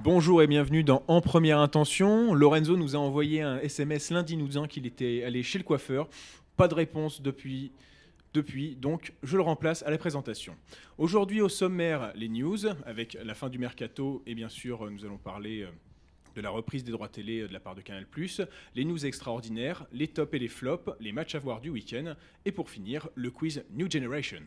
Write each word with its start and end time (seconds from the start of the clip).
Bonjour 0.00 0.42
et 0.42 0.48
bienvenue 0.48 0.82
dans 0.82 1.04
En 1.06 1.20
Première 1.20 1.60
Intention. 1.60 2.34
Lorenzo 2.34 2.76
nous 2.76 2.96
a 2.96 2.98
envoyé 2.98 3.42
un 3.42 3.60
SMS 3.60 4.10
lundi 4.10 4.36
nous 4.36 4.48
disant 4.48 4.66
qu'il 4.66 4.86
était 4.86 5.22
allé 5.24 5.44
chez 5.44 5.58
le 5.58 5.64
coiffeur. 5.64 6.08
Pas 6.56 6.66
de 6.66 6.74
réponse 6.74 7.22
depuis, 7.22 7.70
depuis, 8.34 8.74
donc 8.74 9.12
je 9.22 9.36
le 9.36 9.42
remplace 9.42 9.84
à 9.84 9.90
la 9.92 9.98
présentation. 9.98 10.56
Aujourd'hui 10.98 11.40
au 11.40 11.48
sommaire, 11.48 12.12
les 12.16 12.28
news, 12.28 12.66
avec 12.86 13.16
la 13.22 13.34
fin 13.34 13.48
du 13.48 13.58
mercato 13.58 14.24
et 14.26 14.34
bien 14.34 14.48
sûr 14.48 14.90
nous 14.90 15.04
allons 15.04 15.18
parler 15.18 15.62
euh, 15.62 15.70
de 16.34 16.40
la 16.40 16.50
reprise 16.50 16.84
des 16.84 16.92
droits 16.92 17.08
télé 17.08 17.40
euh, 17.40 17.48
de 17.48 17.52
la 17.52 17.60
part 17.60 17.74
de 17.74 17.80
Canal+, 17.80 18.06
les 18.74 18.84
news 18.84 19.04
extraordinaires, 19.06 19.86
les 19.92 20.08
tops 20.08 20.34
et 20.34 20.38
les 20.38 20.48
flops, 20.48 20.90
les 21.00 21.12
matchs 21.12 21.34
à 21.34 21.38
voir 21.38 21.60
du 21.60 21.70
week-end, 21.70 22.14
et 22.44 22.52
pour 22.52 22.70
finir, 22.70 23.08
le 23.14 23.30
quiz 23.30 23.64
New 23.70 23.90
Generation. 23.90 24.42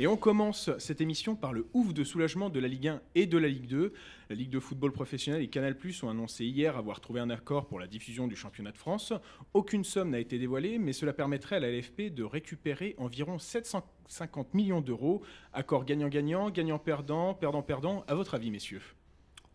Et 0.00 0.06
on 0.06 0.16
commence 0.16 0.70
cette 0.78 1.00
émission 1.00 1.34
par 1.34 1.52
le 1.52 1.66
ouf 1.74 1.92
de 1.92 2.04
soulagement 2.04 2.50
de 2.50 2.60
la 2.60 2.68
Ligue 2.68 2.86
1 2.86 3.02
et 3.16 3.26
de 3.26 3.36
la 3.36 3.48
Ligue 3.48 3.66
2. 3.66 3.92
La 4.30 4.36
Ligue 4.36 4.50
de 4.50 4.60
football 4.60 4.92
professionnel 4.92 5.42
et 5.42 5.48
Canal+ 5.48 5.76
ont 6.04 6.08
annoncé 6.08 6.44
hier 6.44 6.76
avoir 6.76 7.00
trouvé 7.00 7.18
un 7.18 7.30
accord 7.30 7.66
pour 7.66 7.80
la 7.80 7.88
diffusion 7.88 8.28
du 8.28 8.36
championnat 8.36 8.70
de 8.70 8.78
France. 8.78 9.12
Aucune 9.54 9.82
somme 9.82 10.10
n'a 10.10 10.20
été 10.20 10.38
dévoilée, 10.38 10.78
mais 10.78 10.92
cela 10.92 11.12
permettrait 11.12 11.56
à 11.56 11.58
la 11.58 11.72
LFP 11.72 12.14
de 12.14 12.22
récupérer 12.22 12.94
environ 12.96 13.40
750 13.40 14.54
millions 14.54 14.80
d'euros. 14.80 15.20
Accord 15.52 15.84
gagnant-gagnant, 15.84 16.50
gagnant-perdant, 16.50 17.34
perdant-perdant. 17.34 18.04
À 18.06 18.14
votre 18.14 18.34
avis, 18.34 18.52
messieurs? 18.52 18.82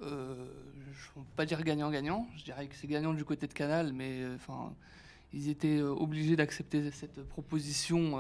Euh, 0.02 0.46
je 0.92 1.20
ne 1.22 1.26
pas 1.38 1.46
dire 1.46 1.64
gagnant-gagnant. 1.64 2.28
Je 2.36 2.44
dirais 2.44 2.68
que 2.68 2.76
c'est 2.76 2.88
gagnant 2.88 3.14
du 3.14 3.24
côté 3.24 3.48
de 3.48 3.54
Canal, 3.54 3.94
mais 3.94 4.24
euh, 4.24 4.38
ils 5.32 5.48
étaient 5.48 5.80
euh, 5.80 5.88
obligés 5.92 6.36
d'accepter 6.36 6.92
cette 6.92 7.24
proposition. 7.30 8.20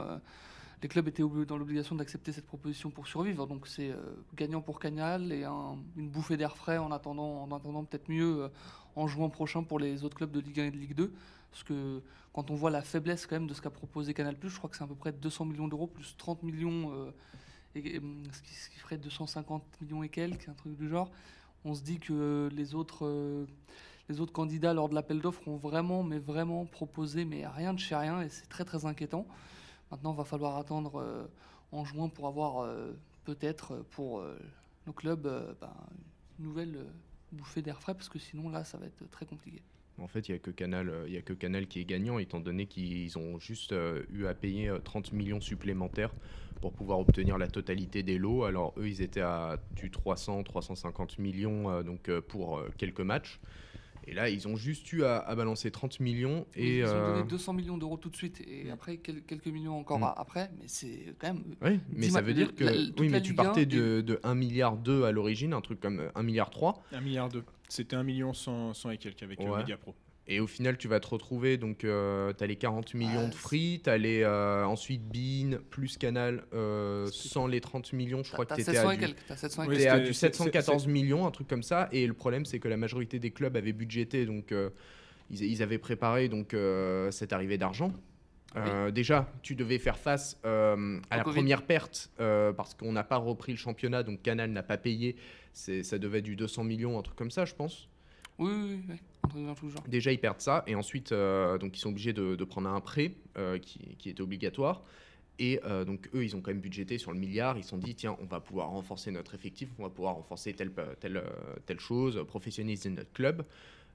Les 0.83 0.89
clubs 0.89 1.07
étaient 1.07 1.23
dans 1.47 1.57
l'obligation 1.57 1.95
d'accepter 1.95 2.33
cette 2.33 2.45
proposition 2.45 2.91
pour 2.91 3.07
survivre. 3.07 3.47
Donc 3.47 3.67
c'est 3.67 3.89
euh, 3.89 3.95
gagnant 4.35 4.61
pour 4.61 4.79
Canal 4.79 5.31
et 5.31 5.45
un- 5.45 5.77
une 5.95 6.09
bouffée 6.09 6.35
d'air 6.37 6.57
frais 6.57 6.77
en 6.77 6.91
attendant, 6.91 7.41
en 7.41 7.51
attendant 7.55 7.85
peut-être 7.85 8.09
mieux 8.09 8.43
euh, 8.43 8.49
en 8.95 9.07
juin 9.07 9.29
prochain 9.29 9.63
pour 9.63 9.79
les 9.79 10.03
autres 10.03 10.17
clubs 10.17 10.31
de 10.31 10.41
Ligue 10.41 10.59
1 10.59 10.65
et 10.65 10.71
de 10.71 10.77
Ligue 10.77 10.93
2. 10.93 11.13
Parce 11.51 11.63
que 11.63 12.01
quand 12.33 12.51
on 12.51 12.55
voit 12.55 12.69
la 12.69 12.81
faiblesse 12.81 13.25
quand 13.25 13.35
même 13.35 13.47
de 13.47 13.53
ce 13.53 13.61
qu'a 13.61 13.69
proposé 13.69 14.13
Canal+, 14.13 14.35
je 14.43 14.57
crois 14.57 14.69
que 14.69 14.75
c'est 14.75 14.83
à 14.83 14.87
peu 14.87 14.95
près 14.95 15.13
200 15.13 15.45
millions 15.45 15.67
d'euros 15.69 15.87
plus 15.87 16.15
30 16.17 16.43
millions, 16.43 16.91
euh, 16.93 17.11
ce, 17.75 17.79
qui, 17.79 18.79
ferait 18.79 18.97
250 18.97 19.63
millions 19.81 20.03
et 20.03 20.09
quelques, 20.09 20.49
un 20.49 20.53
truc 20.53 20.75
du 20.77 20.89
genre 20.89 21.09
on 21.65 21.73
se 21.75 21.81
dit 21.81 21.97
que 21.99 22.49
les 22.51 22.75
autres, 22.75 23.45
les 24.09 24.19
autres 24.19 24.33
candidats 24.33 24.73
lors 24.73 24.89
de 24.89 24.95
l'appel 24.95 25.21
d'offres 25.21 25.47
ont 25.47 25.55
vraiment, 25.55 26.03
mais 26.03 26.19
vraiment 26.19 26.65
proposé, 26.65 27.23
mais 27.23 27.47
rien 27.47 27.73
de 27.73 27.79
chez 27.79 27.95
rien, 27.95 28.21
et 28.21 28.27
c'est 28.27 28.47
très 28.49 28.65
très 28.65 28.85
inquiétant. 28.85 29.25
Maintenant, 29.93 30.13
il 30.13 30.17
va 30.17 30.23
falloir 30.23 30.57
attendre 30.57 30.99
euh, 30.99 31.27
en 31.71 31.85
juin 31.85 32.09
pour 32.09 32.25
avoir 32.25 32.63
euh, 32.63 32.93
peut-être 33.25 33.73
euh, 33.73 33.83
pour 33.91 34.25
nos 34.87 34.93
clubs 34.93 35.21
ben, 35.61 35.71
une 36.39 36.45
nouvelle 36.45 36.79
bouffée 37.31 37.61
d'air 37.61 37.79
frais, 37.79 37.93
parce 37.93 38.09
que 38.09 38.17
sinon 38.17 38.49
là, 38.49 38.63
ça 38.63 38.79
va 38.79 38.87
être 38.87 39.07
très 39.11 39.27
compliqué. 39.27 39.61
En 40.01 40.07
fait, 40.07 40.27
il 40.27 40.31
n'y 40.31 40.37
a, 40.37 40.39
que 40.39 40.49
Canal, 40.49 40.89
a 40.89 41.21
que 41.21 41.33
Canal 41.33 41.67
qui 41.67 41.79
est 41.79 41.85
gagnant, 41.85 42.17
étant 42.17 42.39
donné 42.39 42.65
qu'ils 42.65 43.19
ont 43.19 43.37
juste 43.37 43.75
eu 44.11 44.25
à 44.25 44.33
payer 44.33 44.69
euh, 44.69 44.79
30 44.79 45.13
millions 45.13 45.41
supplémentaires 45.41 46.15
pour 46.59 46.73
pouvoir 46.73 46.97
obtenir 46.97 47.37
la 47.37 47.47
totalité 47.47 48.01
des 48.01 48.17
lots. 48.17 48.45
Alors, 48.45 48.73
eux, 48.77 48.89
ils 48.89 49.03
étaient 49.03 49.21
à 49.21 49.59
du 49.75 49.91
300, 49.91 50.41
350 50.41 51.19
millions 51.19 51.83
donc, 51.83 52.09
pour 52.21 52.63
quelques 52.77 53.01
matchs. 53.01 53.39
Et 54.05 54.13
là, 54.13 54.29
ils 54.29 54.47
ont 54.47 54.55
juste 54.55 54.91
eu 54.93 55.03
à, 55.03 55.17
à 55.19 55.35
balancer 55.35 55.71
30 55.71 55.99
millions. 55.99 56.45
Et, 56.55 56.79
Ils 56.79 56.85
ont 56.85 56.87
euh, 56.89 57.13
donné 57.15 57.27
200 57.29 57.53
millions 57.53 57.77
d'euros 57.77 57.97
tout 57.97 58.09
de 58.09 58.15
suite, 58.15 58.41
et 58.47 58.69
après 58.69 58.97
quel- 58.97 59.21
quelques 59.23 59.47
millions 59.47 59.77
encore 59.79 59.99
Mm. 59.99 60.03
a- 60.03 60.13
après, 60.17 60.51
mais 60.59 60.65
c'est 60.67 61.15
quand 61.19 61.27
même 61.33 61.43
Oui, 61.61 61.79
mais 61.95 62.09
ça 62.09 62.21
veut 62.21 62.33
dire 62.33 62.53
que 62.55 62.63
la- 62.65 62.71
oui, 62.99 63.09
mais 63.09 63.21
tu 63.21 63.31
Ligue 63.31 63.39
1 63.39 63.43
partais 63.43 63.65
de, 63.65 64.01
de 64.01 64.19
1 64.23 64.35
milliard 64.35 64.75
2 64.77 65.03
à 65.05 65.11
l'origine, 65.11 65.53
un 65.53 65.61
truc 65.61 65.79
comme 65.79 65.99
euh, 65.99 66.09
1 66.15 66.23
milliard 66.23 66.49
3. 66.49 66.83
1 66.91 67.01
milliard 67.01 67.29
2. 67.29 67.43
C'était 67.69 67.95
1 67.95 68.03
million 68.03 68.33
100, 68.33 68.73
100 68.73 68.89
et 68.91 68.97
quelques 68.97 69.23
avec 69.23 69.39
euh, 69.39 69.45
Ouais. 69.49 69.59
Mediapro. 69.59 69.95
Et 70.27 70.39
au 70.39 70.47
final, 70.47 70.77
tu 70.77 70.87
vas 70.87 71.01
te 71.01 71.07
retrouver, 71.07 71.57
donc 71.57 71.79
tu 71.79 71.89
as 71.89 72.47
les 72.47 72.55
40 72.55 72.93
millions 72.93 73.27
de 73.27 73.33
free, 73.35 73.81
tu 73.83 73.89
as 73.89 73.97
les 73.97 74.21
euh, 74.23 74.63
ensuite 74.65 75.01
Bean 75.03 75.57
plus 75.69 75.97
Canal 75.97 76.43
euh, 76.53 77.07
sans 77.11 77.45
les 77.45 77.59
30 77.59 77.91
millions, 77.91 78.23
je 78.23 78.31
crois 78.31 78.45
que 78.45 78.55
tu 78.55 78.61
étais 78.61 78.71
700 78.71 78.87
à 78.87 78.93
du, 78.95 78.99
quelques, 79.01 79.17
t'as 79.27 79.35
700 79.35 79.63
et 79.63 79.67
Oui, 79.67 79.77
t'es 79.77 79.87
à 79.87 79.93
c'était- 79.95 80.07
du 80.07 80.13
c'est- 80.13 80.27
714 80.33 80.87
millions, 80.87 81.27
un 81.27 81.31
truc 81.31 81.49
comme 81.49 81.61
ça. 81.63 81.89
Et 81.91 82.07
le 82.07 82.13
problème, 82.13 82.45
c'est 82.45 82.59
que 82.59 82.69
la 82.69 82.77
majorité 82.77 83.19
des 83.19 83.31
clubs 83.31 83.57
avaient 83.57 83.73
budgété, 83.73 84.25
donc 84.25 84.53
euh, 84.53 84.69
ils, 85.29 85.43
ils 85.43 85.61
avaient 85.61 85.77
préparé 85.77 86.29
donc, 86.29 86.53
euh, 86.53 87.11
cette 87.11 87.33
arrivée 87.33 87.57
d'argent. 87.57 87.91
Euh, 88.55 88.91
Déjà, 88.91 89.29
tu 89.41 89.55
devais 89.55 89.79
faire 89.79 89.97
face 89.97 90.39
euh, 90.45 90.99
à 91.09 91.15
Au 91.15 91.17
la 91.17 91.23
Covid. 91.23 91.35
première 91.37 91.63
perte 91.63 92.11
euh, 92.19 92.53
parce 92.53 92.75
qu'on 92.75 92.91
n'a 92.91 93.03
pas 93.03 93.17
repris 93.17 93.51
le 93.51 93.57
championnat, 93.57 94.03
donc 94.03 94.21
Canal 94.21 94.51
n'a 94.51 94.61
pas 94.63 94.77
payé. 94.77 95.15
Ça 95.53 95.97
devait 95.97 96.19
être 96.19 96.23
du 96.25 96.35
200 96.35 96.63
millions, 96.63 96.97
un 96.97 97.01
truc 97.01 97.17
comme 97.17 97.31
ça, 97.31 97.43
je 97.45 97.55
pense. 97.55 97.89
Oui, 98.39 98.51
oui, 98.51 98.79
oui. 98.89 98.95
Déjà, 99.87 100.11
ils 100.11 100.19
perdent 100.19 100.41
ça. 100.41 100.63
Et 100.67 100.75
ensuite, 100.75 101.11
euh, 101.11 101.57
donc, 101.57 101.77
ils 101.77 101.79
sont 101.79 101.89
obligés 101.89 102.13
de, 102.13 102.43
prendre 102.43 102.69
un 102.69 102.81
prêt 102.81 103.13
euh, 103.37 103.57
qui, 103.57 103.95
qui 103.97 104.09
était 104.09 104.21
obligatoire. 104.21 104.83
Et 105.39 105.59
euh, 105.65 105.83
donc, 105.85 106.09
eux, 106.13 106.23
ils 106.23 106.35
ont 106.35 106.41
quand 106.41 106.51
même 106.51 106.61
budgété 106.61 106.97
sur 106.97 107.11
le 107.11 107.19
milliard. 107.19 107.57
Ils 107.57 107.63
se 107.63 107.69
sont 107.69 107.77
dit, 107.77 107.95
tiens, 107.95 108.15
on 108.21 108.25
va 108.25 108.39
pouvoir 108.39 108.69
renforcer 108.69 109.11
notre 109.11 109.33
effectif, 109.33 109.69
on 109.79 109.83
va 109.83 109.89
pouvoir 109.89 110.15
renforcer 110.15 110.53
telle, 110.53 110.71
telle, 110.99 111.79
chose, 111.79 112.23
professionnaliser 112.27 112.89
notre 112.89 113.11
club. 113.13 113.45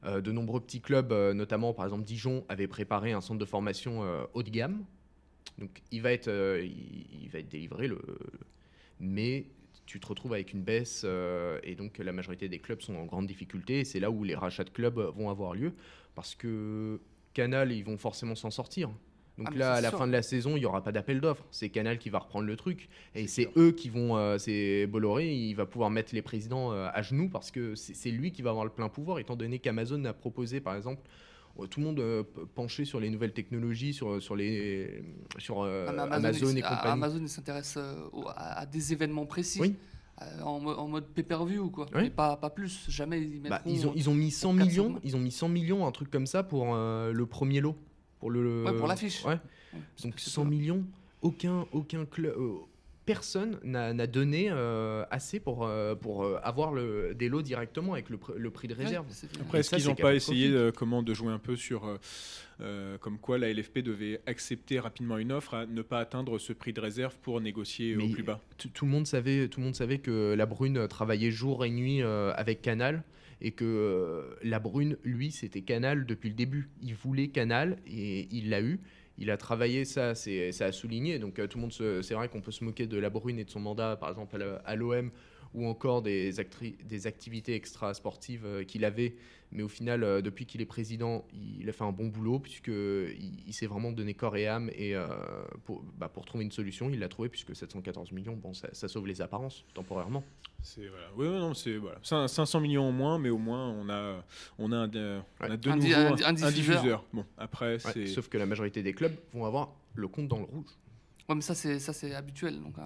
De 0.04 0.30
nombreux 0.30 0.60
petits 0.60 0.80
clubs, 0.80 1.12
notamment 1.34 1.72
par 1.72 1.84
exemple 1.84 2.04
Dijon, 2.04 2.44
avaient 2.48 2.68
préparé 2.68 3.10
un 3.10 3.20
centre 3.20 3.40
de 3.40 3.44
formation 3.44 4.04
haut 4.32 4.44
de 4.44 4.50
gamme. 4.50 4.84
Donc, 5.58 5.82
il 5.90 6.02
va 6.02 6.12
être, 6.12 6.30
il, 6.30 7.28
va 7.32 7.40
être 7.40 7.48
délivré, 7.48 7.88
le- 7.88 8.00
mais 9.00 9.46
tu 9.88 10.00
te 10.00 10.06
retrouves 10.06 10.34
avec 10.34 10.52
une 10.52 10.62
baisse 10.62 11.02
euh, 11.06 11.58
et 11.62 11.74
donc 11.74 11.96
la 11.96 12.12
majorité 12.12 12.48
des 12.50 12.58
clubs 12.58 12.82
sont 12.82 12.94
en 12.94 13.06
grande 13.06 13.26
difficulté 13.26 13.80
et 13.80 13.84
c'est 13.84 14.00
là 14.00 14.10
où 14.10 14.22
les 14.22 14.34
rachats 14.34 14.64
de 14.64 14.68
clubs 14.70 14.98
vont 15.16 15.30
avoir 15.30 15.54
lieu 15.54 15.72
parce 16.14 16.34
que 16.34 17.00
Canal 17.32 17.72
ils 17.72 17.82
vont 17.84 17.96
forcément 17.96 18.34
s'en 18.34 18.50
sortir. 18.50 18.90
Donc 19.38 19.48
Ah, 19.52 19.56
là 19.56 19.72
à 19.74 19.80
la 19.80 19.88
sûr. 19.88 19.98
fin 19.98 20.06
de 20.06 20.12
la 20.12 20.20
saison 20.20 20.56
il 20.56 20.60
n'y 20.60 20.66
aura 20.66 20.82
pas 20.82 20.92
d'appel 20.92 21.22
d'offres, 21.22 21.46
c'est 21.50 21.70
Canal 21.70 21.98
qui 21.98 22.10
va 22.10 22.18
reprendre 22.18 22.44
le 22.46 22.56
truc 22.56 22.90
et 23.14 23.26
C'est 23.28 23.48
eux 23.56 23.72
qui 23.72 23.88
vont, 23.88 24.16
euh, 24.18 24.36
c'est 24.36 24.86
Bolloré 24.86 25.32
il 25.32 25.54
va 25.54 25.64
pouvoir 25.64 25.88
mettre 25.88 26.14
les 26.14 26.22
présidents 26.22 26.72
euh, 26.72 26.88
à 26.92 27.00
genoux 27.00 27.30
parce 27.30 27.50
que 27.50 27.74
c'est 27.74 28.10
lui 28.10 28.30
qui 28.30 28.42
va 28.42 28.50
avoir 28.50 28.66
le 28.66 28.70
plein 28.72 28.90
pouvoir 28.90 29.20
étant 29.20 29.36
donné 29.36 29.58
qu'Amazon 29.58 30.04
a 30.04 30.12
proposé 30.12 30.60
par 30.60 30.76
exemple 30.76 31.00
euh, 31.06 31.08
tout 31.66 31.80
le 31.80 31.86
monde 31.86 31.98
euh, 32.00 32.22
penché 32.54 32.84
sur 32.84 33.00
les 33.00 33.10
nouvelles 33.10 33.32
technologies, 33.32 33.92
sur, 33.92 34.22
sur, 34.22 34.36
les, 34.36 35.02
sur 35.38 35.62
euh, 35.62 35.86
Ah, 35.88 36.02
Amazon, 36.14 36.50
il- 36.50 36.58
et 36.58 36.62
ah, 36.64 36.68
compagnie. 36.76 36.92
Amazon, 36.92 37.26
s'intéresse 37.26 37.74
euh, 37.76 37.94
à, 38.36 38.60
à 38.60 38.66
des 38.66 38.92
événements 38.92 39.26
précis. 39.26 39.60
Oui. 39.60 39.74
euh, 40.22 40.40
en, 40.42 40.60
mo- 40.60 40.74
en 40.74 40.88
mode 40.88 41.06
pay-per-view, 41.08 41.70
quoi. 41.70 41.86
Oui. 41.94 42.02
Mais 42.02 42.10
pas, 42.10 42.36
pas 42.36 42.50
plus. 42.50 42.84
Jamais 42.88 43.20
ils 43.22 43.42
Bah, 43.42 43.60
ils, 43.66 43.86
ont, 43.86 43.92
ils 43.96 44.08
ont 44.08 44.14
mis 44.14 44.30
100 44.30 44.56
400 44.56 44.66
millions, 44.68 45.00
ils 45.04 45.16
ont 45.16 45.20
mis 45.20 45.32
100 45.32 45.48
millions, 45.48 45.86
un 45.86 45.92
truc 45.92 46.10
comme 46.10 46.26
ça 46.26 46.42
pour 46.42 46.74
euh, 46.74 47.12
le 47.12 47.26
premier 47.26 47.60
lot, 47.60 47.76
pour 48.20 48.30
le. 48.30 48.64
Ouais, 48.64 48.76
pour 48.76 48.86
l'affiche. 48.86 49.24
Ouais. 49.24 49.38
Ouais, 49.74 49.80
Donc 50.02 50.14
c'est 50.18 50.30
100 50.30 50.42
tout. 50.44 50.48
millions, 50.50 50.84
aucun 51.22 51.66
aucun 51.72 52.04
club, 52.04 52.34
personne 53.08 53.58
n'a 53.64 54.06
donné 54.06 54.48
euh, 54.50 55.04
assez 55.10 55.40
pour 55.40 55.64
euh, 55.66 55.94
pour 55.94 56.24
euh, 56.24 56.38
avoir 56.42 56.72
le, 56.72 57.14
des 57.14 57.28
lots 57.30 57.40
directement 57.42 57.94
avec 57.94 58.10
le, 58.10 58.18
pr- 58.18 58.36
le 58.36 58.50
prix 58.50 58.68
de 58.68 58.74
Ouais, 58.74 58.84
réserve. 58.84 59.06
Après, 59.40 59.60
est-ce 59.60 59.70
ça, 59.70 59.76
qu'ils 59.78 59.86
n'ont 59.86 59.94
pas 59.94 60.14
essayé 60.14 60.54
comment, 60.76 61.02
de 61.02 61.14
jouer 61.14 61.32
un 61.32 61.38
peu 61.38 61.56
sur 61.56 61.98
euh, 62.60 62.98
comme 62.98 63.18
quoi 63.18 63.38
la 63.38 63.50
LFP 63.52 63.78
devait 63.78 64.20
accepter 64.26 64.78
rapidement 64.78 65.16
une 65.16 65.32
offre 65.32 65.54
à 65.54 65.66
ne 65.66 65.80
pas 65.82 66.00
atteindre 66.00 66.38
ce 66.38 66.52
prix 66.52 66.72
de 66.72 66.80
réserve 66.80 67.16
pour 67.22 67.40
négocier 67.40 67.96
au 67.96 68.08
plus 68.08 68.22
bas? 68.22 68.40
tout, 68.58 68.68
tout 68.68 68.84
le 68.84 68.90
monde 68.90 69.06
savait, 69.06 69.48
tout 69.48 69.60
le 69.60 69.64
monde 69.64 69.74
savait 69.76 69.98
que 69.98 70.34
la 70.36 70.46
Brune 70.46 70.86
travaillait 70.86 71.30
jour 71.30 71.64
et 71.64 71.70
nuit 71.70 72.02
euh, 72.02 72.32
avec 72.36 72.60
Canal 72.60 73.04
et 73.40 73.52
que 73.52 73.64
euh, 73.64 74.36
la 74.42 74.58
Brune, 74.58 74.96
lui, 75.04 75.30
c'était 75.30 75.62
Canal 75.62 76.04
depuis 76.06 76.28
le 76.28 76.34
début. 76.34 76.68
Il 76.82 76.94
voulait 76.94 77.28
Canal 77.28 77.78
et 77.86 78.28
il 78.32 78.50
l'a 78.50 78.60
eu. 78.60 78.80
Il 79.18 79.30
a 79.30 79.36
travaillé 79.36 79.84
ça, 79.84 80.14
c'est 80.14 80.52
ça 80.52 80.66
a 80.66 80.72
souligné. 80.72 81.18
Donc 81.18 81.38
euh, 81.38 81.46
tout 81.46 81.58
le 81.58 81.62
monde, 81.62 81.72
se- 81.72 82.02
c'est 82.02 82.14
vrai 82.14 82.28
qu'on 82.28 82.40
peut 82.40 82.52
se 82.52 82.64
moquer 82.64 82.86
de 82.86 82.98
la 82.98 83.10
Brune 83.10 83.38
et 83.38 83.44
de 83.44 83.50
son 83.50 83.60
mandat, 83.60 83.96
par 83.96 84.10
exemple 84.10 84.38
à 84.64 84.76
l'OM 84.76 85.10
ou 85.54 85.66
encore 85.66 86.02
des, 86.02 86.40
activités 87.06 87.54
extra-sportives 87.54 88.44
euh, 88.44 88.64
qu'il 88.64 88.84
avait. 88.84 89.14
Mais 89.50 89.62
au 89.62 89.68
final, 89.68 90.04
euh, 90.04 90.20
depuis 90.20 90.44
qu'il 90.44 90.60
est 90.60 90.66
président, 90.66 91.24
il 91.32 91.66
a 91.70 91.72
fait 91.72 91.84
un 91.84 91.92
bon 91.92 92.08
boulot 92.08 92.38
puisque 92.38 92.68
il, 92.68 93.52
s'est 93.54 93.66
vraiment 93.66 93.92
donné 93.92 94.12
corps 94.12 94.36
et 94.36 94.46
âme 94.46 94.68
et 94.74 94.94
euh, 94.94 95.06
pour, 95.64 95.82
bah, 95.96 96.08
pour 96.10 96.26
trouver 96.26 96.44
une 96.44 96.52
solution, 96.52 96.90
il 96.90 96.98
l'a 97.00 97.08
trouvé 97.08 97.30
puisque 97.30 97.56
714 97.56 98.12
millions, 98.12 98.36
bon, 98.36 98.52
ça, 98.52 98.68
ça 98.72 98.88
sauve 98.88 99.06
les 99.06 99.22
apparences 99.22 99.64
temporairement. 99.72 100.22
C'est 100.60 100.86
voilà. 100.88 101.06
Oui, 101.16 101.26
non, 101.28 101.54
c'est 101.54 101.76
voilà. 101.78 101.98
Cin- 102.02 102.28
500 102.28 102.60
millions 102.60 102.84
en 102.84 102.92
moins, 102.92 103.18
mais 103.18 103.30
au 103.30 103.38
moins 103.38 103.70
on 103.70 103.88
a 103.88 104.22
on 104.58 104.70
a 104.72 104.76
un, 104.76 104.88
de- 104.88 105.20
on 105.40 105.44
a 105.44 105.48
Ouais. 105.50 105.56
de 105.56 105.70
Un 105.70 105.76
di- 105.78 105.88
nouveau 105.88 106.24
un 106.24 106.32
di- 106.32 106.44
un 106.44 106.50
diffuseur. 106.52 107.04
Bon, 107.14 107.24
après 107.38 107.78
Ouais, 107.86 108.06
sauf 108.06 108.28
que 108.28 108.36
la 108.36 108.44
majorité 108.44 108.82
des 108.82 108.92
clubs 108.92 109.14
vont 109.32 109.46
avoir 109.46 109.72
le 109.94 110.08
compte 110.08 110.28
dans 110.28 110.38
le 110.40 110.44
rouge. 110.44 110.66
Ouais, 111.28 111.34
mais 111.34 111.42
ça, 111.42 111.54
c'est 111.54 111.78
ça, 111.78 111.92
c'est 111.92 112.14
habituel. 112.14 112.58
Donc, 112.62 112.78
euh, 112.78 112.82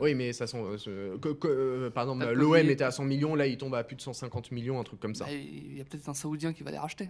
Oui, 0.00 0.14
mais 0.14 0.34
ça 0.34 0.46
sont. 0.46 0.62
euh, 0.66 0.76
ce- 0.76 1.16
que- 1.16 1.30
que, 1.32 1.48
euh, 1.48 1.90
par 1.90 2.04
exemple, 2.04 2.30
l'OM 2.34 2.54
était 2.68 2.84
à 2.84 2.90
100 2.90 3.04
millions, 3.04 3.34
là 3.34 3.46
il 3.46 3.56
tombe 3.56 3.74
à 3.74 3.84
plus 3.84 3.96
de 3.96 4.02
150 4.02 4.50
millions, 4.52 4.78
un 4.78 4.84
truc 4.84 5.00
comme 5.00 5.14
ça. 5.14 5.24
bah, 5.24 5.32
il 5.32 5.78
y 5.78 5.80
a 5.80 5.84
peut-être 5.84 6.06
un 6.06 6.12
Saoudien 6.14 6.52
qui 6.52 6.62
va 6.62 6.70
les 6.70 6.78
racheter. 6.78 7.08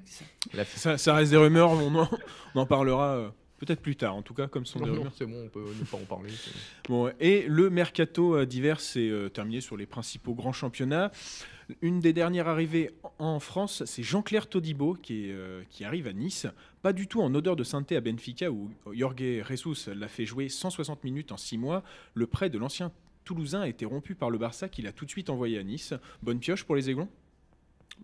Ça, 0.77 0.97
ça 0.97 1.15
reste 1.15 1.33
des 1.33 1.37
rumeurs, 1.38 1.71
on 1.71 1.93
en, 1.97 2.09
on 2.55 2.61
en 2.61 2.67
parlera 2.67 3.17
euh, 3.17 3.29
peut-être 3.59 3.81
plus 3.81 3.97
tard. 3.97 4.15
En 4.15 4.23
tout 4.23 4.33
cas, 4.35 4.47
comme 4.47 4.65
ce 4.65 4.75
sont 4.75 4.79
Non, 4.79 4.85
des 4.85 4.91
non, 4.93 4.99
rumeurs. 4.99 5.12
c'est 5.19 5.27
bon, 5.27 5.43
on 5.44 5.49
peut 5.49 5.65
ne 5.77 5.85
pas 5.85 5.97
en 5.97 6.05
parler. 6.05 6.31
Bon, 6.88 7.11
et 7.19 7.47
le 7.49 7.69
mercato 7.69 8.44
d'hiver 8.44 8.79
s'est 8.79 9.09
euh, 9.09 9.29
terminé 9.29 9.61
sur 9.61 9.77
les 9.77 9.87
principaux 9.87 10.35
grands 10.35 10.53
championnats. 10.53 11.11
Une 11.83 11.99
des 11.99 12.12
dernières 12.12 12.47
arrivées 12.47 12.93
en 13.19 13.41
France, 13.41 13.83
c'est 13.87 14.05
Jean-Claire 14.05 14.47
Todibo 14.49 14.94
qui, 14.94 15.31
est, 15.31 15.33
euh, 15.33 15.62
qui 15.69 15.85
arrive 15.85 16.06
à 16.06 16.12
Nice. 16.12 16.47
Pas 16.87 16.93
du 16.93 17.09
tout 17.09 17.21
en 17.21 17.35
odeur 17.35 17.56
de 17.56 17.65
sainteté 17.65 17.97
à 17.97 18.00
Benfica 18.00 18.49
où 18.49 18.71
Jorge 18.93 19.17
Jesus 19.49 19.93
l'a 19.93 20.06
fait 20.06 20.25
jouer 20.25 20.49
160 20.49 21.03
minutes 21.03 21.33
en 21.33 21.37
6 21.37 21.59
mois. 21.59 21.83
Le 22.15 22.29
prêt 22.29 22.49
de 22.49 22.59
l'ancien 22.59 22.93
Toulousain 23.25 23.62
a 23.62 23.67
été 23.67 23.85
rompu 23.85 24.15
par 24.15 24.31
le 24.31 24.38
Barça 24.38 24.69
qu'il 24.69 24.87
a 24.87 24.93
tout 24.93 25.05
de 25.05 25.11
suite 25.11 25.29
envoyé 25.29 25.59
à 25.59 25.65
Nice. 25.65 25.94
Bonne 26.23 26.38
pioche 26.38 26.62
pour 26.62 26.77
les 26.77 26.88
Aiglons? 26.88 27.09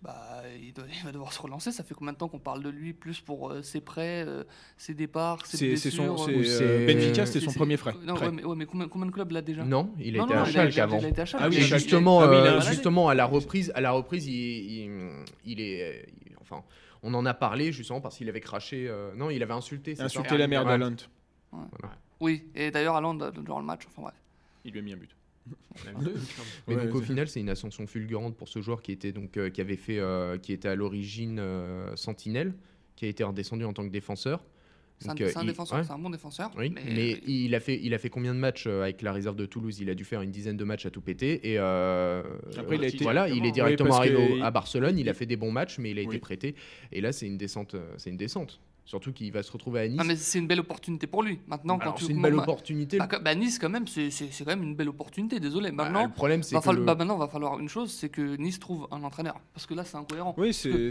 Bah, 0.03 0.43
il, 0.61 0.73
doit- 0.73 0.87
il 0.93 1.05
va 1.05 1.13
devoir 1.13 1.33
se 1.33 1.41
relancer. 1.41 1.71
Ça 1.71 1.85
fait 1.85 1.95
combien 1.95 2.13
de 2.13 2.19
temps 2.19 2.27
qu'on 2.27 2.41
parle 2.41 2.61
de 2.65 2.71
lui 2.71 2.93
plus 2.93 3.21
pour 3.21 3.53
euh, 3.53 3.63
ses 3.63 3.81
prêts, 3.81 4.25
euh, 4.27 4.43
ses 4.77 4.95
départs, 4.95 5.47
ses 5.47 5.77
son, 5.77 6.17
blessures 6.17 6.27
euh, 6.29 6.87
Benfica, 6.89 7.25
c'était 7.25 7.39
c'est- 7.39 7.45
son 7.47 7.53
premier 7.53 7.77
frère. 7.77 7.95
Non, 8.03 8.15
prêt. 8.15 8.27
ouais, 8.27 8.33
mais, 8.33 8.43
ouais, 8.45 8.57
mais 8.57 8.67
combien, 8.67 8.89
combien 8.89 9.07
de 9.07 9.13
clubs 9.13 9.31
là 9.31 9.43
déjà? 9.43 9.63
Non, 9.65 9.93
il 10.01 10.17
a 10.17 10.19
Non, 10.19 10.25
été 10.27 10.35
à 10.35 10.45
Schalke 10.45 10.79
avant. 10.79 10.99
Ah 11.35 11.49
oui, 11.49 11.59
Et 11.59 11.61
justement, 11.61 12.21
Ah 12.23 12.29
oui, 12.29 12.35
a- 12.37 12.55
euh, 12.57 12.61
justement 12.63 13.09
à 13.09 13.15
la 13.15 13.27
reprise, 13.27 13.71
à 13.77 13.81
la 13.81 13.93
reprise, 13.93 14.27
il, 14.27 14.33
il- 14.35 15.11
il 15.45 15.61
est, 15.61 16.09
il- 16.27 16.33
enfin, 16.41 16.65
on 17.03 17.15
en 17.15 17.27
a 17.27 17.35
parlé 17.35 17.73
justement 17.73 18.01
parce 18.01 18.17
qu'il 18.17 18.29
avait 18.29 18.41
craché. 18.41 18.87
euh, 18.89 19.15
non, 19.15 19.31
il 19.31 19.43
avait 19.43 19.53
insulté. 19.55 19.95
ça 19.95 20.05
Insulter 20.05 20.39
la 20.39 20.47
mère 20.49 20.65
Ouais. 20.65 20.79
d'Alant. 20.79 20.97
Oui, 22.21 22.45
et 22.55 22.71
d'ailleurs, 22.71 22.95
Allende, 22.97 23.33
durant 23.45 23.59
le 23.59 23.67
match, 23.67 23.83
enfin 23.89 24.03
bref. 24.03 24.15
Il 24.65 24.73
lui 24.73 24.79
a 24.79 24.83
mis 24.83 24.93
un 24.93 24.97
but. 24.97 25.11
Mais 26.69 26.75
Ouais, 26.77 26.87
donc 26.87 26.95
au 26.95 27.01
final, 27.03 27.27
c'est 27.29 27.41
une 27.41 27.49
ascension 27.49 27.87
fulgurante 27.89 28.37
pour 28.37 28.49
ce 28.49 28.61
joueur 28.61 28.81
qui 28.81 28.93
était 28.93 29.11
donc 29.11 29.37
euh, 29.37 29.51
qui 29.51 29.61
avait 29.61 29.77
fait, 29.77 29.99
euh, 29.99 30.39
qui 30.39 30.53
était 30.53 30.69
à 30.69 30.77
l'origine 30.77 31.39
euh, 31.41 31.97
Sentinelle, 31.97 32.55
qui 32.95 33.07
a 33.07 33.09
été 33.09 33.25
redescendu 33.25 33.65
en 33.65 33.73
tant 33.73 33.83
que 33.85 33.91
défenseur. 33.91 34.45
C'est 35.03 35.11
un, 35.11 35.15
Donc, 35.15 35.21
euh, 35.21 35.31
c'est 35.33 35.39
un 35.39 35.43
il- 35.43 35.47
défenseur, 35.49 35.79
ouais. 35.79 35.85
c'est 35.85 35.93
un 35.93 35.99
bon 35.99 36.11
défenseur. 36.11 36.51
Oui, 36.57 36.73
mais, 36.75 37.21
il 37.27 37.55
a 37.55 37.61
fait, 37.61 37.79
il 37.83 37.93
a 37.95 37.99
fait 37.99 38.09
combien 38.11 38.33
de 38.35 38.39
matchs 38.39 38.65
euh, 38.67 38.83
avec 38.83 39.03
la 39.03 39.13
réserve 39.13 39.37
de 39.37 39.47
Toulouse? 39.47 39.79
Il 39.81 39.91
a 39.91 39.95
dû 39.95 40.05
faire 40.05 40.23
une 40.23 40.31
dizaine 40.31 40.57
de 40.57 40.65
matchs 40.65 40.87
à 40.87 40.91
tout 40.91 41.01
péter 41.01 41.51
et 41.53 41.59
euh, 41.59 42.23
Après, 42.57 42.77
il 42.77 42.85
a 42.85 42.87
été- 42.87 43.03
voilà, 43.05 43.29
il 43.29 43.45
est 43.45 43.51
directement 43.53 43.97
arrivé 43.97 44.15
que 44.15 44.33
au- 44.33 44.37
il- 44.37 44.43
à 44.43 44.51
Barcelone. 44.51 44.99
Il 44.99 45.09
a 45.09 45.15
fait 45.15 45.27
des 45.27 45.37
bons 45.37 45.51
matchs, 45.53 45.79
mais 45.79 45.91
il 45.91 45.99
a 45.99 46.03
été 46.03 46.19
prêté. 46.19 46.55
Et 46.93 47.01
là, 47.01 47.13
c'est 47.13 47.27
une 47.27 47.37
descente, 47.39 47.75
euh, 47.75 47.93
c'est 47.97 48.11
une 48.11 48.17
descente. 48.17 48.61
Surtout 48.85 49.13
qu'il 49.13 49.31
va 49.33 49.43
se 49.45 49.53
retrouver 49.53 49.81
à 49.81 49.89
Nice. 49.89 49.99
Ah, 50.01 50.05
mais 50.05 50.17
c'est 50.17 50.39
une 50.41 50.49
belle 50.49 50.59
opportunité 50.61 51.07
pour 51.07 51.23
lui. 51.23 51.39
Maintenant, 51.47 51.79
Alors, 51.79 51.95
quand 51.95 51.99
tu 52.01 52.05
c'est 52.07 52.13
une 52.13 52.21
belle 52.21 52.35
bah, 52.35 52.43
opportunité. 52.43 52.99
bah, 52.99 53.09
bah, 53.23 53.35
Nice, 53.37 53.59
quand 53.61 53.69
même, 53.71 53.87
c'est 53.87 54.11
quand 54.41 54.47
même 54.47 54.63
une 54.65 54.75
belle 54.75 54.89
opportunité. 54.89 55.39
Désolé. 55.39 55.71
Bah, 55.71 55.85
Maintenant, 55.85 56.05
le 56.07 56.11
problème, 56.13 56.43
c'est 56.43 56.55
va 56.57 56.61
que 56.61 56.65
falloir- 56.65 56.81
le- 56.81 56.87
bah, 56.87 56.95
maintenant, 56.97 57.17
va 57.17 57.29
falloir 57.29 57.59
une 57.61 57.69
chose 57.69 57.93
c'est 57.93 58.09
que 58.09 58.37
Nice 58.37 58.59
trouve 58.59 58.89
un 58.91 59.03
entraîneur. 59.05 59.41
Parce 59.55 59.67
que 59.67 59.75
là, 59.75 59.85
c'est 59.85 59.97
incohérent. 59.97 60.35
Oui, 60.37 60.53
c'est 60.53 60.91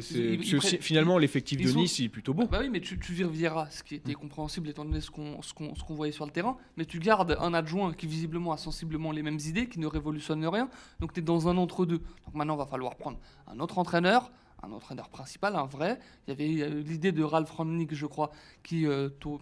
finalement 0.79 1.17
l'effectif 1.17 1.61
de 1.61 1.67
sont- 1.67 1.79
Nice 1.79 1.99
il 1.99 2.05
est 2.05 2.09
plutôt 2.09 2.33
beau. 2.33 2.47
Bah 2.47 2.59
oui, 2.61 2.69
mais 2.69 2.79
tu, 2.79 2.97
tu 2.99 3.13
vires 3.13 3.29
Vieira, 3.29 3.69
ce 3.69 3.83
qui 3.83 3.95
était 3.95 4.13
compréhensible 4.13 4.69
étant 4.69 4.85
donné 4.85 5.01
ce 5.01 5.11
qu'on 5.11 5.41
ce 5.41 5.53
qu'on- 5.53 5.75
ce 5.75 5.83
qu'on 5.83 5.95
voyait 5.95 6.11
sur 6.13 6.25
le 6.25 6.31
terrain. 6.31 6.57
Mais 6.77 6.85
tu 6.85 6.99
gardes 6.99 7.38
un 7.39 7.53
adjoint 7.53 7.93
qui 7.93 8.07
visiblement 8.07 8.51
a 8.53 8.57
sensiblement 8.57 9.11
les 9.11 9.21
mêmes 9.21 9.39
idées, 9.45 9.67
qui 9.67 9.79
ne 9.79 9.88
révolutionne 9.88 10.45
rien. 10.47 10.69
Donc 10.99 11.13
tu 11.13 11.19
es 11.19 11.23
dans 11.23 11.47
un 11.47 11.57
entre-deux. 11.57 11.97
Donc 12.25 12.33
maintenant, 12.35 12.55
va 12.55 12.65
falloir 12.65 12.95
prendre 12.95 13.19
un 13.47 13.59
autre 13.59 13.77
entraîneur, 13.77 14.31
un 14.63 14.71
entraîneur 14.71 15.09
principal, 15.09 15.55
un 15.55 15.65
vrai. 15.65 15.99
Il 16.27 16.31
y 16.31 16.33
avait 16.33 16.61
euh, 16.71 16.81
l'idée 16.81 17.11
de 17.11 17.23
Ralph 17.23 17.51
Rangnick, 17.51 17.93
je 17.95 18.05
crois, 18.05 18.31
qui, 18.63 18.85
euh, 18.85 19.09
tôt- 19.09 19.41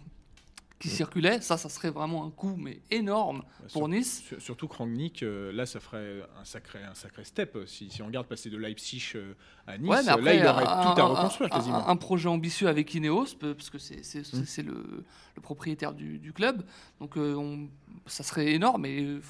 qui 0.78 0.88
circulait. 0.88 1.42
Ça, 1.42 1.58
ça 1.58 1.68
serait 1.68 1.90
vraiment 1.90 2.24
un 2.24 2.30
coup, 2.30 2.56
mais 2.56 2.80
énorme 2.90 3.42
pour 3.74 3.86
Nice. 3.86 4.22
Sur- 4.22 4.40
Surtout 4.40 4.66
que 4.66 4.76
Rangnick, 4.76 5.22
euh, 5.22 5.52
là, 5.52 5.66
ça 5.66 5.78
ferait 5.78 6.22
un 6.40 6.44
sacré, 6.46 6.82
un 6.82 6.94
sacré 6.94 7.24
step. 7.24 7.58
Si, 7.66 7.90
si 7.90 8.00
on 8.00 8.06
regarde 8.06 8.26
passer 8.26 8.48
de 8.48 8.56
Leipzig 8.56 9.12
euh, 9.14 9.34
à 9.66 9.76
Nice, 9.76 9.90
Ouais, 9.90 9.98
mais 10.02 10.22
là, 10.22 10.34
il 10.34 10.46
aurait 10.46 10.64
un- 10.66 10.94
tout 10.94 11.00
à 11.00 11.04
reconstruire 11.04 11.52
un- 11.52 11.56
quasiment. 11.58 11.86
Un, 11.86 11.96
projet 11.96 12.30
ambitieux 12.30 12.66
avec 12.68 12.94
Ineos, 12.94 13.26
parce 13.38 13.68
que 13.68 13.76
c'est 13.76 14.00
Mm. 14.32 14.66
le, 14.68 15.04
le 15.36 15.42
propriétaire 15.42 15.92
du, 15.92 16.18
du 16.18 16.32
club. 16.32 16.64
Donc 16.98 17.18
euh, 17.18 17.34
on- 17.34 17.68
ça 18.06 18.22
serait 18.22 18.52
énorme, 18.54 18.86
il 18.86 19.20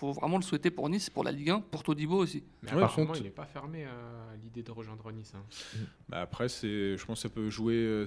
faut 0.00 0.12
vraiment 0.12 0.36
le 0.38 0.42
souhaiter 0.42 0.70
pour 0.70 0.88
Nice, 0.88 1.10
pour 1.10 1.24
la 1.24 1.30
Ligue 1.30 1.50
1, 1.50 1.60
pour 1.60 1.82
Todibo 1.82 2.16
aussi. 2.16 2.42
Mais 2.62 2.70
Ouais, 2.70 2.76
apparemment, 2.78 3.08
contre- 3.08 3.20
il 3.20 3.24
n'est 3.24 3.28
pas 3.30 3.44
fermé 3.44 3.84
à 3.84 4.34
l'idée 4.42 4.62
de 4.62 4.70
rejoindre 4.70 5.12
Nice. 5.12 5.32
hein. 5.36 5.42
Bah, 6.08 6.22
après, 6.22 6.48
c'est, 6.48 6.96
je 6.96 7.04
pense 7.04 7.18
que 7.18 7.22
ça 7.22 7.28
peut 7.28 7.50
jouer. 7.50 7.74
euh, 7.74 8.06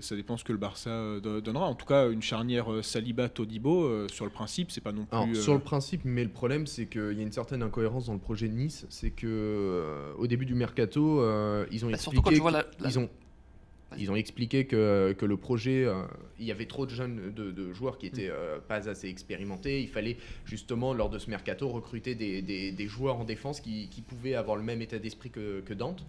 ça 0.00 0.14
dépend 0.16 0.36
ce 0.36 0.44
que 0.44 0.52
le 0.52 0.58
Barça 0.58 0.90
euh, 0.90 1.20
do- 1.20 1.40
donnera. 1.40 1.66
En 1.66 1.74
tout 1.74 1.86
cas, 1.86 2.08
une 2.08 2.22
charnière 2.22 2.72
euh, 2.72 2.82
Saliba-Todibo, 2.82 3.82
euh, 3.84 4.08
sur 4.08 4.24
le 4.24 4.30
principe, 4.30 4.70
c'est 4.70 4.80
pas 4.80 4.92
non 4.92 5.04
plus. 5.06 5.16
Alors, 5.16 5.28
euh, 5.28 5.34
sur 5.34 5.54
le 5.54 5.60
principe, 5.60 6.02
mais 6.04 6.22
le 6.22 6.30
problème, 6.30 6.66
c'est 6.68 6.86
qu'il 6.86 7.14
y 7.14 7.20
a 7.20 7.22
une 7.22 7.32
certaine 7.32 7.62
incohérence 7.62 8.06
dans 8.06 8.12
le 8.14 8.18
projet 8.20 8.48
de 8.48 8.54
Nice. 8.54 8.86
C'est 8.88 9.10
que 9.10 9.26
euh, 9.26 10.12
au 10.18 10.26
début 10.28 10.46
du 10.46 10.54
mercato, 10.54 11.20
euh, 11.20 11.66
ils 11.72 11.84
ont 11.84 11.88
Bah, 11.88 11.94
expliqué. 11.94 12.16
surtout 12.16 12.22
quand 12.22 12.30
tu 12.34 12.40
vois 12.40 12.50
la- 12.52 12.64
Ils 12.84 12.98
ont. 12.98 13.08
Ils 13.96 14.10
ont 14.10 14.16
expliqué 14.16 14.66
que, 14.66 15.14
que 15.16 15.24
le 15.24 15.38
projet, 15.38 15.84
euh, 15.86 16.02
il 16.38 16.44
y 16.44 16.50
avait 16.52 16.66
trop 16.66 16.84
de 16.84 16.90
jeunes, 16.90 17.32
de, 17.34 17.50
de 17.50 17.72
joueurs 17.72 17.96
qui 17.96 18.06
étaient 18.06 18.28
euh, 18.28 18.58
pas 18.58 18.86
assez 18.88 19.08
expérimentés. 19.08 19.80
Il 19.80 19.88
fallait 19.88 20.18
justement, 20.44 20.92
lors 20.92 21.08
de 21.08 21.18
ce 21.18 21.30
mercato, 21.30 21.68
recruter 21.68 22.14
des, 22.14 22.42
des- 22.42 22.70
des 22.70 22.86
joueurs 22.86 23.16
en 23.16 23.24
défense 23.24 23.60
qui, 23.62 23.88
qui 23.88 24.02
pouvaient 24.02 24.34
avoir 24.34 24.56
le 24.58 24.62
même 24.62 24.82
état 24.82 24.98
d'esprit 24.98 25.30
que, 25.30 25.60
que 25.60 25.72
Dante, 25.72 26.04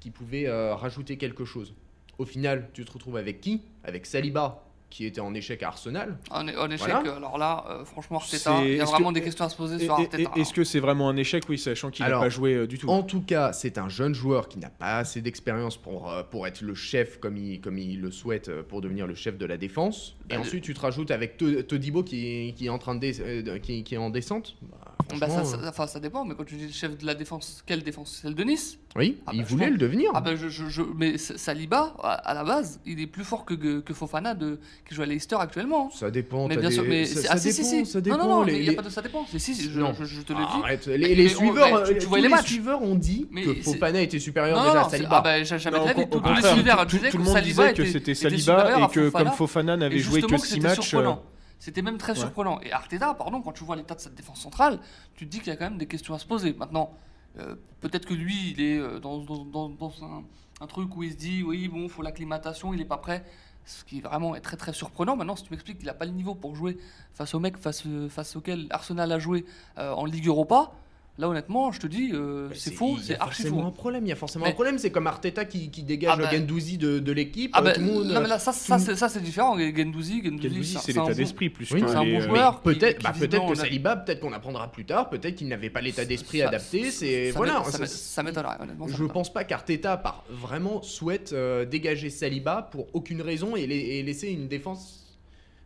qui 0.00 0.10
pouvaient 0.10 0.48
euh, 0.48 0.74
rajouter 0.74 1.18
quelque 1.18 1.44
chose. 1.44 1.72
Au 2.18 2.24
final, 2.24 2.68
tu 2.74 2.84
te 2.84 2.90
retrouves 2.92 3.16
avec 3.16 3.40
qui? 3.40 3.62
Avec 3.84 4.06
Saliba, 4.06 4.64
qui 4.90 5.06
était 5.06 5.20
en 5.20 5.32
échec 5.34 5.62
à 5.62 5.68
Arsenal. 5.68 6.18
En, 6.30 6.46
en 6.48 6.70
échec, 6.70 6.88
Voilà. 6.88 7.14
alors 7.16 7.38
là, 7.38 7.64
euh, 7.70 7.84
franchement, 7.84 8.18
Arteta, 8.18 8.60
il 8.64 8.74
y 8.76 8.80
a 8.80 8.84
vraiment 8.84 9.10
que- 9.10 9.14
des 9.14 9.22
questions 9.22 9.44
à 9.44 9.48
se 9.48 9.56
poser 9.56 9.76
et- 9.76 9.84
sur 9.84 9.98
et- 9.98 10.02
Arteta. 10.02 10.30
et- 10.36 10.40
Est-ce 10.40 10.52
que 10.52 10.64
c'est 10.64 10.80
vraiment 10.80 11.08
un 11.08 11.16
échec, 11.16 11.44
oui, 11.48 11.58
sachant 11.58 11.90
qu'il 11.90 12.04
n'a 12.04 12.18
pas 12.18 12.28
joué 12.28 12.54
euh, 12.54 12.66
du 12.66 12.76
tout 12.78 12.88
En 12.88 13.02
tout 13.02 13.20
cas, 13.22 13.52
c'est 13.52 13.78
un 13.78 13.88
jeune 13.88 14.14
joueur 14.14 14.48
qui 14.48 14.58
n'a 14.58 14.68
pas 14.70 14.98
assez 14.98 15.20
d'expérience 15.22 15.76
pour, 15.76 16.10
euh, 16.10 16.22
pour 16.24 16.46
être 16.46 16.60
le 16.60 16.74
chef 16.74 17.18
comme 17.20 17.36
il, 17.36 17.60
comme 17.60 17.78
il 17.78 18.00
le 18.00 18.10
souhaite 18.10 18.50
pour 18.62 18.80
devenir 18.80 19.06
le 19.06 19.14
chef 19.14 19.38
de 19.38 19.46
la 19.46 19.56
défense. 19.56 20.16
Et 20.30 20.34
Bah, 20.34 20.36
le- 20.36 20.42
ensuite, 20.46 20.62
tu 20.64 20.74
te 20.74 20.80
rajoutes 20.80 21.10
avec 21.10 21.36
To- 21.36 21.62
Todibo 21.62 22.02
qui, 22.04 22.26
est- 22.48 22.52
qui 22.52 22.66
est 22.66 22.70
en 22.70 22.78
train 22.78 22.94
de 22.94 23.00
dé- 23.00 23.16
euh, 23.20 23.58
qui, 23.58 23.82
qui 23.82 23.94
est 23.94 23.98
en 23.98 24.10
descente. 24.10 24.56
Bah, 24.62 24.76
Bah, 25.18 25.28
ça, 25.28 25.44
ça- 25.44 25.58
enfin, 25.68 25.88
ça 25.88 25.98
dépend, 25.98 26.24
mais 26.24 26.34
quand 26.36 26.44
tu 26.44 26.54
dis 26.54 26.66
le 26.66 26.72
chef 26.72 26.96
de 26.96 27.04
la 27.04 27.14
défense, 27.16 27.64
quelle 27.66 27.82
défense? 27.82 28.20
Celle 28.22 28.36
de 28.36 28.44
Nice? 28.44 28.78
Oui, 28.96 29.16
Ah 29.26 29.30
il 29.34 29.40
bah, 29.40 29.46
voulait 29.48 29.64
pense- 29.66 29.72
le 29.72 29.78
devenir. 29.78 30.10
Ah 30.14 30.20
bah 30.20 30.36
je, 30.36 30.48
je- 30.48 30.68
je- 30.68 30.82
mais 30.96 31.16
Saliba, 31.18 31.94
à, 32.02 32.12
à 32.12 32.34
la 32.34 32.44
base, 32.44 32.80
il 32.86 33.00
est 33.00 33.06
plus 33.08 33.24
fort 33.24 33.44
que, 33.44 33.54
que, 33.80 33.92
Fofana 33.94 34.34
de, 34.34 34.58
qui 34.88 34.94
joue 34.94 35.02
à 35.02 35.06
Leicester 35.06 35.36
actuellement. 35.40 35.90
Ça 35.90 36.10
dépend. 36.12 36.46
Mais 36.48 36.56
bien 36.56 36.68
des- 36.68 36.74
sûr, 36.76 36.84
mais 36.86 37.04
ça, 37.06 37.28
ah, 37.32 37.36
si, 37.38 37.52
si, 37.52 37.62
dépend, 37.62 37.84
si. 37.84 37.90
ça 37.90 38.00
dépend. 38.00 38.18
Non, 38.18 38.24
non, 38.24 38.30
non, 38.36 38.42
les- 38.44 38.52
mais 38.52 38.58
il 38.60 38.62
n'y 38.64 38.68
a 38.68 38.74
pas 38.74 38.82
de 38.82 38.88
ça 38.90 39.02
dépend. 39.02 39.24
Si, 39.26 39.40
si, 39.40 39.70
je, 39.70 39.80
Non. 39.80 39.94
je- 39.98 40.04
je 40.04 40.20
te 40.22 40.32
le 40.32 40.38
dis. 40.38 40.44
Arrête, 40.62 40.86
les, 40.86 40.98
Mais- 40.98 41.14
les 41.14 41.22
mais 41.24 41.28
suiveurs, 41.28 41.84
tu- 41.84 41.92
euh, 41.94 41.98
voyais 42.06 42.22
les 42.22 42.28
les 42.28 42.34
matchs. 42.34 42.46
suiveurs 42.46 42.82
ont 42.82 42.94
dit 42.94 43.26
Mais 43.32 43.42
que 43.42 43.54
Fofana 43.62 44.02
était 44.02 44.18
supérieur 44.20 44.58
Non, 44.58 44.64
déjà 44.66 44.80
non, 44.80 44.86
à 44.86 44.90
Saliba. 44.90 45.08
ah 45.12 45.20
bah, 45.22 45.42
j'ai 45.42 45.58
jamais 45.58 45.80
de 45.80 45.84
la 45.84 45.92
vie. 45.92 46.00
au 46.02 46.04
Tous 46.04 46.14
les 46.18 46.22
contraire, 46.34 46.52
suiveurs 46.54 46.86
tout- 46.86 46.96
le 47.02 47.18
monde 47.24 47.40
disait 47.42 47.72
que 47.74 47.82
était- 47.82 47.86
c'était 47.86 47.98
était 48.12 48.14
Saliba 48.14 48.80
et 48.80 48.88
que 48.94 49.08
comme 49.10 49.30
Fofana 49.32 49.76
n'avait 49.76 49.96
Et 49.96 49.98
joué 50.28 50.38
que 50.38 50.44
justement 50.44 50.46
6 50.46 50.48
c'était 50.54 50.68
matchs. 50.68 50.78
euh, 50.78 50.82
surprenant. 50.82 51.22
C'était 51.58 51.82
même 51.82 51.98
très 51.98 52.12
ouais. 52.12 52.18
surprenant. 52.18 52.60
Et 52.62 52.72
Arteta, 52.72 53.12
pardon, 53.14 53.42
quand 53.42 53.52
tu 53.52 53.64
vois 53.64 53.76
l'état 53.76 53.94
de 53.94 54.00
cette 54.00 54.14
défense 54.14 54.40
centrale, 54.40 54.78
tu 55.14 55.26
te 55.26 55.30
dis 55.30 55.38
qu'il 55.40 55.48
y 55.48 55.50
a 55.50 55.56
quand 55.56 55.66
même 55.68 55.78
des 55.78 55.86
questions 55.86 56.14
à 56.14 56.18
se 56.18 56.24
poser. 56.26 56.54
Maintenant, 56.54 56.92
euh, 57.38 57.54
peut-être 57.80 58.06
que 58.06 58.14
lui, 58.14 58.52
il 58.52 58.60
est 58.62 58.78
euh, 58.78 58.98
dans, 58.98 59.18
dans- 59.18 59.44
dans- 59.44 59.68
dans 59.68 59.92
un, 60.04 60.24
un 60.62 60.66
truc 60.66 60.96
où 60.96 61.02
il 61.02 61.12
se 61.12 61.16
dit, 61.16 61.42
oui, 61.42 61.68
bon, 61.68 61.88
faut 61.88 62.02
l'acclimatation, 62.02 62.72
il 62.72 62.78
n'est 62.78 62.84
pas 62.86 62.96
prêt. 62.96 63.24
Ce 63.66 63.84
qui 63.84 64.00
vraiment 64.00 64.34
est 64.34 64.40
très 64.40 64.56
très 64.56 64.72
surprenant. 64.72 65.16
Maintenant, 65.16 65.36
si 65.36 65.44
tu 65.44 65.50
m'expliques 65.50 65.76
qu'il 65.76 65.86
n'a 65.86 65.92
pas 65.94 66.06
le 66.06 66.12
niveau 66.12 66.34
pour 66.34 66.56
jouer 66.56 66.78
face 67.12 67.34
au 67.34 67.40
mec 67.40 67.58
face, 67.58 67.84
face 68.08 68.34
auquel 68.36 68.66
Arsenal 68.70 69.12
a 69.12 69.18
joué 69.18 69.44
euh, 69.76 69.92
en 69.92 70.06
Ligue 70.06 70.26
Europa, 70.28 70.72
là 71.20 71.28
honnêtement, 71.28 71.70
je 71.70 71.78
te 71.80 71.86
dis, 71.86 72.10
euh, 72.12 72.48
Bah, 72.48 72.54
c'est 72.58 72.72
faux, 72.72 72.96
il 72.96 73.00
y 73.00 73.02
a 73.02 73.06
c'est 73.06 73.20
archi 73.20 73.42
forcément 73.42 73.62
faux. 73.62 73.68
un 73.68 73.70
problème. 73.70 74.06
Il 74.06 74.08
y 74.08 74.12
a 74.12 74.16
forcément 74.16 74.44
Mais- 74.46 74.50
un 74.50 74.54
problème. 74.54 74.78
C'est 74.78 74.90
comme 74.90 75.06
Arteta 75.06 75.44
qui, 75.44 75.70
qui 75.70 75.82
dégage 75.82 76.12
Ah 76.14 76.16
bah- 76.16 76.30
Gendouzi 76.32 76.78
de, 76.78 76.98
de 76.98 77.12
l'équipe. 77.12 77.50
Ah 77.54 77.60
euh, 77.60 77.62
bah, 77.64 77.72
tout 77.74 77.80
le 77.82 77.86
monde, 77.86 78.06
non, 78.06 78.20
mais 78.20 78.28
là, 78.28 78.38
ça, 78.38 78.52
ça, 78.52 78.78
tout- 78.78 78.84
c'est, 78.84 78.96
ça 78.96 79.08
c'est 79.08 79.20
différent. 79.22 79.56
Gendouzi, 79.58 80.22
Gendouzi, 80.24 80.48
Gendouzi, 80.48 80.78
c'est 80.82 80.92
l'état 80.92 81.14
d'esprit 81.14 81.50
plus 81.50 81.70
Oui, 81.70 81.82
que 81.82 81.88
c'est 81.88 81.94
un 81.94 82.04
bon 82.04 82.18
euh, 82.18 82.20
joueur. 82.22 82.60
Peut-être, 82.62 83.02
bah, 83.02 83.12
que 83.12 83.54
Saliba, 83.54 83.96
peut-être 83.96 84.20
qu'on 84.20 84.32
apprendra 84.32 84.72
plus 84.72 84.84
tard, 84.86 85.10
peut-être 85.10 85.36
qu'il 85.36 85.48
n'avait 85.48 85.70
pas 85.70 85.80
l'état 85.80 86.04
d'esprit 86.04 86.42
adapté. 86.42 86.90
C'est 86.90 87.30
voilà. 87.32 87.62
ça 87.64 87.72
ça- 87.72 87.78
m'é- 87.80 87.86
ça 87.86 88.22
m'étonnerait, 88.22 88.56
je 88.60 88.82
m'étonnerait. 88.82 89.12
pense 89.12 89.32
pas 89.32 89.44
qu'Arteta 89.44 89.96
par 89.96 90.24
vraiment 90.30 90.82
souhaite 90.82 91.34
dégager 91.70 92.10
Saliba 92.10 92.68
pour 92.72 92.86
aucune 92.94 93.20
raison 93.22 93.56
et 93.56 93.66
laisser 94.02 94.28
une 94.28 94.48
défense 94.48 95.18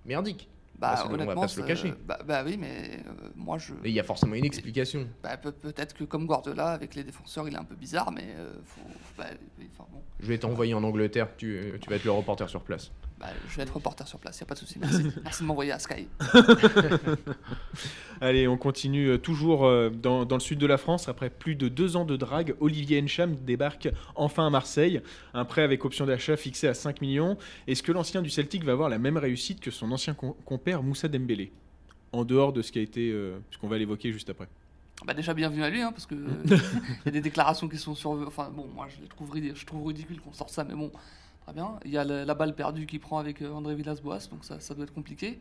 merdique. 0.05 0.49
Bah, 0.79 0.89
Parce 0.89 1.03
que 1.03 1.07
on 1.07 1.11
va 1.11 1.15
honnêtement, 1.15 1.43
pas 1.43 1.49
se 1.49 1.61
le 1.61 1.67
cacher. 1.67 1.95
Bah, 2.05 2.19
bah 2.27 2.43
oui, 2.45 2.57
mais 2.59 3.01
euh, 3.07 3.29
moi, 3.37 3.59
je. 3.59 3.75
Et 3.85 3.91
il 3.91 3.93
y 3.93 4.01
a 4.01 4.03
forcément 4.05 4.35
une 4.35 4.45
explication. 4.45 5.07
Bah, 5.23 5.37
peut- 5.37 5.53
peut-être 5.53 5.95
que 5.95 6.03
comme 6.05 6.27
Guardiola, 6.27 6.69
avec 6.69 6.95
les 6.97 7.05
défenseurs, 7.05 7.47
il 7.49 7.55
est 7.55 7.59
un 7.59 7.65
peu 7.65 7.77
bizarre, 7.77 8.11
mais 8.11 8.35
euh, 8.37 8.53
faut. 8.65 8.81
bah, 9.17 9.25
enfin, 9.61 9.89
bon. 9.93 10.03
Je 10.21 10.27
vais 10.27 10.39
t'envoyer 10.39 10.75
en 10.75 10.83
Angleterre. 10.83 11.29
Tu, 11.37 11.75
tu 11.81 11.89
vas 11.91 11.97
être 11.97 12.05
le 12.05 12.11
reporter 12.11 12.49
sur 12.49 12.63
place. 12.63 12.91
Bah, 13.19 13.27
je 13.49 13.57
vais 13.57 13.63
être 13.63 13.75
reporter 13.75 14.07
sur 14.09 14.19
place, 14.19 14.41
y 14.41 14.43
a 14.43 14.47
pas 14.47 14.55
de 14.55 14.59
souci. 14.59 14.79
Merci, 14.81 15.07
Merci 15.23 15.43
de 15.43 15.47
m'envoyer 15.47 15.71
à 15.73 15.79
Sky. 15.79 16.09
Allez, 18.21 18.49
on 18.49 18.57
continue 18.57 19.09
euh, 19.11 19.19
toujours 19.19 19.67
euh, 19.67 19.91
dans, 19.91 20.25
dans 20.25 20.37
le 20.37 20.41
sud 20.41 20.59
de 20.59 20.67
la 20.67 20.79
France. 20.79 21.09
Après 21.09 21.31
plus 21.31 21.55
de 21.57 21.69
deux 21.69 21.97
ans 21.97 22.05
de 22.05 22.17
drague, 22.17 22.55
Olivier 22.61 23.01
Encham 23.03 23.35
débarque 23.35 23.89
enfin 24.15 24.47
à 24.47 24.51
Marseille. 24.51 25.01
Un 25.33 25.45
prêt 25.45 25.63
avec 25.63 25.85
option 25.85 26.07
d'achat 26.07 26.37
fixé 26.37 26.67
à 26.69 26.75
5 26.75 27.01
millions. 27.01 27.37
Est-ce 27.67 27.83
que 27.83 27.93
l'ancien 27.93 28.23
du 28.23 28.31
Celtic 28.31 28.65
va 28.65 28.73
avoir 28.73 28.89
la 28.89 28.99
même 28.99 29.17
réussite 29.17 29.61
que 29.61 29.71
son 29.71 29.91
ancien 29.93 30.15
com- 30.15 30.35
compère 30.45 30.83
Moussa 30.83 31.09
Dembélé? 31.09 31.53
En 32.13 32.25
dehors 32.25 32.53
de 32.53 32.63
ce 32.63 32.71
qui 32.73 32.79
a 32.79 32.83
été. 32.83 33.11
euh, 33.11 33.39
ce 33.51 33.59
qu'on 33.59 33.69
va 33.69 33.79
l'évoquer 33.79 34.13
juste 34.13 34.31
après. 34.31 34.49
Bah 35.05 35.13
déjà 35.13 35.35
bienvenue 35.35 35.65
à 35.65 35.71
lui, 35.71 35.83
hein, 35.83 35.91
parce 35.91 36.07
que 36.07 36.15
il 36.45 36.51
y 37.07 37.09
a 37.09 37.11
des 37.11 37.21
déclarations 37.21 37.69
qui 37.69 37.77
sont 37.79 37.97
sur. 37.97 38.11
Enfin 38.27 38.49
bon, 38.55 38.67
moi 38.75 38.87
je 38.89 39.03
les 39.03 39.09
trouve, 39.09 39.31
je 39.37 39.67
trouve 39.67 39.87
ridicule 39.89 40.21
qu'on 40.21 40.33
sorte 40.33 40.51
ça, 40.51 40.63
mais 40.63 40.75
bon, 40.75 40.93
très 41.45 41.53
bien. 41.53 41.79
Il 41.85 41.91
y 41.91 41.99
a 41.99 42.05
la, 42.05 42.25
la 42.25 42.35
balle 42.35 42.55
perdue 42.55 42.87
qu'il 42.87 43.01
prend 43.01 43.19
avec 43.19 43.43
euh, 43.43 43.51
André 43.51 43.75
Villas-Boas, 43.75 44.29
donc 44.31 44.45
ça, 44.45 44.61
ça 44.61 44.75
doit 44.75 44.85
être 44.85 44.95
compliqué. 44.95 45.39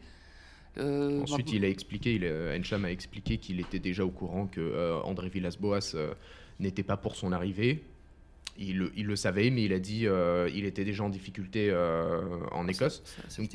Euh, 0.78 1.22
Ensuite, 1.22 1.52
il 1.52 1.64
a 1.66 1.70
expliqué, 1.70 2.16
il, 2.16 2.24
euh, 2.26 2.58
Encham 2.58 2.84
a 2.86 2.92
expliqué 2.92 3.38
qu'il 3.38 3.60
était 3.60 3.80
déjà 3.80 4.04
au 4.06 4.10
courant 4.10 4.48
que 4.48 4.60
euh, 4.60 5.00
André 5.04 5.30
Villas-Boas 5.30 5.92
euh, 5.96 6.14
n'était 6.60 6.84
pas 6.84 6.98
pour 6.98 7.16
son 7.16 7.32
arrivée. 7.32 7.84
Il, 8.58 8.78
le- 8.78 8.92
il 8.96 9.06
le 9.08 9.16
savait, 9.16 9.50
mais 9.50 9.64
il 9.64 9.74
a 9.74 9.80
dit 9.80 10.06
il 10.06 10.66
était 10.66 10.84
déjà 10.86 11.04
en 11.04 11.10
difficulté 11.10 11.74
en 12.52 12.68
Écosse. 12.68 13.02
C'est-. 13.28 13.50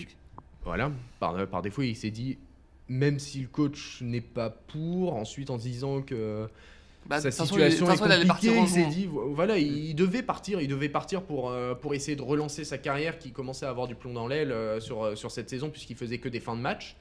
Voilà, 0.65 0.91
par, 1.21 1.47
par 1.47 1.63
défaut, 1.63 1.83
il 1.83 1.95
s'est 1.95 2.11
dit 2.11 2.37
même 2.89 3.19
si 3.19 3.41
le 3.43 3.47
coach 3.49 4.01
n'est 4.03 4.21
pas 4.21 4.51
pour, 4.51 5.15
ensuite 5.15 5.51
en 5.51 5.59
se 5.59 5.63
disant 5.65 6.03
que 6.03 6.49
Bah, 7.09 7.21
sa 7.21 7.31
façon, 7.31 7.45
situation 7.55 7.87
est 7.91 7.95
il 7.95 7.99
compliquée, 8.29 8.61
il 8.61 8.69
s'est 8.69 8.85
dit 8.87 9.07
vo- 9.07 9.33
voilà, 9.35 9.57
il 9.59 9.95
devait 9.95 10.23
partir, 10.23 10.61
il 10.61 10.69
devait 10.69 10.91
partir 10.91 11.23
pour, 11.23 11.51
euh, 11.51 11.75
pour 11.75 11.95
essayer 11.95 12.17
de 12.17 12.23
relancer 12.23 12.65
sa 12.65 12.77
carrière 12.79 13.19
qui 13.19 13.33
commençait 13.33 13.65
à 13.67 13.71
avoir 13.71 13.87
du 13.89 13.95
plomb 13.95 14.13
dans 14.13 14.29
l'aile 14.29 14.53
euh, 14.53 14.79
sur, 14.79 15.03
euh, 15.05 15.15
sur 15.17 15.31
cette 15.31 15.49
saison 15.49 15.71
puisqu'il 15.71 15.97
faisait 15.97 16.19
que 16.19 16.29
des 16.29 16.41
fins 16.41 16.55
de 16.55 16.61
match. 16.61 16.97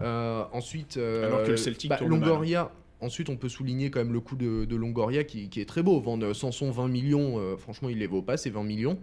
Euh, 0.00 0.44
ensuite, 0.52 0.96
euh, 0.96 1.26
Alors 1.26 1.42
que 1.44 1.50
le 1.50 1.56
Celtic 1.56 1.90
tourne 1.96 2.10
mal. 2.10 2.20
Longoria. 2.20 2.70
Ensuite, 3.00 3.28
on 3.30 3.36
peut 3.36 3.48
souligner 3.48 3.90
quand 3.90 3.98
même 4.00 4.12
le 4.12 4.20
coup 4.20 4.36
de, 4.36 4.66
de 4.66 4.76
Longoria 4.76 5.24
qui, 5.24 5.48
qui 5.48 5.60
est 5.60 5.64
très 5.68 5.82
beau. 5.82 5.98
Vendre 6.00 6.32
Sanson 6.34 6.70
20 6.70 6.88
millions, 6.88 7.38
euh, 7.38 7.56
franchement, 7.56 7.88
il 7.88 7.98
les 7.98 8.06
vaut 8.06 8.22
pas, 8.22 8.36
ces 8.36 8.50
20 8.50 8.62
millions. 8.62 8.98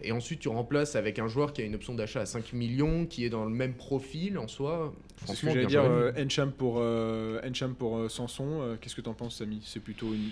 Et 0.00 0.12
ensuite, 0.12 0.38
tu 0.40 0.48
remplaces 0.48 0.94
avec 0.94 1.18
un 1.18 1.26
joueur 1.26 1.52
qui 1.52 1.60
a 1.62 1.64
une 1.64 1.74
option 1.74 1.92
d'achat 1.94 2.20
à 2.20 2.26
5 2.26 2.52
millions, 2.52 3.04
qui 3.04 3.24
est 3.24 3.30
dans 3.30 3.44
le 3.44 3.50
même 3.50 3.74
profil 3.74 4.38
en 4.38 4.46
soi. 4.46 4.92
C'est 4.94 5.14
ce 5.14 5.20
que 5.20 5.24
Franchement, 5.26 5.52
j'allais 5.54 5.66
dire. 5.66 5.82
euh, 5.82 6.12
Encham 6.24 6.52
pour, 6.52 6.76
euh, 6.78 7.40
Encham 7.44 7.74
pour 7.74 7.98
euh, 7.98 8.08
Sanson. 8.08 8.60
Euh, 8.62 8.76
Qu'est-ce 8.80 8.94
que 8.94 9.00
t'en 9.00 9.14
penses, 9.14 9.36
Samy? 9.38 9.60
C'est 9.64 9.80
plutôt 9.80 10.14
une. 10.14 10.30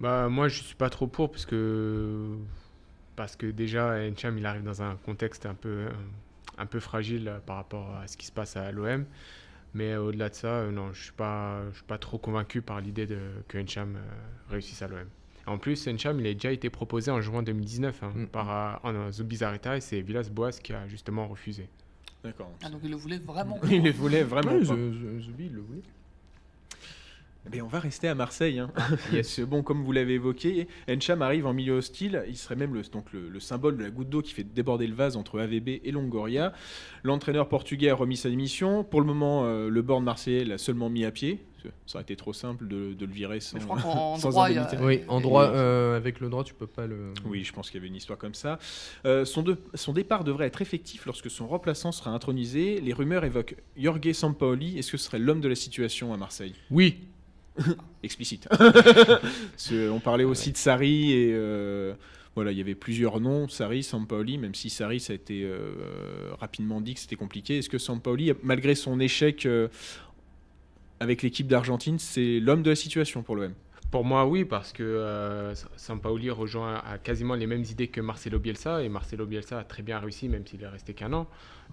Bah, 0.00 0.28
moi, 0.30 0.48
je 0.48 0.62
suis 0.62 0.74
pas 0.76 0.88
trop 0.88 1.06
pour 1.06 1.30
parce 1.30 1.44
que, 1.44 2.36
parce 3.16 3.36
que 3.36 3.46
déjà, 3.46 3.96
Encham, 3.98 4.38
il 4.38 4.46
arrive 4.46 4.62
dans 4.62 4.82
un 4.82 4.96
contexte 5.04 5.44
un 5.44 5.54
peu, 5.54 5.86
un 6.56 6.66
peu 6.66 6.80
fragile 6.80 7.40
par 7.44 7.56
rapport 7.56 7.94
à 7.96 8.06
ce 8.06 8.16
qui 8.16 8.24
se 8.26 8.32
passe 8.32 8.56
à 8.56 8.72
l'OM. 8.72 9.04
Mais 9.74 9.94
au-delà 9.96 10.30
de 10.30 10.34
ça, 10.34 10.64
non, 10.70 10.92
je 10.94 11.02
suis 11.02 11.12
pas, 11.12 11.60
je 11.70 11.76
suis 11.76 11.84
pas 11.84 11.98
trop 11.98 12.16
convaincu 12.16 12.62
par 12.62 12.80
l'idée 12.80 13.06
de, 13.06 13.18
que 13.48 13.58
Encham 13.58 13.98
réussisse 14.48 14.80
à 14.80 14.88
l'OM. 14.88 15.06
En 15.46 15.58
plus, 15.58 15.86
Encham, 15.88 16.18
il 16.20 16.26
a 16.26 16.32
déjà 16.34 16.50
été 16.52 16.70
proposé 16.70 17.10
en 17.10 17.20
juin 17.20 17.42
2019 17.42 18.02
hein, 18.02 18.12
Mm. 18.14 18.26
par 18.26 18.82
euh, 18.84 19.08
en, 19.08 19.12
Zubizarreta 19.12 19.76
et 19.76 19.80
c'est 19.80 20.00
Villas-Boas 20.00 20.52
qui 20.62 20.72
a 20.72 20.86
justement 20.88 21.28
refusé. 21.28 21.68
D'accord. 22.24 22.50
Ah, 22.64 22.68
donc 22.70 22.80
il 22.82 22.90
le 22.90 22.96
voulait 22.96 23.18
vraiment. 23.18 23.58
Il 23.70 23.82
les 23.82 23.92
voulait 23.92 24.24
vraiment. 24.24 24.52
Ouais, 24.52 24.64
Zubi, 24.64 25.46
il 25.46 25.52
le 25.52 25.60
voulait. 25.60 25.82
Mais 27.52 27.60
on 27.60 27.66
va 27.68 27.78
rester 27.80 28.08
à 28.08 28.14
Marseille. 28.14 28.58
Hein. 28.58 28.70
Yes. 29.12 29.40
Bon, 29.40 29.62
comme 29.62 29.82
vous 29.84 29.92
l'avez 29.92 30.14
évoqué, 30.14 30.66
Encham 30.90 31.22
arrive 31.22 31.46
en 31.46 31.52
milieu 31.54 31.74
hostile. 31.74 32.24
Il 32.28 32.36
serait 32.36 32.56
même 32.56 32.74
le, 32.74 32.82
donc 32.82 33.12
le, 33.12 33.28
le 33.28 33.40
symbole 33.40 33.76
de 33.76 33.82
la 33.84 33.90
goutte 33.90 34.08
d'eau 34.08 34.22
qui 34.22 34.32
fait 34.32 34.44
déborder 34.44 34.86
le 34.86 34.94
vase 34.94 35.16
entre 35.16 35.40
AVB 35.40 35.80
et 35.84 35.90
Longoria. 35.92 36.52
L'entraîneur 37.04 37.48
portugais 37.48 37.90
a 37.90 37.94
remis 37.94 38.16
sa 38.16 38.28
démission. 38.30 38.84
Pour 38.84 39.00
le 39.00 39.06
moment, 39.06 39.44
euh, 39.44 39.68
le 39.68 39.82
board 39.82 40.02
marseillais 40.02 40.44
l'a 40.44 40.58
seulement 40.58 40.90
mis 40.90 41.04
à 41.04 41.10
pied. 41.10 41.40
Ça 41.86 41.96
aurait 41.96 42.02
été 42.04 42.14
trop 42.14 42.32
simple 42.32 42.68
de, 42.68 42.92
de 42.94 43.06
le 43.06 43.12
virer 43.12 43.40
sans. 43.40 43.58
Je 43.58 43.64
crois 43.66 43.80
sans 44.18 44.30
droit, 44.30 44.46
a. 44.46 44.50
indemnité. 44.50 44.76
Oui, 44.80 45.00
en 45.08 45.20
droit, 45.20 45.46
euh, 45.48 45.96
avec 45.96 46.20
le 46.20 46.28
droit, 46.28 46.44
tu 46.44 46.54
peux 46.54 46.68
pas 46.68 46.86
le. 46.86 47.12
Oui, 47.24 47.42
je 47.42 47.52
pense 47.52 47.70
qu'il 47.70 47.78
y 47.78 47.80
avait 47.80 47.88
une 47.88 47.96
histoire 47.96 48.18
comme 48.20 48.34
ça. 48.34 48.60
Euh, 49.04 49.24
son, 49.24 49.42
de- 49.42 49.56
son 49.74 49.92
départ 49.92 50.22
devrait 50.22 50.46
être 50.46 50.62
effectif 50.62 51.06
lorsque 51.06 51.28
son 51.28 51.48
remplaçant 51.48 51.90
sera 51.90 52.10
intronisé. 52.12 52.80
Les 52.80 52.92
rumeurs 52.92 53.24
évoquent 53.24 53.56
Jorge 53.76 54.12
Sampaoli. 54.12 54.78
Est-ce 54.78 54.92
que 54.92 54.96
ce 54.96 55.06
serait 55.06 55.18
l'homme 55.18 55.40
de 55.40 55.48
la 55.48 55.56
situation 55.56 56.14
à 56.14 56.16
Marseille? 56.16 56.54
Oui, 56.70 56.98
explicite. 58.02 58.48
On 59.72 60.00
parlait 60.00 60.24
aussi 60.24 60.52
de 60.52 60.56
Sarri 60.56 61.12
et 61.12 61.30
euh, 61.32 61.94
voilà, 62.34 62.52
il 62.52 62.58
y 62.58 62.60
avait 62.60 62.74
plusieurs 62.74 63.20
noms, 63.20 63.48
Sarri, 63.48 63.82
Sampaoli, 63.82 64.38
même 64.38 64.54
si 64.54 64.70
Sarri 64.70 65.00
ça 65.00 65.12
a 65.12 65.16
été 65.16 65.42
euh, 65.44 65.72
rapidement 66.38 66.80
dit 66.80 66.94
que 66.94 67.00
c'était 67.00 67.16
compliqué. 67.16 67.58
Est-ce 67.58 67.68
que 67.70 67.78
Sampaoli, 67.78 68.32
malgré 68.42 68.74
son 68.74 69.00
échec 69.00 69.46
euh, 69.46 69.68
avec 71.00 71.22
l'équipe 71.22 71.46
d'Argentine, 71.46 71.98
c'est 71.98 72.40
l'homme 72.40 72.62
de 72.62 72.70
la 72.70 72.76
situation 72.76 73.22
pour 73.22 73.36
l'OM 73.36 73.52
Pour 73.90 74.04
moi, 74.04 74.26
oui, 74.26 74.44
parce 74.44 74.72
que 74.72 74.82
euh, 74.82 75.54
Sampaoli 75.76 76.30
rejoint 76.30 76.82
a 76.86 76.98
quasiment 76.98 77.34
les 77.34 77.46
mêmes 77.46 77.64
idées 77.64 77.88
que 77.88 78.00
Marcelo 78.00 78.38
Bielsa, 78.38 78.82
et 78.82 78.88
Marcelo 78.88 79.26
Bielsa 79.26 79.58
a 79.60 79.64
très 79.64 79.82
bien 79.82 79.98
réussi, 79.98 80.28
même 80.28 80.46
s'il 80.46 80.62
est 80.62 80.68
resté 80.68 80.94
qu'un 80.94 81.12
an. 81.12 81.26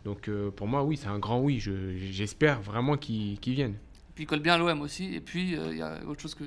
Donc 0.05 0.27
euh, 0.27 0.49
pour 0.51 0.67
moi, 0.67 0.83
oui, 0.83 0.97
c'est 0.97 1.07
un 1.07 1.19
grand 1.19 1.39
oui. 1.39 1.59
Je- 1.59 1.95
J'espère 1.97 2.61
vraiment 2.61 2.97
qu'il 2.97 3.39
qu'il 3.39 3.53
vienne. 3.53 3.75
Puis 4.15 4.25
il 4.25 4.27
colle 4.27 4.41
bien 4.41 4.53
à 4.53 4.57
l'OM 4.57 4.81
aussi. 4.81 5.13
Et 5.15 5.21
puis 5.21 5.55
euh, 5.57 5.71
il 5.71 5.77
y 5.79 5.81
a 5.81 6.03
autre 6.05 6.21
chose 6.21 6.35
que 6.35 6.43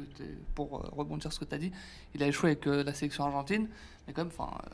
pour 0.54 0.76
euh, 0.80 0.88
rebondir 0.92 1.32
sur 1.32 1.32
ce 1.32 1.40
que 1.40 1.44
tu 1.44 1.54
as 1.54 1.58
dit, 1.58 1.72
il 2.14 2.22
a 2.22 2.28
échoué 2.28 2.50
avec 2.50 2.66
euh, 2.66 2.84
la 2.84 2.94
sélection 2.94 3.24
argentine. 3.24 3.68
Mais 4.06 4.12
quand 4.12 4.22
même, 4.22 4.30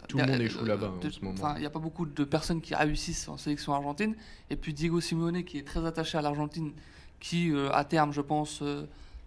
Tout 0.09 0.19
le 0.19 0.25
monde 0.27 0.41
échoue 0.43 0.65
là-bas, 0.67 0.89
hein, 0.95 0.99
de- 1.01 1.09
en 1.09 1.11
ce 1.11 1.21
moment. 1.25 1.35
Enfin, 1.39 1.55
il 1.57 1.61
n'y 1.61 1.67
a 1.67 1.71
pas 1.71 1.79
beaucoup 1.79 2.05
de 2.05 2.25
personnes 2.25 2.61
qui 2.61 2.75
réussissent 2.75 3.29
en 3.29 3.39
sélection 3.39 3.73
argentine. 3.73 4.15
Et 4.51 4.57
puis 4.57 4.75
Diego 4.75 5.01
Simeone, 5.01 5.43
qui 5.45 5.57
est 5.59 5.67
très 5.67 5.85
attaché 5.87 6.19
à 6.19 6.23
l'Argentine, 6.23 6.73
qui 7.19 7.51
à 7.73 7.85
terme, 7.85 8.13
je 8.13 8.21
pense, 8.21 8.63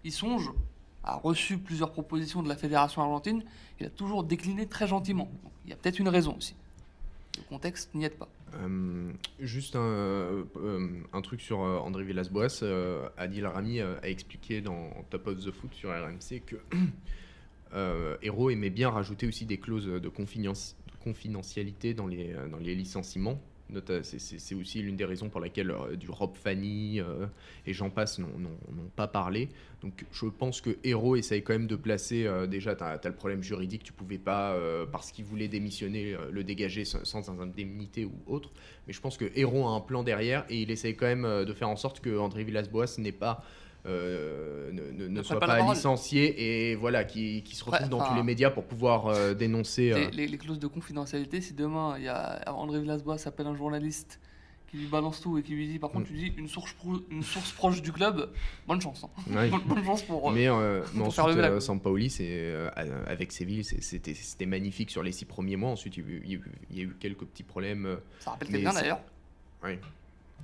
y 0.04 0.10
songe, 0.12 0.52
a 1.02 1.16
reçu 1.16 1.58
plusieurs 1.58 1.90
propositions 1.90 2.42
de 2.42 2.48
la 2.48 2.56
fédération 2.56 3.02
argentine. 3.02 3.42
Il 3.80 3.86
a 3.86 3.90
toujours 3.90 4.22
décliné 4.22 4.66
très 4.66 4.86
gentiment. 4.86 5.24
Donc, 5.42 5.52
il 5.64 5.70
y 5.70 5.72
a 5.72 5.76
peut-être 5.76 5.98
une 5.98 6.08
raison 6.08 6.36
aussi. 6.36 6.54
Le 7.38 7.42
contexte 7.48 7.92
n'y 7.94 8.04
aide 8.04 8.14
pas. 8.16 8.28
Euh, 8.54 9.12
juste 9.40 9.76
un, 9.76 9.80
euh, 9.80 10.44
un 11.12 11.20
truc 11.20 11.40
sur 11.40 11.62
euh, 11.62 11.78
André 11.78 12.04
Villas-Boas. 12.04 12.62
Adil 13.16 13.46
Rami 13.46 13.80
a 13.80 14.08
expliqué 14.08 14.60
dans 14.60 14.90
Top 15.10 15.26
of 15.26 15.44
the 15.44 15.50
Foot 15.50 15.74
sur 15.74 15.90
RMC 15.90 16.42
que 16.44 16.56
Hero 18.22 18.50
aimait 18.50 18.70
bien 18.70 18.90
rajouter 18.90 19.26
aussi 19.26 19.44
des 19.44 19.58
clauses 19.58 19.86
de, 19.86 20.10
confidentialité 21.02 21.94
dans 21.94 22.06
les, 22.06 22.34
dans 22.50 22.58
les 22.58 22.74
licenciements. 22.74 23.40
C'est 24.02 24.54
aussi 24.54 24.80
l'une 24.80 24.96
des 24.96 25.04
raisons 25.04 25.28
pour 25.28 25.40
laquelle 25.40 25.72
euh, 25.72 25.96
du 25.96 26.08
Rob 26.08 26.36
Fanny 26.36 27.00
euh, 27.00 27.26
et 27.66 27.72
j'en 27.72 27.90
passe 27.90 28.18
n'ont 28.18 28.30
pas 28.94 29.08
parlé. 29.08 29.48
Donc 29.82 30.04
je 30.12 30.26
pense 30.26 30.60
que 30.60 30.76
Hero 30.84 31.16
essaye 31.16 31.42
quand 31.42 31.52
même 31.52 31.66
de 31.66 31.74
placer, 31.74 32.26
euh, 32.26 32.46
déjà 32.46 32.76
tu 32.76 32.84
as, 32.84 33.00
le 33.04 33.14
problème 33.14 33.42
juridique, 33.42 33.82
tu 33.82 33.92
pouvais 33.92 34.18
pas, 34.18 34.56
parce 34.92 35.10
qu'il 35.10 35.24
voulait 35.24 35.48
démissionner, 35.48 36.16
le 36.30 36.44
dégager 36.44 36.84
sans, 36.84 37.28
indemnité 37.40 38.04
ou 38.04 38.14
autre. 38.26 38.50
Mais 38.86 38.92
je 38.92 39.00
pense 39.00 39.16
que 39.16 39.30
Hero 39.34 39.66
a 39.66 39.70
un 39.70 39.80
plan 39.80 40.02
derrière 40.04 40.44
et 40.48 40.62
il 40.62 40.70
essaye 40.70 40.94
quand 40.94 41.06
même 41.06 41.44
de 41.44 41.52
faire 41.52 41.68
en 41.68 41.76
sorte 41.76 42.00
que 42.00 42.16
André 42.18 42.44
Villas-Boas 42.44 42.98
n'est 42.98 43.12
pas... 43.12 43.44
euh, 43.86 44.70
ne, 44.72 45.06
ne- 45.08 45.22
soit 45.22 45.38
pas 45.40 45.60
licencié 45.72 46.70
et 46.70 46.74
voilà 46.74 47.04
qui, 47.04 47.42
qui 47.42 47.54
se 47.56 47.64
retrouve 47.64 47.82
Ouais, 47.82 47.88
dans 47.88 48.04
tous 48.06 48.14
les 48.14 48.22
médias 48.22 48.50
pour 48.50 48.64
pouvoir 48.64 49.06
euh, 49.06 49.34
dénoncer 49.34 49.92
euh, 49.92 49.96
Les, 49.98 50.10
les- 50.10 50.26
les 50.28 50.38
clauses 50.38 50.58
de 50.58 50.66
confidentialité, 50.66 51.40
si 51.40 51.54
demain 51.54 51.94
il 51.98 52.04
y 52.04 52.08
a 52.08 52.42
André 52.52 52.80
Villas-Boas 52.80 53.16
appelle 53.26 53.46
un 53.46 53.54
journaliste 53.56 54.20
qui 54.68 54.78
lui 54.78 54.86
balance 54.86 55.20
tout 55.20 55.38
et 55.38 55.42
qui 55.44 55.52
lui 55.54 55.68
dit 55.68 55.78
par 55.78 55.90
contre 55.90 56.06
Mm. 56.06 56.08
tu 56.08 56.14
dis 56.14 56.32
une 56.36 56.48
source, 56.48 56.72
pro- 56.72 57.00
une 57.10 57.22
source 57.22 57.52
proche 57.52 57.80
du 57.82 57.92
club, 57.92 58.28
bonne 58.66 58.80
chance. 58.80 59.04
hein. 59.04 59.08
Bonne, 59.50 59.60
bonne 59.64 59.84
chance 59.84 60.02
pour. 60.02 60.32
Mais, 60.32 60.48
euh, 60.48 60.82
mais 60.92 61.04
pour 61.04 61.14
faire 61.14 61.26
le 61.28 61.32
ensuite, 61.34 61.44
euh, 61.52 61.60
Sampaoli, 61.60 62.10
c'est, 62.10 62.26
euh, 62.28 62.68
avec 63.06 63.30
Séville, 63.30 63.62
c'était 63.64 64.46
magnifique 64.46 64.90
sur 64.90 65.04
les 65.04 65.12
six 65.12 65.24
premiers 65.24 65.54
mois. 65.56 65.70
Ensuite, 65.70 65.96
il 65.98 66.02
y 66.02 66.06
a 66.06 66.10
eu, 66.34 66.42
il 66.72 66.76
y 66.78 66.80
a 66.80 66.84
eu- 66.84 66.96
quelques 66.98 67.24
petits 67.26 67.44
problèmes. 67.44 67.96
ça 68.18 68.32
rappelle 68.32 68.48
mais 68.50 68.58
quelqu'un 68.62 68.74
d'ailleurs. 68.74 69.00
oui. 69.64 69.78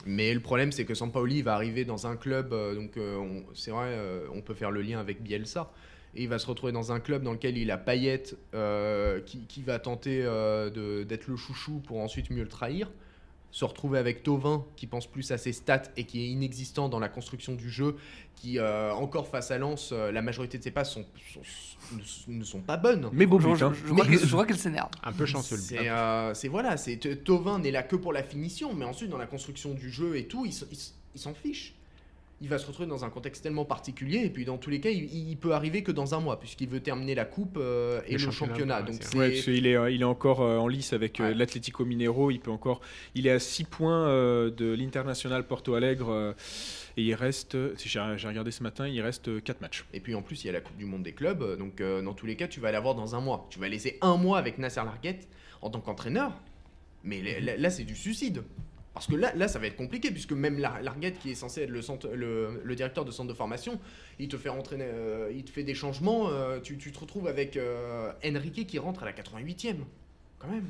Mais 0.06 0.34
le 0.34 0.40
problème, 0.40 0.72
c'est 0.72 0.84
que 0.84 0.94
Sampaoli 0.94 1.42
va 1.42 1.54
arriver 1.54 1.84
dans 1.84 2.06
un 2.06 2.16
club, 2.16 2.52
euh, 2.52 2.75
donc 2.75 2.96
euh, 2.96 3.40
c'est 3.54 3.70
vrai, 3.70 3.88
euh, 3.90 4.26
on 4.34 4.40
peut 4.40 4.54
faire 4.54 4.70
le 4.70 4.82
lien 4.82 4.99
avec 4.99 5.22
Bielsa. 5.22 5.70
Et 6.14 6.25
il 6.25 6.28
va 6.28 6.38
se 6.38 6.46
retrouver 6.46 6.72
dans 6.72 6.92
un 6.92 7.00
club 7.00 7.22
dans 7.22 7.32
lequel 7.32 7.56
il 7.56 7.70
a 7.70 7.78
Payet 7.78 8.22
qui, 9.25 9.46
qui 9.46 9.62
va 9.62 9.78
tenter 9.78 10.20
d'être 11.08 11.26
le 11.26 11.37
chouchou 11.37 11.80
pour 11.87 12.00
ensuite 12.00 12.28
mieux 12.28 12.42
le 12.42 12.50
trahir. 12.50 12.90
Se 13.52 13.64
retrouver 13.66 13.99
avec 13.99 14.23
Tovin 14.23 14.64
qui 14.76 14.87
pense 14.87 15.06
plus 15.06 15.30
à 15.30 15.37
ses 15.38 15.52
stats 15.52 15.82
et 15.97 16.04
qui 16.04 16.23
est 16.25 16.28
inexistant 16.28 16.88
dans 16.88 16.99
la 16.99 17.09
construction 17.11 17.52
du 17.54 17.68
jeu, 17.71 17.97
qui 18.35 18.59
euh, 18.59 18.92
encore 18.94 19.28
face 19.28 19.50
à 19.50 19.59
Lens, 19.59 19.90
euh, 19.92 20.11
la 20.11 20.23
majorité 20.23 20.56
de 20.59 20.62
ses 20.64 20.71
passes 20.71 20.90
sont, 20.92 21.04
sont- 21.32 21.40
ne, 22.28 22.38
ne 22.38 22.44
sont 22.44 22.61
pas 22.62 22.78
bonnes. 22.78 23.11
Mais 23.12 23.26
beau 23.26 23.38
Je, 23.38 23.49
but, 23.49 23.56
je- 23.56 23.64
hein. 23.66 23.73
je 23.75 23.92
vois 23.92 24.04
Mais- 24.06 24.11
qu'elle- 24.16 24.21
je 24.26 24.32
vois 24.35 24.47
qu'elle 24.47 24.59
s'énerve. 24.59 24.88
Un 25.04 25.12
peu 25.12 25.26
chanceux. 25.26 25.56
le 25.56 25.61
C'est 25.62 25.88
euh, 25.90 26.32
c'est- 26.35 26.49
voilà, 26.49 26.76
Tovin 27.25 27.59
n'est 27.59 27.71
là 27.71 27.82
que 27.82 27.94
pour 27.97 28.12
la 28.14 28.23
finition, 28.23 28.75
mais 28.75 28.87
ensuite 28.87 29.11
dans 29.11 29.18
la 29.18 29.26
construction 29.26 29.75
du 29.75 29.90
jeu 29.90 30.16
et 30.16 30.26
tout, 30.26 30.47
il 30.47 30.52
s'en 31.21 31.35
fiche. 31.35 31.75
Il 32.42 32.49
va 32.49 32.58
se 32.58 32.66
retrouver 32.66 32.88
dans 32.88 33.04
un 33.04 33.08
contexte 33.11 33.42
tellement 33.44 33.64
particulier. 33.64 34.18
Et 34.25 34.28
puis 34.30 34.44
dans 34.44 34.58
tous 34.58 34.68
les 34.68 34.80
cas, 34.80 34.90
il, 34.90 35.04
il 35.30 35.37
peut 35.37 35.52
arriver 35.52 35.82
que 35.82 35.92
dans 35.92 36.14
un 36.14 36.20
mois, 36.20 36.40
puisqu'il 36.40 36.68
veut 36.68 36.80
terminer 36.80 37.14
la 37.14 37.25
coupe 37.25 37.56
euh, 37.56 38.00
et 38.06 38.18
Le 38.18 38.26
le, 38.26 38.30
championnat, 38.32 38.52
championnat. 38.52 38.80
ouais, 38.80 38.87
Donc 38.87 38.94
c'est- 39.02 39.08
c'est 39.12 39.16
Ouais, 39.18 39.30
parce 39.30 39.42
qu'il 39.44 39.66
est, 39.66 39.76
euh, 39.76 39.90
il 39.90 40.00
est 40.02 40.04
encore 40.04 40.40
euh, 40.42 40.58
en 40.58 40.66
lice 40.68 40.92
avec 40.92 41.18
Ouais. 41.20 41.32
l'Atlético 41.34 41.84
Mineiro. 41.84 42.30
Il 42.32 42.40
peut 42.40 42.50
encore, 42.50 42.80
il 43.14 43.26
est 43.26 43.30
à 43.30 43.38
6 43.38 43.64
points 43.64 44.08
de 44.08 44.75
l'International 44.75 45.46
Porto 45.46 45.75
Alegre 45.75 46.34
et 46.96 47.02
il 47.02 47.14
reste, 47.14 47.56
si 47.78 47.88
j'ai 47.88 48.00
regardé 48.00 48.50
ce 48.50 48.62
matin, 48.62 48.87
il 48.88 49.00
reste 49.00 49.42
4 49.42 49.61
matchs. 49.61 49.84
Et 49.94 50.00
puis 50.00 50.14
en 50.14 50.22
plus, 50.22 50.42
il 50.42 50.49
y 50.49 50.50
a 50.50 50.52
la 50.52 50.61
Coupe 50.61 50.76
du 50.76 50.84
Monde 50.84 51.02
des 51.04 51.12
clubs. 51.12 51.56
Donc 51.58 51.80
dans 51.80 52.12
tous 52.14 52.26
les 52.26 52.37
cas, 52.37 52.49
tu 52.49 52.58
vas 52.61 52.72
l'avoir 52.72 52.94
dans 52.94 53.14
un 53.14 53.20
mois. 53.20 53.46
Tu 53.50 53.58
vas 53.61 53.68
laisser 53.68 53.99
un 54.00 54.16
mois 54.16 54.38
avec 54.38 54.58
Nasser 54.58 54.80
Larguette 54.84 55.28
en 55.62 55.70
tant 55.70 55.80
qu'entraîneur. 55.80 56.32
Mais 57.04 57.40
là, 57.40 57.70
c'est 57.70 57.84
du 57.84 57.94
suicide. 57.96 58.42
Parce 58.94 59.06
que 59.06 59.14
là, 59.16 59.32
là, 59.34 59.49
ça 59.49 59.58
va 59.58 59.66
être 59.66 59.76
compliqué, 59.76 60.11
puisque 60.11 60.32
même 60.32 60.58
Lar- 60.58 60.82
Larguette, 60.82 61.18
qui 61.18 61.30
est 61.30 61.34
censé 61.34 61.62
être 61.62 61.70
le, 61.70 61.80
centre, 61.80 62.08
le, 62.08 62.61
le 62.62 62.75
directeur 62.76 63.04
de 63.06 63.11
centre 63.11 63.28
de 63.30 63.34
formation, 63.34 63.80
il 64.18 64.28
te 64.28 64.37
fait 64.37 64.50
entraîner, 64.50 64.84
euh, 64.87 65.32
il 65.34 65.44
te 65.44 65.50
fait 65.50 65.62
des 65.64 65.75
changements. 65.75 66.28
euh, 66.28 66.61
tu, 66.61 66.76
tu 66.76 66.92
te 66.92 66.99
retrouves 66.99 67.26
avec 67.26 67.56
euh, 67.56 68.12
Enrique 68.25 68.66
qui 68.66 68.78
rentre 68.78 69.02
à 69.02 69.06
la 69.06 69.12
88e. 69.12 69.76
Quand 70.38 70.49
même. 70.49 70.66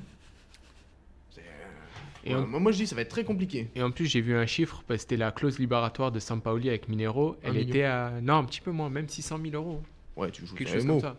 Et 2.24 2.34
ouais, 2.34 2.40
en- 2.40 2.46
moi, 2.60 2.70
je 2.70 2.76
dis, 2.76 2.86
ça 2.86 2.94
va 2.94 3.02
être 3.02 3.08
très 3.10 3.24
compliqué. 3.24 3.68
Et 3.74 3.82
en 3.82 3.90
plus, 3.90 4.06
j'ai 4.06 4.20
vu 4.20 4.36
un 4.36 4.46
chiffre, 4.46 4.84
parce 4.86 4.98
que 4.98 5.02
c'était 5.02 5.16
la 5.16 5.32
clause 5.32 5.58
libératoire 5.58 6.12
de 6.12 6.20
Sampaoli 6.20 6.68
avec 6.68 6.88
Minero. 6.88 7.32
Un 7.42 7.48
Elle 7.48 7.52
million. 7.54 7.68
était 7.68 7.82
à. 7.82 8.12
Non, 8.22 8.34
un 8.36 8.44
petit 8.44 8.60
peu 8.60 8.70
moins, 8.70 8.88
même 8.90 9.08
600 9.08 9.40
000 9.42 9.54
euros. 9.56 9.82
Ouais, 10.16 10.30
tu 10.30 10.46
joues 10.46 10.54
Quelque 10.54 10.72
chose 10.72 10.86
comme 10.86 11.00
ça. 11.00 11.16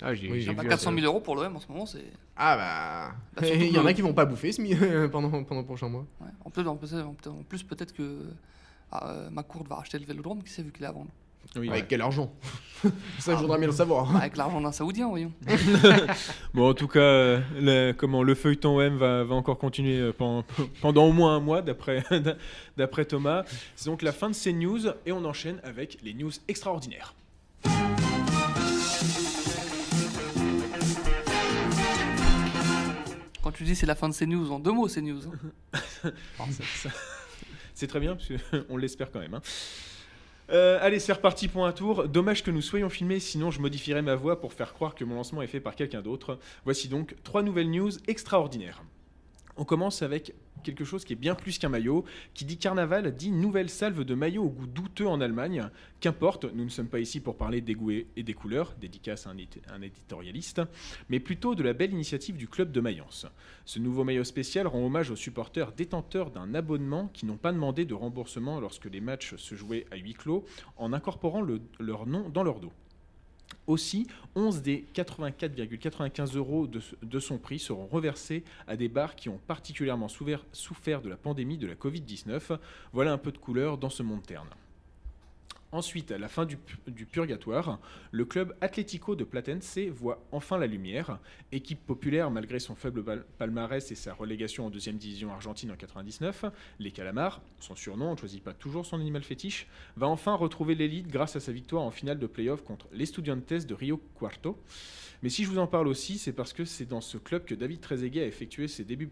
Ah, 0.00 0.14
j'ai 0.14 0.28
Oui, 0.30 0.38
j'ai 0.38 0.46
j'ai 0.46 0.50
vu 0.52 0.56
Pas 0.56 0.62
un- 0.62 0.68
400 0.68 0.94
000 0.94 1.04
euros 1.04 1.20
pour 1.20 1.36
l'OM 1.36 1.54
en 1.54 1.60
ce 1.60 1.68
moment, 1.68 1.84
c'est. 1.84 2.04
Ah 2.42 2.56
bah. 2.56 3.42
Bah, 3.42 3.46
il 3.54 3.70
y 3.70 3.78
en 3.78 3.84
a 3.84 3.92
qui 3.92 4.00
vont 4.00 4.14
pas 4.14 4.24
bouffer 4.24 4.50
ce 4.52 4.62
mi- 4.62 4.74
pendant, 5.12 5.28
pendant 5.44 5.60
le 5.60 5.66
prochain 5.66 5.88
mois. 5.90 6.06
Ouais. 6.20 6.28
En 6.44 6.50
plus, 6.50 6.66
en 6.66 6.76
plus, 6.76 6.94
en 6.94 7.12
plus- 7.12 7.30
en 7.30 7.42
plus, 7.48 7.62
peut-être 7.62 7.92
que 7.92 8.20
ah, 8.90 9.08
euh, 9.10 9.30
McCourt 9.30 9.64
va 9.68 9.76
racheter 9.76 9.98
le 9.98 10.06
vélodrome, 10.06 10.42
qui 10.42 10.50
sait, 10.50 10.62
vu 10.62 10.72
qu'il 10.72 10.82
est 10.84 10.88
à 10.88 10.92
vendre. 10.92 11.10
Oui, 11.56 11.68
Avec 11.70 11.88
quel 11.88 12.00
argent? 12.00 12.32
Ça, 13.18 13.32
Ah. 13.32 13.36
je 13.36 13.40
voudrais 13.42 13.58
bien 13.58 13.66
le 13.66 13.72
savoir. 13.72 14.14
Avec 14.16 14.36
l'argent 14.36 14.60
d'un 14.60 14.72
Saoudien, 14.72 15.08
voyons. 15.08 15.32
Bon, 16.54 16.70
en 16.70 16.74
tout 16.74 16.86
cas, 16.88 17.00
euh, 17.00 17.40
le, 17.58 17.92
comment, 17.92 18.22
le 18.22 18.34
feuilleton 18.34 18.78
OM 18.78 18.96
va, 18.96 19.24
va 19.24 19.34
encore 19.34 19.58
continuer 19.58 19.98
euh, 19.98 20.12
pendant, 20.12 20.44
pendant 20.80 21.04
au 21.06 21.12
moins 21.12 21.36
un 21.36 21.40
mois, 21.40 21.60
d'après 21.62 22.04
d'après 22.76 23.04
Thomas. 23.04 23.44
C'est 23.76 23.86
donc 23.90 24.02
la 24.02 24.12
fin 24.12 24.28
de 24.28 24.34
ces 24.34 24.52
news 24.52 24.80
et 25.06 25.12
on 25.12 25.24
enchaîne 25.24 25.60
avec 25.64 25.98
les 26.02 26.14
news 26.14 26.30
extraordinaires. 26.48 27.14
Tu 33.52 33.64
dis 33.64 33.74
c'est 33.76 33.86
la 33.86 33.94
fin 33.94 34.08
de 34.08 34.14
ces 34.14 34.26
news, 34.26 34.50
en 34.52 34.58
deux 34.58 34.72
mots, 34.72 34.88
ces 34.88 35.02
news. 35.02 35.20
hein. 35.26 36.10
C'est 37.74 37.86
très 37.86 38.00
bien, 38.00 38.16
parce 38.16 38.28
l'espère 38.76 39.10
quand 39.10 39.20
même. 39.20 39.34
hein. 39.34 39.42
Euh, 40.50 40.78
allez, 40.82 40.98
c'est 40.98 41.12
reparti 41.12 41.46
pour 41.48 41.64
un 41.66 41.72
tour. 41.72 42.08
Dommage 42.08 42.42
que 42.42 42.50
nous 42.50 42.60
soyons 42.60 42.88
filmés, 42.90 43.20
sinon 43.20 43.50
je 43.50 43.60
modifierais 43.60 44.02
ma 44.02 44.16
voix 44.16 44.40
pour 44.40 44.52
faire 44.52 44.72
croire 44.74 44.94
que 44.94 45.04
mon 45.04 45.14
lancement 45.14 45.42
est 45.42 45.46
fait 45.46 45.60
par 45.60 45.76
quelqu'un 45.76 46.02
d'autre. 46.02 46.38
Voici 46.64 46.88
donc 46.88 47.14
trois 47.22 47.42
nouvelles 47.42 47.70
news 47.70 47.90
extraordinaires. 48.08 48.82
On 49.56 49.64
commence 49.64 50.02
avec 50.02 50.34
quelque 50.62 50.84
chose 50.84 51.04
qui 51.04 51.14
est 51.14 51.16
bien 51.16 51.34
plus 51.34 51.58
qu'un 51.58 51.68
maillot. 51.70 52.04
Qui 52.34 52.44
dit 52.44 52.58
carnaval 52.58 53.14
dit 53.14 53.30
nouvelle 53.30 53.70
salve 53.70 54.04
de 54.04 54.14
maillot 54.14 54.44
au 54.44 54.48
goût 54.50 54.66
douteux 54.66 55.06
en 55.06 55.20
Allemagne. 55.20 55.68
Qu'importe, 56.00 56.44
nous 56.54 56.64
ne 56.64 56.68
sommes 56.70 56.88
pas 56.88 57.00
ici 57.00 57.20
pour 57.20 57.36
parler 57.36 57.60
des 57.60 57.74
goûts 57.74 57.90
et 57.90 58.22
des 58.22 58.34
couleurs, 58.34 58.74
dédicace 58.80 59.26
à 59.26 59.30
un, 59.30 59.36
édi- 59.36 59.60
un 59.68 59.82
éditorialiste, 59.82 60.62
mais 61.08 61.20
plutôt 61.20 61.54
de 61.54 61.62
la 61.62 61.72
belle 61.72 61.92
initiative 61.92 62.36
du 62.36 62.48
club 62.48 62.72
de 62.72 62.80
Mayence. 62.80 63.26
Ce 63.64 63.78
nouveau 63.78 64.04
maillot 64.04 64.24
spécial 64.24 64.66
rend 64.66 64.84
hommage 64.84 65.10
aux 65.10 65.16
supporters 65.16 65.72
détenteurs 65.72 66.30
d'un 66.30 66.54
abonnement 66.54 67.08
qui 67.12 67.26
n'ont 67.26 67.36
pas 67.36 67.52
demandé 67.52 67.84
de 67.84 67.94
remboursement 67.94 68.60
lorsque 68.60 68.86
les 68.86 69.00
matchs 69.00 69.36
se 69.36 69.54
jouaient 69.54 69.86
à 69.90 69.96
huis 69.96 70.14
clos 70.14 70.44
en 70.76 70.92
incorporant 70.92 71.40
le- 71.42 71.60
leur 71.78 72.06
nom 72.06 72.28
dans 72.28 72.42
leur 72.42 72.60
dos. 72.60 72.72
Aussi, 73.66 74.06
11 74.34 74.62
des 74.62 74.84
84,95 74.94 76.36
euros 76.36 76.66
de, 76.66 77.18
son 77.18 77.38
prix 77.38 77.58
seront 77.58 77.86
reversés 77.86 78.44
à 78.66 78.76
des 78.76 78.88
bars 78.88 79.14
qui 79.14 79.28
ont 79.28 79.40
particulièrement 79.46 80.08
souffert 80.08 81.02
de 81.02 81.08
la 81.08 81.16
pandémie 81.16 81.58
de 81.58 81.66
la 81.66 81.74
Covid-19. 81.74 82.58
Voilà 82.92 83.12
un 83.12 83.18
peu 83.18 83.32
de 83.32 83.38
couleur 83.38 83.78
dans 83.78 83.90
ce 83.90 84.02
monde 84.02 84.22
terne. 84.22 84.48
Ensuite, 85.72 86.10
à 86.10 86.18
la 86.18 86.28
fin 86.28 86.46
du, 86.46 86.56
pu- 86.56 86.78
du 86.88 87.06
purgatoire, 87.06 87.78
le 88.10 88.24
club 88.24 88.56
Atlético 88.60 89.14
de 89.14 89.22
Platense 89.22 89.78
voit 89.92 90.20
enfin 90.32 90.58
la 90.58 90.66
lumière. 90.66 91.20
Équipe 91.52 91.86
populaire 91.86 92.28
malgré 92.32 92.58
son 92.58 92.74
faible 92.74 93.04
palmarès 93.38 93.88
et 93.92 93.94
sa 93.94 94.12
relégation 94.12 94.66
en 94.66 94.70
deuxième 94.70 94.96
division 94.96 95.30
argentine 95.30 95.70
en 95.70 95.76
99, 95.76 96.46
les 96.80 96.90
Calamars, 96.90 97.40
son 97.60 97.76
surnom, 97.76 98.08
on 98.08 98.12
ne 98.14 98.18
choisit 98.18 98.42
pas 98.42 98.52
toujours 98.52 98.84
son 98.84 98.98
animal 98.98 99.22
fétiche, 99.22 99.68
va 99.96 100.08
enfin 100.08 100.34
retrouver 100.34 100.74
l'élite 100.74 101.06
grâce 101.06 101.36
à 101.36 101.40
sa 101.40 101.52
victoire 101.52 101.82
en 101.84 101.92
finale 101.92 102.18
de 102.18 102.26
playoff 102.26 102.64
contre 102.64 102.88
l'Estudiantes 102.92 103.52
de 103.64 103.74
Rio 103.74 104.02
Cuarto. 104.16 104.58
Mais 105.22 105.28
si 105.28 105.44
je 105.44 105.50
vous 105.50 105.58
en 105.58 105.68
parle 105.68 105.86
aussi, 105.86 106.18
c'est 106.18 106.32
parce 106.32 106.52
que 106.52 106.64
c'est 106.64 106.86
dans 106.86 107.00
ce 107.02 107.16
club 107.16 107.44
que 107.44 107.54
David 107.54 107.80
Trezeguet 107.80 108.22
a 108.22 108.26
effectué 108.26 108.66
ses 108.66 108.84
débuts 108.84 109.06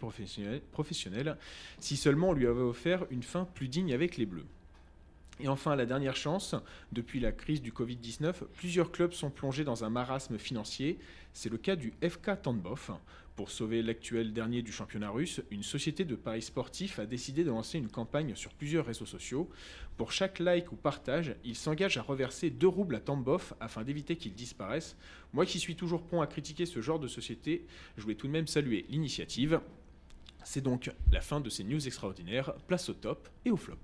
professionnels, 0.73 1.37
si 1.79 1.97
seulement 1.97 2.31
on 2.31 2.33
lui 2.33 2.47
avait 2.49 2.62
offert 2.62 3.07
une 3.11 3.23
fin 3.23 3.44
plus 3.44 3.68
digne 3.68 3.92
avec 3.92 4.16
les 4.16 4.27
Bleus. 4.27 4.47
Et 5.40 5.48
enfin, 5.48 5.77
la 5.77 5.87
dernière 5.87 6.16
chance, 6.16 6.55
depuis 6.92 7.20
la 7.20 7.33
crise 7.33 7.62
du 7.62 7.72
Covid-19, 7.72 8.35
plusieurs 8.55 8.90
clubs 8.90 9.12
sont 9.12 9.31
plongés 9.31 9.64
dans 9.64 9.85
un 9.85 9.90
marasme 9.90 10.38
financier. 10.38 10.98
C'est 11.33 11.48
le 11.48 11.59
cas 11.59 11.77
du 11.77 11.92
FK 12.03 12.42
Tambov. 12.42 12.90
Pour 13.37 13.53
sauver 13.53 13.83
l'actuel 13.83 14.33
dernier 14.33 14.62
du 14.62 14.72
championnat 14.72 15.11
russe, 15.11 15.40
une 15.53 15.62
société 15.62 16.05
de 16.05 16.16
paris 16.16 16.42
sportifs 16.42 16.98
a 16.98 17.07
décidé 17.07 17.44
de 17.44 17.51
lancer 17.51 17.79
une 17.79 17.88
campagne 17.88 18.35
sur 18.35 18.53
plusieurs 18.53 18.85
réseaux 18.85 19.07
sociaux. 19.07 19.48
Pour 19.96 20.11
chaque 20.11 20.40
like 20.40 20.72
ou 20.72 20.77
partage, 20.77 21.37
il 21.44 21.55
s'engage 21.55 21.98
à 21.98 22.03
reverser 22.03 22.51
2 22.51 22.66
roubles 22.66 22.96
à 22.96 23.01
Tambov 23.01 23.55
afin 23.61 23.85
d'éviter 23.85 24.16
qu'il 24.16 24.35
disparaisse. 24.35 24.96
Moi 25.33 25.46
qui 25.46 25.61
suis 25.61 25.77
toujours 25.77 26.03
prompt 26.03 26.20
à 26.20 26.27
critiquer 26.27 26.66
ce 26.66 26.83
genre 26.83 26.98
de 26.98 27.07
société, 27.07 27.64
je 27.96 28.03
voulais 28.03 28.16
tout 28.16 28.27
de 28.27 28.33
même 28.33 28.48
saluer 28.48 28.87
l'initiative. 28.88 29.61
C'est 30.42 30.62
donc 30.62 30.90
la 31.12 31.20
fin 31.20 31.40
de 31.40 31.48
ces 31.48 31.62
news 31.62 31.87
extraordinaires. 31.87 32.55
Place 32.66 32.88
au 32.88 32.94
top 32.94 33.29
et 33.44 33.53
au 33.53 33.57
flop. 33.57 33.77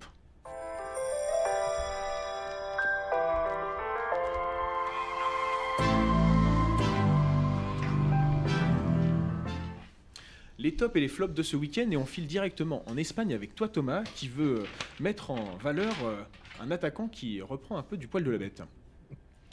Les 10.65 10.75
tops 10.75 10.97
et 10.97 11.01
les 11.01 11.09
flops 11.09 11.35
de 11.35 11.43
ce 11.43 11.57
week-end 11.57 11.91
et 11.91 11.97
on 11.99 12.07
file 12.07 12.27
directement 12.27 12.89
en 12.89 12.97
Espagne 12.97 13.35
avec 13.35 13.55
toi 13.55 13.69
Thomas 13.69 14.03
qui 14.15 14.29
veut 14.29 14.61
euh, 14.61 14.67
mettre 14.99 15.31
en 15.31 15.57
valeur 15.59 15.93
euh, 16.05 16.23
un 16.59 16.71
attaquant 16.71 17.07
qui 17.07 17.43
reprend 17.43 17.77
un 17.77 17.83
peu 17.83 17.99
du 17.99 18.09
poil 18.09 18.25
de 18.25 18.31
la 18.31 18.39
bête. 18.39 18.63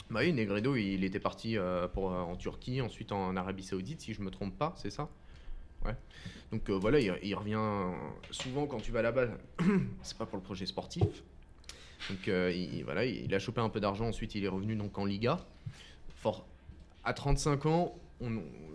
Bah 0.10 0.22
oui, 0.24 0.32
Negredo, 0.32 0.78
il 0.78 1.04
était 1.04 1.20
parti 1.20 1.58
euh, 1.58 1.90
pour, 1.90 2.06
en 2.06 2.38
Turquie, 2.38 2.80
ensuite 2.80 3.12
en 3.12 3.36
Arabie 3.36 3.64
Saoudite, 3.64 4.00
si 4.00 4.14
je 4.14 4.22
me 4.22 4.32
trompe 4.32 4.58
pas, 4.58 4.74
c'est 4.78 4.90
ça? 4.90 5.10
Ouais. 5.84 5.96
Donc 6.50 6.70
voilà, 6.70 7.00
il, 7.02 7.14
il 7.24 7.36
revient 7.36 7.92
souvent 8.30 8.66
quand 8.66 8.80
tu 8.80 8.94
vas 8.94 9.02
là-bas, 9.02 9.28
c'est 10.04 10.18
pas 10.18 10.26
pour 10.26 10.38
le 10.38 10.44
projet 10.44 10.66
sportif. 10.66 11.24
Donc 12.10 12.28
il, 12.28 12.84
voilà, 12.86 13.04
il 13.04 13.34
a 13.36 13.40
chopé 13.40 13.60
un 13.60 13.70
peu 13.70 13.82
d'argent, 13.82 14.08
ensuite 14.08 14.36
il 14.36 14.46
est 14.46 14.50
revenu 14.50 14.76
donc 14.76 14.98
en 14.98 15.04
Liga. 15.04 15.46
Fort, 16.16 16.46
à 17.04 17.14
35 17.14 17.66
ans, 17.66 17.96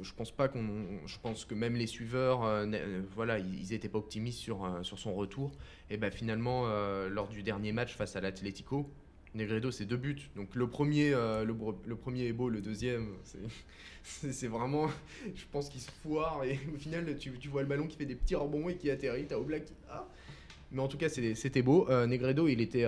je 0.02 0.12
pense 0.14 0.30
pas 0.30 0.48
qu'on, 0.48 0.66
je 1.06 1.16
pense 1.22 1.44
que 1.44 1.54
même 1.54 1.76
les 1.76 1.86
suiveurs, 1.86 2.44
euh, 2.44 2.66
euh, 2.72 3.02
voilà, 3.14 3.38
ils, 3.38 3.54
ils 3.60 3.72
étaient 3.72 3.88
pas 3.88 3.98
optimistes 3.98 4.38
sur, 4.38 4.64
euh, 4.64 4.82
sur 4.82 4.98
son 4.98 5.14
retour. 5.14 5.52
Et 5.90 5.96
ben 5.96 6.10
finalement, 6.10 6.66
lors 7.08 7.28
du 7.28 7.42
dernier 7.42 7.72
match 7.72 7.94
face 7.96 8.16
à 8.16 8.20
l'Atlético, 8.20 8.90
Negredo, 9.34 9.70
c'est 9.70 9.84
deux 9.84 9.96
buts. 9.98 10.30
Donc 10.34 10.54
le 10.54 10.68
premier, 10.68 11.10
le, 11.10 11.94
premier 11.96 12.24
est 12.26 12.32
beau, 12.32 12.48
le 12.48 12.60
deuxième, 12.60 13.14
c'est- 14.02 14.46
vraiment, 14.48 14.88
je 15.34 15.44
pense 15.52 15.68
qu'il 15.68 15.80
se 15.80 15.90
foire 16.02 16.42
et 16.44 16.58
au 16.74 16.78
final, 16.78 17.16
tu, 17.18 17.30
tu 17.38 17.48
vois 17.48 17.62
le 17.62 17.68
ballon 17.68 17.86
qui 17.86 17.96
fait 17.96 18.06
des 18.06 18.14
petits 18.16 18.34
rebonds 18.34 18.68
et 18.68 18.76
qui 18.76 18.90
atterrit. 18.90 19.26
T'as 19.26 19.36
Oblak 19.36 19.64
qui, 19.66 19.72
ah. 19.90 20.08
Mais 20.72 20.80
en 20.82 20.88
tout 20.88 20.98
cas, 20.98 21.08
c'était 21.08 21.62
beau. 21.62 21.86
Negredo, 22.06 22.48
il 22.48 22.60
était 22.60 22.86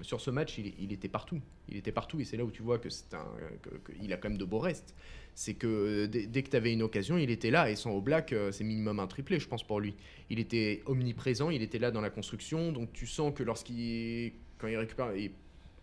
sur 0.00 0.20
ce 0.22 0.30
match, 0.30 0.56
il, 0.56 0.72
il 0.78 0.92
était 0.92 1.08
partout. 1.08 1.40
Il 1.68 1.76
était 1.76 1.92
partout 1.92 2.18
et 2.20 2.24
c'est 2.24 2.36
là 2.38 2.44
où 2.44 2.50
tu 2.50 2.62
vois 2.62 2.78
que 2.78 2.88
c'est 2.88 3.12
un, 3.14 3.26
que- 3.60 3.68
que- 3.70 3.92
il 4.02 4.12
a 4.12 4.16
quand 4.16 4.30
même 4.30 4.38
de 4.38 4.44
beaux 4.46 4.58
restes. 4.58 4.94
C'est 5.34 5.54
que 5.54 5.66
euh, 5.66 6.06
dès, 6.06 6.42
que 6.42 6.50
tu 6.50 6.56
avais 6.56 6.72
une 6.72 6.82
occasion, 6.82 7.16
il 7.16 7.30
était 7.30 7.50
là 7.50 7.70
et 7.70 7.76
sans 7.76 7.96
Oblak, 7.96 8.32
euh, 8.32 8.52
c'est 8.52 8.64
minimum 8.64 9.00
un 9.00 9.06
triplé, 9.06 9.38
je 9.38 9.48
pense 9.48 9.66
pour 9.66 9.80
lui. 9.80 9.94
Il 10.28 10.38
était 10.38 10.82
omniprésent, 10.86 11.50
il 11.50 11.62
était 11.62 11.78
là 11.78 11.90
dans 11.90 12.02
la 12.02 12.10
construction, 12.10 12.70
donc 12.70 12.92
tu 12.92 13.06
sens 13.06 13.32
que 13.34 13.42
lorsqu'il, 13.42 14.32
quand 14.58 14.68
il 14.68 14.76
récupère, 14.76 15.10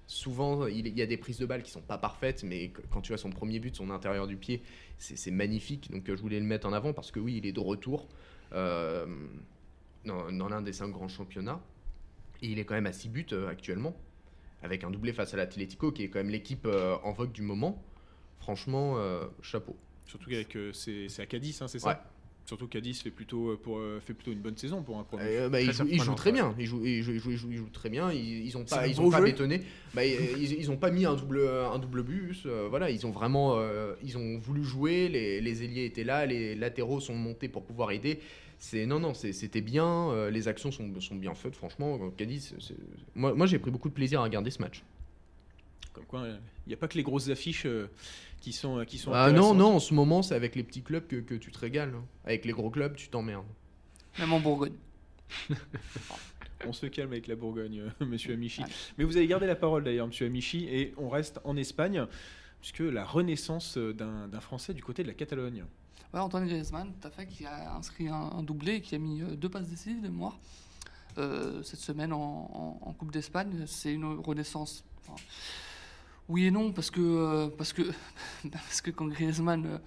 souvent 0.05 0.67
il 0.67 0.87
y 0.87 1.01
a 1.01 1.05
des 1.05 1.17
prises 1.17 1.39
de 1.39 1.45
balles 1.45 1.63
qui 1.63 1.71
sont 1.71 1.81
pas 1.81 1.97
parfaites, 1.97 2.43
mais 2.43 2.71
quand 2.91 3.01
tu 3.01 3.13
as 3.13 3.17
son 3.17 3.31
premier 3.31 3.59
but, 3.59 3.75
son 3.75 3.89
intérieur 3.89 4.27
du 4.27 4.37
pied, 4.37 4.61
c'est 4.99 5.31
magnifique. 5.31 5.89
Donc 5.91 6.07
euh, 6.09 6.15
je 6.15 6.21
voulais 6.21 6.39
le 6.39 6.45
mettre 6.45 6.67
en 6.67 6.73
avant 6.73 6.93
parce 6.93 7.11
que 7.11 7.19
oui, 7.19 7.37
il 7.37 7.45
est 7.47 7.51
de 7.53 7.59
retour. 7.59 8.07
Dans, 10.05 10.47
l'un 10.47 10.61
des 10.61 10.73
cinq 10.73 10.91
grands 10.91 11.09
championnats. 11.09 11.61
Et 12.41 12.47
il 12.47 12.57
est 12.57 12.65
quand 12.65 12.73
même 12.73 12.87
à 12.87 12.93
6 12.93 13.09
buts 13.09 13.27
actuellement, 13.49 13.95
avec 14.63 14.85
un 14.85 14.89
doublé 14.89 15.11
face 15.11 15.33
à 15.33 15.37
l'Atlético, 15.37 15.91
qui 15.91 16.03
est 16.03 16.09
quand 16.09 16.19
même 16.19 16.29
l'équipe 16.29 16.65
en 17.03 17.11
vogue 17.11 17.33
du 17.33 17.41
moment. 17.41 17.83
Franchement, 18.39 18.95
euh, 18.97 19.25
chapeau. 19.41 19.75
Surtout 20.07 20.29
avec 20.31 20.55
euh, 20.55 20.71
c'est 20.73 21.07
c'est 21.09 21.21
à 21.21 21.25
Cadiz, 21.25 21.61
hein, 21.61 21.67
c'est 21.67 21.83
Ouais. 21.85 21.93
ça 21.93 22.05
Surtout 22.45 22.67
Cadiz 22.67 22.99
fait 23.03 23.11
plutôt, 23.11 23.49
euh, 23.51 23.59
pour, 23.61 23.79
fait 24.01 24.15
plutôt 24.15 24.31
une 24.31 24.39
bonne 24.39 24.57
saison 24.57 24.81
pour 24.81 24.97
un 24.97 25.03
premier. 25.03 25.21
Euh, 25.23 25.49
bah, 25.49 25.61
ils, 25.61 25.71
jouent, 25.71 25.85
ils 25.85 25.97
jouent 25.99 26.03
surprenant, 26.05 26.15
très 26.15 26.29
ouais. 26.31 26.33
bien. 26.33 26.55
Ils 26.57 26.65
jouent, 26.65 26.83
ils 26.83 27.03
jouent- 27.03 27.11
ils 27.29 27.37
jouent- 27.37 27.51
ils 27.51 27.63
très 27.71 27.89
bien. 27.91 28.11
Ils, 28.11 28.43
ils 28.43 28.57
ont 28.57 28.63
C'est 28.65 28.75
pas, 28.75 28.87
ils 28.87 28.99
ont 28.99 29.11
pas 29.11 29.21
bétonné. 29.21 29.61
Bah, 29.93 30.03
ils, 30.03 30.53
ils 30.53 30.71
ont 30.71 30.77
pas 30.77 30.89
mis 30.89 31.05
un 31.05 31.13
double, 31.15 31.47
un 31.47 31.77
double 31.77 32.01
bus. 32.01 32.43
euh, 32.47 32.65
voilà, 32.67 32.89
ils 32.89 33.05
ont 33.05 33.11
vraiment, 33.11 33.59
euh, 33.59 33.93
ils 34.03 34.17
ont 34.17 34.39
voulu 34.39 34.63
jouer. 34.63 35.09
Les, 35.09 35.41
les 35.41 35.63
ailiers 35.63 35.85
étaient 35.85 36.03
là, 36.03 36.25
les 36.25 36.55
latéraux 36.55 36.99
sont 36.99 37.13
montés 37.13 37.49
pour 37.49 37.63
pouvoir 37.65 37.91
aider. 37.91 38.19
C'est 38.57 38.87
non, 38.87 38.99
non, 38.99 39.13
c'était 39.13 39.61
bien. 39.61 40.29
les 40.31 40.47
actions 40.47 40.71
sont, 40.71 40.89
sont 41.01 41.15
bien 41.17 41.35
faites. 41.35 41.55
Franchement, 41.55 41.99
Cadiz, 42.17 42.55
moi, 43.13 43.35
moi 43.35 43.45
j'ai 43.45 43.59
pris 43.59 43.69
beaucoup 43.69 43.89
de 43.89 43.93
plaisir 43.93 44.21
à 44.21 44.23
regarder 44.23 44.49
ce 44.49 44.59
match. 44.59 44.83
Comme 45.93 46.05
quoi, 46.05 46.25
il 46.27 46.39
n'y 46.69 46.73
a 46.73 46.77
pas 46.77 46.87
que 46.87 46.97
les 46.97 47.03
grosses 47.03 47.29
affiches 47.29 47.67
qui 48.41 48.53
sont, 48.53 48.83
qui 48.85 48.97
sont 48.97 49.11
Ah 49.13 49.31
non, 49.31 49.53
non, 49.53 49.75
en 49.75 49.79
ce 49.79 49.93
moment, 49.93 50.21
c'est 50.21 50.35
avec 50.35 50.55
les 50.55 50.63
petits 50.63 50.81
clubs 50.81 51.05
que, 51.07 51.17
que 51.17 51.35
tu 51.35 51.51
te 51.51 51.59
régales. 51.59 51.93
hein. 51.95 52.03
Avec 52.25 52.45
les 52.45 52.53
gros 52.53 52.69
clubs, 52.69 52.95
tu 52.95 53.09
t'emmerdes. 53.09 53.45
Même 54.17 54.33
en 54.33 54.39
Bourgogne. 54.39 54.73
On 56.65 56.73
se 56.73 56.85
calme 56.87 57.11
avec 57.13 57.27
la 57.27 57.35
Bourgogne, 57.35 57.79
euh, 58.01 58.05
monsieur 58.05 58.33
Amici. 58.33 58.61
Ouais. 58.61 58.67
Mais 58.97 59.03
vous 59.05 59.15
avez 59.15 59.27
gardé 59.27 59.45
la 59.47 59.55
parole 59.55 59.83
d'ailleurs, 59.83 60.07
monsieur 60.07 60.25
Amici, 60.25 60.65
et 60.69 60.93
on 60.97 61.07
reste 61.07 61.39
en 61.45 61.55
Espagne, 61.55 62.05
puisque 62.59 62.79
la 62.79 63.05
renaissance 63.05 63.77
euh, 63.77 63.93
d'un 63.93 64.27
d'un 64.27 64.41
Français 64.41 64.73
du 64.73 64.83
côté 64.83 65.03
de 65.03 65.07
la 65.07 65.13
Catalogne. 65.13 65.63
Ouais, 66.13 66.19
Antoine 66.19 66.45
Griezmann, 66.47 66.91
tout 66.99 67.07
à 67.07 67.11
fait, 67.11 67.27
qui 67.27 67.45
a 67.45 67.75
inscrit 67.75 68.09
un, 68.09 68.15
un 68.15 68.43
doublé 68.43 68.75
et 68.75 68.81
qui 68.81 68.95
a 68.95 68.97
mis 68.97 69.21
euh, 69.21 69.35
deux 69.35 69.47
passes 69.49 69.69
décisives 69.69 70.01
de 70.01 70.07
mémoire 70.09 70.37
euh, 71.17 71.63
cette 71.63 71.79
semaine 71.79 72.11
en, 72.11 72.19
en- 72.53 72.79
en 72.89 72.93
Coupe 72.93 73.11
d'Espagne. 73.11 73.63
C'est 73.65 73.93
une 73.93 74.05
renaissance. 74.19 74.83
enfin, 75.07 75.15
oui 76.29 76.45
et 76.45 76.51
non, 76.51 76.71
parce 76.71 76.91
que, 76.91 77.01
euh, 77.01 77.47
parce 77.57 77.73
que, 77.73 77.81
parce 78.51 78.81
que 78.81 78.91
quand 78.91 79.07
Griezmann 79.07 79.65
euh, 79.65 79.77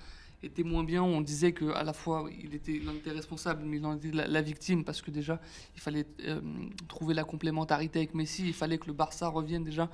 était 0.43 0.65
moins 0.65 0.83
bien, 0.83 1.03
on 1.03 1.21
disait 1.21 1.53
qu'à 1.53 1.85
la 1.85 1.93
fois 1.93 2.29
il 2.37 2.55
était 2.55 2.81
l'un 2.85 2.95
des 3.05 3.13
responsables, 3.13 3.63
mais 3.65 3.77
il 3.77 3.87
en 3.87 3.97
était 3.97 4.11
la, 4.11 4.43
victime, 4.43 4.85
parce 4.85 5.01
que 5.01 5.13
déjà, 5.13 5.41
il 5.77 5.81
fallait 5.81 6.07
euh, 6.27 6.41
trouver 6.89 7.15
la 7.15 7.23
complémentarité 7.23 8.01
avec 8.01 8.15
Messi, 8.15 8.49
il 8.49 8.55
fallait 8.55 8.79
que 8.79 8.89
le 8.89 8.93
Barça 8.93 9.29
revienne 9.29 9.65
déjà. 9.65 9.89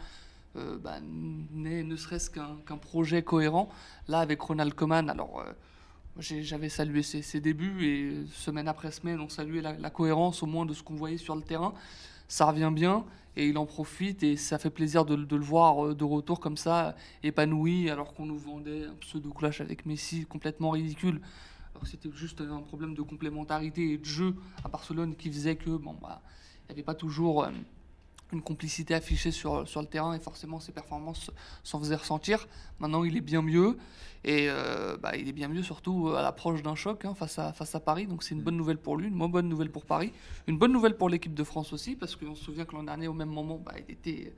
bah, 0.83 0.99
ne 1.53 1.97
serait-ce 1.97 2.31
qu'un 2.31 2.79
projet 2.79 3.23
cohérent. 3.23 3.69
Là, 4.09 4.19
avec 4.19 4.41
Ronald 4.41 4.75
Koeman, 4.75 5.09
alors 5.09 5.45
J'avais 6.19 6.71
salué 6.71 7.03
ses, 7.03 7.41
débuts 7.41 7.85
et 7.85 8.27
semaine 8.33 8.67
après 8.67 8.91
semaine, 8.91 9.21
on 9.21 9.29
saluait 9.29 9.61
la 9.61 9.91
cohérence 9.91 10.43
au 10.43 10.47
moins 10.47 10.67
de 10.67 10.75
ce 10.75 10.83
qu'on 10.83 10.97
voyait 10.97 11.19
sur 11.19 11.37
le 11.37 11.43
terrain. 11.43 11.75
Ça 12.29 12.47
revient 12.47 12.71
bien 12.73 13.05
et 13.37 13.47
il 13.47 13.57
en 13.57 13.67
profite 13.67 14.23
et 14.23 14.37
ça 14.37 14.59
fait 14.59 14.71
plaisir 14.71 15.05
de, 15.05 15.15
le 15.15 15.43
voir 15.43 15.87
euh, 15.87 15.95
de 15.95 16.05
retour 16.05 16.41
comme 16.41 16.57
ça, 16.57 16.97
épanoui, 17.23 17.89
alors 17.89 18.13
qu'on 18.15 18.27
nous 18.27 18.39
vendait 18.39 18.85
un 18.85 18.95
pseudo-clash 18.95 19.61
avec 19.61 19.87
Messi 19.87 20.27
complètement 20.27 20.71
ridicule. 20.71 21.21
C'était 21.85 22.11
juste 22.13 22.41
un 22.41 22.61
problème 22.61 22.95
de 22.95 23.03
complémentarité 23.03 23.93
et 23.93 23.99
de 23.99 24.05
jeu 24.05 24.35
à 24.65 24.69
Barcelone 24.69 25.15
qui 25.15 25.31
faisait 25.31 25.55
que 25.55 25.71
bon 25.71 25.95
bah 26.03 26.21
il 26.69 26.73
n'y 26.73 26.73
avait 26.73 26.83
pas 26.83 26.97
toujours 26.97 27.45
euh, 27.45 27.51
une 28.33 28.43
complicité 28.43 28.95
affichée 28.95 29.31
sur, 29.31 29.67
sur 29.67 29.81
le 29.81 29.87
terrain 29.87 30.13
et 30.15 30.19
forcément 30.21 30.61
ses 30.61 30.73
performances 30.73 31.31
s'en 31.65 31.79
faisaient 31.81 31.97
ressentir. 31.97 32.47
Maintenant 32.79 33.05
il 33.05 33.17
est 33.17 33.21
bien 33.23 33.41
mieux 33.43 33.79
et 34.25 34.47
euh, 34.51 34.97
bah, 34.99 35.17
il 35.17 35.29
est 35.29 35.33
bien 35.33 35.49
mieux 35.49 35.63
surtout 35.63 36.09
à 36.15 36.21
l'approche 36.23 36.63
d'un 36.63 36.75
choc 36.75 37.05
hein, 37.05 37.15
face, 37.15 37.39
à, 37.39 37.53
face 37.53 37.75
à 37.75 37.81
Paris. 37.81 38.07
Donc 38.07 38.23
c'est 38.23 38.35
une 38.35 38.43
bonne 38.43 38.57
nouvelle 38.57 38.79
pour 38.79 38.97
lui, 38.97 39.09
une 39.09 39.15
moins 39.15 39.29
bonne 39.29 39.49
nouvelle 39.49 39.71
pour 39.71 39.87
Paris. 39.87 40.13
Une 40.47 40.59
bonne 40.59 40.73
nouvelle 40.73 40.97
pour 40.97 41.09
l'équipe 41.09 41.35
de 41.35 41.45
France 41.45 41.73
aussi, 41.73 41.97
parce 41.97 42.17
qu'on 42.17 42.35
se 42.35 42.45
souvient 42.45 42.65
que 42.67 42.73
l'an 42.75 42.83
dernier, 42.83 43.09
au 43.09 43.15
même 43.15 43.31
moment, 43.31 43.57
bah, 43.65 43.73
il 43.79 43.93
était, 43.93 44.35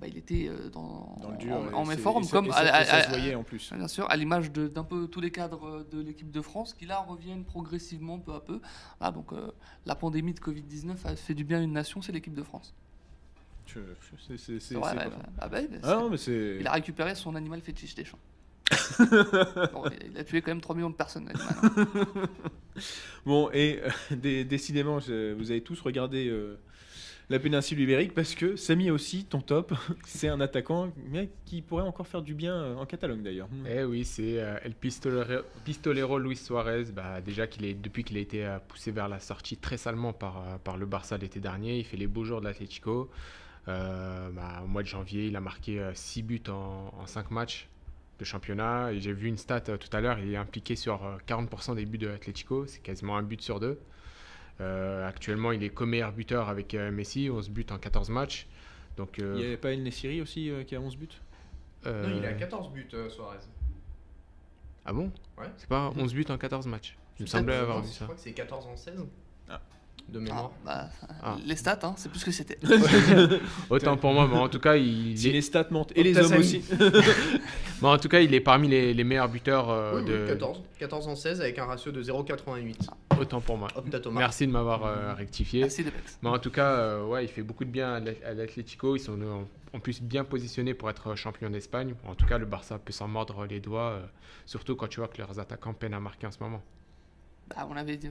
bah, 0.00 0.06
il 0.08 0.16
était 0.16 0.48
euh, 0.48 0.70
dans, 0.70 1.16
Dans 1.20 1.30
le 1.30 1.36
dur. 1.36 1.54
en, 1.54 1.80
en 1.82 1.84
méforme, 1.84 2.26
comme 2.26 2.50
ça, 2.50 2.58
à- 2.60 2.84
ça 2.86 3.02
se 3.04 3.08
voyait 3.10 3.34
en 3.34 3.42
plus. 3.44 3.70
Bien 3.74 3.86
sûr, 3.86 4.10
à 4.10 4.16
l'image 4.16 4.50
de- 4.50 4.66
d'un 4.66 4.82
peu 4.84 5.06
tous 5.06 5.20
les 5.20 5.30
cadres 5.30 5.86
de 5.92 6.00
l'équipe 6.00 6.30
de 6.30 6.40
France 6.40 6.72
qui 6.74 6.86
là 6.86 6.98
reviennent 7.06 7.44
progressivement 7.44 8.18
peu 8.18 8.32
à 8.32 8.40
peu. 8.40 8.60
Là, 9.00 9.10
donc 9.12 9.32
euh, 9.34 9.52
la 9.86 9.94
pandémie 9.94 10.32
de 10.32 10.40
Covid-19 10.40 10.94
a 11.04 11.14
fait 11.16 11.34
du 11.34 11.44
bien 11.44 11.58
à 11.58 11.62
une 11.62 11.72
nation, 11.72 12.00
c'est 12.02 12.12
l'équipe 12.12 12.34
de 12.34 12.42
France. 12.42 12.74
C'est- 13.66 14.36
c'est- 14.36 14.60
c'est- 14.60 14.76
ouais. 14.76 14.82
Ah 15.40 15.48
Ah 15.82 15.94
non, 15.96 16.10
mais 16.10 16.16
c'est. 16.16 16.56
Il 16.60 16.66
a 16.66 16.72
récupéré 16.72 17.14
son 17.14 17.34
animal 17.34 17.60
fétiche 17.60 17.94
des 17.94 18.04
champs. 18.04 18.18
Bon, 19.72 19.84
il 20.10 20.16
a 20.18 20.24
tué 20.24 20.40
quand 20.42 20.50
même 20.50 20.60
3 20.60 20.74
millions 20.76 20.90
de 20.90 20.94
personnes. 20.94 21.30
hein. 21.34 21.86
Bon, 23.26 23.50
et 23.52 23.80
euh, 23.82 24.16
dé- 24.16 24.44
décidément, 24.44 24.98
je- 24.98 25.32
vous 25.34 25.50
avez 25.50 25.60
tous 25.60 25.80
regardé 25.80 26.28
euh, 26.28 26.58
la 27.28 27.38
péninsule 27.38 27.78
ibérique 27.80 28.14
parce 28.14 28.34
que 28.34 28.56
Samy 28.56 28.90
aussi, 28.90 29.24
ton 29.24 29.40
top, 29.40 29.72
c'est 30.06 30.28
un 30.28 30.40
attaquant 30.40 30.90
mais 31.10 31.30
qui 31.44 31.60
pourrait 31.62 31.82
encore 31.84 32.06
faire 32.06 32.22
du 32.22 32.34
bien 32.34 32.54
euh, 32.54 32.74
en 32.76 32.86
Catalogne 32.86 33.22
d'ailleurs. 33.22 33.48
Eh 33.68 33.84
oui, 33.84 34.04
c'est 34.04 34.40
euh, 34.40 34.56
El 34.64 34.74
Pistolero, 34.74 35.42
Pistolero 35.64 36.18
Luis 36.18 36.36
Suarez. 36.36 36.84
Bah, 36.94 37.20
déjà, 37.20 37.46
qu'il 37.46 37.64
est, 37.66 37.74
depuis 37.74 38.04
qu'il 38.04 38.16
a 38.16 38.20
été 38.20 38.44
euh, 38.44 38.58
poussé 38.66 38.90
vers 38.90 39.08
la 39.08 39.20
sortie 39.20 39.56
très 39.56 39.76
salement 39.76 40.12
par, 40.12 40.38
euh, 40.38 40.56
par 40.64 40.76
le 40.76 40.86
Barça 40.86 41.16
l'été 41.18 41.38
dernier, 41.40 41.78
il 41.78 41.84
fait 41.84 41.96
les 41.98 42.06
beaux 42.08 42.24
jours 42.24 42.40
de 42.40 42.46
l'Atlético. 42.46 43.10
Euh, 43.68 44.30
bah, 44.30 44.60
au 44.64 44.66
mois 44.66 44.82
de 44.82 44.88
janvier, 44.88 45.26
il 45.26 45.36
a 45.36 45.40
marqué 45.40 45.80
6 45.94 46.22
buts 46.22 46.42
en 46.48 47.06
5 47.06 47.30
matchs 47.30 47.68
de 48.18 48.24
championnat. 48.24 48.92
Et 48.92 49.00
j'ai 49.00 49.12
vu 49.12 49.28
une 49.28 49.36
stat 49.38 49.62
euh, 49.68 49.76
tout 49.76 49.94
à 49.96 50.00
l'heure, 50.00 50.18
il 50.18 50.32
est 50.32 50.36
impliqué 50.36 50.76
sur 50.76 51.04
euh, 51.04 51.16
40% 51.28 51.74
des 51.76 51.86
buts 51.86 51.98
de 51.98 52.08
l'Atlético, 52.08 52.66
c'est 52.66 52.80
quasiment 52.82 53.16
un 53.16 53.22
but 53.22 53.40
sur 53.40 53.60
deux. 53.60 53.78
Euh, 54.60 55.08
actuellement, 55.08 55.52
il 55.52 55.62
est 55.64 55.70
co-meilleur 55.70 56.12
buteur 56.12 56.48
avec 56.48 56.74
euh, 56.74 56.90
Messi, 56.90 57.30
11 57.30 57.50
buts 57.50 57.66
en 57.70 57.78
14 57.78 58.10
matchs. 58.10 58.46
Donc, 58.96 59.18
euh, 59.18 59.34
Il 59.36 59.40
n'y 59.40 59.46
avait 59.46 59.56
pas 59.56 59.72
El 59.72 59.82
Nessiri 59.82 60.20
aussi 60.20 60.50
euh, 60.50 60.64
qui 60.64 60.76
a 60.76 60.80
11 60.80 60.96
buts? 60.96 61.08
Euh, 61.86 62.06
Non, 62.06 62.16
il 62.18 62.24
a 62.26 62.32
14 62.34 62.70
buts, 62.72 62.86
euh, 62.94 63.08
Suarez. 63.08 63.38
Ah 64.84 64.92
bon? 64.92 65.10
Ouais. 65.38 65.46
C'est 65.56 65.68
pas 65.68 65.90
11 65.96 66.12
buts 66.14 66.26
en 66.28 66.36
14 66.36 66.66
matchs. 66.66 66.96
Il 67.18 67.22
me 67.22 67.26
semblait 67.28 67.54
avoir 67.54 67.80
vu 67.82 67.88
Je 67.88 67.92
ça. 67.94 68.04
crois 68.04 68.14
que 68.16 68.20
c'est 68.20 68.32
14 68.32 68.66
en 68.66 68.76
16. 68.76 69.04
Ah. 69.48 69.60
De 70.08 70.22
Ah, 70.30 70.50
bah, 70.64 70.88
Ah. 71.22 71.36
Les 71.46 71.56
stats, 71.56 71.78
hein, 71.84 71.94
c'est 71.96 72.10
plus 72.10 72.18
ce 72.20 72.24
que 72.26 72.30
c'était. 72.32 72.58
Autant 73.70 73.96
pour 73.96 74.12
moi, 74.12 74.28
mais 74.30 74.36
en 74.38 74.48
tout 74.48 74.58
cas, 74.60 74.76
il 74.76 75.16
Si 75.16 75.28
est, 75.28 75.32
les 75.32 75.40
stats 75.42 75.66
montent 75.70 75.92
et 75.96 76.02
les 76.02 76.18
hommes 76.18 76.38
aussi. 76.38 76.62
mais 77.80 77.88
en 77.88 77.98
tout 77.98 78.08
cas, 78.08 78.20
il 78.20 78.34
est 78.34 78.40
parmi 78.40 78.68
les, 78.68 78.92
les 78.92 79.04
meilleurs 79.04 79.28
buteurs 79.28 79.70
euh, 79.70 80.00
Oui, 80.00 80.04
de. 80.04 80.18
oui, 80.22 80.26
14. 80.28 80.60
14 80.78 81.08
en 81.08 81.16
16 81.16 81.40
avec 81.40 81.58
un 81.58 81.64
ratio 81.64 81.92
de 81.92 82.02
0,88. 82.02 82.88
Autant 83.18 83.40
pour 83.40 83.56
moi. 83.56 83.68
Merci 84.12 84.46
de 84.46 84.52
m'avoir 84.52 84.84
euh, 84.84 85.14
rectifié. 85.14 85.60
Merci. 85.62 85.84
Mais 86.22 86.28
en 86.28 86.38
tout 86.38 86.50
cas, 86.50 86.70
euh, 86.72 87.06
ouais, 87.06 87.24
il 87.24 87.28
fait 87.28 87.42
beaucoup 87.42 87.64
de 87.64 87.70
bien 87.70 87.94
à 87.94 88.00
l'At- 88.00 88.24
à 88.26 88.34
l'Atlético. 88.34 88.96
Ils 88.96 89.00
sont 89.00 89.18
en 89.72 89.80
plus 89.80 90.02
bien 90.02 90.24
positionnés 90.24 90.74
pour 90.74 90.90
être 90.90 91.14
champion 91.14 91.48
d'Espagne. 91.48 91.94
En 92.06 92.14
tout 92.14 92.26
cas, 92.26 92.36
le 92.38 92.44
Barça 92.46 92.78
peut 92.78 92.92
s'en 92.92 93.08
mordre 93.08 93.46
les 93.46 93.60
doigts, 93.60 93.92
euh, 93.92 94.00
surtout 94.44 94.76
quand 94.76 94.88
tu 94.88 95.00
vois 95.00 95.08
que 95.08 95.18
leurs 95.18 95.38
attaquants 95.38 95.72
peinent 95.72 95.94
à 95.94 96.00
marquer 96.00 96.26
en 96.26 96.32
ce 96.32 96.38
moment. 96.40 96.60
Bah, 97.56 97.68
on 97.70 97.84
dit, 97.84 97.98
euh, 98.04 98.08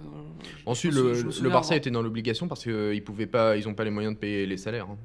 Ensuite, 0.65 0.93
le, 0.93 1.13
le 1.41 1.49
Barça 1.49 1.75
était 1.75 1.91
dans 1.91 2.01
l'obligation 2.01 2.47
parce 2.47 2.63
qu'ils 2.63 3.03
pouvaient 3.03 3.25
pas, 3.27 3.55
ils 3.57 3.67
ont 3.67 3.73
pas 3.73 3.83
les 3.83 3.91
moyens 3.91 4.13
de 4.15 4.19
payer 4.19 4.45
les 4.45 4.57
salaires. 4.57 4.87
hein. 4.89 4.97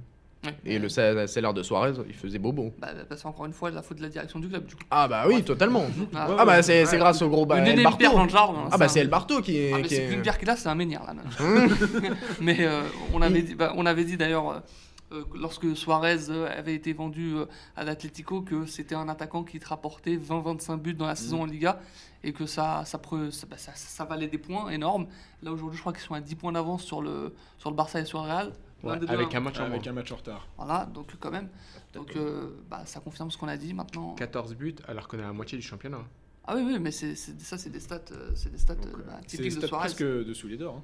Ouais. 0.44 0.54
Et 0.64 0.78
le 0.78 0.88
sa- 0.88 1.26
salaire 1.26 1.52
de 1.54 1.62
Suarez, 1.62 1.92
il 2.06 2.14
faisait 2.14 2.38
bobo. 2.38 2.72
Bah, 2.78 2.88
bah, 2.94 3.02
parce 3.08 3.22
qu'encore 3.22 3.46
une 3.46 3.52
fois, 3.52 3.70
la 3.70 3.82
faute 3.82 3.96
de 3.96 4.02
la 4.02 4.08
direction 4.08 4.38
du 4.38 4.48
club, 4.48 4.64
du 4.66 4.74
coup. 4.76 4.82
Ah 4.90 5.08
bah 5.08 5.24
oui, 5.26 5.42
totalement. 5.42 5.86
Ah, 6.14 6.28
Ah 6.38 6.44
bah 6.44 6.62
c'est 6.62 6.84
c'est 6.86 6.98
grâce 6.98 7.20
au 7.22 7.28
gros 7.28 7.46
bah, 7.46 7.56
Une 7.58 7.64
El 7.64 7.70
énième 7.70 7.84
Barto. 7.84 7.98
pierre 7.98 8.12
dans 8.14 8.22
le 8.24 8.28
jardin. 8.30 8.58
hein, 8.66 8.68
Ah 8.70 8.78
bah 8.78 8.86
c'est 8.86 9.00
El 9.00 9.08
Barto 9.08 9.40
qui 9.40 9.56
est. 9.58 9.72
Ah, 9.72 9.78
mais 9.78 9.82
qui 9.82 9.94
c'est 9.96 10.02
est- 10.04 10.06
plus 10.06 10.14
une 10.16 10.22
pierre 10.22 10.38
qu'il 10.38 10.48
a, 10.50 10.54
c'est 10.56 10.68
un 10.68 10.74
menhir 10.76 11.00
là. 11.04 11.14
mais 12.40 12.58
euh, 12.60 12.82
on, 13.12 13.22
avait 13.22 13.42
dit, 13.42 13.54
bah, 13.56 13.72
on 13.76 13.86
avait 13.86 14.04
dit 14.04 14.16
d'ailleurs, 14.16 14.48
euh, 14.50 14.54
euh, 14.56 14.60
lorsque 15.34 15.76
Suarez 15.76 16.30
euh, 16.30 16.48
avait 16.48 16.74
été 16.74 16.92
vendu 16.92 17.34
euh, 17.36 17.46
à 17.76 17.84
l'Atlético, 17.84 18.42
que 18.42 18.66
c'était 18.66 18.94
un 18.94 19.08
attaquant 19.08 19.44
qui 19.44 19.58
te 19.60 19.68
rapportait 19.68 20.16
20-25 20.16 20.76
buts 20.78 20.94
dans 20.94 21.06
la 21.06 21.14
saison 21.14 21.42
en 21.42 21.46
Liga 21.46 21.80
et 22.24 22.32
que 22.32 22.46
ça, 22.46 22.84
ça, 22.84 22.98
pre- 22.98 23.30
ça, 23.30 23.46
bah, 23.48 23.56
ça- 23.56 23.74
ça 23.74 24.04
valait 24.04 24.26
des 24.28 24.38
points 24.38 24.68
énormes. 24.70 25.06
Là 25.42 25.52
aujourd'hui, 25.52 25.76
je 25.76 25.82
crois 25.82 25.92
qu'ils 25.92 26.02
sont 26.02 26.14
à 26.14 26.20
10 26.20 26.34
points 26.34 26.52
d'avance 26.52 26.82
sur 26.82 27.00
le, 27.02 27.34
sur 27.58 27.70
le 27.70 27.76
Barça 27.76 28.00
et 28.00 28.04
sur 28.04 28.20
le 28.22 28.28
Real. 28.28 28.52
Ouais, 28.82 28.98
des 28.98 29.06
avec 29.08 29.34
hein. 29.34 29.38
un 29.38 29.40
match 29.40 29.58
en 29.58 29.64
Avec 29.64 29.86
un 29.86 29.92
match 29.92 30.12
en 30.12 30.16
retard. 30.16 30.46
Voilà, 30.58 30.84
donc 30.86 31.14
quand 31.18 31.30
même. 31.30 31.48
Donc 31.94 32.14
euh, 32.16 32.50
bah, 32.68 32.82
ça 32.84 33.00
confirme 33.00 33.30
ce 33.30 33.38
qu'on 33.38 33.48
a 33.48 33.56
dit 33.56 33.72
maintenant. 33.74 34.14
14 34.16 34.54
buts 34.54 34.74
alors 34.86 35.08
qu'on 35.08 35.18
est 35.18 35.22
à 35.22 35.26
la 35.26 35.32
moitié 35.32 35.56
du 35.56 35.64
championnat. 35.64 36.00
Ah 36.48 36.54
oui, 36.56 36.62
oui, 36.66 36.78
mais 36.78 36.90
c'est, 36.92 37.14
ça, 37.16 37.58
c'est 37.58 37.70
des 37.70 37.80
stats, 37.80 38.00
euh, 38.12 38.30
c'est 38.34 38.50
des 38.52 38.58
stats 38.58 38.74
euh, 38.74 38.92
bah, 39.06 39.14
C'est 39.22 39.38
typiques 39.38 39.46
de 39.54 39.58
stats 39.58 39.66
Suarez. 39.68 39.80
presque 39.86 40.02
dessous 40.04 40.46
les 40.46 40.56
d'or. 40.56 40.76
hein. 40.76 40.82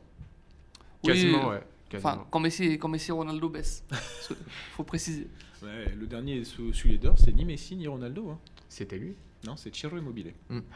Oui, 1.04 1.12
Quasiment, 1.12 1.50
euh, 1.50 1.54
ouais. 1.56 1.62
Quasiment. 1.92 2.10
Enfin, 2.12 2.26
quand 2.30 2.40
Messi, 2.40 2.78
quand 2.78 2.88
Messi 2.88 3.10
et 3.10 3.12
Ronaldo 3.12 3.48
baissent. 3.48 3.84
Faut 4.76 4.84
préciser. 4.84 5.28
Ouais, 5.62 5.92
le 5.98 6.06
dernier 6.06 6.42
sous, 6.44 6.72
sous 6.72 6.88
les 6.88 6.98
d'or, 6.98 7.14
c'est 7.18 7.32
ni 7.32 7.44
Messi 7.44 7.76
ni 7.76 7.86
Ronaldo. 7.86 8.30
hein. 8.30 8.38
C'était 8.68 8.98
lui? 8.98 9.14
Non, 9.46 9.56
c'est 9.56 9.74
Ciro 9.74 9.96
Immobile. 9.96 10.32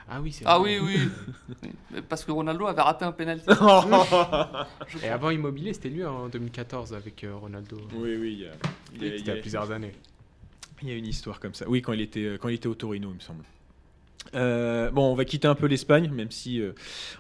Ah 0.09 0.21
oui, 0.21 0.33
c'est 0.33 0.45
Ah 0.47 0.59
vrai. 0.59 0.79
oui, 0.81 0.99
oui. 1.55 2.01
Parce 2.09 2.25
que 2.25 2.33
Ronaldo 2.33 2.67
avait 2.67 2.83
raté 2.83 3.05
un 3.05 3.13
penalty. 3.13 3.45
Je 4.89 4.99
Et 5.05 5.09
avant 5.09 5.31
Immobilier, 5.31 5.73
c'était 5.73 5.89
lui 5.89 6.05
en 6.05 6.29
2014 6.29 6.93
avec 6.93 7.23
euh, 7.25 7.35
Ronaldo. 7.37 7.77
Oui, 7.95 8.17
oui, 8.21 8.33
il 8.33 8.41
y 8.41 8.47
a, 8.47 8.51
il 8.95 9.03
y 9.03 9.05
a- 9.05 9.09
il 9.09 9.15
y 9.15 9.19
C'était 9.19 9.31
a- 9.31 9.35
il 9.35 9.37
y 9.37 9.39
a 9.39 9.41
plusieurs 9.41 9.71
années. 9.71 9.93
il 10.83 10.89
y 10.89 10.93
a 10.93 10.97
une 10.97 11.07
histoire 11.07 11.39
comme 11.41 11.55
ça. 11.55 11.69
Oui, 11.69 11.81
quand 11.81 11.93
il 11.93 12.01
était, 12.01 12.25
euh, 12.25 12.39
quand 12.39 12.49
il 12.49 12.55
était 12.57 12.67
au 12.67 12.75
Torino, 12.75 13.09
il 13.11 13.15
me 13.17 13.21
semble. 13.21 13.45
Euh, 14.35 14.91
bon, 14.91 15.13
on 15.13 15.15
va 15.15 15.25
quitter 15.25 15.47
un 15.47 15.55
peu 15.55 15.67
l'Espagne, 15.67 16.11
même 16.11 16.33
si 16.33 16.61
euh, 16.61 16.73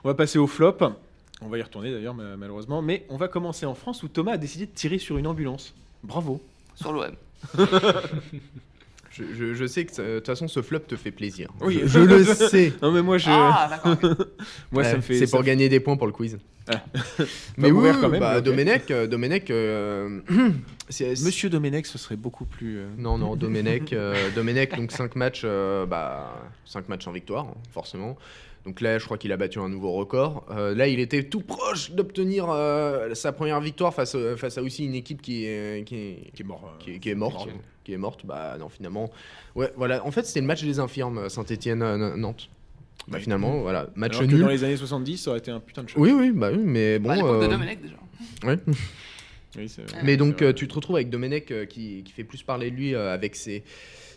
on 0.02 0.08
va 0.08 0.14
passer 0.14 0.38
au 0.40 0.48
flop. 0.48 0.78
On 1.42 1.48
va 1.48 1.58
y 1.58 1.62
retourner 1.62 1.92
d'ailleurs, 1.92 2.14
ma- 2.14 2.36
malheureusement. 2.36 2.80
Mais 2.82 3.04
on 3.08 3.16
va 3.16 3.28
commencer 3.28 3.66
en 3.66 3.74
France 3.74 4.02
où 4.02 4.08
Thomas 4.08 4.32
a 4.32 4.36
décidé 4.38 4.66
de 4.66 4.70
tirer 4.72 4.98
sur 4.98 5.18
une 5.18 5.26
ambulance. 5.26 5.74
Bravo. 6.02 6.40
Sur 6.74 6.92
l'OM. 6.92 7.12
Je, 9.10 9.22
je- 9.34 9.54
je 9.54 9.66
sais 9.66 9.86
que 9.86 9.94
ça- 9.94 10.02
de 10.02 10.16
toute 10.18 10.26
façon 10.26 10.46
ce 10.46 10.60
flop 10.60 10.80
te 10.80 10.94
fait 10.94 11.10
plaisir. 11.10 11.48
Oui. 11.62 11.80
je, 11.84 11.86
je 11.86 11.98
le 12.00 12.22
sais. 12.50 12.74
Non 12.82 12.92
mais 12.92 13.00
moi 13.00 13.16
je, 13.16 13.30
Ah, 13.30 13.82
moi 14.72 14.84
ça 14.84 14.96
me 14.96 15.00
fait. 15.00 15.14
C'est 15.18 15.30
pour 15.30 15.42
gagner 15.42 15.70
des 15.70 15.80
points 15.80 15.96
pour 15.96 16.06
le 16.06 16.12
quiz. 16.12 16.36
Ah. 16.68 16.82
mais 17.56 17.70
oui, 17.70 17.88
quand 17.98 18.10
même, 18.10 18.20
bah. 18.20 18.40
Domenech, 18.42 18.90
euh, 18.90 19.06
Domenech, 19.06 19.48
euh, 19.50 20.20
Monsieur 21.00 21.48
Domenech, 21.48 21.86
ce 21.86 21.96
serait 21.96 22.16
beaucoup 22.16 22.44
plus. 22.44 22.78
euh, 22.78 22.88
Non, 22.98 23.16
non, 23.16 23.36
Domenech, 23.36 23.92
euh, 23.94 24.30
Domenech 24.34 24.76
donc 24.76 24.90
5 24.92 25.14
matchs, 25.16 25.42
euh, 25.44 25.86
bah, 25.86 26.34
5 26.66 26.88
matchs 26.90 27.06
en 27.06 27.12
victoire, 27.12 27.46
hein, 27.46 27.54
forcément. 27.72 28.18
Donc 28.66 28.80
là, 28.80 28.98
je 28.98 29.04
crois 29.04 29.16
qu'il 29.16 29.30
a 29.30 29.36
battu 29.36 29.60
un 29.60 29.68
nouveau 29.68 29.92
record. 29.92 30.44
Euh, 30.50 30.74
là, 30.74 30.88
il 30.88 30.98
était 30.98 31.22
tout 31.22 31.40
proche 31.40 31.92
d'obtenir 31.92 32.46
euh, 32.50 33.14
sa 33.14 33.30
première 33.30 33.60
victoire 33.60 33.94
face, 33.94 34.16
euh, 34.16 34.36
face 34.36 34.58
à 34.58 34.62
aussi 34.62 34.84
une 34.84 34.94
équipe 34.96 35.22
qui 35.22 35.44
est, 35.46 35.86
qui 35.86 35.94
est, 35.94 36.32
qui 36.34 36.42
est 36.42 36.44
mort. 36.44 36.76
qui 36.80 36.90
est, 36.94 36.98
qui 36.98 37.10
est 37.10 37.14
morte. 37.14 37.46
mort. 37.46 37.48
Qui 37.84 37.92
est 37.92 37.96
morte. 37.96 38.26
Bah 38.26 38.56
non, 38.58 38.68
finalement. 38.68 39.08
Ouais, 39.54 39.72
voilà. 39.76 40.04
En 40.04 40.10
fait, 40.10 40.26
c'était 40.26 40.40
le 40.40 40.48
match 40.48 40.64
des 40.64 40.80
infirmes, 40.80 41.28
Saint-Etienne-Nantes. 41.28 42.48
Bah 43.06 43.18
Oui. 43.18 43.22
finalement, 43.22 43.60
voilà. 43.60 43.88
Match 43.94 44.16
Alors 44.16 44.28
que 44.28 44.34
nul. 44.34 44.40
dans 44.42 44.48
les 44.48 44.64
années 44.64 44.76
70, 44.76 45.16
ça 45.18 45.30
aurait 45.30 45.38
été 45.38 45.52
un 45.52 45.60
putain 45.60 45.84
de 45.84 45.88
choc. 45.88 46.02
Oui, 46.02 46.10
oui, 46.10 46.32
bah 46.32 46.50
oui, 46.52 46.58
mais 46.64 46.98
bon. 46.98 47.08
Bah, 47.10 47.14
l'époque 47.14 47.42
de 47.42 47.46
Domenech 47.46 47.80
déjà. 47.80 47.94
ouais. 48.48 48.58
Oui, 49.56 49.66
vrai. 49.68 50.00
Mais 50.02 50.16
donc, 50.16 50.42
tu 50.54 50.66
te 50.66 50.74
retrouves 50.74 50.96
avec 50.96 51.08
Domenech 51.08 51.50
euh, 51.50 51.66
qui, 51.66 52.02
qui 52.04 52.12
fait 52.12 52.24
plus 52.24 52.42
parler 52.42 52.70
de 52.70 52.76
lui 52.76 52.94
euh, 52.94 53.14
avec 53.14 53.36
ses, 53.36 53.62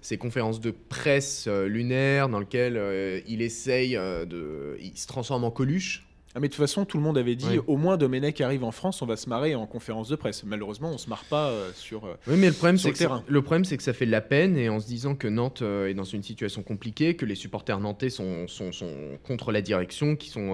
ses 0.02 0.18
conférences 0.18 0.60
de 0.60 0.72
presse 0.72 1.46
euh, 1.48 1.68
lunaires 1.68 2.30
dans 2.30 2.40
lesquelles 2.40 2.78
euh, 2.78 3.20
il 3.28 3.42
essaye 3.42 3.96
euh, 3.98 4.26
de. 4.26 4.78
Il 4.82 4.98
se 4.98 5.08
transforme 5.08 5.44
en 5.44 5.52
Coluche. 5.52 6.06
Ah, 6.36 6.40
mais 6.40 6.48
de 6.48 6.54
toute 6.54 6.62
façon, 6.62 6.86
tout 6.86 6.98
le 6.98 7.04
monde 7.04 7.18
avait 7.18 7.36
dit 7.36 7.58
au 7.66 7.76
moins 7.76 7.98
Domenech 7.98 8.40
arrive 8.42 8.64
en 8.64 8.70
France, 8.72 9.02
on 9.02 9.08
va 9.08 9.18
se 9.18 9.28
marrer 9.28 9.56
en 9.56 9.66
conférence 9.66 10.10
de 10.10 10.16
presse. 10.16 10.44
Malheureusement, 10.44 10.92
on 10.92 11.00
se 11.00 11.10
marre 11.10 11.24
pas 11.24 11.50
euh, 11.50 11.72
sur. 11.74 12.06
euh, 12.06 12.14
Oui, 12.28 12.36
mais 12.38 12.46
le 12.50 12.54
problème, 12.54 12.78
c'est 12.78 12.90
le 12.90 12.94
que, 12.94 13.00
terrain. 13.00 13.18
ça- 13.18 13.24
le 13.28 13.42
problème, 13.42 13.66
c'est 13.66 13.78
que 13.78 13.82
ça 13.82 13.94
fait 13.94 14.06
de 14.06 14.12
la 14.12 14.22
peine 14.22 14.56
et 14.56 14.70
en 14.70 14.80
se 14.80 14.86
disant 14.86 15.16
que 15.16 15.28
Nantes 15.28 15.64
euh, 15.64 15.88
est 15.88 15.96
dans 15.96 16.04
une 16.04 16.22
situation 16.22 16.62
compliquée, 16.62 17.16
que 17.16 17.26
les 17.26 17.34
supporters 17.34 17.80
nantais 17.80 18.12
sont, 18.12 18.48
sont, 18.48 18.72
sont 18.72 18.94
contre 19.24 19.52
la 19.52 19.64
direction, 19.64 20.16
qui 20.16 20.30
sont 20.30 20.50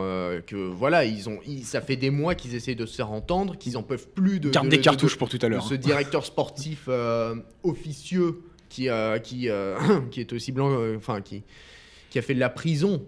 que 0.48 0.56
voilà, 0.56 1.04
ils 1.04 1.28
ont, 1.28 1.40
ils- 1.46 1.66
ça 1.66 1.82
fait 1.82 1.98
des 1.98 2.10
mois 2.10 2.36
qu'ils 2.36 2.56
essayent 2.56 2.78
de 2.78 2.86
se 2.86 2.96
faire 2.96 3.12
entendre, 3.12 3.58
qu'ils 3.58 3.76
en 3.76 3.84
peuvent 3.84 4.08
plus 4.08 4.40
de, 4.40 4.52
Garde 4.52 4.68
de- 4.68 4.72
des 4.72 4.78
de- 4.78 4.82
cartouches 4.82 5.16
de- 5.16 5.20
pour 5.20 5.28
tout 5.28 5.40
à 5.42 5.50
l'heure. 5.50 5.68
ce 5.68 5.74
directeur 5.76 6.26
sportif 6.26 6.88
officieux 7.64 8.40
qui, 8.76 8.90
euh, 8.90 9.20
qui, 9.20 9.50
euh, 9.50 9.78
qui 10.12 10.20
est 10.20 10.34
aussi 10.34 10.52
blanc, 10.52 10.70
euh, 10.72 10.96
enfin 10.98 11.22
qui, 11.22 11.44
qui 12.10 12.20
a 12.20 12.22
fait 12.22 12.34
de 12.34 12.40
la 12.40 12.50
prison. 12.50 13.02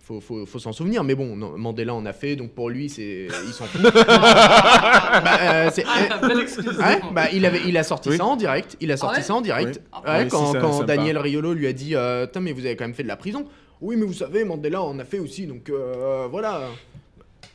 Faut, 0.00 0.20
faut, 0.20 0.44
faut 0.44 0.58
s'en 0.58 0.72
souvenir, 0.72 1.02
mais 1.02 1.14
bon, 1.14 1.34
non, 1.34 1.56
Mandela 1.56 1.94
en 1.94 2.04
a 2.04 2.12
fait, 2.12 2.36
donc 2.36 2.50
pour 2.50 2.68
lui, 2.68 2.90
c'est, 2.90 3.26
il 3.46 3.52
s'en 3.54 3.64
fout. 3.64 3.80
Bah, 3.94 5.38
euh, 5.40 5.70
c'est- 5.72 5.84
Ah. 5.88 6.20
Ouais, 6.28 7.00
bah, 7.12 7.30
il, 7.32 7.46
avait, 7.46 7.62
il 7.66 7.78
a 7.78 7.82
sorti 7.82 8.10
Oui. 8.10 8.16
ça 8.18 8.26
en 8.26 8.36
direct. 8.36 8.76
Il 8.80 8.92
a 8.92 8.98
sorti 8.98 9.14
Ah 9.16 9.20
ouais 9.20 9.24
ça 9.24 9.34
en 9.34 9.40
direct. 9.40 9.80
Oui. 9.94 10.10
Ouais, 10.10 10.28
quand 10.30 10.46
si, 10.48 10.52
ça- 10.52 10.60
quand 10.60 10.82
Daniel 10.84 11.16
Riolo 11.16 11.54
lui 11.54 11.66
a 11.66 11.72
dit 11.72 11.94
euh, 11.94 12.26
Putain, 12.26 12.40
mais 12.40 12.52
vous 12.52 12.66
avez 12.66 12.76
quand 12.76 12.84
même 12.84 12.92
fait 12.94 13.02
de 13.02 13.08
la 13.08 13.16
prison. 13.16 13.46
Oui, 13.80 13.96
mais 13.96 14.04
vous 14.04 14.12
savez, 14.12 14.44
Mandela 14.44 14.82
en 14.82 14.98
a 14.98 15.04
fait 15.04 15.18
aussi, 15.20 15.46
donc 15.46 15.70
euh, 15.70 16.26
voilà. 16.30 16.68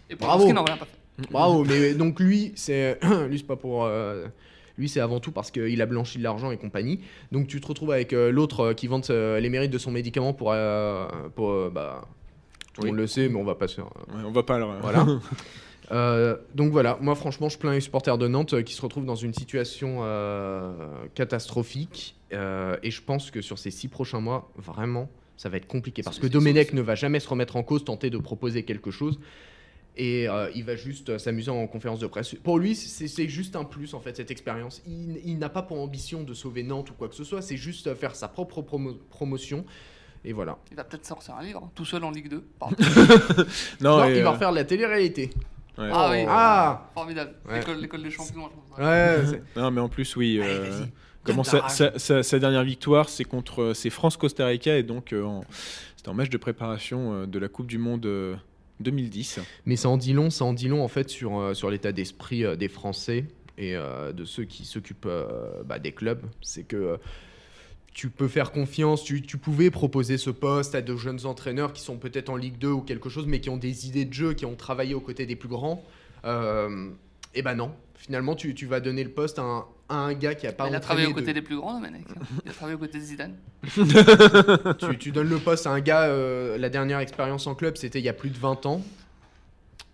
Et 0.09 0.15
pour 0.15 0.25
Bravo. 0.27 0.45
rien 0.45 0.55
pas 0.55 0.75
fait. 0.77 1.29
Bravo. 1.29 1.63
mais 1.65 1.93
donc 1.93 2.19
lui, 2.19 2.51
c'est 2.55 2.97
lui, 3.29 3.37
c'est 3.37 3.45
pas 3.47 3.57
pour. 3.57 3.87
Lui, 4.79 4.89
c'est 4.89 4.99
avant 5.01 5.19
tout 5.19 5.31
parce 5.31 5.51
qu'il 5.51 5.81
a 5.81 5.85
blanchi 5.85 6.17
de 6.17 6.23
l'argent 6.23 6.49
et 6.51 6.57
compagnie. 6.57 7.01
Donc 7.31 7.47
tu 7.47 7.61
te 7.61 7.67
retrouves 7.67 7.91
avec 7.91 8.13
euh, 8.13 8.31
l'autre 8.31 8.59
euh, 8.61 8.73
qui 8.73 8.87
vante 8.87 9.09
euh, 9.11 9.39
les 9.39 9.49
mérites 9.49 9.71
de 9.71 9.77
son 9.77 9.91
médicament 9.91 10.33
pour. 10.33 10.55
pour 11.35 11.69
bah, 11.71 12.07
tout 12.73 12.81
le 12.81 12.85
Oui. 12.85 12.89
monde 12.91 12.99
le 12.99 13.07
sait, 13.07 13.27
mais 13.29 13.35
on 13.39 13.43
va 13.43 13.55
pas 13.55 13.67
se 13.67 13.75
faire. 13.75 13.85
Ouais, 13.85 14.21
on 14.25 14.31
va 14.31 14.43
pas. 14.43 14.55
alors, 14.55 14.71
euh, 14.71 14.79
Voilà. 14.81 15.05
Euh, 15.91 16.37
donc 16.53 16.71
voilà, 16.71 16.99
moi 17.01 17.15
franchement, 17.15 17.49
je 17.49 17.57
plains 17.57 17.71
les 17.73 17.79
supporters 17.81 18.19
de 18.19 18.27
Nantes 18.27 18.53
euh, 18.53 18.61
qui 18.61 18.75
se 18.75 18.81
retrouvent 18.83 19.07
dans 19.07 19.15
une 19.15 19.33
situation 19.33 20.01
euh, 20.01 20.71
catastrophique. 21.15 22.15
Et 22.31 22.91
je 22.91 23.01
pense 23.01 23.31
que 23.31 23.41
sur 23.41 23.57
ces 23.57 23.71
six 23.71 23.87
prochains 23.87 24.19
mois, 24.19 24.51
vraiment, 24.55 25.09
ça 25.35 25.49
va 25.49 25.57
être 25.57 25.65
compliqué. 25.67 26.03
Parce 26.03 26.19
que 26.19 26.27
Domenech 26.27 26.73
ne 26.73 26.81
va 26.81 26.93
jamais 26.93 27.19
se 27.19 27.27
remettre 27.27 27.55
en 27.55 27.63
cause, 27.63 27.83
tenter 27.85 28.11
de 28.11 28.19
proposer 28.19 28.61
quelque 28.63 28.91
chose. 28.91 29.19
Et 30.01 30.29
euh, 30.29 30.49
il 30.55 30.63
va 30.63 30.77
juste 30.77 31.09
euh, 31.09 31.17
s'amuser 31.19 31.51
en 31.51 31.67
conférence 31.67 31.99
de 31.99 32.07
presse. 32.07 32.33
Pour 32.41 32.57
lui, 32.57 32.73
c'est 32.73 33.27
juste 33.27 33.57
un 33.57 33.65
plus, 33.65 33.93
en 33.93 33.99
fait, 33.99 34.15
cette 34.15 34.31
expérience. 34.31 34.81
Il, 34.87 35.19
il 35.25 35.37
n'a 35.37 35.49
pas 35.49 35.61
pour 35.61 35.77
ambition 35.81 36.23
de 36.23 36.33
sauver 36.33 36.63
Nantes 36.63 36.89
ou 36.91 36.93
quoi 36.93 37.09
que 37.09 37.15
ce 37.15 37.25
soit. 37.25 37.41
C'est 37.41 37.57
juste 37.57 37.87
euh, 37.87 37.95
faire 37.95 38.15
sa 38.15 38.29
propre 38.29 38.61
promo- 38.61 38.97
promotion. 39.09 39.65
Et 40.23 40.31
voilà. 40.31 40.57
Il 40.71 40.77
va 40.77 40.85
peut-être 40.85 41.05
sortir 41.05 41.35
un 41.35 41.43
livre, 41.43 41.69
tout 41.75 41.83
seul 41.83 42.03
en 42.05 42.11
Ligue 42.11 42.29
2. 42.29 42.43
Pardon. 42.59 42.75
Non, 43.81 44.05
il 44.05 44.21
va 44.21 44.29
euh, 44.29 44.29
refaire 44.31 44.51
de 44.51 44.55
la 44.55 44.63
télé-réalité. 44.63 45.29
ouais. 45.77 45.89
Ah 45.91 46.09
oui. 46.11 46.25
Ah 46.27 46.89
Formidable. 46.93 47.33
Ouais. 47.49 47.61
L'école, 47.79 48.03
des 48.03 48.09
champions. 48.11 48.49
je 48.49 48.75
pense. 48.75 48.79
Ouais, 48.87 49.41
Non, 49.55 49.71
mais 49.71 49.81
en 49.81 49.89
plus, 49.89 50.15
oui. 50.15 50.39
Allez, 50.41 50.49
euh, 50.53 50.85
comment 51.23 51.43
sa, 51.43 51.59
rage. 51.61 51.71
sa- 51.71 51.99
sa- 51.99 52.23
sa 52.23 52.39
dernière 52.39 52.63
victoire, 52.63 53.09
c'est 53.09 53.23
contre 53.25 53.73
c'est 53.73 53.89
France-Costa 53.89 54.45
Rica 54.45 54.77
et 54.77 54.83
donc 54.83 55.11
euh, 55.13 55.27
c'était 55.97 56.09
en 56.09 56.13
match 56.13 56.29
de 56.29 56.37
préparation 56.37 57.13
euh, 57.13 57.25
de 57.25 57.37
la 57.39 57.47
Coupe 57.49 57.67
du 57.67 57.77
Monde 57.77 58.05
euh, 58.05 58.35
2010. 58.79 59.39
Mais 59.65 59.75
ça 59.75 59.89
en 59.89 59.97
dit 59.97 60.13
long, 60.13 60.29
ça 60.29 60.45
en 60.45 60.53
dit 60.53 60.67
long 60.67 60.83
en 60.83 60.87
fait 60.87 61.09
sur, 61.09 61.39
euh, 61.39 61.53
sur 61.53 61.69
l'état 61.69 61.91
d'esprit 61.91 62.45
euh, 62.45 62.55
des 62.55 62.69
Français 62.69 63.25
et 63.57 63.75
euh, 63.75 64.13
de 64.13 64.25
ceux 64.25 64.45
qui 64.45 64.65
s'occupent 64.65 65.09
bah, 65.65 65.79
des 65.79 65.91
clubs. 65.91 66.21
C'est 66.41 66.63
que 66.63 66.97
tu 67.93 68.09
peux 68.09 68.27
faire 68.27 68.51
confiance, 68.51 69.03
tu, 69.03 69.21
pouvais 69.37 69.69
proposer 69.69 70.17
ce 70.17 70.29
poste 70.29 70.75
à 70.75 70.81
de 70.81 70.95
jeunes 70.95 71.25
entraîneurs 71.25 71.73
qui 71.73 71.81
sont 71.81 71.97
peut-être 71.97 72.29
en 72.29 72.37
Ligue 72.37 72.57
2 72.57 72.69
ou 72.69 72.81
quelque 72.81 73.09
chose, 73.09 73.25
mais 73.27 73.41
qui 73.41 73.49
ont 73.49 73.57
des 73.57 73.87
idées 73.87 74.05
de 74.05 74.13
jeu, 74.13 74.33
qui 74.33 74.45
ont 74.45 74.55
travaillé 74.55 74.93
aux 74.93 75.01
côtés 75.01 75.25
des 75.25 75.35
plus 75.35 75.49
grands. 75.49 75.83
Euh, 76.23 76.89
et 77.33 77.41
ben 77.41 77.55
non, 77.55 77.73
finalement 77.99 78.35
tu, 78.35 78.55
tu 78.55 78.65
vas 78.65 78.79
donner 78.79 79.03
le 79.03 79.11
poste 79.11 79.37
à 79.39 79.43
un, 79.43 79.65
à 79.89 79.95
un 79.95 80.13
gars 80.13 80.33
qui 80.35 80.47
a 80.47 80.51
pas 80.53 80.67
il 80.67 80.73
a 80.75 80.79
travaillé 80.79 81.05
aux 81.07 81.13
côtés 81.13 81.27
de- 81.27 81.33
des 81.33 81.41
plus 81.41 81.57
grands, 81.57 81.73
Domenech. 81.75 82.05
Il 82.45 82.49
a 82.49 82.53
travaillé 82.53 82.75
aux 82.75 82.79
côtés 82.79 82.97
de 82.97 83.03
Zidane. 83.03 83.35
tu, 84.79 84.97
tu 84.97 85.11
donnes 85.11 85.29
le 85.29 85.37
poste 85.37 85.67
à 85.67 85.71
un 85.71 85.79
gars, 85.81 86.03
euh, 86.03 86.57
la 86.57 86.69
dernière 86.69 86.99
expérience 86.99 87.45
en 87.47 87.55
club, 87.55 87.77
c'était 87.77 87.99
il 87.99 88.05
y 88.05 88.09
a 88.09 88.13
plus 88.13 88.29
de 88.29 88.37
20 88.37 88.65
ans. 88.65 88.81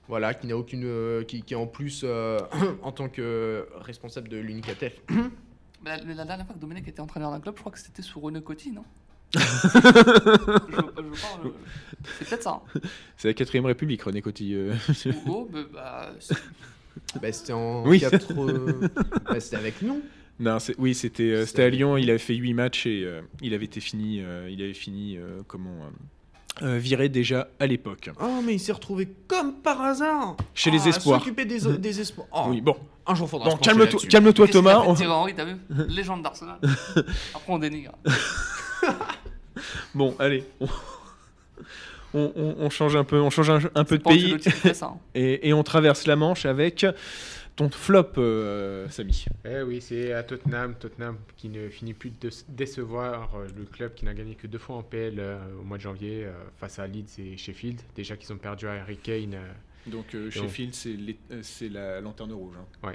Voilà, 0.08 0.34
qui 0.36 0.46
n'a 0.46 0.56
aucune. 0.56 0.84
euh, 0.86 1.24
qui, 1.24 1.42
qui 1.42 1.56
en 1.56 1.66
plus, 1.66 2.02
euh, 2.04 2.40
en 2.84 2.92
tant 2.92 3.10
que 3.10 3.68
responsable 3.82 4.30
de 4.30 4.38
l'Unicatef. 4.38 4.94
Mais 5.84 5.98
la, 5.98 5.98
la 6.14 6.26
dernière 6.26 6.46
fois 6.46 6.54
que 6.56 6.60
Domenech 6.60 6.88
était 6.88 7.00
entraîneur 7.02 7.32
d'un 7.32 7.40
club, 7.40 7.56
je 7.56 7.60
crois 7.62 7.72
que 7.72 7.80
c'était 7.80 8.02
sous 8.04 8.20
René 8.20 8.42
Coty, 8.42 8.72
non? 8.72 8.84
Je, 9.36 9.40
je 10.70 11.50
C'est 12.20 12.30
peut-être 12.30 12.44
ça. 12.44 12.62
hein. 12.76 12.80
C'est 13.18 13.28
la 13.30 13.34
quatrième 13.34 13.66
République, 13.66 14.02
René 14.04 14.22
Coty. 14.22 14.56
oh, 15.28 15.50
bah, 15.52 15.60
bah, 15.74 16.10
Bah, 17.22 17.32
c'était 17.32 17.54
en 17.54 17.86
Oui. 17.86 18.00
4, 18.00 18.32
euh, 18.38 18.90
bah, 19.30 19.40
c'était 19.40 19.56
avec 19.58 19.82
nous. 19.82 20.02
non, 20.40 20.60
c'est- 20.60 20.76
oui, 20.78 20.94
c'était 20.96 21.24
euh, 21.32 21.46
c'était 21.46 21.64
à 21.64 21.70
Lyon. 21.70 21.98
Il 21.98 22.10
avait 22.10 22.20
fait 22.20 22.36
8 22.36 22.54
matchs 22.54 22.86
et 22.86 23.04
euh, 23.06 23.22
il 23.42 23.54
avait 23.54 23.66
été 23.66 23.80
fini. 23.80 24.22
euh, 24.22 24.50
il 24.52 24.62
avait 24.62 24.74
fini 24.74 25.18
euh, 25.18 25.42
comment 25.48 25.76
viré 26.62 27.10
déjà 27.10 27.50
à 27.60 27.68
l'époque. 27.68 28.10
Oh, 28.22 28.40
mais 28.46 28.54
il 28.54 28.60
s'est 28.60 28.72
retrouvé 28.72 29.10
comme 29.28 29.56
par 29.56 29.82
hasard. 29.82 30.38
Chez 30.54 30.70
Ah, 30.70 30.74
les 30.74 30.88
espoirs. 30.88 31.20
S'occuper 31.20 31.44
des, 31.44 31.60
des 31.78 32.00
espoirs. 32.00 32.28
Oh, 32.32 32.46
Oui, 32.50 32.62
bon, 32.62 32.78
Un 33.06 33.14
jour 33.14 33.30
faudra 33.30 33.50
bon 33.50 33.58
calme-toi, 33.58 34.46
a 34.46 34.48
Thomas. 34.48 34.84
On- 34.88 34.94
Thierry 34.94 35.12
Henry, 35.12 35.36
t'as 35.36 35.44
vu 35.44 35.56
Légende 35.90 36.24
d'Arsenal. 36.24 36.58
Après, 37.36 37.44
on 37.50 37.60
dénigre. 37.60 37.92
Bon, 39.94 40.16
allez. 40.20 40.46
On... 42.16 42.32
on- 42.36 42.42
on- 42.42 42.56
on 42.66 42.70
change 42.70 42.96
un 42.96 43.04
peu, 43.04 43.20
on 43.20 43.30
change 43.30 43.50
un, 43.50 43.60
un 43.76 43.84
peu 43.84 43.98
de 43.98 44.04
pays 44.04 44.34
hein. 44.82 44.98
et, 45.16 45.50
et 45.50 45.54
on 45.54 45.64
traverse 45.64 46.08
la 46.08 46.16
Manche 46.16 46.46
avec 46.46 46.86
ton 47.56 47.70
flop, 47.70 48.14
euh, 48.18 48.90
Samy. 48.90 49.26
Eh 49.46 49.62
oui, 49.62 49.80
c'est 49.82 50.12
à 50.12 50.24
Tottenham, 50.24 50.76
Tottenham 50.76 51.18
qui 51.38 51.48
ne 51.50 51.70
finit 51.70 51.94
plus 51.94 52.10
de 52.10 52.28
dé- 52.30 52.36
décevoir 52.50 53.36
euh, 53.36 53.48
le 53.58 53.64
club 53.64 53.94
qui 53.94 54.04
n'a 54.06 54.14
gagné 54.14 54.36
que 54.36 54.48
deux 54.48 54.58
fois 54.58 54.76
en 54.76 54.84
PL 54.84 55.16
euh, 55.20 55.38
au 55.60 55.64
mois 55.64 55.78
de 55.78 55.82
janvier 55.84 56.26
euh, 56.26 56.34
face 56.58 56.80
à 56.80 56.88
Leeds 56.88 57.18
et 57.20 57.38
Sheffield. 57.38 57.80
Déjà 57.96 58.18
qu'ils 58.18 58.34
ont 58.34 58.38
perdu 58.38 58.68
à 58.68 58.74
Harry 58.74 58.98
Kane 58.98 59.36
euh, 59.36 59.48
Donc 59.88 60.14
euh, 60.16 60.30
Sheffield, 60.32 60.74
c'est 61.44 61.70
la 61.70 62.02
lanterne 62.02 62.34
rouge. 62.34 62.56
hein. 62.84 62.92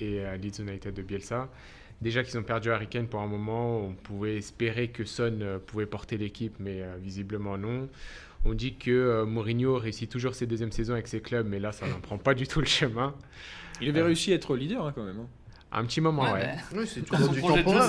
et 0.00 0.22
à 0.24 0.36
Leeds 0.36 0.60
United 0.60 0.92
de 0.92 1.02
Bielsa. 1.02 1.48
Déjà 2.02 2.22
qu'ils 2.24 2.36
ont 2.38 2.42
perdu 2.42 2.70
Harry 2.70 2.88
Kane 2.88 3.06
pour 3.06 3.20
un 3.20 3.26
moment, 3.28 3.78
on 3.80 3.94
pouvait 3.94 4.36
espérer 4.36 4.88
que 4.88 5.04
Son 5.04 5.38
euh, 5.40 5.58
pouvait 5.64 5.86
porter 5.86 6.18
l'équipe, 6.18 6.56
mais 6.58 6.82
euh, 6.82 6.96
visiblement 7.00 7.56
non. 7.56 7.88
On 8.44 8.52
dit 8.54 8.74
que 8.76 8.90
euh, 8.90 9.24
Mourinho 9.24 9.76
réussit 9.78 10.10
toujours 10.10 10.34
ses 10.34 10.46
deuxièmes 10.46 10.72
saisons 10.72 10.92
avec 10.94 11.08
ses 11.08 11.20
clubs, 11.20 11.46
mais 11.48 11.58
là, 11.58 11.72
ça 11.72 11.86
n'en 11.86 12.00
prend 12.00 12.18
pas 12.18 12.34
du 12.34 12.46
tout 12.46 12.60
le 12.60 12.66
chemin. 12.66 13.14
Il 13.80 13.88
avait 13.88 14.00
Euh. 14.00 14.04
réussi 14.06 14.32
à 14.32 14.34
être 14.36 14.54
leader 14.56 14.86
hein, 14.86 14.92
quand 14.94 15.04
même. 15.04 15.20
hein. 15.20 15.28
Un 15.76 15.84
petit 15.86 16.00
moment, 16.00 16.30
Ouais, 16.32 16.54
Oui, 16.72 16.86
c'est 16.86 17.02
toujours 17.04 17.30
du 17.30 17.40
jeu, 17.40 17.46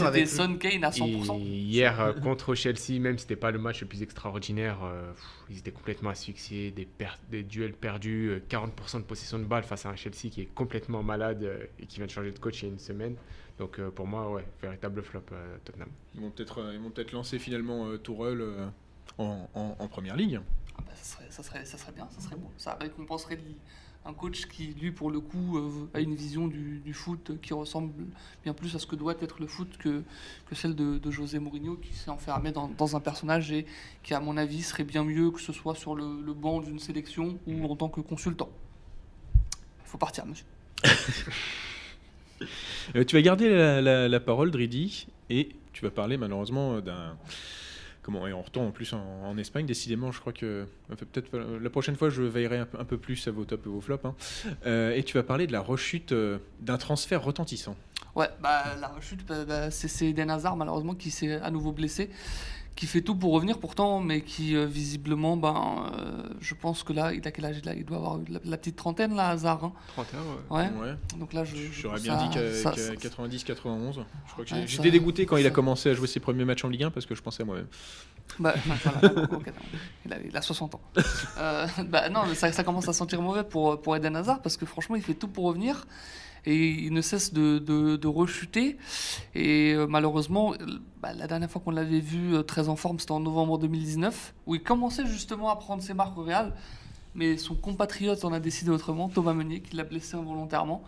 avec. 0.07 0.27
Son 0.27 0.55
Kane 0.55 0.83
à 0.83 0.89
100%. 0.89 1.37
Et 1.39 1.43
hier, 1.43 2.01
euh, 2.01 2.13
contre 2.13 2.55
Chelsea, 2.55 2.99
même 2.99 3.15
si 3.19 3.23
c'était 3.23 3.35
pas 3.35 3.51
le 3.51 3.59
match 3.59 3.81
le 3.81 3.87
plus 3.87 4.01
extraordinaire, 4.01 4.79
euh, 4.83 5.11
pff, 5.11 5.23
ils 5.51 5.57
étaient 5.59 5.69
complètement 5.71 6.09
asphyxiés, 6.09 6.71
des, 6.71 6.85
per- 6.85 7.09
des 7.29 7.43
duels 7.43 7.73
perdus, 7.73 8.29
euh, 8.29 8.39
40% 8.49 8.97
de 9.01 9.03
possession 9.03 9.37
de 9.37 9.43
balle 9.43 9.63
face 9.65 9.85
à 9.85 9.89
un 9.89 9.95
Chelsea 9.95 10.29
qui 10.31 10.41
est 10.41 10.49
complètement 10.55 11.03
malade 11.03 11.43
euh, 11.43 11.63
et 11.79 11.85
qui 11.85 11.97
vient 11.97 12.07
de 12.07 12.11
changer 12.11 12.31
de 12.31 12.39
coach 12.39 12.63
il 12.63 12.65
y 12.65 12.69
a 12.69 12.71
une 12.71 12.79
semaine. 12.79 13.17
Donc 13.59 13.77
euh, 13.77 13.91
pour 13.91 14.07
moi, 14.07 14.31
ouais, 14.31 14.45
véritable 14.63 15.03
flop 15.03 15.21
euh, 15.33 15.55
Tottenham. 15.63 15.89
Ils 16.15 16.21
vont 16.21 16.31
peut-être 16.31 16.61
euh, 16.61 16.71
ils 16.73 16.79
vont 16.81 16.89
peut-être 16.89 17.11
lancer 17.11 17.37
finalement 17.37 17.85
euh, 17.87 17.97
Tourelle 17.97 18.41
euh, 18.41 18.65
en, 19.17 19.47
en- 19.53 19.75
en 19.79 19.87
première 19.87 20.15
ligue. 20.15 20.39
Ah 20.77 20.81
bah, 20.85 20.91
ça, 20.95 21.03
serait, 21.03 21.27
ça, 21.29 21.43
serait, 21.43 21.65
ça 21.65 21.77
serait 21.77 21.91
bien, 21.91 22.07
ça 22.11 22.21
serait 22.21 22.35
beau. 22.35 22.51
Ça 22.57 22.77
récompenserait 22.79 23.39
un 24.05 24.13
coach 24.13 24.45
qui, 24.47 24.67
lui, 24.79 24.91
pour 24.91 25.09
le 25.09 25.19
coup, 25.19 25.57
euh, 25.57 25.89
a 25.95 25.99
une 25.99 26.15
vision 26.15 26.47
du, 26.47 26.79
du, 26.79 26.93
foot 26.93 27.31
qui 27.41 27.53
ressemble 27.53 27.91
bien 28.43 28.53
plus 28.53 28.75
à 28.75 28.79
ce 28.79 28.85
que 28.85 28.95
doit 28.95 29.15
être 29.21 29.39
le 29.39 29.47
foot 29.47 29.77
que, 29.79 30.03
que 30.47 30.55
celle 30.55 30.75
de, 30.75 30.99
de 30.99 31.11
José 31.11 31.39
Mourinho, 31.39 31.75
qui 31.77 31.93
s'est 31.93 32.11
enfermé 32.11 32.51
dans, 32.51 32.67
dans, 32.67 32.95
un 32.95 32.99
personnage 32.99 33.51
et 33.51 33.65
qui, 34.03 34.13
à 34.13 34.19
mon 34.19 34.37
avis, 34.37 34.61
serait 34.61 34.83
bien 34.83 35.03
mieux 35.03 35.31
que 35.31 35.41
ce 35.41 35.53
soit 35.53 35.75
sur 35.75 35.95
le, 35.95 36.21
le 36.23 36.33
banc 36.33 36.61
d'une 36.61 36.79
sélection 36.79 37.39
ou 37.47 37.65
en 37.65 37.75
tant 37.75 37.89
que 37.89 38.01
consultant. 38.01 38.49
Il 39.83 39.89
faut 39.89 39.97
partir, 39.97 40.25
monsieur. 40.25 40.45
euh, 42.95 43.03
tu 43.05 43.15
vas 43.15 43.21
garder 43.23 43.49
la, 43.49 43.81
la, 43.81 44.07
la 44.07 44.19
parole, 44.19 44.51
Dridi, 44.51 45.07
et 45.31 45.49
tu 45.73 45.83
vas 45.83 45.91
parler 45.91 46.17
malheureusement 46.17 46.79
d'un 46.79 47.17
et 48.27 48.33
on 48.33 48.41
retourne 48.41 48.67
en 48.67 48.71
plus 48.71 48.93
en, 48.93 49.37
Espagne 49.37 49.65
décidément 49.65 50.11
je 50.11 50.19
crois 50.19 50.31
que 50.31 50.65
peut-être 50.87 51.37
la 51.37 51.69
prochaine 51.69 51.95
fois 51.95 52.09
je 52.09 52.21
veillerai 52.21 52.59
un 52.59 52.65
peu, 52.65 52.79
un 52.79 52.85
peu, 52.85 52.97
plus 52.97 53.27
à 53.27 53.31
vos 53.31 53.43
tops 53.43 53.65
et 53.65 53.69
vos 53.69 53.81
flops 53.81 54.05
hein. 54.05 54.15
euh, 54.65 54.95
et 54.95 55.03
tu 55.03 55.17
vas 55.17 55.23
parler 55.23 55.45
de 55.47 55.51
la 55.51 55.59
rechute 55.59 56.13
euh, 56.13 56.37
d'un 56.61 56.77
transfert 56.77 57.23
retentissant 57.23 57.75
ouais 58.15 58.29
bah 58.41 58.75
la 58.79 58.87
rechute 58.87 59.25
bah, 59.25 59.43
bah, 59.45 59.71
c'est 59.71 60.07
Eden 60.07 60.29
Hazard 60.29 60.55
malheureusement 60.55 60.95
qui 60.95 61.11
s'est 61.11 61.33
à 61.33 61.51
nouveau 61.51 61.71
blessé 61.71 62.09
qui 62.75 62.87
fait 62.87 63.01
tout 63.01 63.15
pour 63.15 63.31
revenir 63.31 63.59
pourtant, 63.59 64.01
mais 64.01 64.21
qui 64.21 64.55
euh, 64.55 64.65
visiblement, 64.65 65.37
ben, 65.37 65.89
euh, 65.93 66.23
je 66.41 66.53
pense 66.53 66.83
que 66.83 66.91
là, 66.91 67.13
il 67.13 67.25
a 67.25 67.31
quel 67.31 67.45
âge? 67.45 67.63
Là 67.63 67.73
Il 67.73 67.85
doit 67.85 67.97
avoir 67.97 68.19
la, 68.29 68.39
la, 68.43 68.57
petite 68.57 68.75
trentaine 68.75 69.15
là, 69.15 69.29
Hazard. 69.29 69.63
Hein 69.63 69.73
31, 69.93 70.19
ouais. 70.19 70.25
ouais. 70.49 70.81
ouais. 70.81 70.95
Donc 71.17 71.31
là, 71.31 71.45
je. 71.45 71.55
J'aurais 71.55 72.01
bien 72.01 72.17
dit 72.17 72.29
qu'à 72.29 72.41
qu 72.41 73.07
90-91. 73.07 73.45
Je 73.45 74.33
crois 74.33 74.45
que 74.45 74.53
ouais, 74.53 74.67
j'étais 74.67 74.91
dégoûté 74.91 75.25
quand 75.25 75.35
ça, 75.35 75.41
il 75.41 75.47
a 75.47 75.51
commencé 75.51 75.89
à 75.89 75.93
jouer 75.93 76.07
ses 76.07 76.19
premiers 76.19 76.43
matchs 76.43 76.65
en 76.65 76.69
Ligue 76.69 76.83
1 76.83 76.91
parce 76.91 77.05
que 77.05 77.15
je 77.15 77.21
pensais 77.21 77.43
à 77.43 77.45
moi-même. 77.45 77.67
Bah, 78.39 78.55
voilà, 79.01 79.21
il, 80.05 80.13
a, 80.13 80.17
il, 80.29 80.35
a, 80.35 80.41
60 80.41 80.75
ans. 80.75 80.81
euh, 81.37 81.67
bah, 81.87 82.09
non, 82.09 82.21
mais 82.27 82.35
ça, 82.35 82.51
ça, 82.51 82.63
commence 82.63 82.89
à 82.89 82.93
sentir 82.93 83.21
mauvais 83.21 83.43
pour, 83.43 83.81
pour 83.81 83.95
Eden 83.95 84.15
Hazard 84.17 84.41
parce 84.41 84.57
que 84.57 84.65
franchement, 84.65 84.97
il 84.97 85.01
fait 85.01 85.13
tout 85.13 85.27
pour 85.29 85.45
revenir 85.45 85.85
et 86.45 86.69
il 86.69 86.93
ne 86.93 87.01
cesse 87.01 87.33
de, 87.33 87.59
de, 87.59 87.95
de 87.95 88.07
rechuter. 88.07 88.77
Et 89.33 89.73
euh, 89.73 89.87
malheureusement, 89.87 90.53
bah, 91.01 91.13
la 91.13 91.27
dernière 91.27 91.49
fois 91.49 91.61
qu'on 91.63 91.71
l'avait 91.71 91.99
vu 91.99 92.35
euh, 92.35 92.43
très 92.43 92.69
en 92.69 92.75
forme, 92.75 92.99
c'était 92.99 93.11
en 93.11 93.19
novembre 93.19 93.57
2019, 93.57 94.33
où 94.45 94.55
il 94.55 94.63
commençait 94.63 95.05
justement 95.05 95.49
à 95.49 95.55
prendre 95.55 95.81
ses 95.81 95.93
marques 95.93 96.17
au 96.17 96.23
Real. 96.23 96.53
Mais 97.15 97.37
son 97.37 97.55
compatriote 97.55 98.25
en 98.25 98.33
a 98.33 98.39
décidé 98.39 98.71
autrement, 98.71 99.07
Thomas 99.07 99.33
Meunier, 99.33 99.61
qui 99.61 99.75
l'a 99.75 99.85
blessé 99.85 100.17
involontairement 100.17 100.83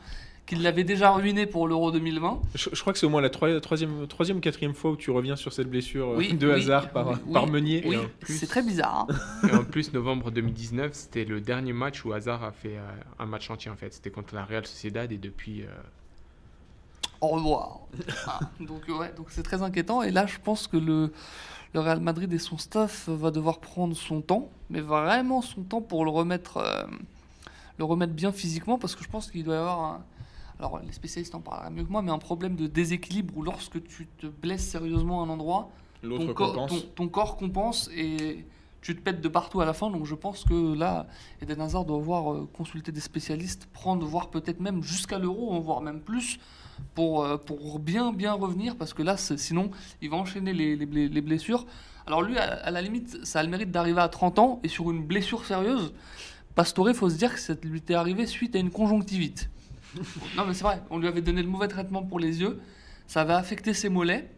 qui 0.47 0.55
l'avait 0.55 0.85
déjà 0.85 1.11
ruiné 1.11 1.45
pour 1.45 1.67
l'Euro 1.67 1.91
2020. 1.91 2.41
Je, 2.55 2.69
je, 2.71 2.81
crois 2.81 2.93
que 2.93 2.99
c'est 2.99 3.05
au 3.05 3.09
moins 3.09 3.21
la 3.21 3.29
troisième, 3.29 4.07
troisième 4.07 4.37
ou 4.37 4.39
quatrième 4.39 4.73
fois 4.73 4.91
où 4.91 4.95
tu 4.95 5.11
reviens 5.11 5.35
sur 5.35 5.51
cette 5.51 5.69
blessure 5.69 6.13
oui, 6.15 6.33
de 6.33 6.47
oui, 6.47 6.53
hasard 6.53 6.89
par, 6.91 7.09
oui, 7.09 7.33
par 7.33 7.47
Meunier. 7.47 7.83
Oui, 7.85 7.97
c'est 8.23 8.47
très 8.47 8.63
bizarre. 8.63 9.07
Hein. 9.09 9.47
et 9.51 9.53
en 9.53 9.65
plus, 9.65 9.91
novembre 9.91 10.31
2019, 10.31 10.93
c'était 10.93 11.25
le 11.25 11.41
dernier 11.41 11.73
match 11.73 12.05
où 12.05 12.13
Hazard 12.13 12.45
a 12.45 12.53
fait 12.53 12.77
euh, 12.77 12.89
un 13.19 13.25
match 13.25 13.49
entier 13.49 13.69
en 13.69 13.75
fait. 13.75 13.93
C'était 13.93 14.09
contre 14.09 14.35
la 14.35 14.45
Real 14.45 14.65
Sociedad 14.65 15.11
et 15.11 15.17
depuis. 15.17 15.63
Euh... 15.63 15.67
Au 17.19 17.27
revoir. 17.27 17.81
ah, 18.27 18.39
donc 18.61 18.87
ouais, 18.87 19.13
donc 19.17 19.27
c'est 19.29 19.43
très 19.43 19.61
inquiétant. 19.61 20.01
Et 20.01 20.11
là, 20.11 20.27
je 20.27 20.37
pense 20.41 20.67
que 20.67 20.77
le, 20.77 21.11
le 21.73 21.79
Real 21.81 21.99
Madrid 21.99 22.31
et 22.31 22.39
son 22.39 22.57
staff 22.57 23.09
va 23.09 23.31
devoir 23.31 23.59
prendre 23.59 23.97
son 23.97 24.21
temps, 24.21 24.49
mais 24.69 24.79
vraiment 24.79 25.41
son 25.41 25.63
temps 25.63 25.81
pour 25.81 26.05
le 26.05 26.11
remettre, 26.11 26.57
euh, 26.57 26.85
le 27.79 27.83
remettre 27.83 28.13
bien 28.13 28.31
physiquement, 28.31 28.77
parce 28.77 28.95
que 28.95 29.03
je 29.03 29.09
pense 29.09 29.29
qu'il 29.29 29.43
doit 29.43 29.55
y 29.55 29.57
avoir 29.57 29.79
un 29.83 30.01
alors 30.59 30.79
les 30.79 30.91
spécialistes 30.91 31.35
en 31.35 31.41
parleraient 31.41 31.69
mieux 31.69 31.83
que 31.83 31.91
moi, 31.91 32.01
mais 32.01 32.11
un 32.11 32.17
problème 32.17 32.55
de 32.55 32.67
déséquilibre 32.67 33.35
où 33.37 33.43
lorsque 33.43 33.83
tu 33.83 34.07
te 34.17 34.27
blesses 34.27 34.65
sérieusement 34.67 35.21
à 35.21 35.25
un 35.25 35.29
endroit, 35.29 35.69
ton, 36.01 36.33
co 36.33 36.47
ton, 36.47 36.67
ton, 36.95 37.07
corps 37.07 37.37
compense 37.37 37.89
et 37.95 38.45
tu 38.81 38.95
te 38.95 39.01
pètes 39.01 39.21
de 39.21 39.27
partout 39.27 39.61
à 39.61 39.65
la 39.65 39.73
fin. 39.73 39.89
Donc 39.89 40.05
je 40.05 40.15
pense 40.15 40.43
que 40.43 40.75
là, 40.75 41.07
Eden 41.41 41.61
Hazard 41.61 41.85
doit 41.85 41.99
voir 41.99 42.33
euh, 42.33 42.49
consulter 42.53 42.91
des 42.91 43.01
spécialistes, 43.01 43.67
prendre, 43.73 44.05
voire 44.05 44.29
peut-être 44.29 44.59
même 44.59 44.81
jusqu'à 44.81 45.19
l'euro, 45.19 45.59
voire 45.61 45.81
même 45.81 45.99
plus, 45.99 46.39
pour, 46.95 47.23
euh, 47.23 47.37
pour 47.37 47.79
bien 47.79 48.11
bien 48.13 48.33
revenir, 48.33 48.75
parce 48.75 48.93
que 48.93 49.03
là, 49.03 49.17
sinon, 49.17 49.71
il 50.01 50.09
va 50.09 50.17
enchaîner 50.17 50.53
les, 50.53 50.75
les, 50.75 51.09
les 51.09 51.21
blessures. 51.21 51.65
Alors 52.05 52.21
lui, 52.21 52.37
à, 52.37 52.43
à, 52.43 52.71
la 52.71 52.81
limite, 52.81 53.25
ça 53.25 53.41
a 53.41 53.43
le 53.43 53.49
mérite 53.49 53.69
d'arriver 53.69 54.01
à 54.01 54.09
30 54.09 54.39
ans 54.39 54.59
et 54.63 54.69
sur 54.69 54.89
une 54.89 55.03
blessure 55.03 55.45
sérieuse. 55.45 55.93
Pastore, 56.55 56.89
il 56.89 56.95
faut 56.95 57.09
se 57.09 57.17
dire 57.17 57.33
que 57.33 57.39
ça 57.39 57.53
lui 57.61 57.77
est 57.87 57.91
arrivé 57.91 58.25
suite 58.25 58.55
à 58.55 58.59
une 58.59 58.71
conjonctivite 58.71 59.49
non, 60.35 60.45
mais 60.45 60.53
c'est 60.53 60.63
vrai, 60.63 60.81
on 60.89 60.97
lui 60.97 61.07
avait 61.07 61.21
donné 61.21 61.41
le 61.41 61.47
mauvais 61.47 61.67
traitement 61.67 62.03
pour 62.03 62.19
les 62.19 62.41
yeux, 62.41 62.59
ça 63.07 63.21
avait 63.21 63.33
affecté 63.33 63.73
ses 63.73 63.89
mollets. 63.89 64.29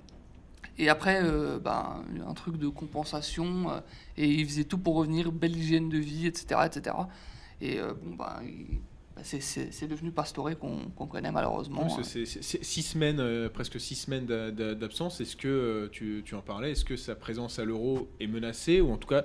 Et 0.78 0.88
après, 0.88 1.22
euh, 1.22 1.60
ben, 1.60 2.04
un 2.26 2.34
truc 2.34 2.58
de 2.58 2.70
compensation, 2.70 3.70
euh, 3.70 3.80
et 4.16 4.30
il 4.30 4.46
faisait 4.48 4.64
tout 4.64 4.78
pour 4.78 4.96
revenir, 4.96 5.32
belle 5.32 5.56
hygiène 5.56 5.90
de 5.90 5.98
vie, 5.98 6.26
etc. 6.26 6.62
etc. 6.66 6.96
Et 7.60 7.80
euh, 7.80 7.94
bon, 8.02 8.16
ben, 8.16 8.42
c'est 9.24 9.88
devenu 9.88 10.12
Pastore 10.12 10.58
qu'on 10.58 10.78
qu 10.78 11.10
connaît 11.10 11.32
malheureusement. 11.32 11.88
C'est 12.04 12.26
six 12.26 12.84
semaines, 12.84 13.20
euh, 13.20 13.50
presque 13.50 13.80
six 13.80 13.96
semaines 13.96 14.26
d'absence. 14.26 15.22
Est-ce 15.22 15.36
que, 15.36 15.48
euh, 15.48 15.90
tu, 15.92 16.24
tu, 16.26 16.36
en 16.36 16.42
parlais, 16.42 16.72
est-ce 16.72 16.86
que 16.86 16.98
sa 16.98 17.16
présence 17.16 17.60
à 17.60 17.66
l'Euro 17.66 18.10
est 18.20 18.28
menacée? 18.28 18.82
Ou 18.82 18.92
en 18.92 18.98
tout 18.98 19.08
cas, 19.08 19.24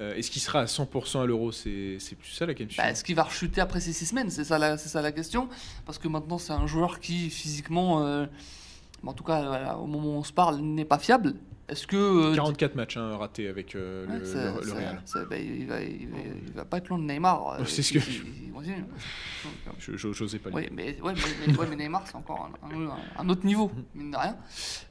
euh, 0.00 0.14
est-ce 0.14 0.30
qu'il 0.30 0.42
sera 0.42 0.60
à 0.60 0.64
100% 0.66 1.22
à 1.22 1.26
l'Euro? 1.26 1.52
C'est 1.52 1.98
plus 2.18 2.30
ça 2.30 2.46
la 2.46 2.54
question. 2.54 2.82
Bah, 2.82 2.90
est-ce 2.90 3.02
qu'il 3.02 3.14
va 3.14 3.22
rechuter 3.22 3.60
après 3.60 3.80
ces 3.80 3.92
six 3.92 4.06
semaines? 4.06 4.30
C'est 4.30 4.44
ça, 4.44 4.58
la, 4.58 4.76
ça 4.76 5.00
la 5.00 5.12
question. 5.12 5.48
Parce 5.84 5.98
que 5.98 6.08
maintenant, 6.08 6.38
c'est 6.38 6.52
un 6.52 6.66
joueur 6.66 7.00
qui, 7.00 7.30
physiquement, 7.30 8.04
euh, 8.04 8.26
en 9.04 9.12
tout 9.14 9.24
cas, 9.24 9.46
voilà, 9.46 9.78
au 9.78 9.86
moment 9.86 10.16
où 10.16 10.18
on 10.18 10.24
se 10.24 10.32
parle, 10.32 10.58
n'est 10.60 10.84
pas 10.84 10.98
fiable. 10.98 11.34
Est-ce 11.68 11.86
que 11.86 11.96
euh, 11.96 12.34
44 12.34 12.76
matchs 12.76 12.96
hein, 12.96 13.16
ratés 13.16 13.48
avec 13.48 13.74
euh, 13.74 14.06
ouais, 14.06 14.18
le, 14.20 14.24
ça, 14.24 14.52
le, 14.52 14.60
le 14.60 14.66
ça, 14.66 14.74
Real. 14.74 15.02
Ça, 15.04 15.24
bah, 15.24 15.36
il, 15.36 15.66
va, 15.66 15.82
il, 15.82 16.08
va, 16.08 16.16
il, 16.46 16.52
va, 16.52 16.64
pas 16.64 16.78
être 16.78 16.88
loin 16.88 16.98
de 16.98 17.04
Neymar. 17.04 17.58
c'est 17.66 17.82
ce 17.82 17.92
que 17.92 17.98
je, 19.78 20.12
j'osais 20.12 20.38
pas. 20.38 20.50
Oui, 20.50 20.68
mais, 20.72 21.00
ouais, 21.00 21.12
mais, 21.14 21.46
mais, 21.48 21.56
ouais, 21.58 21.66
mais 21.68 21.76
Neymar 21.76 22.06
c'est 22.06 22.14
encore 22.14 22.50
un, 22.62 22.68
un, 22.72 22.90
un, 23.18 23.28
autre 23.28 23.44
niveau 23.44 23.72
mine 23.94 24.12
de 24.12 24.16
rien. 24.16 24.36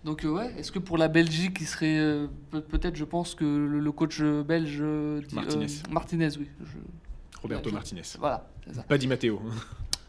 Donc 0.04 0.26
euh, 0.26 0.30
ouais, 0.30 0.54
est-ce 0.58 0.72
que 0.72 0.80
pour 0.80 0.98
la 0.98 1.08
Belgique, 1.08 1.58
il 1.62 1.68
serait 1.68 1.98
euh, 1.98 2.28
peut-être, 2.52 2.96
je 2.96 3.06
pense 3.06 3.36
que 3.36 3.46
le, 3.46 3.80
le 3.80 3.92
coach 3.94 4.22
belge 4.22 4.84
Martinez. 5.32 5.68
Martinez, 5.90 6.38
oui. 6.38 6.50
Je, 6.62 6.78
Roberto 7.42 7.72
Martinez. 7.72 8.02
Voilà. 8.20 8.50
Pas 8.88 8.98
Di 8.98 9.08
Matteo. 9.08 9.42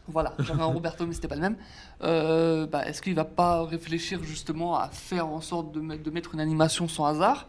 Voilà, 0.09 0.35
j'avais 0.39 0.63
un 0.63 0.67
Roberto, 0.67 1.07
mais 1.07 1.15
c'était 1.15 1.29
pas 1.29 1.35
le 1.35 1.41
même. 1.41 1.57
Euh, 2.03 2.67
bah, 2.67 2.87
Est-ce 2.87 3.03
qu'il 3.03 3.15
va 3.15 3.25
pas 3.25 3.65
réfléchir 3.65 4.23
justement 4.23 4.79
à 4.79 4.89
faire 4.89 5.27
en 5.27 5.41
sorte 5.41 5.73
de, 5.73 5.81
mettre, 5.81 6.03
de 6.03 6.11
mettre 6.11 6.35
une 6.35 6.41
animation 6.41 6.87
sans 6.89 7.07
hasard? 7.07 7.49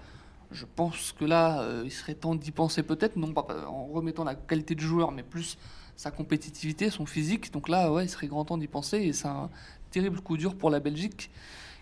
Je 0.52 0.66
pense 0.66 1.12
que 1.12 1.26
là, 1.26 1.62
euh, 1.62 1.84
il 1.86 1.92
serait 1.92 2.14
temps 2.16 2.34
d'y 2.34 2.52
penser 2.52 2.82
peut-être, 2.82 3.16
non 3.18 3.34
pas 3.34 3.46
en 3.68 3.86
remettant 3.86 4.24
la 4.24 4.36
qualité 4.36 4.76
de 4.76 4.80
joueur, 4.80 5.12
mais 5.12 5.24
plus 5.24 5.58
sa 5.96 6.10
compétitivité, 6.10 6.90
son 6.90 7.06
physique. 7.06 7.52
Donc 7.52 7.70
là, 7.70 7.92
ouais, 7.92 8.06
il 8.06 8.10
serait 8.10 8.28
grand 8.28 8.46
temps 8.46 8.58
d'y 8.58 8.68
penser, 8.68 8.98
et 8.98 9.14
c'est 9.14 9.28
un 9.28 9.50
terrible 9.92 10.22
coup 10.22 10.38
dur 10.38 10.56
pour 10.56 10.70
la 10.70 10.80
Belgique 10.80 11.30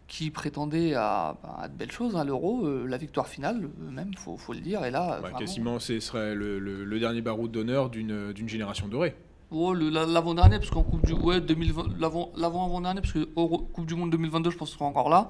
qui 0.08 0.30
prétendait 0.30 0.94
à, 0.94 1.36
à, 1.58 1.68
de 1.68 1.74
belles 1.74 1.92
choses, 1.92 2.16
à 2.16 2.24
l'Euro, 2.24 2.66
euh, 2.66 2.86
la 2.88 2.98
victoire 2.98 3.28
finale, 3.28 3.70
même, 3.92 4.10
il 4.12 4.18
faut, 4.18 4.38
faut, 4.38 4.54
le 4.54 4.60
dire. 4.60 4.86
Et 4.86 4.92
là, 4.92 5.20
bah. 5.22 5.32
Quasiment, 5.38 5.80
ce 5.80 6.00
serait 6.00 6.36
le, 6.36 6.60
le, 6.60 6.84
le 6.84 7.00
dernier 7.00 7.22
baroud 7.22 7.52
d'honneur 7.52 7.90
d'une 7.90 8.48
génération 8.48 8.88
dorée. 8.88 9.16
Oh, 9.52 9.74
l'avant-dernier, 9.74 10.58
parce 10.58 10.72
qu'en 10.72 10.84
Coupe 10.84 11.06
du 11.06 11.14
ouais, 11.14 11.40
2020, 11.40 11.98
l'avant-avant-dernier, 12.00 13.02
parce 13.02 13.14
que 13.14 13.30
Euro, 13.38 13.60
Coupe 13.60 13.86
du 13.86 13.96
Monde 13.96 14.10
2022, 14.12 14.52
je 14.52 14.58
pense 14.58 14.70
qu'ils 14.70 14.78
seront 14.78 14.90
encore 14.90 15.10
là. 15.10 15.30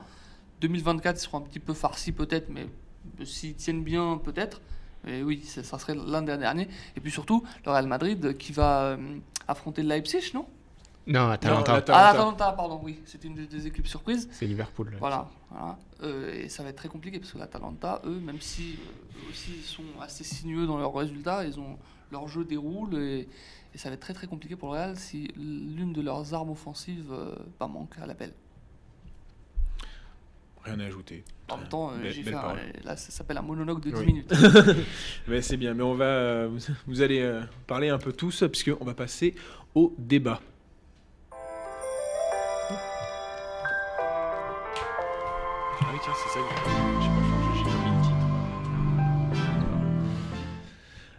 2024, 0.61 1.17
ils 1.17 1.21
seront 1.21 1.37
un 1.39 1.41
petit 1.41 1.59
peu 1.59 1.73
farcis 1.73 2.11
peut-être, 2.11 2.49
mais 2.49 2.67
s'ils 3.25 3.55
tiennent 3.55 3.83
bien, 3.83 4.19
peut-être. 4.23 4.61
Et 5.07 5.21
oui, 5.21 5.43
ça 5.43 5.77
serait 5.77 5.95
l'un 5.95 6.21
des 6.21 6.37
derniers. 6.37 6.67
Et 6.95 6.99
puis 6.99 7.11
surtout, 7.11 7.43
le 7.65 7.71
Real 7.71 7.87
Madrid 7.87 8.37
qui 8.37 8.51
va 8.51 8.81
euh, 8.83 8.97
affronter 9.47 9.83
le 9.83 9.89
Leipzig, 9.89 10.31
non? 10.33 10.47
Non, 11.07 11.29
Atalanta. 11.29 11.73
Non, 11.73 11.83
ah, 11.89 12.09
Atalanta, 12.09 12.51
pardon, 12.53 12.79
oui. 12.83 12.99
C'était 13.05 13.27
une 13.27 13.35
des, 13.35 13.45
des, 13.45 13.67
équipes 13.67 13.87
surprises. 13.87 14.27
C'est 14.31 14.47
Liverpool. 14.47 14.89
Là, 14.91 14.97
voilà. 14.99 15.29
voilà. 15.51 15.77
Euh, 16.01 16.33
et 16.33 16.49
ça 16.49 16.63
va 16.63 16.69
être 16.69 16.77
très 16.77 16.89
compliqué, 16.89 17.19
parce 17.19 17.31
que 17.31 17.37
l'Atalanta, 17.37 18.01
eux, 18.05 18.19
même 18.19 18.41
si 18.41 18.79
eux 19.17 19.29
aussi 19.29 19.51
ils 19.57 19.63
sont 19.63 19.83
assez 20.01 20.23
sinueux 20.23 20.65
dans 20.65 20.77
leurs 20.77 20.93
résultats, 20.93 21.45
ils 21.45 21.59
ont, 21.59 21.77
leur 22.11 22.27
jeu 22.27 22.43
déroule. 22.43 22.95
Et, 22.95 23.27
et 23.75 23.77
ça 23.77 23.89
va 23.89 23.95
être 23.95 24.01
très 24.01 24.13
très 24.13 24.25
compliqué 24.25 24.55
pour 24.55 24.69
le 24.69 24.79
Real 24.79 24.97
si 24.97 25.27
l'une 25.35 25.91
de 25.91 26.01
leurs 26.01 26.33
armes 26.33 26.49
offensives 26.49 27.11
euh, 27.11 27.35
pas 27.59 27.67
manque 27.67 27.97
à 28.01 28.07
l'appel. 28.07 28.31
Rien 30.63 30.79
à 30.79 30.85
ajouter. 30.85 31.23
En 31.49 31.57
même 31.57 31.67
temps, 31.67 31.91
euh, 31.91 32.09
j'ai 32.09 32.23
fait 32.23 32.33
un, 32.33 32.55
là, 32.83 32.95
ça 32.95 33.11
s'appelle 33.11 33.37
un 33.37 33.43
monologue 33.43 33.81
de 33.81 33.91
10 33.91 33.99
oui. 33.99 34.05
minutes. 34.07 34.33
mais 35.27 35.41
c'est 35.41 35.57
bien, 35.57 35.75
mais 35.75 35.83
on 35.83 35.93
va, 35.93 36.05
euh, 36.05 36.49
vous, 36.49 36.73
vous, 36.87 37.01
allez 37.01 37.19
euh, 37.21 37.41
parler 37.67 37.89
un 37.89 37.99
peu 37.99 38.13
tous, 38.13 38.45
puisqu'on 38.51 38.83
va 38.83 38.95
passer 38.95 39.35
au 39.75 39.93
débat. 39.99 40.41
Ah 45.81 45.89
oui, 45.91 45.99
tiens, 46.01 46.13
c'est 46.15 46.39
ça. 46.39 47.14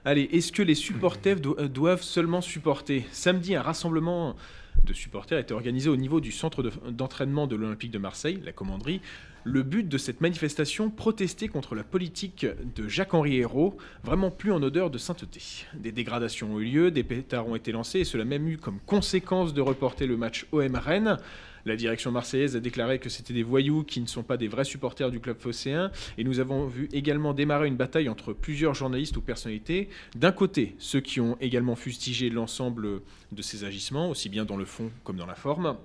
Allez, 0.07 0.29
est-ce 0.31 0.53
que 0.53 0.63
les 0.63 0.77
supporters 0.77 1.41
do 1.41 1.57
doivent 1.67 2.05
seulement 2.05 2.41
supporter? 2.41 3.05
Samedi, 3.11 3.57
un 3.57 3.61
rassemblement 3.63 4.37
de 4.85 4.93
supporters 4.93 5.37
a 5.37 5.41
été 5.41 5.53
organisé 5.53 5.89
au 5.91 5.97
niveau 5.97 6.21
du 6.21 6.31
centre 6.31 6.63
d'entraînement 6.63 7.49
de, 7.49 7.57
l'Olympique 7.57 7.91
de 7.91 7.99
Marseille, 7.99 8.41
la 8.45 8.53
commanderie. 8.53 9.01
Le 9.43 9.65
but 9.65 9.89
de 9.89 9.99
cette 9.99 10.21
manifestation, 10.21 10.91
protester 10.91 11.49
contre 11.49 11.75
la 11.75 11.83
politique 11.83 12.47
de 12.77 12.87
Jacques-Henri 12.87 13.39
Hérault, 13.39 13.79
vraiment 14.05 14.31
plus 14.31 14.53
en 14.53 14.63
odeur 14.63 14.91
de 14.91 14.99
sainteté. 14.99 15.41
Des 15.75 15.91
dégradations 15.91 16.55
ont 16.55 16.61
eu 16.61 16.67
lieu, 16.67 16.91
des 16.93 17.03
pétards 17.03 17.49
ont 17.49 17.57
été 17.57 17.73
lancés, 17.73 17.99
et 17.99 18.05
cela 18.05 18.25
même 18.25 18.47
eu 18.47 18.59
comme 18.59 18.79
conséquence 18.87 19.55
de 19.55 19.61
reporter 19.61 20.07
le 20.07 20.17
match 20.17 20.47
OM-Rennes. 20.53 21.19
La 21.67 21.75
direction 21.75 22.13
marseillaise 22.13 22.55
a 22.55 22.61
déclaré 22.61 23.01
que 23.01 23.09
c'était 23.09 23.35
des 23.35 23.43
voyous 23.43 23.83
qui 23.83 24.01
ne 24.01 24.07
sont 24.07 24.23
pas 24.23 24.37
des 24.37 24.47
vrais 24.47 24.65
supporters 24.65 25.11
du 25.11 25.19
club 25.19 25.37
phocéen. 25.41 25.91
Et 26.17 26.23
nous 26.23 26.39
avons 26.39 26.69
vu 26.69 26.89
également 26.93 27.35
démarrer 27.35 27.67
une 27.67 27.75
bataille 27.75 28.09
entre 28.09 28.33
plusieurs 28.33 28.75
journalistes 28.75 29.17
ou 29.17 29.21
personnalités. 29.21 29.89
D'un 30.15 30.31
côté, 30.31 30.77
ceux 30.79 31.01
qui 31.01 31.21
ont 31.21 31.37
également 31.41 31.75
fustigé 31.75 32.31
l'ensemble 32.31 33.01
de 33.33 33.43
ces 33.43 33.65
agissements, 33.65 34.09
aussi 34.09 34.29
bien 34.29 34.45
dans 34.45 34.57
le 34.57 34.65
fond 34.65 34.93
comme 35.03 35.17
dans 35.17 35.27
la 35.27 35.35
forme. 35.35 35.77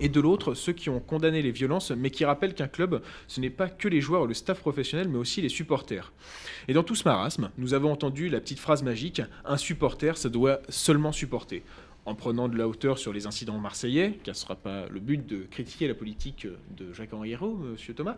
Et 0.00 0.10
de 0.10 0.20
l'autre, 0.20 0.52
ceux 0.52 0.74
qui 0.74 0.90
ont 0.90 1.00
condamné 1.00 1.40
les 1.40 1.50
violences, 1.50 1.92
mais 1.92 2.10
qui 2.10 2.26
rappellent 2.26 2.54
qu'un 2.54 2.68
club, 2.68 3.00
ce 3.26 3.40
n'est 3.40 3.48
pas 3.48 3.70
que 3.70 3.88
les 3.88 4.02
joueurs 4.02 4.22
ou 4.22 4.26
le 4.26 4.34
staff 4.34 4.60
professionnel, 4.60 5.08
mais 5.08 5.16
aussi 5.16 5.40
les 5.40 5.48
supporters. 5.48 6.12
Et 6.68 6.74
dans 6.74 6.82
tout 6.82 6.94
ce 6.94 7.04
marasme, 7.04 7.50
nous 7.56 7.72
avons 7.72 7.90
entendu 7.90 8.28
la 8.28 8.40
petite 8.40 8.58
phrase 8.58 8.82
magique 8.82 9.22
un 9.46 9.56
supporter, 9.56 10.18
ça 10.18 10.28
doit 10.28 10.60
seulement 10.68 11.12
supporter 11.12 11.62
en 12.06 12.14
prenant 12.14 12.48
de 12.48 12.56
la 12.56 12.68
hauteur 12.68 12.98
sur 12.98 13.12
les 13.12 13.26
incidents 13.26 13.58
marseillais, 13.58 14.18
car 14.22 14.34
ce 14.34 14.40
ne 14.40 14.44
sera 14.44 14.54
pas 14.54 14.86
le 14.88 15.00
but 15.00 15.26
de 15.26 15.38
critiquer 15.50 15.88
la 15.88 15.94
politique 15.94 16.46
de 16.76 16.92
Jacques-Henri 16.92 17.32
Hérault, 17.32 17.56
monsieur 17.56 17.94
Thomas. 17.94 18.16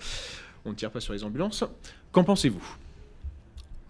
On 0.65 0.71
ne 0.71 0.75
tire 0.75 0.91
pas 0.91 1.01
sur 1.01 1.15
les 1.15 1.25
ambulances. 1.25 1.65
Qu'en 2.13 2.23
pensez-vous? 2.23 2.77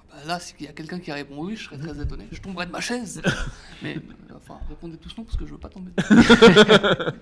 Bah 0.08 0.16
là, 0.26 0.38
s'il 0.38 0.62
y 0.62 0.68
a 0.68 0.72
quelqu'un 0.72 1.00
qui 1.00 1.10
répond 1.10 1.44
oui, 1.44 1.56
je 1.56 1.64
serais 1.64 1.78
très 1.78 2.00
étonné. 2.00 2.28
Je 2.30 2.40
tomberais 2.40 2.66
de 2.66 2.70
ma 2.70 2.80
chaise. 2.80 3.20
Mais 3.82 3.96
euh, 3.96 4.34
enfin, 4.36 4.58
répondez 4.68 4.96
tous 4.96 5.16
non 5.18 5.24
parce 5.24 5.36
que 5.36 5.44
je 5.44 5.52
veux 5.52 5.58
pas 5.58 5.68
tomber. 5.68 5.92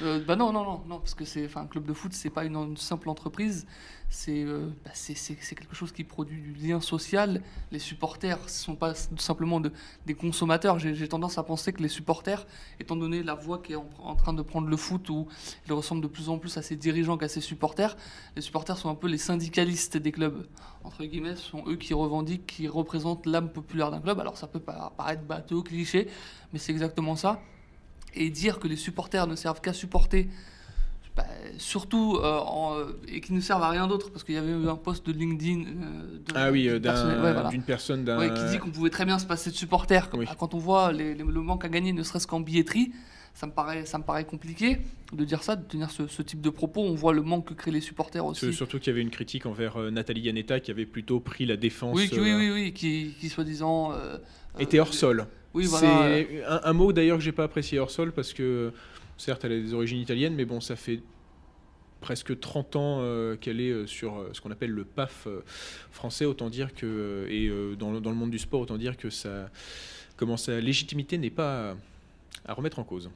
Euh, 0.00 0.20
bah 0.24 0.36
non, 0.36 0.52
non, 0.52 0.64
non, 0.64 0.82
non, 0.88 0.98
parce 0.98 1.14
que 1.14 1.24
c'est, 1.24 1.44
enfin, 1.44 1.62
un 1.62 1.66
club 1.66 1.84
de 1.84 1.92
foot, 1.92 2.12
c'est 2.12 2.30
pas 2.30 2.44
une, 2.44 2.56
une 2.56 2.76
simple 2.76 3.08
entreprise. 3.08 3.66
C'est, 4.14 4.44
euh, 4.44 4.68
bah, 4.84 4.90
c'est, 4.92 5.14
quelque 5.34 5.74
chose 5.74 5.90
qui 5.90 6.04
produit 6.04 6.38
du 6.38 6.52
lien 6.52 6.82
social. 6.82 7.40
Les 7.70 7.78
supporters 7.78 8.38
ne 8.42 8.48
sont 8.48 8.76
pas 8.76 8.92
simplement 8.94 9.58
de- 9.58 9.72
des 10.04 10.12
consommateurs. 10.12 10.78
J'ai, 10.78 11.08
tendance 11.08 11.38
à 11.38 11.42
penser 11.42 11.72
que 11.72 11.82
les 11.82 11.88
supporters, 11.88 12.46
étant 12.78 12.94
donné 12.94 13.22
la 13.22 13.34
voie 13.34 13.60
qui 13.62 13.72
est 13.72 13.76
en, 13.76 13.88
en 14.04 14.14
train 14.14 14.34
de 14.34 14.42
prendre 14.42 14.68
le 14.68 14.76
foot, 14.76 15.08
où 15.08 15.28
il 15.66 15.72
ressemble 15.72 16.02
de 16.02 16.08
plus 16.08 16.28
en 16.28 16.36
plus 16.38 16.58
à 16.58 16.62
ses 16.62 16.76
dirigeants 16.76 17.16
qu'à 17.16 17.28
ses 17.28 17.40
supporters, 17.40 17.96
les 18.36 18.42
supporters 18.42 18.76
sont 18.76 18.90
un 18.90 18.94
peu 18.94 19.08
les 19.08 19.16
syndicalistes 19.16 19.96
des 19.96 20.12
clubs. 20.12 20.46
Entre 20.84 21.04
guillemets, 21.06 21.34
ce 21.36 21.44
sont 21.44 21.64
eux 21.66 21.76
qui 21.76 21.94
revendiquent, 21.94 22.46
qui 22.46 22.68
représentent 22.68 23.24
l'âme 23.24 23.50
populaire 23.50 23.90
d'un 23.90 24.00
club. 24.00 24.20
Alors 24.20 24.36
ça 24.36 24.46
peut 24.46 24.60
pa- 24.60 24.92
paraître 24.94 25.22
bateau, 25.22 25.62
cliché, 25.62 26.06
mais 26.52 26.58
c'est 26.58 26.72
exactement 26.72 27.16
ça. 27.16 27.40
Et 28.12 28.28
dire 28.28 28.58
que 28.58 28.68
les 28.68 28.76
supporters 28.76 29.26
ne 29.26 29.36
servent 29.36 29.62
qu'à 29.62 29.72
supporter, 29.72 30.28
bah, 31.16 31.24
surtout 31.58 32.16
euh, 32.22 32.38
en, 32.38 32.78
euh, 32.78 32.84
et 33.08 33.20
qui 33.20 33.32
ne 33.34 33.40
servent 33.40 33.62
à 33.62 33.68
rien 33.68 33.86
d'autre, 33.86 34.10
parce 34.10 34.24
qu'il 34.24 34.34
y 34.34 34.38
avait 34.38 34.50
eu 34.52 34.68
un 34.68 34.76
post 34.76 35.06
de 35.06 35.12
LinkedIn 35.12 35.60
euh, 35.60 36.18
de- 36.18 36.32
Ah 36.34 36.50
oui, 36.50 36.62
d'une 36.62 36.86
euh, 36.86 37.22
ouais, 37.22 37.32
voilà. 37.32 37.48
d'une 37.50 37.62
personne. 37.62 38.08
Ouais, 38.08 38.32
qui 38.32 38.44
dit 38.50 38.58
qu'on 38.58 38.70
pouvait 38.70 38.90
très 38.90 39.04
bien 39.04 39.18
se 39.18 39.26
passer 39.26 39.50
de 39.50 39.54
supporters. 39.56 40.08
Oui. 40.14 40.24
Ah, 40.28 40.34
Quand 40.38 40.54
on 40.54 40.58
voit 40.58 40.92
les- 40.92 41.14
les- 41.14 41.24
le 41.24 41.40
manque 41.42 41.64
à 41.64 41.68
gagner, 41.68 41.92
ne 41.92 42.02
serait-ce 42.02 42.26
qu'en 42.26 42.40
billetterie, 42.40 42.92
ça 43.34 43.46
me, 43.46 43.52
paraît, 43.52 43.84
ça 43.86 43.96
me 43.98 44.04
paraît 44.04 44.24
compliqué 44.24 44.78
de 45.12 45.24
dire 45.24 45.42
ça, 45.42 45.56
de 45.56 45.64
tenir 45.64 45.90
ce, 45.90 46.06
ce 46.06 46.20
type 46.22 46.40
de 46.42 46.50
propos. 46.50 46.82
On 46.82 46.94
voit 46.94 47.12
le 47.14 47.22
manque 47.22 47.46
que 47.48 47.54
créent 47.54 47.70
les 47.70 47.80
supporters 47.80 48.24
aussi. 48.24 48.40
Sur- 48.46 48.54
Surtout 48.54 48.78
qu'il 48.78 48.88
y 48.88 48.90
avait 48.94 49.00
une 49.02 49.10
critique 49.10 49.46
envers 49.46 49.78
Nathalie 49.90 50.20
Yanetta 50.22 50.60
qui 50.60 50.70
avait 50.70 50.86
plutôt 50.86 51.18
pris 51.20 51.44
la 51.46 51.56
défense. 51.56 51.94
oui, 51.96 52.08
qui- 52.08 52.20
oui, 52.20 52.32
oui, 52.34 52.50
oui, 52.52 52.72
qui, 52.72 53.14
qui 53.20 53.28
soi-disant. 53.28 53.92
était 54.58 54.80
hors 54.80 54.92
sol. 54.94 55.26
Oui, 55.54 55.64
voilà. 55.66 55.86
C'est 55.88 56.44
un, 56.46 56.60
un 56.64 56.72
mot 56.72 56.92
d'ailleurs 56.92 57.18
que 57.18 57.24
j'ai 57.24 57.32
pas 57.32 57.44
apprécié 57.44 57.78
hors 57.78 57.90
sol 57.90 58.12
parce 58.12 58.32
que 58.32 58.72
certes 59.22 59.44
elle 59.44 59.52
a 59.52 59.60
des 59.60 59.74
origines 59.74 60.00
italiennes, 60.00 60.34
mais 60.34 60.44
bon 60.44 60.60
ça 60.60 60.76
fait 60.76 61.00
presque 62.00 62.38
30 62.40 62.76
ans 62.76 62.98
euh, 63.00 63.36
qu'elle 63.36 63.60
est 63.60 63.70
euh, 63.70 63.86
sur 63.86 64.16
euh, 64.18 64.30
ce 64.32 64.40
qu'on 64.40 64.50
appelle 64.50 64.70
le 64.72 64.84
PAF 64.84 65.26
euh, 65.28 65.42
français, 65.92 66.24
autant 66.24 66.50
dire 66.50 66.74
que 66.74 66.86
euh, 66.86 67.26
et 67.30 67.46
euh, 67.48 67.76
dans, 67.76 67.92
le- 67.92 68.00
dans 68.00 68.10
le 68.10 68.16
monde 68.16 68.30
du 68.30 68.38
sport, 68.40 68.60
autant 68.60 68.76
dire 68.78 68.96
que 68.96 69.10
ça 69.10 69.50
comment 70.16 70.36
sa 70.36 70.60
légitimité 70.60 71.18
n'est 71.18 71.30
pas 71.30 71.72
à, 71.72 71.76
à 72.46 72.54
remettre 72.54 72.78
en 72.80 72.84
cause. 72.84 73.10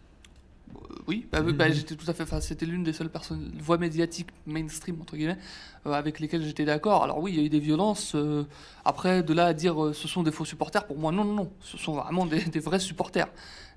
Oui, 1.07 1.27
bah, 1.31 1.41
bah, 1.43 1.71
j'étais 1.71 1.95
tout 1.95 2.09
à 2.11 2.15
fait. 2.15 2.25
C'était 2.41 2.67
l'une 2.67 2.83
des 2.83 2.93
seules 2.93 3.09
personnes, 3.09 3.53
voix 3.61 3.79
médiatiques 3.79 4.29
mainstream 4.47 5.01
entre 5.01 5.17
guillemets, 5.17 5.39
euh, 5.87 5.93
avec 5.93 6.19
lesquelles 6.19 6.43
j'étais 6.43 6.65
d'accord. 6.65 7.05
Alors 7.05 7.21
oui, 7.21 7.33
il 7.33 7.39
y 7.39 7.43
a 7.43 7.45
eu 7.45 7.49
des 7.49 7.61
violences. 7.61 8.15
euh, 8.17 8.45
après, 8.85 9.23
de 9.23 9.33
là 9.33 9.47
à 9.47 9.55
dire 9.55 9.83
euh, 9.83 9.93
ce 9.93 10.09
sont 10.09 10.23
des 10.25 10.33
faux 10.33 10.45
supporters, 10.45 10.87
pour 10.87 10.99
moi, 10.99 11.13
non, 11.13 11.25
non, 11.25 11.35
non. 11.35 11.53
Ce 11.61 11.79
sont 11.79 11.95
vraiment 11.95 12.27
des, 12.27 12.41
des 12.45 12.61
vrais 12.61 12.81
supporters. 12.81 13.29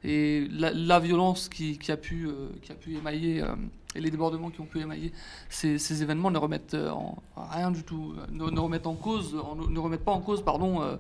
Et 0.04 0.48
la, 0.52 0.72
la 0.72 1.00
violence 1.00 1.50
qui, 1.50 1.78
qui 1.78 1.92
a 1.92 1.98
pu, 1.98 2.26
euh, 2.28 2.50
qui 2.62 2.72
a 2.72 2.76
pu 2.76 2.96
émailler 2.96 3.42
euh, 3.42 3.56
et 3.96 4.02
les 4.02 4.10
débordements 4.12 4.50
qui 4.50 4.62
ont 4.62 4.66
pu 4.66 4.80
émailler 4.80 5.12
ces, 5.50 5.78
ces 5.78 6.02
événements 6.04 6.32
ne 6.32 6.38
remettent 6.38 6.74
euh, 6.76 6.90
en, 6.92 7.18
rien 7.36 7.70
du 7.72 7.84
tout, 7.84 8.14
ne, 8.32 8.50
ne 8.50 8.60
remettent 8.60 8.88
en 8.88 8.96
cause, 8.96 9.36
en- 9.36 9.56
ne 9.56 9.80
remettent 9.80 10.06
pas 10.06 10.14
en 10.14 10.22
cause, 10.22 10.44
pardon. 10.44 10.82
euh, 10.82 10.96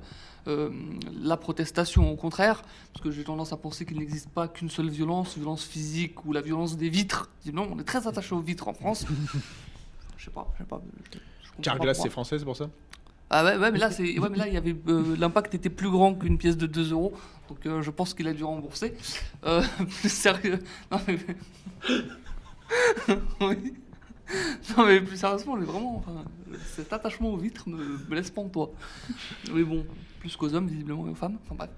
euh, 0.47 0.69
la 1.21 1.37
protestation 1.37 2.11
au 2.11 2.15
contraire, 2.15 2.61
parce 2.93 3.03
que 3.03 3.11
j'ai 3.11 3.23
tendance 3.23 3.53
à 3.53 3.57
penser 3.57 3.85
qu'il 3.85 3.99
n'existe 3.99 4.29
pas 4.29 4.47
qu'une 4.47 4.69
seule 4.69 4.89
violence, 4.89 5.37
violence 5.37 5.63
physique 5.63 6.25
ou 6.25 6.31
la 6.33 6.41
violence 6.41 6.75
des 6.77 6.89
vitres. 6.89 7.29
Visiblement, 7.41 7.67
on 7.71 7.77
est 7.79 7.83
très 7.83 8.07
attaché 8.07 8.33
aux 8.33 8.39
vitres 8.39 8.67
en 8.67 8.73
France. 8.73 9.05
Je 10.17 10.25
sais 10.25 10.31
pas, 10.31 10.47
je 10.55 10.63
sais 10.63 10.67
pas. 10.67 10.81
je- 11.13 11.17
je 11.17 11.51
comprends 11.51 11.61
pas 11.61 11.61
Carglass 11.63 12.01
c'est 12.01 12.09
français 12.09 12.39
c'est 12.39 12.45
pour 12.45 12.57
ça? 12.57 12.69
Ah 13.29 13.45
ouais, 13.45 13.57
ouais, 13.57 13.71
mais 13.71 13.79
là, 13.79 13.89
c'est, 13.91 14.17
ouais, 14.19 14.29
mais 14.29 14.37
là, 14.37 14.47
il 14.47 14.53
y 14.53 14.57
avait 14.57 14.75
euh, 14.87 15.15
l'impact 15.17 15.53
était 15.53 15.69
plus 15.69 15.89
grand 15.89 16.13
qu'une 16.15 16.37
pièce 16.37 16.57
de 16.57 16.65
2 16.67 16.91
euros, 16.91 17.13
donc 17.49 17.65
euh, 17.65 17.81
je 17.81 17.91
pense 17.91 18.13
qu'il 18.13 18.27
a 18.27 18.33
dû 18.33 18.43
rembourser. 18.43 18.93
Euh, 19.45 19.63
plus 19.99 20.09
sérieux, 20.09 20.59
non 20.91 20.99
mais, 21.07 21.17
mais 24.77 25.01
plus 25.01 25.17
sérieusement, 25.17 25.57
j'ai 25.59 25.65
vraiment, 25.65 26.03
cet 26.75 26.93
attachement 26.93 27.29
aux 27.29 27.37
vitres 27.37 27.67
me, 27.67 27.97
me 28.07 28.15
laisse 28.15 28.29
pantois. 28.29 28.71
Mais 29.51 29.63
bon, 29.63 29.85
plus 30.19 30.35
qu'aux 30.35 30.53
hommes 30.53 30.67
visiblement 30.67 31.07
et 31.07 31.09
aux 31.09 31.15
femmes. 31.15 31.37
Enfin 31.45 31.55
bref. 31.55 31.69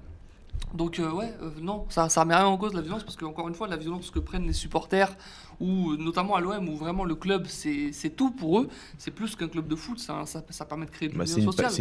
Donc 0.73 0.99
euh, 0.99 1.11
ouais, 1.11 1.33
non, 1.61 1.85
ça, 1.89 2.09
ça 2.09 2.21
remet 2.21 2.35
rien 2.35 2.45
en 2.45 2.57
cause 2.57 2.73
la 2.73 2.81
violence 2.81 3.03
parce 3.03 3.15
que 3.15 3.25
encore 3.25 3.47
une 3.47 3.55
fois, 3.55 3.67
la 3.67 3.77
violence 3.77 4.11
que 4.11 4.19
prennent 4.19 4.45
les 4.45 4.53
supporters 4.53 5.15
ou 5.61 5.91
euh, 5.91 5.97
notamment 5.97 6.35
à 6.35 6.41
l'OM 6.41 6.67
où 6.67 6.75
vraiment 6.75 7.05
le 7.05 7.15
club 7.15 7.45
c'est 7.47 7.91
tout 8.15 8.31
pour 8.31 8.59
eux, 8.59 8.67
c'est 8.97 9.11
plus 9.11 9.35
qu'un 9.35 9.47
club 9.47 9.67
de 9.67 9.75
foot, 9.75 9.99
ça, 9.99 10.25
ça, 10.25 10.43
ça 10.49 10.65
permet 10.65 10.85
de 10.87 10.91
créer 10.91 11.07
du 11.09 11.15
Bah, 11.17 11.23
lien 11.23 11.31
c'est 11.31 11.39
une, 11.39 11.45
pa- 11.45 11.51
social. 11.51 11.71
c'est 11.71 11.77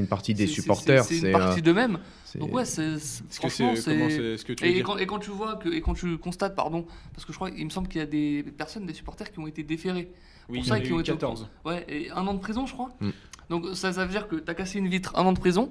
une 0.00 0.06
par- 0.06 0.18
partie 0.18 0.34
des 0.34 0.46
supporters. 0.46 1.04
C'est 1.04 1.18
une 1.18 1.32
partie 1.32 1.60
euh, 1.60 1.62
d'eux-mêmes. 1.62 1.98
c'est- 2.24 2.38
Donc 2.38 2.52
ouais, 2.54 2.64
c'est 2.64 2.96
franchement 3.30 3.74
c'est 3.76 4.36
et, 4.62 4.82
quand, 4.82 4.96
et 4.98 5.06
quand 5.06 5.18
tu 5.20 5.30
vois 5.30 5.56
que 5.56 5.68
et 5.68 5.80
quand 5.80 5.94
tu 5.94 6.18
constates 6.18 6.54
pardon 6.56 6.84
parce 7.14 7.24
que 7.24 7.32
je 7.32 7.38
crois 7.38 7.50
il 7.56 7.64
me 7.64 7.70
semble 7.70 7.88
qu'il 7.88 8.00
y 8.00 8.02
a 8.02 8.06
des 8.06 8.42
personnes 8.56 8.84
des 8.86 8.94
supporters 8.94 9.30
qui 9.32 9.38
ont 9.38 9.46
été 9.46 9.62
déférés 9.62 10.10
Oui, 10.48 10.56
pour 10.58 10.64
il 10.64 10.64
y 10.64 10.68
ça 10.68 10.80
qui 10.80 10.92
ont 10.92 11.00
été 11.00 11.12
14. 11.12 11.48
ouais 11.64 11.84
et 11.88 12.10
un 12.10 12.26
an 12.26 12.34
de 12.34 12.40
prison 12.40 12.66
je 12.66 12.72
crois 12.72 12.90
Mm. 13.00 13.10
donc 13.50 13.66
ça, 13.74 13.92
ça 13.92 14.04
veut 14.04 14.10
dire 14.10 14.26
que 14.28 14.36
tu 14.36 14.50
as 14.50 14.54
cassé 14.54 14.78
une 14.78 14.88
vitre 14.88 15.12
un 15.16 15.22
an 15.24 15.32
de 15.32 15.38
prison 15.38 15.70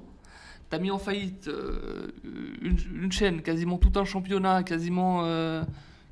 tu 0.69 0.75
as 0.75 0.79
mis 0.79 0.91
en 0.91 0.99
faillite 0.99 1.47
euh, 1.47 2.07
une, 2.61 2.77
une 3.03 3.11
chaîne 3.11 3.41
quasiment 3.41 3.77
tout 3.77 3.91
un 3.99 4.05
championnat 4.05 4.63
quasiment 4.63 5.21
euh, 5.25 5.63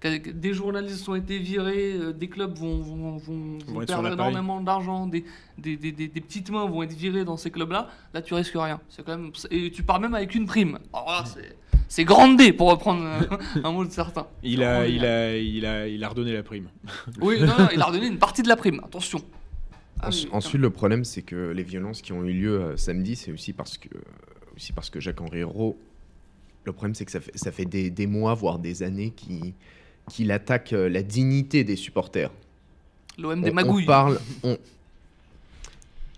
des 0.01 0.53
journalistes 0.53 1.09
ont 1.09 1.15
été 1.15 1.39
virés 1.39 1.93
euh, 1.93 2.13
des 2.13 2.27
clubs 2.27 2.55
vont, 2.55 2.79
vont, 2.79 3.17
vont- 3.17 3.57
vont 3.67 3.81
être 3.81 3.89
sur 3.89 4.01
perdre 4.01 4.13
énormément 4.13 4.61
d'argent 4.61 5.07
des, 5.07 5.25
des, 5.57 5.75
des, 5.75 5.91
des- 5.91 6.07
des 6.07 6.21
petites 6.21 6.51
mains 6.51 6.65
vont 6.67 6.83
être 6.83 6.93
virées 6.93 7.25
dans 7.25 7.35
ces 7.37 7.49
clubs 7.49 7.71
là 7.71 7.89
là 8.13 8.21
tu 8.21 8.33
risques 8.35 8.53
rien. 8.55 8.79
C'est 8.89 9.03
quand 9.03 9.17
même 9.17 9.31
et 9.49 9.71
tu 9.71 9.81
pars 9.83 9.99
même 9.99 10.13
avec 10.13 10.35
une 10.35 10.45
prime. 10.45 10.77
Alors 10.93 11.07
là 11.11 11.23
c'est 11.25 11.55
c'est 11.89 12.03
grande 12.03 12.37
D 12.37 12.51
pour 12.53 12.69
reprendre 12.69 13.01
euh, 13.05 13.37
un 13.63 13.71
mot 13.71 13.85
de 13.85 13.91
certains. 13.91 14.27
Il 14.43 14.61
a, 14.61 14.85
il, 14.87 15.05
a, 15.05 15.37
il, 15.37 15.65
a, 15.65 15.87
il 15.87 16.03
a 16.03 16.09
redonné 16.09 16.33
la 16.33 16.43
prime. 16.43 16.67
Oui, 17.21 17.39
non, 17.39 17.47
non, 17.57 17.69
il 17.73 17.81
a 17.81 17.85
redonné 17.85 18.07
une 18.07 18.19
partie 18.19 18.43
de 18.43 18.49
la 18.49 18.57
prime, 18.57 18.81
attention. 18.83 19.21
Ah 20.01 20.09
oui, 20.11 20.27
ensuite, 20.33 20.61
le 20.61 20.69
problème, 20.69 21.03
c'est 21.05 21.21
que 21.23 21.51
les 21.51 21.63
violences 21.63 22.01
qui 22.03 22.11
ont 22.13 22.23
eu 22.25 22.33
lieu 22.33 22.59
euh, 22.61 22.77
samedi, 22.77 23.15
c'est 23.15 23.31
aussi 23.31 23.53
parce 23.53 23.77
que, 23.77 23.87
aussi 24.55 24.73
parce 24.73 24.89
que 24.89 24.99
Jacques-Henri 24.99 25.39
Hérault, 25.39 25.79
le 26.65 26.73
problème, 26.73 26.93
c'est 26.93 27.05
que 27.05 27.11
ça 27.11 27.21
fait, 27.21 27.35
ça 27.37 27.51
fait 27.53 27.65
des, 27.65 27.89
des 27.89 28.05
mois, 28.05 28.33
voire 28.33 28.59
des 28.59 28.83
années 28.83 29.11
qu'il 29.11 29.53
qu'il 30.09 30.31
attaque 30.31 30.73
euh, 30.73 30.89
la 30.89 31.03
dignité 31.03 31.63
des 31.63 31.75
supporters. 31.75 32.31
L'OM 33.17 33.41
des 33.41 33.51
on, 33.51 33.53
magouilles. 33.53 33.85
parle. 33.85 34.19
on- 34.43 34.57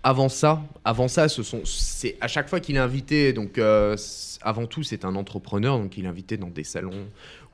Avant 0.02 0.28
ça, 0.30 0.62
avant 0.84 1.08
ça, 1.08 1.28
ce 1.28 1.42
sont, 1.42 1.60
c'est 1.64 2.16
à 2.22 2.28
chaque 2.28 2.48
fois 2.48 2.58
qu'il 2.60 2.76
est 2.76 2.80
invité. 2.80 3.32
Donc, 3.34 3.58
euh, 3.58 3.96
avant 4.40 4.66
tout, 4.66 4.82
c'est 4.82 5.04
un 5.04 5.14
entrepreneur, 5.14 5.78
donc 5.78 5.98
il 5.98 6.04
est 6.06 6.08
invité 6.08 6.36
dans 6.38 6.48
des 6.48 6.64
salons 6.64 7.06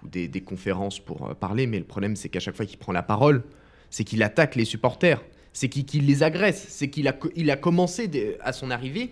ou 0.04 0.08
des, 0.08 0.28
des 0.28 0.40
conférences 0.42 1.00
pour 1.00 1.28
euh, 1.28 1.34
parler. 1.34 1.66
Mais 1.66 1.78
le 1.78 1.84
problème, 1.84 2.14
c'est 2.14 2.28
qu'à 2.28 2.38
chaque 2.40 2.54
fois 2.54 2.66
qu'il 2.66 2.78
prend 2.78 2.92
la 2.92 3.02
parole, 3.02 3.42
c'est 3.90 4.04
qu'il 4.04 4.22
attaque 4.22 4.54
les 4.54 4.64
supporters, 4.64 5.20
c'est 5.52 5.68
qu'il 5.68 6.06
les 6.06 6.22
agresse, 6.22 6.66
c'est 6.68 6.88
qu'il 6.88 7.08
a, 7.08 7.12
co- 7.12 7.30
il 7.34 7.50
a 7.50 7.56
commencé 7.56 8.36
à 8.42 8.52
son 8.52 8.70
arrivée 8.70 9.10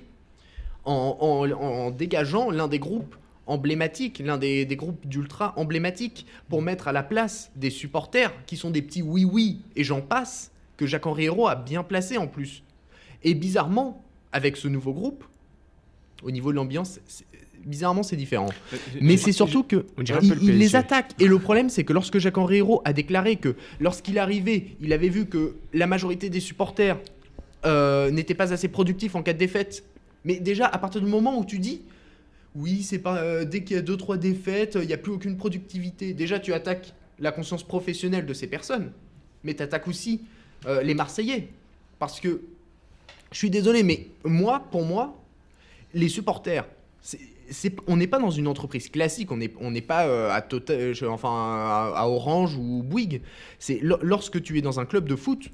en, 0.85 1.17
en- 1.21 1.51
en 1.51 1.91
dégageant 1.91 2.51
l'un 2.51 2.69
des 2.69 2.79
groupes 2.79 3.17
emblématiques, 3.47 4.21
l'un 4.25 4.39
des, 4.39 4.65
des 4.65 4.77
groupes 4.77 5.07
d'ultra 5.07 5.53
emblématiques, 5.57 6.27
pour 6.49 6.63
mettre 6.63 6.89
à 6.89 6.93
la 6.93 7.03
place 7.03 7.51
des 7.57 7.71
supporters 7.71 8.33
qui 8.47 8.57
sont 8.57 8.71
des 8.71 8.83
petits 8.83 9.03
oui-oui 9.03 9.61
et 9.77 9.85
j'en 9.85 10.01
passe, 10.01 10.51
que 10.77 10.87
Jacques-Henri 10.87 11.25
Hérault 11.25 11.47
a 11.49 11.55
bien 11.55 11.83
placé 11.83 12.17
en 12.19 12.27
plus. 12.27 12.63
Et 13.23 13.35
bizarrement, 13.35 14.03
avec 14.33 14.57
ce 14.57 14.67
nouveau 14.69 14.93
groupe, 14.93 15.25
au 16.23 16.31
niveau 16.31 16.51
de 16.51 16.57
l'ambiance, 16.57 16.99
bizarrement, 17.65 18.03
c'est 18.03 18.17
différent. 18.17 18.49
Euh, 18.73 18.77
Mais 19.01 19.17
je- 19.17 19.23
c'est 19.23 19.33
surtout 19.33 19.63
que 19.63 19.87
il, 20.23 20.39
il 20.43 20.59
les 20.59 20.75
attaque. 20.77 21.13
Et 21.21 21.27
le 21.27 21.39
problème, 21.39 21.69
c'est 21.71 21.85
que 21.85 21.93
lorsque 21.93 22.19
Jacques-Henri 22.19 22.57
Hérault 22.59 22.83
a 22.85 22.93
déclaré 22.93 23.37
que 23.37 23.57
lorsqu'il 23.81 24.19
arrivait, 24.19 24.69
il 24.81 24.93
avait 24.93 25.09
vu 25.09 25.27
que 25.27 25.57
la 25.73 25.87
majorité 25.87 26.29
des 26.31 26.41
supporters 26.41 26.99
euh, 27.65 28.11
n'étaient 28.11 28.35
pas 28.35 28.53
assez 28.53 28.69
productifs 28.69 29.15
en 29.15 29.23
cas 29.23 29.33
de 29.33 29.39
défaite. 29.39 29.85
Mais 30.25 30.37
déjà, 30.41 30.67
à 30.67 30.79
partir 30.79 31.01
du 31.01 31.07
moment 31.07 31.39
où 31.39 31.45
tu 31.45 31.59
dis, 31.59 31.83
oui, 32.55 32.83
c'est 32.83 32.99
pas 32.99 33.19
euh, 33.19 33.45
dès 33.45 33.65
qu'il 33.65 33.77
y 33.77 33.79
a 33.79 33.83
deux 33.83 33.97
trois 33.97 34.17
défaites, 34.17 34.79
il 34.81 34.87
n'y 34.87 34.93
a 34.93 34.99
plus 34.99 35.13
aucune 35.13 35.37
productivité. 35.37 36.15
Déjà, 36.15 36.39
tu 36.39 36.53
attaques 36.53 36.95
la 37.19 37.33
conscience 37.33 37.63
professionnelle 37.63 38.27
de 38.27 38.35
ces 38.35 38.47
personnes, 38.47 38.93
mais 39.43 39.55
tu 39.55 39.63
attaques 39.63 39.89
aussi 39.89 40.23
euh, 40.67 40.83
les 40.83 40.95
Marseillais, 40.95 41.49
parce 41.99 42.21
que 42.21 42.43
je 43.33 43.39
suis 43.39 43.51
désolé, 43.51 43.83
mais 43.83 44.07
moi, 44.25 44.65
pour 44.71 44.85
moi, 44.85 45.21
les 45.93 46.09
supporters, 46.09 46.67
on 47.87 47.97
n'est 47.97 48.07
pas 48.07 48.19
dans 48.19 48.31
une 48.31 48.47
entreprise 48.49 48.89
classique, 48.89 49.31
on 49.33 49.37
n'est 49.37 49.81
pas 49.81 50.07
euh, 50.07 50.31
à, 50.31 50.39
à, 51.97 52.09
Orange 52.09 52.57
ou 52.57 52.83
Bouygues. 52.83 53.21
C'est 53.59 53.81
lo- 53.83 53.99
lorsque 54.03 54.43
tu 54.43 54.57
es 54.59 54.63
dans 54.63 54.81
un 54.81 54.87
club 54.87 55.09
de 55.09 55.17
foot, 55.17 55.51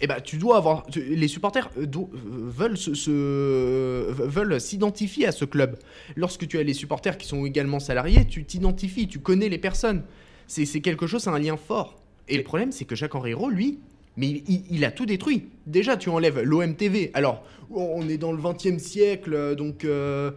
eh 0.00 0.06
ben, 0.06 0.20
tu 0.20 0.36
dois 0.38 0.56
avoir. 0.56 0.86
tu- 0.86 1.02
les 1.02 1.28
supporters 1.28 1.70
euh, 1.78 1.86
do- 1.86 2.10
euh, 2.14 2.18
veulent 2.48 2.76
se- 2.76 2.94
se- 2.94 4.10
veulent 4.12 4.60
s'identifier 4.60 5.26
à 5.26 5.32
ce 5.32 5.44
club. 5.44 5.78
Lorsque 6.16 6.46
tu 6.48 6.58
as 6.58 6.62
les 6.62 6.74
supporters 6.74 7.16
qui 7.16 7.26
sont 7.26 7.44
également 7.46 7.80
salariés, 7.80 8.24
tu 8.26 8.44
t'identifies, 8.44 9.06
tu 9.08 9.18
connais 9.20 9.48
les 9.48 9.58
personnes. 9.58 10.02
C'est 10.46 10.66
c'est 10.66 10.80
quelque 10.80 11.06
chose, 11.06 11.22
c'est 11.22 11.30
un 11.30 11.38
lien 11.38 11.56
fort. 11.56 11.96
Et 12.28 12.36
le 12.36 12.42
problème, 12.42 12.72
c'est 12.72 12.84
que 12.84 12.94
Jacques 12.96 13.14
Henri 13.14 13.30
Hérault, 13.30 13.50
lui, 13.50 13.78
mais 14.16 14.28
il, 14.28 14.42
il- 14.48 14.64
il 14.70 14.84
a 14.84 14.90
tout 14.90 15.06
détruit. 15.06 15.48
Déjà, 15.66 15.96
tu 15.96 16.08
enlèves 16.08 16.40
l'OMTV. 16.40 17.10
Alors, 17.14 17.44
on 17.70 18.08
est 18.08 18.18
dans 18.18 18.32
le 18.32 18.38
20e 18.40 18.78
siècle, 18.78 19.54
donc 19.56 19.84
euh, 19.84 20.30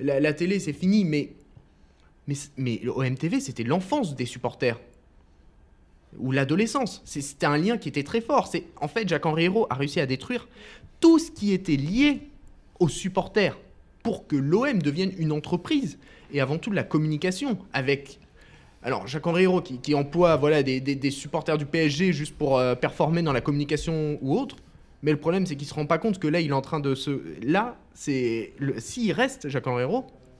la, 0.00 0.20
la 0.20 0.32
télé, 0.32 0.58
c'est 0.58 0.72
fini, 0.72 1.04
mais, 1.04 1.32
mais, 2.26 2.34
mais 2.56 2.80
le 2.82 2.90
OMTV, 2.90 3.40
c'était 3.40 3.62
l'enfance 3.64 4.14
des 4.16 4.26
supporters. 4.26 4.80
Ou 6.18 6.32
l'adolescence. 6.32 7.02
C'était 7.04 7.46
un 7.46 7.56
lien 7.56 7.78
qui 7.78 7.88
était 7.88 8.02
très 8.02 8.20
fort. 8.20 8.46
C'est 8.46 8.64
En 8.80 8.88
fait, 8.88 9.08
Jacques-Henri 9.08 9.48
a 9.70 9.74
réussi 9.74 10.00
à 10.00 10.06
détruire 10.06 10.46
tout 11.00 11.18
ce 11.18 11.30
qui 11.30 11.52
était 11.52 11.76
lié 11.76 12.20
aux 12.78 12.88
supporters 12.88 13.58
pour 14.02 14.26
que 14.26 14.36
l'OM 14.36 14.82
devienne 14.82 15.12
une 15.18 15.32
entreprise 15.32 15.98
et 16.32 16.40
avant 16.40 16.58
tout 16.58 16.70
de 16.70 16.74
la 16.74 16.82
communication 16.82 17.58
avec 17.72 18.18
alors, 18.84 19.06
Jacques-Henri 19.06 19.46
qui, 19.80 19.94
emploie 19.94 20.36
voilà, 20.36 20.62
des, 20.62 21.10
supporters 21.10 21.56
du 21.56 21.66
PSG 21.66 22.12
juste 22.12 22.36
pour 22.36 22.58
euh, 22.58 22.74
performer 22.74 23.22
dans 23.22 23.32
la 23.32 23.40
communication 23.40 24.18
ou 24.20 24.36
autre. 24.36 24.56
Mais 25.02 25.12
le 25.12 25.18
problème, 25.18 25.46
c'est 25.46 25.56
qu'il 25.56 25.66
se 25.68 25.74
rend 25.74 25.86
pas 25.86 25.98
compte 25.98 26.18
que 26.18 26.26
là, 26.26 26.40
il 26.40 26.50
est 26.50 26.54
en 26.54 26.62
train 26.62 26.80
de 26.80 26.94
se. 26.94 27.22
Là, 27.44 27.76
c'est. 27.94 28.52
S'il 28.78 29.12
reste, 29.12 29.48
Jacques-Henri 29.48 29.84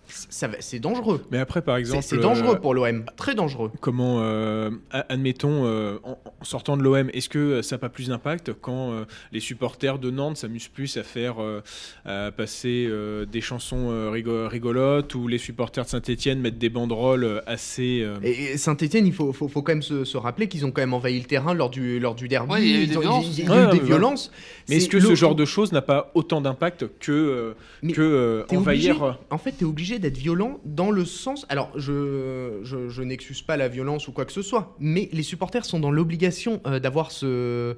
c'est 0.08 0.78
dangereux. 0.78 1.22
Mais 1.30 1.38
après, 1.38 1.62
par 1.62 1.76
exemple, 1.76 2.02
c'est 2.02 2.18
dangereux 2.18 2.56
euh, 2.56 2.58
pour 2.60 2.74
l'OM. 2.74 3.04
Très 3.16 3.34
dangereux. 3.34 3.70
Comment, 3.80 4.18
euh, 4.20 4.70
admettons, 4.90 5.64
euh, 5.64 5.98
en, 6.04 6.18
en 6.40 6.44
sortant 6.44 6.76
de 6.76 6.82
l'OM, 6.82 7.08
est-ce 7.12 7.28
que 7.28 7.62
ça 7.62 7.76
n'a 7.76 7.78
pas 7.80 7.88
plus 7.88 8.08
d'impact 8.08 8.52
quand 8.60 8.92
euh, 8.92 9.04
les 9.32 9.40
supporters 9.40 9.98
de 9.98 10.10
Nantes 10.10 10.36
s'amusent 10.36 10.68
plus 10.68 10.96
à 10.96 11.02
faire 11.02 11.36
euh, 11.40 11.60
à 12.04 12.30
passer 12.30 12.86
euh, 12.90 13.24
des 13.24 13.40
chansons 13.40 13.90
euh, 13.90 14.10
rigo- 14.10 14.46
rigolotes 14.48 15.14
ou 15.14 15.28
les 15.28 15.38
supporters 15.38 15.84
de 15.84 15.88
Saint-Etienne 15.90 16.40
mettent 16.40 16.58
des 16.58 16.68
banderoles 16.68 17.42
assez. 17.46 18.00
euh, 18.02 18.16
Et, 18.22 18.58
Saint-Etienne, 18.58 19.06
il 19.06 19.12
faut, 19.14 19.32
faut, 19.32 19.48
faut 19.48 19.62
quand 19.62 19.72
même 19.72 19.82
se, 19.82 20.04
se 20.04 20.16
rappeler 20.16 20.48
qu'ils 20.48 20.66
ont 20.66 20.70
quand 20.72 20.82
même 20.82 20.94
envahi 20.94 21.18
le 21.18 21.24
terrain 21.26 21.54
lors 21.54 21.70
du, 21.70 21.98
lors 22.00 22.14
du 22.14 22.28
derby. 22.28 22.52
Ouais, 22.52 22.62
il 22.62 22.70
y 22.70 22.76
a 22.76 22.82
eu 22.82 22.86
des 22.86 22.96
ont- 22.96 23.00
violences. 23.00 23.26
il 23.38 23.38
y 23.38 23.42
a 23.42 23.44
eu 23.44 23.66
Ouais, 23.66 23.72
des 23.72 23.78
mais 23.80 23.86
violences. 23.86 24.30
Mais 24.68 24.76
est-ce 24.76 24.88
que 24.88 25.00
ce 25.00 25.14
genre 25.14 25.34
de 25.34 25.44
choses 25.44 25.72
n'a 25.72 25.82
pas 25.82 26.10
autant 26.14 26.40
d'impact 26.40 26.86
que, 27.00 27.12
euh, 27.12 27.54
Mais 27.82 27.92
que 27.92 28.00
euh, 28.02 28.42
T'es 28.48 28.56
obligé- 28.56 28.90
envahir 28.92 29.18
en 29.30 29.38
fait, 29.38 29.52
tu 29.52 29.64
es 29.64 29.66
obligé 29.66 29.91
d'être 29.98 30.18
violent 30.18 30.60
dans 30.64 30.90
le 30.90 31.04
sens. 31.04 31.46
Alors, 31.48 31.70
je, 31.78 32.60
je, 32.62 32.88
je 32.88 33.02
n'excuse 33.02 33.42
pas 33.42 33.56
la 33.56 33.68
violence 33.68 34.08
ou 34.08 34.12
quoi 34.12 34.24
que 34.24 34.32
ce 34.32 34.42
soit, 34.42 34.76
mais 34.80 35.08
les 35.12 35.22
supporters 35.22 35.64
sont 35.64 35.80
dans 35.80 35.90
l'obligation 35.90 36.60
euh, 36.66 36.78
d'avoir 36.78 37.10
ce. 37.10 37.76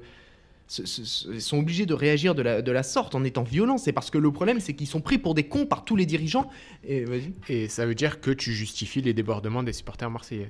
ce- 0.67 0.85
ce- 0.85 1.03
ce- 1.05 1.27
Ils 1.33 1.41
sont 1.41 1.59
obligés 1.59 1.85
de 1.85 1.93
réagir 1.93 2.33
de 2.35 2.41
la, 2.41 2.61
de 2.61 2.71
la 2.71 2.83
sorte 2.83 3.15
en 3.15 3.23
étant 3.23 3.43
violents. 3.43 3.77
C'est 3.77 3.91
parce 3.93 4.09
que 4.09 4.17
le 4.17 4.31
problème, 4.31 4.59
c'est 4.59 4.73
qu'ils 4.73 4.87
sont 4.87 5.01
pris 5.01 5.17
pour 5.17 5.33
des 5.35 5.43
cons 5.43 5.65
par 5.65 5.85
tous 5.85 5.95
les 5.95 6.05
dirigeants. 6.05 6.49
Et 7.49 7.67
ça 7.69 7.85
veut 7.85 7.95
dire 7.95 8.19
que 8.21 8.31
tu 8.31 8.51
justifies 8.53 9.01
les 9.01 9.13
débordements 9.13 9.63
des 9.63 9.73
supporters 9.73 10.09
marseillais. 10.09 10.49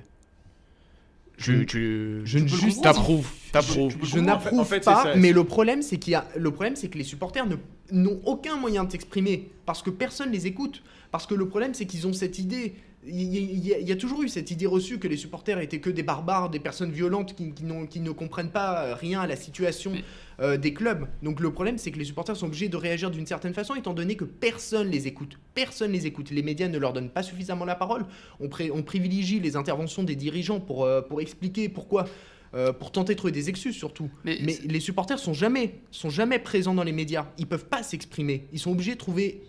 Je- 1.38 1.52
Tu, 1.52 1.66
tu, 1.66 2.20
je 2.24 2.38
ne 2.38 2.46
juste 2.48 2.82
peux 2.82 2.88
le 2.88 4.06
Je 4.06 4.18
n'approuve 4.20 4.60
En 4.60 4.64
fait, 4.64 4.76
c'est 4.76 4.84
pas, 4.90 5.02
ça, 5.02 5.16
mais 5.16 5.32
le 5.32 5.44
problème, 5.44 5.82
c'est 5.82 5.98
qu'il 5.98 6.12
y 6.12 6.14
a 6.14 6.26
le 6.34 6.50
problème, 6.50 6.76
c'est 6.76 6.88
que 6.88 6.96
les 6.96 7.04
supporters 7.04 7.46
ne- 7.46 7.56
n'ont 7.92 8.18
aucun 8.24 8.56
moyen 8.56 8.84
de 8.84 8.90
s'exprimer 8.92 9.50
parce 9.66 9.82
que 9.82 9.90
personne 9.90 10.30
les 10.32 10.46
écoute. 10.46 10.82
Parce 11.16 11.26
que 11.26 11.34
le 11.34 11.48
problème, 11.48 11.72
c'est 11.72 11.86
qu'ils 11.86 12.06
ont 12.06 12.12
cette 12.12 12.38
idée. 12.38 12.74
Il 13.06 13.22
y, 13.22 13.72
a- 13.72 13.78
il 13.78 13.88
y 13.88 13.92
a 13.92 13.96
toujours 13.96 14.22
eu 14.22 14.28
cette 14.28 14.50
idée 14.50 14.66
reçue 14.66 14.98
que 14.98 15.08
les 15.08 15.16
supporters 15.16 15.58
étaient 15.60 15.78
que 15.80 15.88
des 15.88 16.02
barbares, 16.02 16.50
des 16.50 16.58
personnes 16.58 16.90
violentes 16.90 17.34
qui, 17.34 17.52
qui 17.52 17.64
n'ont- 17.64 17.86
qui 17.86 18.00
ne 18.00 18.10
comprennent 18.10 18.50
pas 18.50 18.84
euh, 18.84 18.94
rien 18.94 19.22
à 19.22 19.26
la 19.26 19.36
situation 19.36 19.92
euh, 20.40 20.58
des 20.58 20.74
clubs. 20.74 21.06
Donc 21.22 21.40
le 21.40 21.50
problème, 21.50 21.78
c'est 21.78 21.90
que 21.90 21.98
les 21.98 22.04
supporters 22.04 22.36
sont 22.36 22.48
obligés 22.48 22.68
de 22.68 22.76
réagir 22.76 23.10
d'une 23.10 23.24
certaine 23.26 23.54
façon, 23.54 23.74
étant 23.76 23.94
donné 23.94 24.16
que 24.16 24.24
personne 24.24 24.90
les 24.90 25.06
écoute. 25.06 25.38
Personne 25.54 25.90
les 25.92 26.04
écoute. 26.06 26.30
Les 26.30 26.42
médias 26.42 26.68
ne 26.68 26.76
leur 26.76 26.92
donnent 26.92 27.08
pas 27.08 27.22
suffisamment 27.22 27.64
la 27.64 27.76
parole. 27.76 28.04
On, 28.40 28.50
pré- 28.50 28.70
on 28.70 28.82
privilégie 28.82 29.40
les 29.40 29.56
interventions 29.56 30.02
des 30.02 30.16
dirigeants 30.16 30.60
pour, 30.60 30.84
euh, 30.84 31.00
pour 31.00 31.22
expliquer 31.22 31.70
pourquoi. 31.70 32.04
euh, 32.54 32.72
pour 32.72 32.90
tenter 32.92 33.14
de 33.14 33.18
trouver 33.18 33.32
des 33.32 33.48
excuses 33.48 33.74
surtout. 33.76 34.08
Mais 34.24 34.36
les 34.64 34.80
supporters 34.80 35.18
sont 35.18 35.32
jamais, 35.34 35.76
sont 35.90 36.10
jamais 36.10 36.38
présents 36.38 36.74
dans 36.74 36.84
les 36.84 36.92
médias. 36.92 37.26
Ils 37.38 37.46
peuvent 37.46 37.66
pas 37.66 37.82
s'exprimer. 37.82 38.46
Ils 38.52 38.58
sont 38.60 38.70
obligés 38.72 38.92
de 38.94 38.98
trouver 38.98 39.42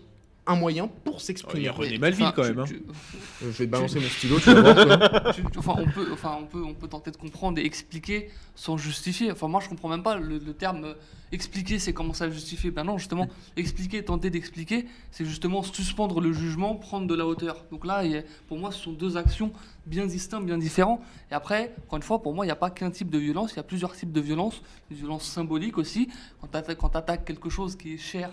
un 0.48 0.56
moyen 0.56 0.88
pour 1.04 1.14
Il 1.16 1.20
y 1.20 1.24
s'exprimer. 1.24 1.68
a 1.68 1.72
René 1.72 1.90
Mais, 1.92 1.98
Malville 1.98 2.24
enfin, 2.24 2.32
quand 2.34 2.42
tu- 2.42 2.48
même. 2.48 2.58
hein. 2.60 2.64
tu- 2.66 2.74
Euh, 3.44 3.52
Je 3.52 3.58
vais 3.58 3.66
te 3.66 3.70
balancer 3.70 4.00
mon 4.00 4.08
stylo, 4.08 4.40
tu 4.40 4.50
vas 4.52 4.72
voir. 4.74 5.34
tu- 5.34 5.42
tu- 5.44 5.58
enfin, 5.58 5.74
on 5.78 5.86
peut, 5.88 6.08
enfin, 6.12 6.38
on 6.40 6.46
peut, 6.46 6.62
on 6.64 6.74
peut 6.74 6.88
tenter 6.88 7.12
de 7.12 7.16
comprendre 7.16 7.58
et 7.60 7.64
expliquer 7.64 8.30
sans 8.56 8.76
justifier. 8.76 9.30
Enfin, 9.30 9.46
moi, 9.46 9.60
je 9.62 9.68
comprends 9.68 9.88
même 9.88 10.02
pas 10.02 10.16
le, 10.16 10.38
le 10.38 10.52
terme 10.54 10.84
euh, 10.86 10.94
expliquer, 11.30 11.78
c'est 11.78 11.92
commencer 11.92 12.24
à 12.24 12.30
justifier. 12.30 12.70
Ben 12.72 12.82
non, 12.84 12.98
justement, 12.98 13.28
expliquer, 13.56 14.04
tenter 14.04 14.30
d'expliquer, 14.30 14.86
c'est 15.12 15.24
justement 15.24 15.62
suspendre 15.62 16.20
le 16.20 16.32
jugement, 16.32 16.74
prendre 16.74 17.06
de 17.06 17.14
la 17.14 17.26
hauteur. 17.26 17.64
Donc 17.70 17.86
là, 17.86 18.02
il 18.04 18.24
pour 18.48 18.58
moi, 18.58 18.72
ce 18.72 18.80
sont 18.82 18.92
deux 18.92 19.16
actions 19.16 19.52
bien 19.86 20.06
distinctes, 20.06 20.46
bien 20.46 20.58
différentes. 20.58 21.00
Et 21.30 21.34
après, 21.34 21.74
encore 21.86 21.98
une 21.98 22.02
fois, 22.02 22.20
pour 22.22 22.34
moi, 22.34 22.44
il 22.44 22.48
n'y 22.48 22.52
a 22.52 22.56
pas 22.56 22.70
qu'un 22.70 22.90
type 22.90 23.10
de 23.10 23.18
violence, 23.18 23.52
il 23.52 23.56
y 23.56 23.60
a 23.60 23.62
plusieurs 23.64 23.94
types 23.94 24.12
de 24.12 24.20
violence. 24.20 24.62
Une 24.90 24.96
violence 24.96 25.24
symbolique 25.24 25.78
aussi, 25.78 26.08
quand 26.40 26.48
tu 26.48 26.96
attaques 26.96 27.24
quelque 27.24 27.50
chose 27.50 27.76
qui 27.76 27.94
est 27.94 27.98
cher 27.98 28.30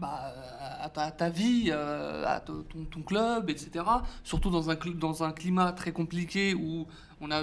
bah, 0.00 0.32
à, 0.80 1.10
ta, 1.10 1.30
vie, 1.30 1.68
euh, 1.68 2.24
à 2.26 2.40
ton, 2.40 2.64
club, 3.06 3.50
etc. 3.50 3.84
Surtout 4.22 4.50
dans 4.50 4.70
un, 4.70 4.76
dans 4.94 5.22
un 5.22 5.32
climat 5.32 5.72
très 5.72 5.92
compliqué 5.92 6.54
où 6.54 6.86
on 7.20 7.30
a 7.30 7.42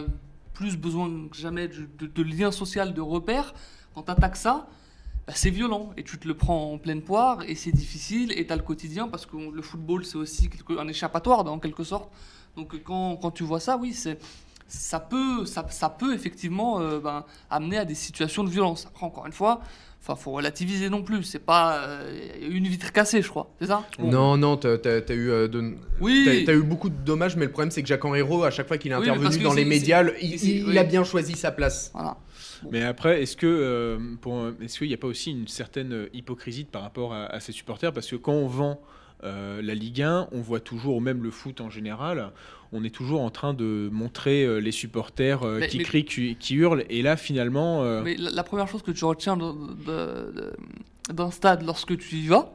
plus 0.54 0.78
besoin 0.78 1.10
que 1.30 1.38
jamais 1.38 1.68
de, 1.68 1.88
de, 1.98 2.08
de 2.08 2.24
liens 2.24 2.52
sociaux, 2.52 2.86
de 2.86 3.02
repères. 3.02 3.54
Quand 3.94 4.04
tu 4.04 4.12
attaques 4.12 4.36
ça, 4.36 4.68
bah, 5.28 5.34
c'est 5.36 5.50
violent 5.50 5.92
et 5.98 6.04
tu 6.04 6.18
te 6.18 6.28
le 6.28 6.34
prends 6.34 6.74
en 6.74 6.78
pleine 6.78 7.02
poire 7.02 7.44
et 7.48 7.56
c'est 7.56 7.72
difficile 7.72 8.32
et 8.38 8.48
tu 8.48 8.54
as 8.54 8.56
le 8.56 8.64
quotidien 8.64 9.08
parce 9.08 9.26
que 9.26 9.38
le 9.38 9.62
football 9.62 10.04
c'est 10.04 10.18
aussi 10.18 10.50
un 10.78 10.88
échappatoire 10.88 11.46
en 11.46 11.60
quelque 11.60 11.84
sorte. 11.84 12.12
Donc 12.58 12.82
quand, 12.84 13.18
quand 13.18 13.32
tu 13.32 13.44
vois 13.44 13.60
ça, 13.60 13.78
oui, 13.78 13.94
ça 14.68 15.00
peut, 15.00 15.46
ça 15.46 15.90
peut 15.90 16.14
effectivement 16.14 16.80
euh, 16.80 17.00
ben, 17.00 17.24
amener 17.50 17.78
à 17.78 17.86
des 17.86 17.96
situations 17.96 18.44
de 18.44 18.50
violence. 18.50 18.88
Après, 18.88 19.06
encore 19.06 19.26
une 19.26 19.34
fois, 19.34 19.62
enfin, 20.02 20.16
faut 20.16 20.32
relativiser 20.32 20.90
non 20.90 21.04
plus. 21.04 21.24
C'est 21.24 21.40
pas 21.40 21.84
euh, 21.88 22.50
une 22.50 22.68
vitre 22.68 22.92
cassée, 22.92 23.22
je 23.22 23.30
crois. 23.30 23.52
C'est 23.60 23.68
ça? 23.68 23.86
Bon. 24.00 24.10
Non, 24.10 24.38
non, 24.38 24.58
t'as 24.58 24.76
eu, 25.10 25.30
euh, 25.30 25.48
de- 25.48 25.76
Oui. 26.00 26.46
eu 26.48 26.62
beaucoup 26.64 26.90
de 26.90 26.96
dommages, 26.96 27.36
mais 27.36 27.46
le 27.46 27.52
problème, 27.52 27.72
c'est 27.72 27.82
que 27.82 27.88
Jacques 27.88 28.04
Henriot, 28.06 28.44
à 28.44 28.52
chaque 28.52 28.68
fois 28.68 28.78
qu'il 28.78 28.92
est 28.92 28.96
Oui, 28.96 29.10
intervenu 29.10 29.44
dans 29.44 29.54
les 29.54 29.66
médias, 29.66 30.04
il, 30.22 30.40
c'est- 30.40 30.48
il- 30.48 30.64
oui. 30.66 30.72
il 30.72 30.78
a 30.78 30.84
bien 30.84 31.04
choisi 31.04 31.34
sa 31.36 31.52
place. 31.52 31.92
Voilà. 31.94 32.18
Mais 32.72 32.84
après, 32.84 33.22
est-ce 33.24 33.36
que 33.36 33.48
euh, 33.48 33.98
est-ce 34.62 34.78
qu'il 34.78 34.88
n'y 34.88 34.94
a 34.94 34.98
pas 34.98 35.08
aussi 35.08 35.32
une 35.32 35.48
certaine 35.48 36.08
hypocrisie 36.14 36.66
par 36.66 36.84
rapport 36.84 37.14
à, 37.14 37.26
à 37.26 37.40
ces 37.40 37.52
supporters? 37.52 37.92
Parce 37.92 38.08
que 38.08 38.16
quand 38.16 38.34
on 38.34 38.48
vend 38.48 38.82
euh, 39.24 39.62
la 39.62 39.76
Ligue 39.76 40.02
1, 40.02 40.30
on 40.32 40.42
voit 40.42 40.60
toujours, 40.60 40.96
ou 40.98 41.00
même 41.00 41.24
le 41.24 41.32
foot 41.32 41.62
en 41.62 41.70
général, 41.70 42.32
on 42.74 42.84
est 42.84 42.90
toujours 42.90 43.22
en 43.22 43.30
train 43.30 43.54
de 43.54 43.90
montrer 43.92 44.44
euh, 44.44 44.58
les 44.60 44.72
supporters 44.72 45.44
euh, 45.44 45.60
Mais- 45.60 45.68
qui 45.68 45.78
mais- 45.80 45.84
crient, 45.84 46.06
qui, 46.06 46.36
qui 46.36 46.56
hurlent, 46.56 46.86
et 46.90 47.02
là 47.02 47.18
finalement, 47.18 47.84
euh, 47.84 48.02
Mais 48.04 48.16
la, 48.16 48.32
la 48.32 48.44
première 48.44 48.68
chose 48.68 48.82
que 48.82 48.92
tu 48.92 49.04
retiens 49.06 49.38
d'un 51.10 51.32
stade 51.32 51.64
lorsque 51.64 51.98
tu 51.98 52.16
y 52.16 52.28
vas, 52.28 52.54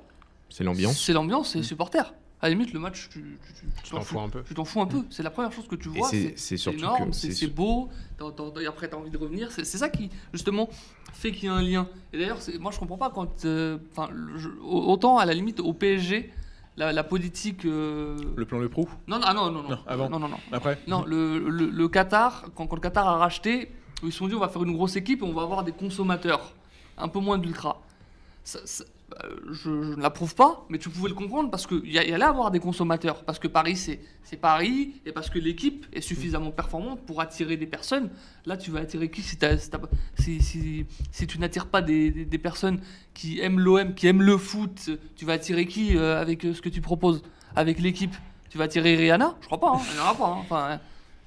C'est 0.49 0.65
l'ambiance. 0.65 1.01
c'est 1.05 1.13
l'ambiance, 1.13 1.51
c'est 1.51 1.59
les 1.59 1.65
supporters. 1.65 2.15
À 2.43 2.47
la 2.49 2.51
limite, 2.51 2.75
le 2.75 2.81
match, 2.81 3.09
tu, 3.11 3.21
tu- 3.21 3.39
tu- 3.55 3.67
tu 3.67 3.83
Tu 3.83 3.91
t'en 3.93 4.03
fous 4.03 4.21
un 4.21 4.29
peu. 4.29 4.43
Tu 4.47 4.53
t'en 4.55 4.65
fous 4.67 4.81
un 4.83 4.87
peu. 4.87 5.03
C'est 5.09 5.23
la 5.23 5.31
première 5.31 5.53
chose 5.53 5.67
que 5.67 5.75
tu 5.75 5.89
Et 5.89 5.93
vois. 5.99 6.09
c'est- 6.09 6.17
C'est 6.21 6.29
c'est 6.29 6.37
c'est 6.37 6.57
surtout 6.59 6.79
énorme, 6.81 7.11
que 7.11 7.17
c'est 7.17 7.29
c'est 7.29 7.33
c'est 7.33 7.47
su- 7.47 7.51
beau. 7.51 7.89
t'as- 8.19 8.31
t'as- 8.31 8.61
et 8.61 8.67
après, 8.67 8.89
tu 8.91 8.95
as 8.95 8.99
envie 8.99 9.11
de 9.11 9.17
revenir. 9.17 9.51
C'est 9.51 9.65
c'est 9.65 9.79
ça 9.79 9.89
qui, 9.89 10.11
justement, 10.35 10.69
fait 11.15 11.33
qu'il 11.33 11.47
y 11.47 11.49
a 11.49 11.55
un 11.55 11.63
lien. 11.63 11.89
Et 12.13 12.19
d'ailleurs, 12.19 12.43
c'est- 12.43 12.59
moi, 12.59 12.71
je 12.73 12.79
comprends 12.79 12.99
pas 12.99 13.09
quand. 13.11 13.45
euh, 13.47 13.79
Enfin, 13.91 14.11
autant 14.63 15.17
à 15.17 15.25
la 15.25 15.33
limite, 15.33 15.61
au 15.61 15.73
PSG, 15.73 16.31
la, 16.77 16.93
la 16.93 17.05
politique. 17.05 17.65
euh, 17.65 18.17
le 18.37 18.45
plan 18.45 18.59
Le 18.59 18.69
Prou, 18.69 18.89
Non, 19.07 19.19
non, 19.19 19.25
ah 19.27 19.35
non, 19.35 19.51
non, 19.51 19.63
non. 19.63 19.69
Non, 19.71 19.79
avant. 19.87 20.09
Non, 20.11 20.19
non, 20.19 20.29
non. 20.29 20.39
après 20.53 20.79
Non, 20.87 21.05
le, 21.07 21.39
le- 21.49 21.71
le 21.71 21.89
Qatar, 21.89 22.45
quand, 22.55 22.67
quand 22.67 22.77
le 22.77 22.83
Qatar 22.83 23.07
a 23.09 23.17
racheté, 23.17 23.71
ils 24.03 24.13
se 24.13 24.19
sont 24.19 24.29
dit 24.29 24.35
on 24.35 24.41
va 24.41 24.49
faire 24.49 24.63
une 24.63 24.73
grosse 24.75 24.97
équipe 24.97 25.23
et 25.23 25.25
on 25.25 25.33
va 25.33 25.43
avoir 25.43 25.65
des 25.65 25.73
consommateurs, 25.73 26.53
un 26.99 27.09
peu 27.09 27.19
moins 27.21 27.39
d'ultra. 27.39 27.81
Euh, 28.55 29.37
je, 29.53 29.71
ne 29.71 29.97
l'approuve 29.97 30.35
pas, 30.35 30.67
mais 30.69 30.79
tu 30.79 30.89
pouvais 30.89 31.09
le 31.09 31.15
comprendre 31.15 31.51
parce 31.51 31.67
qu'il 31.67 31.87
y, 31.87 31.93
y 31.95 31.99
allait 31.99 32.25
avoir 32.25 32.51
des 32.51 32.61
consommateurs. 32.61 33.25
Parce 33.25 33.39
que 33.39 33.49
Paris, 33.49 33.77
c'est 33.77 34.37
Paris, 34.37 35.01
et 35.07 35.13
parce 35.13 35.31
que 35.31 35.39
l'équipe 35.39 35.87
est 35.93 36.01
suffisamment 36.01 36.51
performante 36.51 37.01
pour 37.07 37.21
attirer 37.21 37.57
des 37.57 37.67
personnes. 37.67 38.11
Là, 38.45 38.57
tu 38.57 38.71
vas 38.71 38.81
attirer 38.81 39.11
qui 39.11 39.23
si, 39.23 39.39
tu 41.27 41.39
n'attires 41.39 41.67
pas 41.67 41.83
des, 41.83 42.11
personnes 42.43 42.81
qui 43.15 43.41
aiment 43.41 43.61
l'OM, 43.61 43.95
qui 43.95 44.07
aiment 44.07 44.23
le 44.23 44.37
foot, 44.37 44.91
tu 45.17 45.25
vas 45.25 45.35
attirer 45.35 45.67
qui 45.67 45.97
euh, 45.97 46.21
avec 46.21 46.45
euh, 46.45 46.55
ce 46.55 46.61
que 46.61 46.69
tu 46.69 46.81
proposes? 46.81 47.23
Avec 47.55 47.79
l'équipe 47.81 48.15
Tu 48.51 48.59
vas 48.59 48.65
attirer 48.65 48.97
Rihanna? 48.97 49.37
Je 49.41 49.47
crois 49.47 49.61
pas, 49.61 49.71
hein, 49.71 49.81
il 49.91 49.95
n'y 49.95 50.01
en 50.01 50.11
aura 50.11 50.45
pas. 50.49 50.73
hein. 50.73 50.81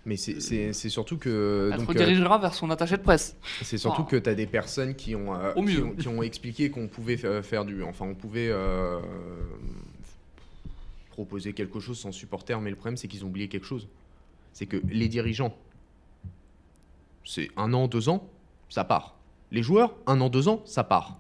Mais 0.10 0.18
c'est- 0.18 0.74
c'est 0.74 0.90
surtout 0.90 1.18
que. 1.20 1.70
elle 1.72 1.78
donc, 1.78 1.90
euh, 1.90 1.94
redirigera 1.94 2.40
vers 2.40 2.56
son 2.56 2.72
attaché 2.72 2.98
de 2.98 3.04
presse. 3.04 3.36
C'est 3.62 3.78
surtout 3.78 4.02
Oh. 4.08 4.10
que 4.10 4.16
tu 4.16 4.28
as 4.28 4.34
des 4.34 4.48
personnes 4.48 4.96
qui 4.96 5.16
ont, 5.16 5.36
euh, 5.36 5.54
Au 5.56 5.64
qui 5.64 5.78
ont, 5.78 5.92
qui 5.92 6.08
ont 6.08 6.24
expliqué 6.24 6.72
qu'on 6.72 6.88
pouvait 6.88 7.16
fa- 7.16 7.44
faire 7.44 7.64
du. 7.64 7.84
Enfin, 7.84 8.06
on 8.08 8.16
pouvait 8.16 8.48
euh, 8.50 9.00
proposer 11.12 11.54
quelque 11.54 11.80
chose 11.80 12.00
sans 12.00 12.12
supporter, 12.12 12.60
mais 12.60 12.72
le 12.72 12.76
problème, 12.76 12.98
c'est 12.98 13.08
qu'ils 13.08 13.24
ont 13.24 13.28
oublié 13.28 13.48
quelque 13.50 13.68
chose. 13.68 13.88
C'est 14.52 14.66
que 14.66 14.78
les 14.90 15.08
dirigeants, 15.10 15.56
c'est 17.24 17.50
un 17.56 17.72
an, 17.74 17.88
deux 17.88 18.10
ans, 18.10 18.28
ça 18.68 18.84
part. 18.84 19.16
Les 19.52 19.62
joueurs, 19.62 19.94
un 20.08 20.20
an, 20.22 20.30
deux 20.30 20.48
ans, 20.48 20.64
ça 20.66 20.84
part. 20.84 21.20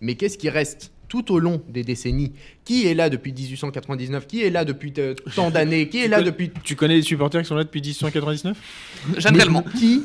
Mais 0.00 0.16
qu'est-ce 0.16 0.38
qui 0.38 0.48
reste? 0.50 0.90
Tout 1.08 1.32
au 1.32 1.38
long 1.38 1.62
des 1.68 1.82
décennies. 1.82 2.32
Qui 2.64 2.86
est 2.86 2.94
là 2.94 3.08
depuis 3.08 3.32
1899 3.32 4.26
Qui 4.26 4.42
est 4.42 4.50
là 4.50 4.64
depuis 4.64 4.92
euh, 4.98 5.14
tant 5.34 5.50
d'années? 5.50 5.88
Qui 5.88 6.04
est 6.04 6.08
là 6.08 6.22
depuis 6.22 6.50
Tu 6.62 6.76
connais 6.76 6.96
les 6.96 7.02
supporters 7.02 7.42
qui 7.42 7.48
sont 7.48 7.54
là 7.56 7.64
depuis 7.64 7.80
1899 7.80 8.56
J'aime 9.16 9.32
mais 9.32 9.38
tellement. 9.40 9.64
Qui, 9.76 10.04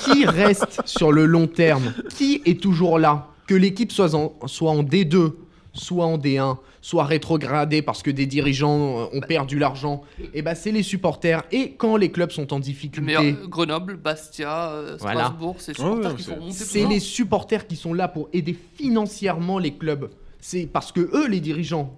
qui 0.00 0.24
reste 0.26 0.82
sur 0.86 1.12
le 1.12 1.26
long 1.26 1.46
terme? 1.46 1.92
Qui 2.10 2.40
est 2.46 2.60
toujours 2.60 2.98
là? 2.98 3.28
Que 3.46 3.54
l'équipe 3.54 3.92
soit 3.92 4.14
en, 4.14 4.34
soit 4.46 4.70
en 4.70 4.82
D2, 4.82 5.32
soit 5.74 6.06
en 6.06 6.16
D1, 6.18 6.56
soit 6.80 7.04
rétrogradée 7.04 7.82
parce 7.82 8.02
que 8.02 8.10
des 8.10 8.26
dirigeants 8.26 9.00
euh, 9.00 9.06
ont 9.12 9.20
perdu 9.20 9.58
l'argent, 9.58 10.02
et 10.32 10.40
ben 10.42 10.54
c'est 10.54 10.72
les 10.72 10.82
supporters. 10.82 11.42
Et 11.52 11.72
quand 11.72 11.96
les 11.96 12.10
clubs 12.10 12.30
sont 12.30 12.52
en 12.54 12.60
difficulté, 12.60 13.14
euh, 13.16 13.46
Grenoble, 13.48 13.96
Bastia, 13.96 14.70
euh, 14.70 14.96
Voilà. 15.00 15.24
Strasbourg, 15.24 15.56
c'est 15.58 15.78
Ouais, 15.80 15.84
ouais, 15.84 15.90
supporters 15.96 16.16
qui 16.16 16.22
c'est- 16.54 16.80
font 16.82 16.88
les 16.88 17.00
supporters 17.00 17.66
qui 17.66 17.76
sont 17.76 17.92
là 17.92 18.08
pour 18.08 18.28
aider 18.32 18.56
financièrement 18.76 19.58
les 19.58 19.74
clubs. 19.74 20.10
C'est 20.40 20.66
parce 20.66 20.92
que 20.92 21.00
eux, 21.00 21.26
les 21.28 21.40
dirigeants, 21.40 21.92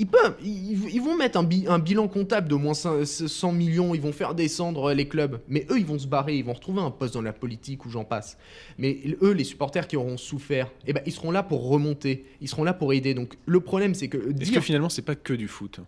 ils 0.00 0.06
peuvent, 0.06 0.34
ils, 0.42 0.88
ils 0.92 1.00
vont 1.00 1.16
mettre 1.16 1.38
un, 1.38 1.44
bi- 1.44 1.66
un 1.68 1.78
bilan 1.78 2.08
comptable 2.08 2.48
de 2.48 2.54
moins 2.56 2.74
100 2.74 3.04
100 3.04 3.52
millions, 3.52 3.94
ils 3.94 4.00
vont 4.00 4.12
faire 4.12 4.34
descendre 4.34 4.92
les 4.92 5.06
clubs. 5.06 5.40
Mais 5.46 5.66
eux, 5.70 5.78
ils 5.78 5.86
vont 5.86 5.98
se 5.98 6.06
barrer, 6.08 6.36
ils 6.36 6.44
vont 6.44 6.54
retrouver 6.54 6.80
un 6.80 6.90
poste 6.90 7.14
dans 7.14 7.22
la 7.22 7.32
politique 7.32 7.84
ou 7.86 7.90
j'en 7.90 8.04
passe. 8.04 8.38
Mais 8.78 8.98
eux, 9.22 9.32
les 9.32 9.44
supporters 9.44 9.86
qui 9.86 9.96
auront 9.96 10.16
souffert, 10.16 10.68
eh 10.86 10.92
ben, 10.92 11.02
ils 11.06 11.12
seront 11.12 11.30
là 11.30 11.42
pour 11.42 11.68
remonter, 11.68 12.24
ils 12.40 12.48
seront 12.48 12.64
là 12.64 12.72
pour 12.72 12.92
aider. 12.92 13.14
Donc 13.14 13.34
le 13.46 13.60
problème, 13.60 13.94
c'est 13.94 14.08
que 14.08 14.16
Est-ce 14.16 14.32
dire 14.32 14.54
que 14.54 14.60
finalement 14.60 14.88
c'est 14.88 15.02
pas 15.02 15.14
que 15.14 15.34
du 15.34 15.46
foot? 15.46 15.78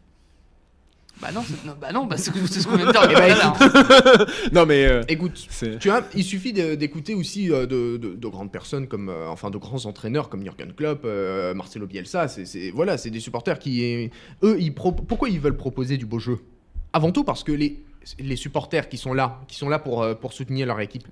Bah 1.21 1.29
non, 1.33 1.43
c'est 1.47 1.65
non, 1.65 1.75
bah 1.81 1.93
non, 1.93 2.07
bah 2.07 2.17
c'est 2.17 2.33
c'est 2.49 2.61
ce 2.61 2.67
qu'on 2.67 2.77
vient 2.77 2.87
de 2.87 2.91
dire. 2.93 3.03
Eh 3.05 3.15
ben, 3.15 3.35
Voilà, 3.35 3.55
hein. 3.61 4.27
Non 4.53 4.67
mais 4.67 4.85
euh, 4.87 5.03
Écoute, 5.09 5.47
c'est 5.51 5.79
Tu 5.79 5.89
vois, 5.89 6.03
il 6.17 6.25
suffit 6.25 6.53
de- 6.53 6.75
d'écouter 6.75 7.15
aussi 7.15 7.51
euh, 7.53 7.65
de, 7.67 7.97
de- 7.97 8.15
de 8.15 8.29
grandes 8.29 8.51
personnes 8.51 8.89
comme, 8.89 9.09
euh, 9.09 9.29
enfin, 9.29 9.51
de 9.51 9.59
grands 9.59 9.85
entraîneurs 9.87 10.29
comme 10.29 10.43
Jürgen 10.43 10.73
Klopp, 10.73 11.03
euh, 11.05 11.55
Marcelo 11.55 11.87
Bielsa. 11.87 12.27
C'est, 12.27 12.45
c'est- 12.45 12.71
voilà, 12.73 12.99
c'est 12.99 13.11
des 13.11 13.21
supporters 13.21 13.59
qui, 13.61 14.11
eux, 14.43 14.57
ils 14.59 14.75
pro- 14.75 14.91
pourquoi 14.93 15.29
ils 15.29 15.39
veulent 15.39 15.57
proposer 15.57 15.97
du 15.97 16.07
beau 16.07 16.19
jeu? 16.19 16.39
Avant 16.93 17.13
tout 17.13 17.23
parce 17.23 17.45
que 17.45 17.53
les, 17.53 17.81
les 18.19 18.37
supporters 18.37 18.89
qui 18.89 18.97
sont 18.97 19.15
là, 19.15 19.41
qui 19.47 19.57
sont 19.57 19.69
là 19.69 19.79
pour, 19.79 20.03
euh, 20.03 20.15
pour 20.15 20.33
soutenir 20.33 20.67
leur 20.67 20.81
équipe, 20.81 21.07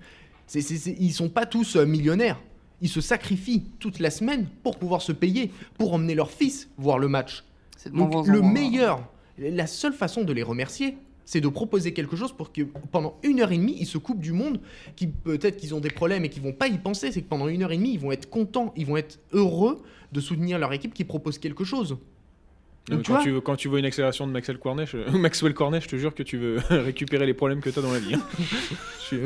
c'est, 0.48 0.60
c'est- 0.62 0.76
c'est- 0.78 0.96
ils 0.98 1.12
sont 1.12 1.28
pas 1.28 1.46
tous 1.46 1.76
euh, 1.76 1.86
millionnaires. 1.86 2.40
Ils 2.82 2.88
se 2.88 3.00
sacrifient 3.00 3.62
toute 3.78 4.00
la 4.00 4.10
semaine 4.10 4.48
pour 4.64 4.76
pouvoir 4.76 5.02
se 5.02 5.12
payer, 5.12 5.52
pour 5.78 5.92
emmener 5.92 6.16
leur 6.16 6.30
fils 6.32 6.68
voir 6.78 6.98
le 6.98 7.06
match. 7.06 7.44
C'est 7.76 7.92
de 7.92 7.96
Donc 7.96 8.12
moins 8.12 8.22
en 8.22 8.26
le 8.26 8.40
moins. 8.40 8.50
meilleur, 8.52 9.06
la 9.40 9.66
seule 9.66 9.92
façon 9.92 10.22
de 10.22 10.32
les 10.32 10.42
remercier, 10.42 10.96
c'est 11.24 11.40
de 11.40 11.48
proposer 11.48 11.92
quelque 11.92 12.16
chose 12.16 12.32
pour 12.32 12.52
que 12.52 12.62
pendant 12.90 13.16
une 13.22 13.40
heure 13.40 13.52
et 13.52 13.56
demie, 13.58 13.76
ils 13.78 13.86
se 13.86 13.98
coupent 13.98 14.20
du 14.20 14.32
monde, 14.32 14.60
qui 14.96 15.06
peut-être 15.06 15.56
qu'ils 15.58 15.74
ont 15.74 15.80
des 15.80 15.90
problèmes 15.90 16.24
et 16.24 16.28
qu'ils 16.28 16.42
vont 16.42 16.52
pas 16.52 16.66
y 16.68 16.76
penser, 16.78 17.12
c'est 17.12 17.22
que 17.22 17.28
pendant 17.28 17.46
une 17.48 17.62
heure 17.62 17.70
et 17.72 17.76
demie, 17.76 17.92
ils 17.94 18.00
vont 18.00 18.10
être 18.12 18.28
contents, 18.28 18.72
ils 18.76 18.84
vont 18.86 18.96
être 18.96 19.20
heureux 19.32 19.80
de 20.12 20.20
soutenir 20.20 20.58
leur 20.58 20.72
équipe 20.72 20.92
qui 20.92 21.04
propose 21.04 21.38
quelque 21.38 21.62
chose. 21.64 21.92
Non, 22.88 22.96
mais 22.96 22.96
Donc, 22.96 23.04
tu 23.04 23.10
quand, 23.10 23.14
vois- 23.18 23.22
tu 23.24 23.30
veux, 23.30 23.40
quand 23.40 23.56
tu 23.56 23.68
vois 23.68 23.78
une 23.78 23.84
accélération 23.84 24.26
de 24.26 24.32
Maxwell 24.32 24.58
Cornet, 24.58 24.86
je, 24.86 24.96
Maxwell 25.16 25.54
Cornet, 25.54 25.80
je 25.80 25.88
te 25.88 25.96
jure 25.96 26.14
que 26.14 26.24
tu 26.24 26.36
veux 26.36 26.56
récupérer 26.70 27.26
les 27.26 27.34
problèmes 27.34 27.60
que 27.60 27.70
tu 27.70 27.78
as 27.78 27.82
dans 27.82 27.92
la 27.92 28.00
vie. 28.00 28.14
hein. 28.14 28.22
Je 29.10 29.16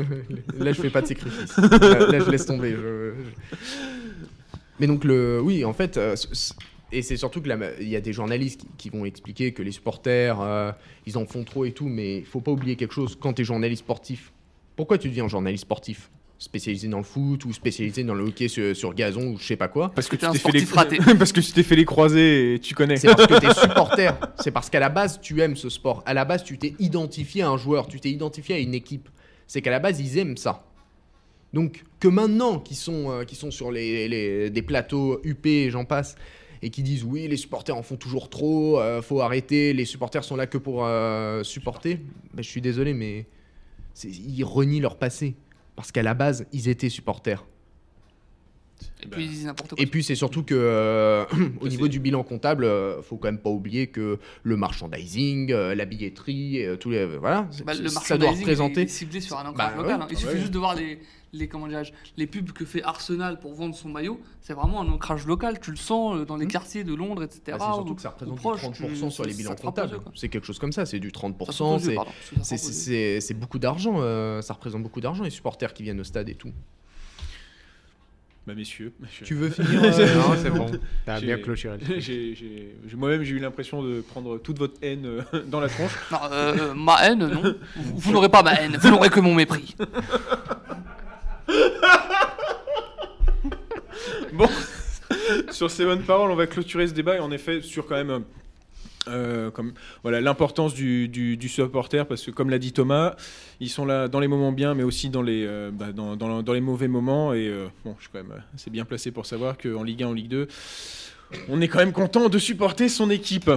là, 0.63 0.71
je 0.73 0.81
fais 0.81 0.89
pas 0.89 1.01
de 1.03 1.07
sacrifice. 1.07 1.55
Là, 1.57 2.07
là, 2.07 2.19
je 2.19 2.29
laisse 2.31 2.45
tomber. 2.47 2.71
je- 2.71 3.13
je- 3.13 3.55
Mais 4.79 4.87
donc 4.87 5.03
le, 5.03 5.39
oui, 5.41 5.63
en 5.63 5.73
fait, 5.73 5.97
euh, 5.97 6.15
et 6.91 7.01
c'est 7.01 7.17
surtout 7.17 7.41
que 7.41 7.49
il 7.81 7.87
y 7.89 7.95
a 7.95 8.01
des 8.01 8.13
journalistes 8.13 8.61
qui, 8.61 8.67
qui 8.77 8.89
vont 8.89 9.05
expliquer 9.05 9.51
que 9.53 9.61
les 9.63 9.71
supporters, 9.71 10.39
euh, 10.41 10.71
ils 11.05 11.17
en 11.17 11.25
font 11.25 11.43
trop 11.43 11.65
et 11.65 11.71
tout, 11.71 11.87
mais 11.87 12.17
il 12.19 12.25
faut 12.25 12.41
pas 12.41 12.51
oublier 12.51 12.75
quelque 12.75 12.93
chose. 12.93 13.17
Quand 13.19 13.33
tu 13.33 13.41
es 13.41 13.45
journaliste 13.45 13.83
sportif, 13.83 14.31
pourquoi 14.75 14.97
tu 14.97 15.09
deviens 15.09 15.27
journaliste 15.27 15.63
sportif? 15.63 16.09
Spécialisé 16.37 16.89
dans 16.89 16.97
le 16.97 17.03
foot 17.05 17.45
ou 17.45 17.53
spécialisé 17.53 18.03
dans 18.03 18.13
le 18.13 18.25
hockey 18.25 18.49
sur, 18.49 18.75
sur 18.75 18.93
gazon 18.93 19.29
ou 19.33 19.37
je 19.39 19.45
sais 19.45 19.55
pas 19.55 19.69
quoi? 19.69 19.89
Parce 19.95 20.09
que 20.09 20.17
T'es 20.17 20.27
tu 20.27 20.33
t'es 20.33 20.39
fait 20.39 20.51
les 20.51 20.65
raté. 20.65 20.97
parce 21.17 21.31
que 21.31 21.39
tu 21.39 21.51
t'es 21.53 21.63
fait 21.63 21.77
les 21.77 21.85
croisés 21.85 22.55
et 22.55 22.59
tu 22.59 22.75
connais. 22.75 22.97
C'est 22.97 23.07
parce 23.07 23.25
que 23.25 23.39
tu 23.39 23.45
es 23.47 23.53
supporter. 23.53 24.13
C'est 24.43 24.51
parce 24.51 24.69
qu'à 24.69 24.81
la 24.81 24.89
base, 24.89 25.19
tu 25.21 25.41
aimes 25.41 25.55
ce 25.55 25.69
sport. 25.69 26.03
À 26.05 26.13
la 26.13 26.25
base, 26.25 26.43
tu 26.43 26.57
t'es 26.57 26.75
identifié 26.77 27.41
à 27.43 27.49
un 27.49 27.57
joueur, 27.57 27.87
tu 27.87 28.01
t'es 28.01 28.09
identifié 28.11 28.55
à 28.55 28.59
une 28.59 28.73
équipe. 28.73 29.07
C'est 29.47 29.61
qu'à 29.61 29.71
la 29.71 29.79
base, 29.79 30.01
ils 30.01 30.17
aiment 30.17 30.35
ça. 30.37 30.65
Donc, 31.53 31.83
que 32.01 32.09
maintenant, 32.09 32.59
qu'ils 32.59 32.75
sont, 32.75 33.09
euh, 33.11 33.23
qu'ils 33.23 33.37
sont 33.37 33.49
sur 33.51 33.71
les, 33.71 34.09
les- 34.09 34.49
des 34.49 34.61
plateaux 34.61 35.21
UP 35.23 35.45
et 35.45 35.69
j'en 35.69 35.85
passe, 35.85 36.15
et 36.61 36.69
qui 36.69 36.83
disent 36.83 37.03
oui, 37.03 37.27
les 37.27 37.37
supporters 37.37 37.75
en 37.75 37.83
font 37.83 37.95
toujours 37.95 38.29
trop, 38.29 38.79
euh, 38.79 39.01
faut 39.01 39.21
arrêter, 39.21 39.73
les 39.73 39.85
supporters 39.85 40.23
sont 40.23 40.35
là 40.35 40.47
que 40.47 40.57
pour 40.57 40.85
euh, 40.85 41.43
supporter, 41.43 41.99
ben, 42.33 42.43
je 42.43 42.49
suis 42.49 42.61
désolé, 42.61 42.93
mais 42.93 43.25
ils 44.03 44.43
renient 44.43 44.81
leur 44.81 44.97
passé. 44.97 45.35
Parce 45.75 45.91
qu'à 45.91 46.03
la 46.03 46.13
base, 46.13 46.45
ils 46.53 46.69
étaient 46.69 46.89
supporters. 46.89 47.45
Et 49.03 49.07
puis 49.07 49.27
n'importe 49.43 49.71
quoi. 49.71 49.81
Et 49.81 49.85
puis 49.85 50.03
c'est 50.03 50.15
surtout 50.15 50.43
que 50.43 50.55
euh, 50.55 51.25
au 51.61 51.67
niveau 51.67 51.87
du 51.87 51.99
bilan 51.99 52.23
comptable, 52.23 52.63
euh, 52.65 53.01
faut 53.01 53.17
quand 53.17 53.27
même 53.27 53.37
pas 53.39 53.49
oublier 53.49 53.87
que 53.87 54.19
le 54.43 54.57
merchandising, 54.57 55.51
euh, 55.51 55.75
la 55.75 55.85
billetterie, 55.85 56.63
euh, 56.65 56.75
tous 56.75 56.89
les 56.89 57.05
voilà, 57.05 57.47
Bah, 57.65 57.73
le 57.73 57.87
ça 57.89 58.17
doit 58.17 58.31
représenter. 58.31 58.81
est 58.83 58.87
ciblé 58.87 59.21
sur 59.21 59.37
un 59.37 59.45
ancrage 59.47 59.71
Bah, 59.75 59.77
local. 59.81 59.97
ouais. 59.97 60.03
hein. 60.03 60.07
Il 60.09 60.17
suffit 60.17 60.33
ouais. 60.33 60.39
juste 60.39 60.51
de 60.53 60.57
voir 60.57 60.75
les, 60.75 60.99
les, 61.33 61.47
comment 61.47 61.67
les 62.17 62.27
pubs 62.27 62.51
que 62.51 62.65
fait 62.65 62.81
Arsenal 62.83 63.39
pour 63.39 63.53
vendre 63.53 63.75
son 63.75 63.89
maillot. 63.89 64.19
C'est 64.41 64.53
vraiment 64.53 64.81
un 64.81 64.87
ancrage 64.89 65.25
local. 65.27 65.59
Tu 65.59 65.71
le 65.71 65.77
sens 65.77 66.25
dans 66.25 66.37
les 66.37 66.45
Mhm. 66.45 66.51
quartiers 66.51 66.83
de 66.83 66.93
Londres, 66.95 67.23
etc. 67.23 67.41
Bah, 67.47 67.57
c'est 67.59 67.73
surtout 67.75 67.91
ou- 67.91 67.95
que 67.95 68.01
ça 68.01 68.09
représente 68.09 68.37
proche, 68.37 68.61
30% 68.61 69.07
tu- 69.07 69.11
sur 69.11 69.25
les 69.25 69.33
bilans 69.33 69.55
comptables. 69.55 69.99
C'est 70.15 70.29
quelque 70.29 70.45
chose 70.47 70.57
comme 70.59 70.71
ça, 70.71 70.85
c'est 70.85 70.99
du 70.99 71.07
Ça 71.09 71.11
te 71.13 71.17
frappe 71.19 71.35
30%, 71.37 71.75
aux 71.75 71.79
yeux, 71.79 73.19
c'est 73.21 73.33
beaucoup 73.35 73.59
d'argent, 73.59 73.99
ça 74.41 74.53
représente 74.53 74.81
beaucoup 74.83 75.01
d'argent 75.01 75.23
les 75.23 75.29
supporters 75.29 75.73
qui 75.73 75.83
viennent 75.83 75.99
au 75.99 76.03
stade 76.05 76.29
et 76.29 76.35
tout. 76.35 76.51
Bah 78.47 78.53
messieurs, 78.55 78.93
je- 79.19 79.25
Tu 79.25 79.33
veux 79.33 79.49
finir 79.49 79.81
Non, 79.81 79.87
euh, 79.89 80.35
c'est 80.41 80.51
bon. 80.51 80.69
T'as 81.05 81.19
bien 81.19 81.37
clôturé. 81.39 81.77
Moi-même 82.95 83.23
j'ai 83.23 83.33
eu 83.35 83.39
l'impression 83.39 83.81
de 83.81 84.01
prendre 84.01 84.37
toute 84.37 84.59
votre 84.59 84.75
haine 84.83 85.05
euh, 85.05 85.21
dans 85.47 85.59
la 85.59 85.67
tronche. 85.67 85.91
Non, 86.11 86.19
euh, 86.31 86.55
euh, 86.59 86.73
ma 86.75 87.07
haine, 87.07 87.25
non. 87.27 87.55
Vous, 87.75 87.97
vous 87.97 88.11
n'aurez 88.11 88.29
pas 88.29 88.43
ma 88.43 88.53
haine, 88.53 88.77
vous 88.79 88.89
n'aurez 88.91 89.09
que 89.09 89.19
mon 89.19 89.33
mépris. 89.33 89.75
Bon, 94.33 94.49
sur 95.51 95.71
ces 95.71 95.85
bonnes 95.85 96.03
paroles, 96.03 96.29
on 96.29 96.35
va 96.35 96.45
clôturer 96.45 96.87
ce 96.87 96.93
débat 96.93 97.15
et 97.15 97.19
en 97.19 97.31
effet 97.31 97.61
sur 97.61 97.85
quand 97.87 97.95
même 97.95 98.23
euh, 99.07 99.51
voilà 100.03 100.21
l'importance 100.21 100.73
du, 100.73 101.37
supporter 101.47 102.05
parce 102.07 102.23
que 102.23 102.31
comme 102.31 102.49
l'a 102.49 102.59
dit 102.59 102.73
Thomas, 102.73 103.15
ils 103.59 103.69
sont 103.69 103.85
là 103.85 104.07
dans 104.07 104.19
les 104.19 104.27
moments 104.27 104.51
bien 104.51 104.73
mais 104.73 104.83
aussi 104.83 105.09
dans 105.09 105.21
les 105.21 105.45
euh, 105.45 105.71
bah, 105.71 105.87
mauvais 106.61 106.87
moments 106.87 107.33
et 107.33 107.47
euh, 107.47 107.67
bon, 107.83 107.95
je 107.97 108.03
suis 108.03 108.11
quand 108.11 108.23
même 108.23 108.43
assez 108.53 108.69
bien 108.69 108.85
placé 108.85 109.11
pour 109.11 109.25
savoir 109.25 109.57
qu'en 109.57 109.83
Ligue 109.83 110.03
1, 110.03 110.07
en 110.07 110.13
Ligue 110.13 110.29
2, 110.29 110.47
on 111.49 111.61
est 111.61 111.67
quand 111.67 111.79
même 111.79 111.93
content 111.93 112.29
de 112.29 112.39
supporter 112.39 112.89
son 112.89 113.09
équipe. 113.09 113.51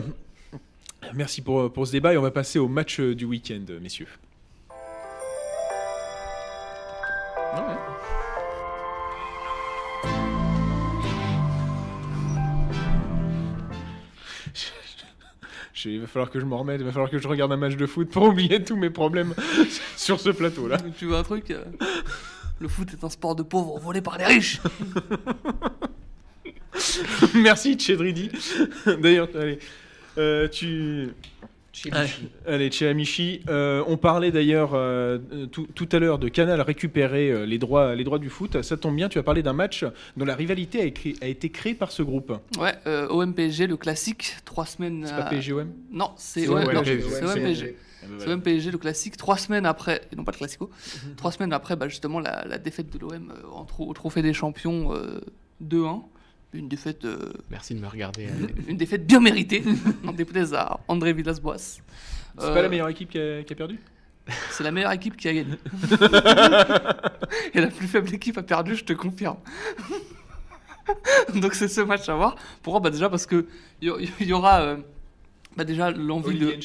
Merci 1.15 1.43
pour, 1.43 1.73
ce 1.87 1.93
débat 1.93 2.13
et 2.13 2.19
on 2.19 2.23
va 2.23 2.31
passer 2.31 2.59
au 2.59 2.69
match 2.69 3.01
du 3.01 3.25
week-end, 3.25 3.65
messieurs. 3.81 4.09
Il 15.85 16.01
va 16.01 16.07
falloir 16.07 16.31
que 16.31 16.41
je 16.41 16.45
m'en 16.45 16.59
remette, 16.59 16.81
il 16.81 16.85
va 16.85 16.93
falloir 16.93 17.11
que 17.11 17.19
je 17.19 17.29
regarde 17.29 17.53
un 17.53 17.57
match 17.57 17.77
de 17.77 17.87
foot 17.87 18.11
pour 18.11 18.23
oublier 18.25 18.63
tous 18.63 18.77
mes 18.77 18.91
problèmes 18.91 19.35
sur 19.97 20.21
ce 20.21 20.31
plateau-là. 20.31 20.79
tu 20.99 21.07
veux 21.07 21.17
un 21.17 21.23
truc 21.23 21.51
euh, 21.51 21.65
Le 22.61 22.69
foot 22.69 22.89
est 22.93 23.05
un 23.05 23.11
sport 23.11 23.37
de 23.37 23.43
pauvres 23.43 23.79
volé 23.79 24.01
par 24.01 24.19
les 24.19 24.25
riches. 24.25 24.61
Merci 27.35 27.79
Chedridi. 27.79 28.31
D'ailleurs, 28.87 29.29
allez, 29.35 29.59
euh, 30.17 30.49
tu, 30.49 31.09
Allez, 32.47 32.71
Amici, 32.83 33.41
euh, 33.49 33.85
on 33.87 33.97
parlait 33.97 34.31
d'ailleurs 34.33 34.71
euh, 34.75 35.19
tout, 35.53 35.67
tout 35.75 35.89
à 35.93 35.99
l'heure 35.99 36.19
de 36.19 36.29
Canal 36.29 36.61
récupérer 36.61 37.31
euh, 37.31 37.45
les, 37.47 37.59
droits, 37.59 37.95
les 37.95 38.05
droits 38.05 38.19
du 38.19 38.31
foot. 38.31 38.63
Ça 38.63 38.77
tombe 38.77 38.97
bien, 38.97 39.09
tu 39.09 39.19
as 39.19 39.23
parlé 39.23 39.43
d'un 39.43 39.53
match 39.53 39.85
dont 40.17 40.25
la 40.25 40.35
rivalité 40.35 40.81
a, 40.81 40.85
écrit- 40.85 41.17
a 41.21 41.27
été 41.27 41.51
créée 41.51 41.75
par 41.75 41.93
ce 41.93 42.03
groupe. 42.03 42.33
Ouais, 42.59 42.75
euh, 42.87 43.07
OM-PSG, 43.09 43.67
le 43.67 43.77
classique, 43.77 44.37
trois 44.45 44.67
semaines. 44.67 45.05
C'est 45.07 45.13
pas 45.15 45.27
euh, 45.27 45.39
PSGOM 45.39 45.69
Non, 45.93 46.11
c'est 46.17 46.41
C'est 46.43 46.49
OM, 46.49 46.65
OM, 46.65 46.73
non, 46.75 46.83
PSG. 46.83 47.01
c'est 47.11 47.25
OM-PSG. 47.25 47.77
C'est 48.19 48.29
OM-PSG, 48.33 48.71
le 48.71 48.79
classique, 48.79 49.17
trois 49.17 49.37
semaines 49.37 49.67
après, 49.67 50.01
et 50.13 50.17
non 50.17 50.25
pas 50.25 50.33
le 50.33 50.39
classico, 50.39 50.71
trois 51.17 51.33
semaines 51.33 51.53
après 51.53 51.77
bah, 51.77 51.89
justement 51.89 52.21
la, 52.21 52.45
la 52.47 52.59
défaite 52.59 52.91
de 52.93 52.99
l'OM 52.99 53.33
euh, 53.33 53.85
au 53.85 53.93
Trophée 53.93 54.23
des 54.23 54.33
Champions 54.33 54.95
euh, 54.95 55.21
2-1. 55.63 56.03
Une 56.55 56.69
défaite, 56.69 57.05
euh, 57.05 57.33
Merci 57.51 57.75
de 57.75 57.81
me 57.81 57.87
regarder. 57.89 58.27
euh, 58.27 58.47
une 58.69 58.77
défaite 58.79 59.07
bien 59.07 59.21
méritée, 59.21 59.63
en 60.07 60.13
déplaise 60.13 60.55
à 60.55 60.81
André 60.89 61.13
Villas-Boas. 61.13 61.59
C'est 61.59 61.83
Euh, 62.45 62.55
pas 62.55 62.63
la 62.63 62.69
meilleure 62.69 62.89
équipe 62.89 63.11
qui 63.11 63.19
a, 63.19 63.43
qui 63.43 63.53
a 63.53 63.57
perdu? 63.57 63.79
C'est 64.51 64.63
la 64.65 64.71
meilleure 64.71 64.93
équipe 64.93 65.17
qui 65.17 65.29
a 65.29 65.35
gagné. 65.35 65.55
Et 67.55 67.61
la 67.61 67.69
plus 67.69 67.87
faible 67.87 68.13
équipe 68.15 68.39
a 68.39 68.43
perdu, 68.43 68.77
je 68.77 68.85
te 68.85 68.93
confirme. 68.93 69.39
Donc 71.35 71.55
c'est 71.55 71.69
ce 71.69 71.81
match 71.83 72.09
à 72.09 72.15
voir. 72.15 72.37
Pourquoi? 72.63 72.81
Bah 72.81 72.91
Déjà 72.91 73.11
parce 73.11 73.27
que 73.27 73.47
il 73.83 73.93
y, 74.21 74.33
aura 74.33 74.61
euh, 74.63 74.77
bah 75.57 75.65
déjà 75.65 75.91
l'envie 75.91 76.39
de... 76.39 76.55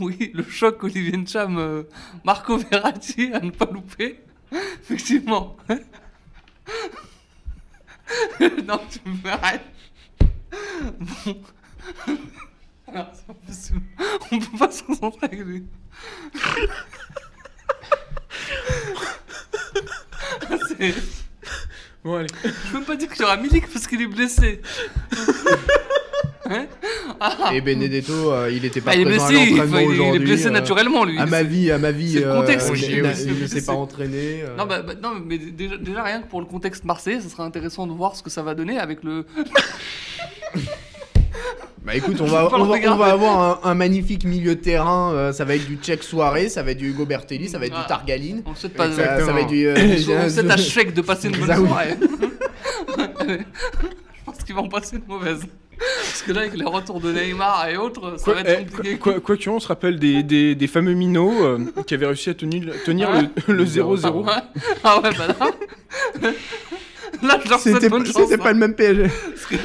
Oui, 0.00 0.30
le 0.34 0.44
choc 0.44 0.82
Olivier 0.84 1.16
Ncham, 1.16 1.58
euh, 1.58 1.82
Marco 2.24 2.56
Verratti 2.56 3.30
à 3.32 3.40
ne 3.40 3.50
pas 3.50 3.66
louper. 3.70 4.20
Effectivement. 4.52 5.56
non, 8.64 8.80
tu 8.90 9.00
me 9.08 9.16
fais 9.16 9.30
arrête. 9.30 9.62
Bon. 10.98 11.42
Alors. 12.86 13.10
On 14.30 14.38
peut 14.38 14.58
pas 14.58 14.70
se 14.70 14.82
concentrer 14.82 15.26
avec 15.26 15.40
lui. 15.40 15.66
C'est- 20.78 21.23
Bon, 22.04 22.16
allez. 22.16 22.26
Je 22.44 22.72
peux 22.72 22.82
pas 22.82 22.96
dire 22.96 23.08
qu'il 23.08 23.22
y 23.22 23.24
aura 23.24 23.36
Milik 23.38 23.66
parce 23.72 23.86
qu'il 23.86 24.00
est 24.02 24.06
blessé. 24.06 24.60
Hein 26.46 26.66
Ah. 27.20 27.52
Et 27.54 27.62
Benedetto, 27.62 28.30
euh, 28.30 28.50
il 28.52 28.66
était 28.66 28.82
pas 28.82 28.90
Bah, 28.90 28.96
il 28.96 29.00
est 29.00 29.04
présent 29.06 29.28
blessé, 29.28 29.40
à 29.40 29.44
il, 29.46 29.56
l'entraînement 29.56 29.78
faut- 29.78 29.92
il 29.94 30.14
est 30.16 30.18
blessé 30.18 30.46
euh, 30.48 30.50
naturellement 30.50 31.04
lui. 31.06 31.18
À 31.18 31.24
ma 31.24 31.42
vie, 31.42 31.70
à 31.70 31.78
ma 31.78 31.90
vie, 31.90 32.12
c'est 32.12 32.20
le 32.20 32.32
contexte 32.34 32.70
euh, 32.70 32.74
il 32.76 33.40
ne 33.40 33.46
s'est 33.46 33.64
pas 33.64 33.72
entraîné. 33.72 34.42
euh. 34.42 34.54
Non, 34.58 34.66
bah, 34.66 34.82
bah, 34.82 34.92
non, 35.02 35.12
mais 35.24 35.38
déjà, 35.38 35.78
déjà, 35.78 36.02
rien 36.02 36.20
que 36.20 36.26
pour 36.28 36.40
le 36.40 36.46
contexte 36.46 36.84
marseillais, 36.84 37.22
ce 37.22 37.30
sera 37.30 37.44
intéressant 37.44 37.86
de 37.86 37.92
voir 37.94 38.14
ce 38.14 38.22
que 38.22 38.28
ça 38.28 38.42
va 38.42 38.54
donner 38.54 38.78
avec 38.78 39.02
le. 39.04 39.24
Bah 41.84 41.94
écoute, 41.94 42.16
on 42.20 42.24
va, 42.24 42.46
on 42.46 42.48
va, 42.48 42.56
on 42.60 42.68
regarder. 42.70 42.98
va 42.98 43.10
avoir 43.12 43.64
un, 43.66 43.70
un 43.70 43.74
magnifique 43.74 44.24
milieu 44.24 44.54
de 44.54 44.60
terrain. 44.60 45.12
euh, 45.12 45.32
ça 45.32 45.44
va 45.44 45.54
être 45.54 45.66
du 45.66 45.76
Tchèque 45.76 46.02
Soirée, 46.02 46.48
ça 46.48 46.62
va 46.62 46.70
être 46.70 46.78
du 46.78 46.88
Hugo 46.90 47.04
Bertelli, 47.04 47.48
ça 47.48 47.58
va 47.58 47.66
être 47.66 47.74
Ah. 47.76 47.82
du 47.82 47.86
Targaline. 47.88 48.42
On 48.46 48.54
souhaite 48.54 48.72
pas. 48.74 48.90
Ça, 48.90 49.20
ça 49.24 49.32
va 49.32 49.40
être 49.42 49.48
du. 49.48 49.66
euh, 49.66 49.74
On 49.76 49.98
souhaite 50.30 50.50
à 50.50 50.56
de 50.92 51.00
passer 51.02 51.28
une 51.28 51.36
bonne 51.36 51.66
soirée. 51.66 51.96
Je 53.28 54.24
pense 54.24 54.38
qu'il 54.44 54.54
va 54.54 54.62
en 54.62 54.68
passer 54.68 54.96
une 54.96 55.04
mauvaise. 55.06 55.40
Parce 55.76 56.22
que 56.22 56.32
là, 56.32 56.42
avec 56.42 56.54
les 56.56 56.64
retours 56.64 57.00
de 57.00 57.12
Neymar 57.12 57.68
et 57.68 57.76
autres, 57.76 58.14
ça 58.18 58.24
Quoi, 58.24 58.34
va 58.34 58.40
eh, 58.46 58.50
être 58.52 58.70
compliqué. 58.70 58.96
quoi, 58.98 59.12
quoi- 59.14 59.20
quoi 59.20 59.36
qu'il 59.36 59.50
en, 59.50 59.56
on 59.56 59.60
se 59.60 59.68
rappelle 59.68 59.98
des, 59.98 60.22
des, 60.22 60.54
des 60.54 60.66
fameux 60.66 60.94
minots 60.94 61.44
euh, 61.44 61.58
qui 61.86 61.94
avaient 61.94 62.06
réussi 62.06 62.30
à 62.30 62.34
tenir, 62.34 62.72
tenir 62.86 63.10
Ouais. 63.10 63.22
le- 63.48 63.54
le 63.54 63.62
Ah 63.64 63.66
0-0. 63.66 64.24
ouais, 64.24 64.32
ah 64.84 65.00
ouais, 65.00 65.10
bah 65.18 65.26
là. 66.22 66.30
Là, 67.22 67.38
je 67.44 67.48
leur 67.50 67.60
souhaite 67.60 67.74
C'était 67.74 67.88
bonne 67.88 68.04
chance. 68.06 68.16
c'était 68.16 68.38
pas 68.38 68.50
hein, 68.50 68.52
le 68.54 68.58
même 68.58 68.74
PSG. 68.74 69.02
Parce 69.08 69.46
que, 69.46 69.56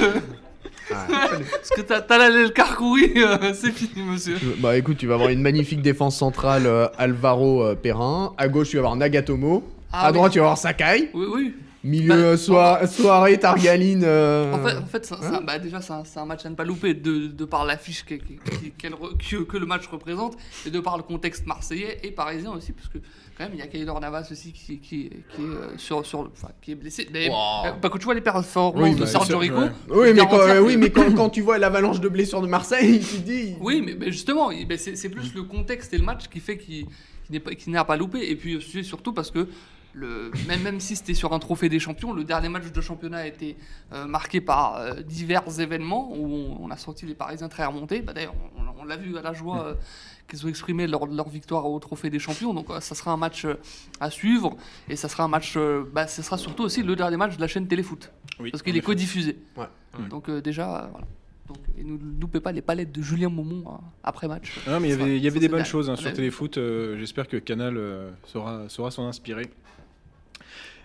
parce 0.89 1.69
que 1.75 1.81
t'as 1.81 2.17
l'allée 2.17 2.43
le 2.43 2.49
carcouri, 2.49 3.13
euh, 3.17 3.53
c'est 3.53 3.71
fini, 3.71 4.03
monsieur. 4.03 4.37
Bah 4.59 4.77
écoute, 4.77 4.97
tu 4.97 5.07
vas 5.07 5.15
avoir 5.15 5.29
une 5.29 5.41
magnifique 5.41 5.81
défense 5.81 6.17
centrale 6.17 6.65
euh, 6.65 6.87
Alvaro 6.97 7.63
euh, 7.63 7.75
Perrin. 7.75 8.33
À 8.37 8.47
gauche, 8.47 8.69
tu 8.69 8.77
vas 8.77 8.81
avoir 8.81 8.95
Nagatomo. 8.95 9.63
Ah 9.91 10.07
à 10.07 10.07
oui. 10.07 10.13
droite, 10.13 10.31
tu 10.31 10.39
vas 10.39 10.45
avoir 10.45 10.57
Sakai. 10.57 11.09
Oui, 11.13 11.25
oui. 11.33 11.55
Milieu 11.83 12.09
Bah, 12.09 12.15
euh, 12.15 12.37
soi- 12.37 12.87
soirée 12.87 13.39
Targaline. 13.39 14.03
euh, 14.03 14.51
En 14.53 14.59
fait, 14.59 14.75
en 14.77 14.85
un- 15.35 15.41
bah, 15.41 15.59
déjà, 15.59 15.79
c'est 15.79 16.19
un, 16.19 16.25
match 16.25 16.45
à 16.45 16.49
ne 16.49 16.55
pas 16.55 16.65
louper 16.65 16.93
de, 16.93 17.27
de 17.27 17.45
par 17.45 17.63
l'affiche 17.63 18.03
que, 18.03 18.15
que- 18.15 18.23
qui- 18.51 18.73
le 19.57 19.65
match 19.65 19.87
représente 19.87 20.35
et 20.65 20.71
de 20.71 20.79
par 20.81 20.97
le 20.97 21.03
contexte 21.03 21.45
marseillais 21.45 21.99
et 22.03 22.11
parisien 22.11 22.51
aussi, 22.51 22.73
parce 22.73 22.89
que 22.89 22.97
quand 23.37 23.45
même, 23.45 23.51
il 23.53 23.59
y 23.59 23.61
a 23.61 23.67
Kaylor 23.67 23.97
Navas 24.01 24.27
aussi 24.29 24.51
qui, 24.51 24.79
qui, 24.79 25.09
qui 25.33 25.41
est, 25.41 25.41
euh, 25.41 25.77
sur, 25.77 26.05
sur, 26.05 26.23
le- 26.23 26.29
enfin, 26.33 26.49
qui 26.61 26.73
est 26.73 26.75
blessé. 26.75 27.07
Mais, 27.13 27.29
Wow. 27.29 27.35
euh, 27.67 27.71
bah, 27.81 27.87
quand 27.89 27.97
tu 27.97 28.03
vois 28.05 28.13
les 28.15 28.19
performances 28.21 28.83
Oui, 28.83 28.95
de 28.95 28.99
bah, 28.99 29.05
Sergio 29.05 29.37
Rico, 29.37 29.55
ouais. 29.61 29.69
Oui, 29.89 30.07
mais, 30.13 30.21
quand, 30.29 30.37
euh, 30.39 30.59
oui, 30.59 30.75
mais 30.75 30.89
quand, 30.89 31.13
quand 31.15 31.29
tu 31.29 31.41
vois 31.41 31.57
l'avalanche 31.57 32.01
de 32.01 32.09
blessures 32.09 32.41
de 32.41 32.47
Marseille, 32.47 32.99
tu 32.99 33.15
te 33.17 33.21
dis. 33.21 33.55
Oui, 33.61 33.81
mais, 33.85 33.95
mais 33.97 34.11
justement, 34.11 34.49
c'est 34.77 35.09
plus 35.09 35.33
le 35.33 35.43
contexte 35.43 35.93
et 35.93 35.97
le 35.97 36.03
match 36.03 36.27
qui 36.27 36.41
fait 36.41 36.57
qu'il 36.57 36.87
qu'il 37.31 37.71
n'est 37.71 37.77
pas, 37.77 37.85
pas 37.85 37.95
loupé. 37.95 38.29
Et 38.29 38.35
puis 38.35 38.59
c'est 38.73 38.83
surtout 38.83 39.13
parce 39.13 39.31
que 39.31 39.47
le, 39.93 40.31
même, 40.47 40.61
même 40.61 40.79
si 40.79 40.95
c'était 40.95 41.13
sur 41.13 41.33
un 41.33 41.39
trophée 41.39 41.67
des 41.69 41.79
champions, 41.79 42.13
le 42.13 42.23
dernier 42.23 42.49
match 42.49 42.71
de 42.71 42.81
championnat 42.81 43.17
a 43.19 43.25
été 43.27 43.57
euh, 43.93 44.05
marqué 44.05 44.39
par 44.39 44.75
euh, 44.77 45.01
divers 45.01 45.59
événements 45.59 46.11
où 46.15 46.25
on, 46.27 46.57
on 46.65 46.69
a 46.71 46.77
senti 46.77 47.05
les 47.05 47.15
Parisiens 47.15 47.49
très 47.49 47.65
remontés. 47.65 48.01
Bah, 48.01 48.13
D'ailleurs, 48.13 48.35
on, 48.57 48.81
on 48.81 48.85
l'a 48.85 48.97
vu 48.97 49.17
à 49.17 49.21
la 49.21 49.33
joie 49.33 49.65
euh, 49.65 49.73
qu'ils 50.27 50.45
ont 50.45 50.49
exprimé 50.49 50.85
lors 50.85 51.07
de 51.07 51.15
leur 51.15 51.27
victoire 51.27 51.65
au 51.65 51.79
trophée 51.79 52.09
des 52.11 52.19
champions. 52.19 52.53
Donc 52.53 52.67
ça 52.81 52.93
sera 52.95 53.11
un 53.11 53.17
match 53.17 53.47
à 53.99 54.09
suivre 54.11 54.55
et 54.89 54.95
ça 54.95 55.09
sera 55.09 55.23
un 55.23 55.27
match. 55.27 55.55
euh, 55.57 55.83
bah, 55.91 56.07
sera 56.07 56.37
surtout 56.37 56.63
aussi 56.63 56.83
le 56.83 56.95
dernier 56.95 57.17
match 57.17 57.35
de 57.35 57.41
la 57.41 57.47
chaîne 57.47 57.67
Téléfoot 57.67 58.11
Oui, 58.39 58.51
parce 58.51 58.61
qu'il 58.61 58.77
est 58.77 58.81
codiffusé. 58.81 59.37
Ouais. 59.57 59.65
Donc 60.09 60.29
déjà, 60.29 60.87
voilà. 60.91 61.07
Donc, 61.47 61.57
et 61.79 61.83
ne 61.83 61.97
loupez 62.21 62.39
pas 62.41 62.51
les 62.51 62.61
palettes 62.61 62.91
de 62.91 63.01
Julien 63.01 63.29
Momon 63.29 63.63
hein, 63.67 63.79
après 64.03 64.27
match. 64.27 64.53
Mais 64.67 64.89
il 64.89 64.91
y 64.91 64.93
Ça, 64.95 65.01
avait, 65.01 65.17
il 65.17 65.17
y 65.17 65.21
ça, 65.23 65.27
avait 65.31 65.39
des 65.39 65.49
bonnes 65.49 65.65
choses 65.65 65.89
hein, 65.89 65.95
sur 65.95 66.13
Téléfoot. 66.13 66.59
J'espère 66.99 67.27
que 67.27 67.37
Canal 67.37 67.79
saura, 68.27 68.69
saura 68.69 68.91
s'en 68.91 69.07
inspirer. 69.07 69.49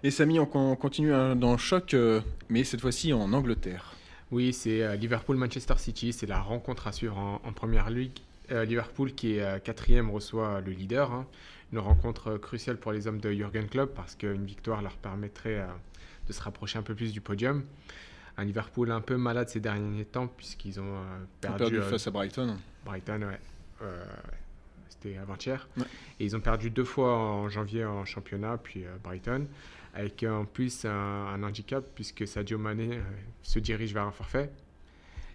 Et 0.06 0.10
Samy, 0.10 0.38
on, 0.38 0.44
con- 0.44 0.76
continue 0.76 1.14
hein, 1.14 1.34
dans 1.34 1.52
le 1.52 1.58
choc, 1.58 1.94
euh, 1.94 2.20
mais 2.50 2.62
cette 2.62 2.82
fois-ci 2.82 3.12
en 3.14 3.32
Angleterre. 3.32 3.94
Oui, 4.30 4.52
c'est 4.52 4.82
euh, 4.82 4.96
Liverpool-Manchester 4.96 5.74
City. 5.78 6.12
C'est 6.12 6.26
la 6.26 6.40
rencontre 6.40 6.86
à 6.86 6.92
suivre 6.92 7.16
en, 7.16 7.40
en 7.42 7.52
première 7.54 7.88
ligue. 7.88 8.18
Euh, 8.52 8.66
Liverpool, 8.66 9.14
qui 9.14 9.38
est 9.38 9.64
quatrième, 9.64 10.10
reçoit 10.10 10.60
le 10.60 10.72
leader. 10.72 11.10
hein. 11.12 11.26
Une 11.72 11.78
rencontre 11.78 12.36
cruciale 12.36 12.76
pour 12.76 12.92
les 12.92 13.06
hommes 13.06 13.18
de 13.18 13.32
Jurgen 13.32 13.66
Klopp 13.66 13.94
parce 13.94 14.14
qu'une 14.14 14.44
victoire 14.44 14.82
leur 14.82 14.92
permettrait 14.96 15.60
euh, 15.60 15.66
de 16.28 16.32
se 16.34 16.42
rapprocher 16.42 16.78
un 16.78 16.82
peu 16.82 16.94
plus 16.94 17.12
du 17.14 17.22
podium. 17.22 17.64
Un 18.36 18.44
Liverpool 18.44 18.90
un 18.90 19.00
peu 19.00 19.16
malade 19.16 19.48
ces 19.48 19.60
derniers 19.60 20.04
temps 20.04 20.26
puisqu'ils 20.26 20.78
ont 20.80 20.84
euh, 20.84 21.16
Ils 21.18 21.22
ont 21.22 21.26
perdu, 21.40 21.58
perdu 21.58 21.76
euh, 21.78 21.82
face 21.90 22.06
à 22.06 22.10
Brighton. 22.10 22.56
Brighton, 22.84 23.22
ouais. 23.22 23.40
Euh, 23.80 24.04
C'était 24.90 25.16
avant-hier. 25.16 25.66
Ouais. 25.78 25.84
Et 26.20 26.26
ils 26.26 26.36
ont 26.36 26.40
perdu 26.40 26.68
deux 26.68 26.84
fois 26.84 27.16
en 27.16 27.48
janvier 27.48 27.86
en 27.86 28.04
championnat, 28.04 28.58
puis 28.62 28.84
euh, 28.84 28.94
Brighton, 29.02 29.46
avec 29.94 30.22
euh, 30.22 30.32
en 30.32 30.44
plus 30.44 30.84
un, 30.84 30.90
un 30.90 31.42
handicap, 31.42 31.84
puisque 31.94 32.26
Sadio 32.26 32.58
Mané 32.58 32.96
euh, 32.96 33.02
se 33.42 33.58
dirige 33.58 33.94
vers 33.94 34.04
un 34.04 34.12
forfait. 34.12 34.50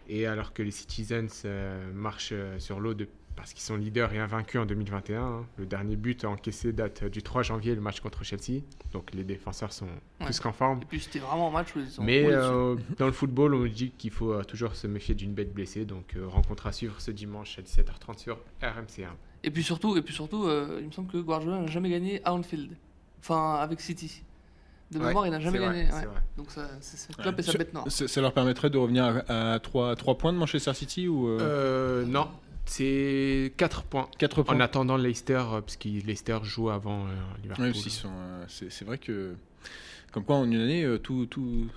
Et 0.08 0.26
alors 0.26 0.54
que 0.54 0.64
les 0.64 0.72
Citizens 0.72 1.28
euh, 1.46 1.92
marchent 1.94 2.30
euh, 2.34 2.60
sur 2.60 2.80
l'eau 2.80 2.94
parce 3.36 3.54
qu'ils 3.54 3.62
sont 3.64 3.78
leaders 3.78 4.12
et 4.12 4.20
invaincus 4.20 4.60
en 4.60 4.66
2021, 4.66 5.22
hein. 5.22 5.46
le 5.58 5.66
dernier 5.66 5.96
but 5.96 6.26
encaissé 6.26 6.74
date 6.74 7.04
euh, 7.04 7.10
du 7.10 7.24
3 7.24 7.42
janvier, 7.44 7.74
le 7.74 7.80
match 7.80 8.02
contre 8.02 8.26
Chelsea. 8.26 8.64
Donc 8.92 9.14
les 9.14 9.24
défenseurs 9.24 9.72
sont 9.72 9.86
Ouais. 10.20 10.26
plus 10.26 10.40
qu'en 10.42 10.52
forme. 10.52 10.82
Et 10.82 10.86
puis 10.86 11.00
c'était 11.00 11.20
vraiment 11.20 11.48
un 11.48 11.52
match 11.52 11.74
où 11.74 11.80
ils 11.80 12.02
ont 12.02 12.04
Mais 12.04 12.26
euh, 12.26 12.76
dans 12.98 13.06
le 13.06 13.14
football, 13.14 13.54
on 13.54 13.66
dit 13.66 13.92
qu'il 13.92 14.12
faut 14.12 14.34
euh, 14.34 14.44
toujours 14.44 14.76
se 14.76 14.88
méfier 14.88 15.16
d'une 15.16 15.34
bête 15.34 15.54
blessée. 15.54 15.86
Donc, 15.86 16.16
euh, 16.18 16.28
rencontre 16.28 16.68
à 16.68 16.74
suivre 16.74 17.00
ce 17.00 17.12
dimanche 17.12 17.58
à 17.58 17.62
17h30 17.62 18.18
sur 18.18 18.40
RMC1. 18.62 19.08
Et 19.44 19.52
puis 19.52 19.64
surtout, 19.64 19.96
et 19.96 20.02
puis 20.02 20.14
surtout 20.14 20.44
euh, 20.48 20.80
il 20.82 20.88
me 20.88 20.92
semble 20.92 21.10
que 21.10 21.18
Guardiola 21.20 21.60
n'a 21.60 21.68
jamais 21.68 21.90
gagné 21.92 22.20
à 22.26 22.34
Anfield. 22.34 22.76
Enfin, 23.22 23.56
avec 23.56 23.80
City. 23.80 24.22
De 24.92 24.98
Ouais, 25.00 25.08
mémoire, 25.08 25.28
il 25.28 25.32
n'a 25.32 25.40
jamais 25.40 25.60
vrai, 25.60 25.68
gagné. 25.68 25.92
ouais. 25.92 26.08
Donc 26.36 26.50
ça, 26.50 26.68
c'est 26.82 27.16
Ouais. 27.20 27.32
et 27.38 27.42
sa 27.44 27.58
bête 27.58 27.74
noire. 27.74 27.86
Ça, 27.90 28.08
ça 28.08 28.22
leur 28.22 28.34
permettrait 28.34 28.70
de 28.72 28.78
revenir 28.80 29.24
à, 29.28 29.54
à 29.54 29.60
3, 29.60 29.96
points 30.18 30.34
de 30.34 30.38
Manchester 30.40 30.74
City 30.74 31.08
ou 31.08 31.28
euh, 31.28 31.38
Euh, 31.42 32.06
non, 32.06 32.28
c'est 32.66 33.54
4 33.58 33.84
points. 33.84 34.08
4 34.18 34.42
points 34.44 34.56
En 34.56 34.60
attendant 34.60 34.98
Leicester, 34.98 35.34
euh, 35.34 35.62
parce 35.62 35.78
que 35.78 35.90
Leicester 35.90 36.40
joue 36.44 36.70
avant 36.72 37.06
euh, 37.06 37.10
Liverpool. 37.44 37.68
Euh, 37.68 38.44
c'est 38.48 38.84
vrai 38.86 38.98
que, 38.98 39.36
comme 40.12 40.24
quoi 40.24 40.38
en 40.38 40.46
une 40.46 40.60
année, 40.60 40.84
euh, 40.84 40.98
tout, 40.98 41.28
tout, 41.28 41.68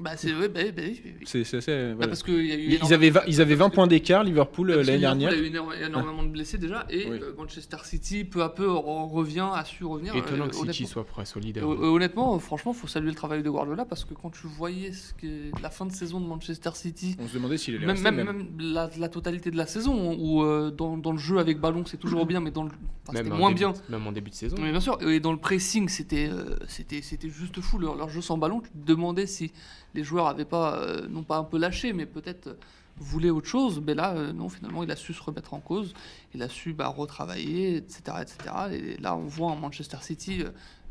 Bah, 0.00 0.12
c'est 0.16 0.32
ouais, 0.34 0.48
bah, 0.48 0.60
bah, 0.74 0.82
oui, 0.86 1.00
c'est 1.24 1.44
c'est 1.44 1.56
assez. 1.58 1.72
Bah, 1.72 1.94
voilà. 1.94 2.08
parce 2.08 2.22
qu'il 2.22 2.46
y 2.46 2.52
a 2.52 2.56
eu 2.56 2.78
Ils, 2.82 2.94
avaient 2.94 3.10
20, 3.10 3.22
ils 3.26 3.40
avaient 3.40 3.54
20 3.54 3.58
parce 3.64 3.70
que- 3.70 3.74
points 3.74 3.86
d'écart, 3.86 4.22
Liverpool, 4.24 4.70
euh, 4.70 4.80
que 4.82 4.86
l'année 4.86 4.98
dernière. 4.98 5.30
a 5.30 5.36
eu 5.36 5.46
énormément 5.84 6.22
de 6.22 6.28
blessés 6.28 6.58
déjà, 6.58 6.86
et 6.90 7.08
Oui. 7.10 7.18
euh, 7.22 7.32
Manchester 7.36 7.78
City, 7.84 8.24
peu 8.24 8.42
à 8.42 8.48
peu, 8.48 8.66
re- 8.68 9.08
revient, 9.10 9.48
a 9.52 9.64
su 9.64 9.84
revenir. 9.84 10.14
Étonnant 10.14 10.44
euh, 10.44 10.48
que 10.48 10.54
City 10.72 10.86
soit 10.86 11.04
prêt 11.04 11.24
hon- 11.62 11.94
honnêtement, 11.94 12.34
euh, 12.36 12.38
franchement, 12.38 12.72
faut 12.72 12.86
saluer 12.86 13.08
le 13.10 13.14
travail 13.16 13.42
de 13.42 13.50
Guardiola 13.50 13.84
parce 13.84 14.04
que 14.04 14.14
quand 14.14 14.30
tu 14.30 14.46
voyais 14.46 14.92
ce 14.92 15.12
que, 15.14 15.50
la 15.62 15.70
fin 15.70 15.86
de 15.86 15.92
saison 15.92 16.20
de 16.20 16.26
Manchester 16.26 16.70
City, 16.74 17.16
On 17.18 17.26
se 17.26 17.34
demandait 17.34 17.58
s'il 17.58 17.74
allait 17.74 17.86
même, 17.86 17.96
rester. 17.96 18.10
même, 18.10 18.26
même. 18.26 18.36
même 18.38 18.46
la, 18.60 18.90
la 18.98 19.08
totalité 19.08 19.50
de 19.50 19.56
la 19.56 19.66
saison, 19.66 20.16
où 20.18 20.42
euh, 20.44 20.70
dans, 20.70 20.96
dans 20.96 21.12
le 21.12 21.18
jeu 21.18 21.38
avec 21.38 21.60
ballon 21.60 21.84
c'est 21.86 21.96
toujours 21.98 22.24
bien, 22.26 22.40
mais 22.40 22.50
dans 22.50 22.64
le, 22.64 22.70
enfin, 23.08 23.22
moins 23.24 23.48
début- 23.50 23.58
bien. 23.60 23.72
Même 23.88 24.06
en 24.06 24.12
début 24.12 24.30
de 24.30 24.34
saison. 24.34 24.56
Mais 24.60 24.70
bien 24.70 24.80
sûr, 24.80 24.98
et 25.02 25.20
dans 25.20 25.32
le 25.32 25.38
pressing, 25.38 25.88
c'était 25.88 26.28
euh, 26.30 26.56
c'était 26.68 27.02
c'était 27.02 27.28
juste 27.28 27.60
fou. 27.60 27.78
Leur, 27.78 27.96
leur 27.96 28.08
jeu 28.08 28.20
sans 28.20 28.38
ballon, 28.38 28.60
tu 28.60 28.70
te 28.70 28.86
demandais 28.86 29.26
si 29.26 29.52
les 29.94 30.04
joueurs 30.04 30.26
avaient 30.26 30.44
pas, 30.44 30.78
euh, 30.78 31.06
non 31.08 31.22
pas 31.22 31.38
un 31.38 31.44
peu 31.44 31.58
lâché, 31.58 31.92
mais 31.92 32.06
peut-être 32.06 32.56
voulaient 32.96 33.30
autre 33.30 33.46
chose. 33.46 33.82
Mais 33.84 33.94
là, 33.94 34.14
euh, 34.14 34.32
non, 34.32 34.48
finalement, 34.48 34.82
il 34.82 34.90
a 34.90 34.96
su 34.96 35.14
se 35.14 35.22
remettre 35.22 35.54
en 35.54 35.60
cause, 35.60 35.94
il 36.34 36.42
a 36.42 36.48
su 36.48 36.72
bah, 36.72 36.88
retravailler, 36.88 37.76
etc., 37.76 38.00
etc. 38.22 38.54
Et 38.72 38.96
là, 39.00 39.16
on 39.16 39.26
voit 39.26 39.52
un 39.52 39.56
Manchester 39.56 39.98
City 40.00 40.42
euh, 40.42 40.50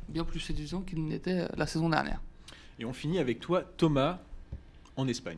bien 0.10 0.24
plus 0.24 0.40
séduisant 0.40 0.82
qu'il 0.82 1.06
n'était 1.06 1.42
euh, 1.42 1.48
la 1.58 1.68
saison 1.68 1.90
dernière. 1.90 2.22
Et 2.80 2.86
on 2.86 2.94
finit 2.94 3.20
avec 3.20 3.40
toi, 3.40 3.64
Thomas, 3.78 4.20
en 4.96 5.08
Espagne. 5.08 5.38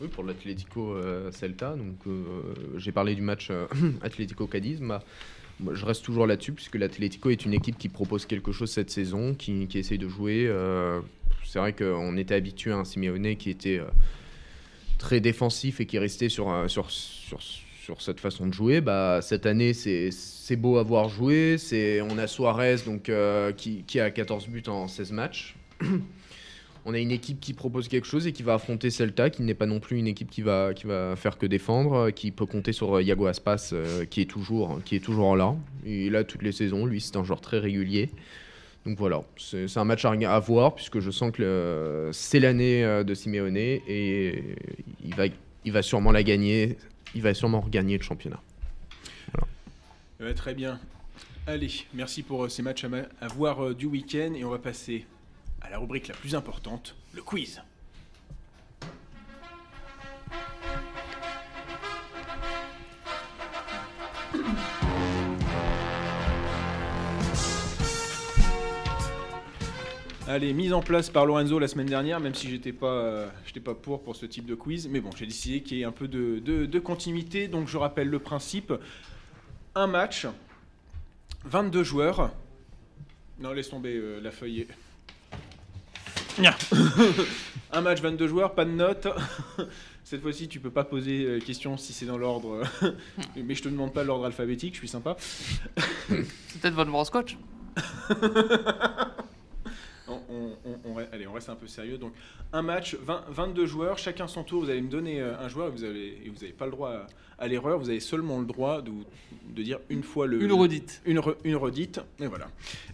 Oui, 0.00 0.08
pour 0.08 0.24
l'Atlético 0.24 0.94
euh, 0.94 1.30
Celta. 1.32 1.76
Donc, 1.76 2.06
euh, 2.06 2.54
j'ai 2.78 2.92
parlé 2.92 3.14
du 3.14 3.22
match 3.22 3.48
euh, 3.50 3.66
Atlético 4.02 4.46
Cadiz. 4.46 4.80
Moi, 4.80 5.02
je 5.72 5.84
reste 5.84 6.04
toujours 6.04 6.26
là-dessus 6.26 6.52
puisque 6.52 6.76
l'Atlético 6.76 7.28
est 7.28 7.44
une 7.44 7.52
équipe 7.52 7.76
qui 7.76 7.90
propose 7.90 8.24
quelque 8.24 8.50
chose 8.50 8.70
cette 8.70 8.90
saison, 8.90 9.34
qui, 9.34 9.66
qui 9.68 9.78
essaye 9.78 9.98
de 9.98 10.08
jouer. 10.08 10.50
C'est 11.50 11.58
vrai 11.58 11.72
qu'on 11.72 12.16
était 12.16 12.36
habitué 12.36 12.70
à 12.70 12.76
un 12.76 12.84
Simeone 12.84 13.34
qui 13.34 13.50
était 13.50 13.78
euh, 13.78 13.86
très 14.98 15.18
défensif 15.18 15.80
et 15.80 15.86
qui 15.86 15.98
restait 15.98 16.28
sur, 16.28 16.48
euh, 16.48 16.68
sur, 16.68 16.92
sur, 16.92 17.40
sur 17.40 18.00
cette 18.00 18.20
façon 18.20 18.46
de 18.46 18.54
jouer. 18.54 18.80
Bah, 18.80 19.18
cette 19.20 19.46
année, 19.46 19.72
c'est 19.72 20.56
beau 20.56 20.78
à 20.78 20.84
voir 20.84 21.08
jouer. 21.08 21.56
On 22.08 22.18
a 22.18 22.28
Suarez 22.28 22.76
donc, 22.86 23.08
euh, 23.08 23.50
qui, 23.50 23.82
qui 23.82 23.98
a 23.98 24.12
14 24.12 24.46
buts 24.46 24.62
en 24.68 24.86
16 24.86 25.10
matchs. 25.10 25.56
On 26.86 26.94
a 26.94 26.98
une 26.98 27.10
équipe 27.10 27.40
qui 27.40 27.52
propose 27.52 27.88
quelque 27.88 28.06
chose 28.06 28.26
et 28.26 28.32
qui 28.32 28.42
va 28.42 28.54
affronter 28.54 28.88
Celta, 28.88 29.28
qui 29.28 29.42
n'est 29.42 29.52
pas 29.52 29.66
non 29.66 29.80
plus 29.80 29.98
une 29.98 30.06
équipe 30.06 30.30
qui 30.30 30.40
va, 30.40 30.72
qui 30.72 30.86
va 30.86 31.14
faire 31.14 31.36
que 31.36 31.44
défendre, 31.44 32.10
qui 32.10 32.30
peut 32.30 32.46
compter 32.46 32.72
sur 32.72 32.98
Iago 33.02 33.26
Aspas, 33.26 33.74
qui, 34.08 34.22
est 34.22 34.30
toujours, 34.30 34.80
qui 34.84 34.96
est 34.96 35.00
toujours 35.00 35.36
là. 35.36 35.54
Il 35.84 36.12
là 36.12 36.24
toutes 36.24 36.42
les 36.42 36.52
saisons, 36.52 36.86
lui 36.86 37.02
c'est 37.02 37.16
un 37.16 37.24
joueur 37.24 37.42
très 37.42 37.58
régulier. 37.58 38.08
Donc 38.86 38.96
voilà, 38.96 39.22
c'est 39.36 39.76
un 39.76 39.84
match 39.84 40.04
à, 40.06 40.10
à 40.12 40.38
voir, 40.38 40.74
puisque 40.74 41.00
je 41.00 41.10
sens 41.10 41.32
que 41.32 41.42
euh, 41.42 42.12
c'est 42.12 42.40
l'année 42.40 42.82
euh, 42.82 43.04
de 43.04 43.12
Simeone 43.12 43.56
et 43.56 44.56
il 45.04 45.14
va, 45.14 45.24
il 45.64 45.72
va 45.72 45.82
sûrement 45.82 46.12
la 46.12 46.22
gagner, 46.22 46.78
il 47.14 47.20
va 47.20 47.34
sûrement 47.34 47.60
regagner 47.60 47.98
le 47.98 48.02
championnat. 48.02 48.40
Eh 50.18 50.24
ben, 50.24 50.34
très 50.34 50.54
bien. 50.54 50.80
Allez, 51.46 51.70
merci 51.92 52.22
pour 52.22 52.44
euh, 52.44 52.48
ces 52.48 52.62
matchs 52.62 52.84
à, 52.84 52.88
à 53.20 53.28
voir 53.28 53.74
du 53.74 53.86
week-end 53.86 54.32
et 54.34 54.44
on 54.44 54.50
va 54.50 54.58
passer 54.58 55.04
à 55.60 55.68
la 55.68 55.78
rubrique 55.78 56.08
la 56.08 56.14
plus 56.14 56.34
importante, 56.34 56.96
le 57.12 57.22
quiz. 57.22 57.60
Allez, 70.30 70.52
mise 70.52 70.72
en 70.72 70.80
place 70.80 71.10
par 71.10 71.26
Lorenzo 71.26 71.58
la 71.58 71.66
semaine 71.66 71.88
dernière, 71.88 72.20
même 72.20 72.36
si 72.36 72.48
j'étais 72.48 72.72
pas, 72.72 72.86
euh, 72.86 73.26
pas 73.64 73.74
pour 73.74 74.00
pour 74.00 74.14
ce 74.14 74.26
type 74.26 74.46
de 74.46 74.54
quiz, 74.54 74.86
mais 74.88 75.00
bon, 75.00 75.10
j'ai 75.16 75.26
décidé 75.26 75.60
qu'il 75.60 75.78
y 75.78 75.80
ait 75.80 75.84
un 75.84 75.90
peu 75.90 76.06
de, 76.06 76.38
de- 76.38 76.66
de 76.66 76.78
continuité, 76.78 77.48
donc 77.48 77.66
je 77.66 77.76
rappelle 77.76 78.06
le 78.08 78.20
principe 78.20 78.72
un 79.74 79.88
match, 79.88 80.28
22 81.46 81.82
joueurs. 81.82 82.30
Non, 83.40 83.50
laisse 83.52 83.70
tomber 83.70 83.96
euh, 83.96 84.20
la 84.22 84.30
feuille. 84.30 84.68
Un 87.72 87.80
match, 87.80 88.00
22 88.00 88.28
joueurs, 88.28 88.54
pas 88.54 88.64
de 88.64 88.70
notes. 88.70 89.08
Cette 90.04 90.22
fois-ci, 90.22 90.46
tu 90.46 90.60
peux 90.60 90.70
pas 90.70 90.84
poser 90.84 91.24
euh, 91.24 91.40
question 91.40 91.76
si 91.76 91.92
c'est 91.92 92.06
dans 92.06 92.18
l'ordre. 92.18 92.62
Mais 93.36 93.56
je 93.56 93.62
te 93.64 93.68
demande 93.68 93.92
pas 93.92 94.04
l'ordre 94.04 94.26
alphabétique, 94.26 94.74
je 94.74 94.78
suis 94.78 94.88
sympa. 94.88 95.16
C'est 96.08 96.60
peut-être 96.60 96.74
votre 96.74 97.04
scotch 97.04 97.36
On, 100.10 100.20
on- 100.34 100.56
on- 100.64 100.78
on 100.90 100.98
re- 100.98 101.06
allez, 101.12 101.26
on 101.26 101.32
reste 101.32 101.48
un 101.48 101.54
peu 101.54 101.66
sérieux. 101.66 101.96
Donc, 101.98 102.12
un 102.52 102.62
match, 102.62 102.96
20 103.00 103.24
22 103.30 103.66
joueurs, 103.66 103.96
chacun 103.98 104.26
son 104.28 104.42
tour. 104.44 104.62
Vous 104.64 104.70
allez 104.70 104.82
me 104.82 104.90
donner 104.90 105.20
euh, 105.20 105.38
un 105.38 105.48
joueur 105.48 105.68
et 105.68 105.70
vous 105.70 105.84
avez, 105.84 106.08
et 106.24 106.28
vous 106.28 106.36
n'avez 106.40 106.52
pas 106.52 106.64
le 106.66 106.72
droit 106.72 106.90
à, 106.90 107.06
à 107.44 107.48
l'erreur. 107.48 107.78
Vous 107.78 107.88
avez 107.90 108.00
seulement 108.00 108.40
le 108.40 108.46
droit 108.46 108.82
de, 108.82 108.90
de 109.54 109.62
dire 109.62 109.78
une 109.88 110.02
fois 110.02 110.26
le. 110.26 110.42
Une 110.42 110.52
redite. 110.52 111.00
Une, 111.06 111.18
re- 111.20 111.36
une 111.44 111.56
redite. 111.56 112.00
Et 112.18 112.26
voilà. 112.26 112.48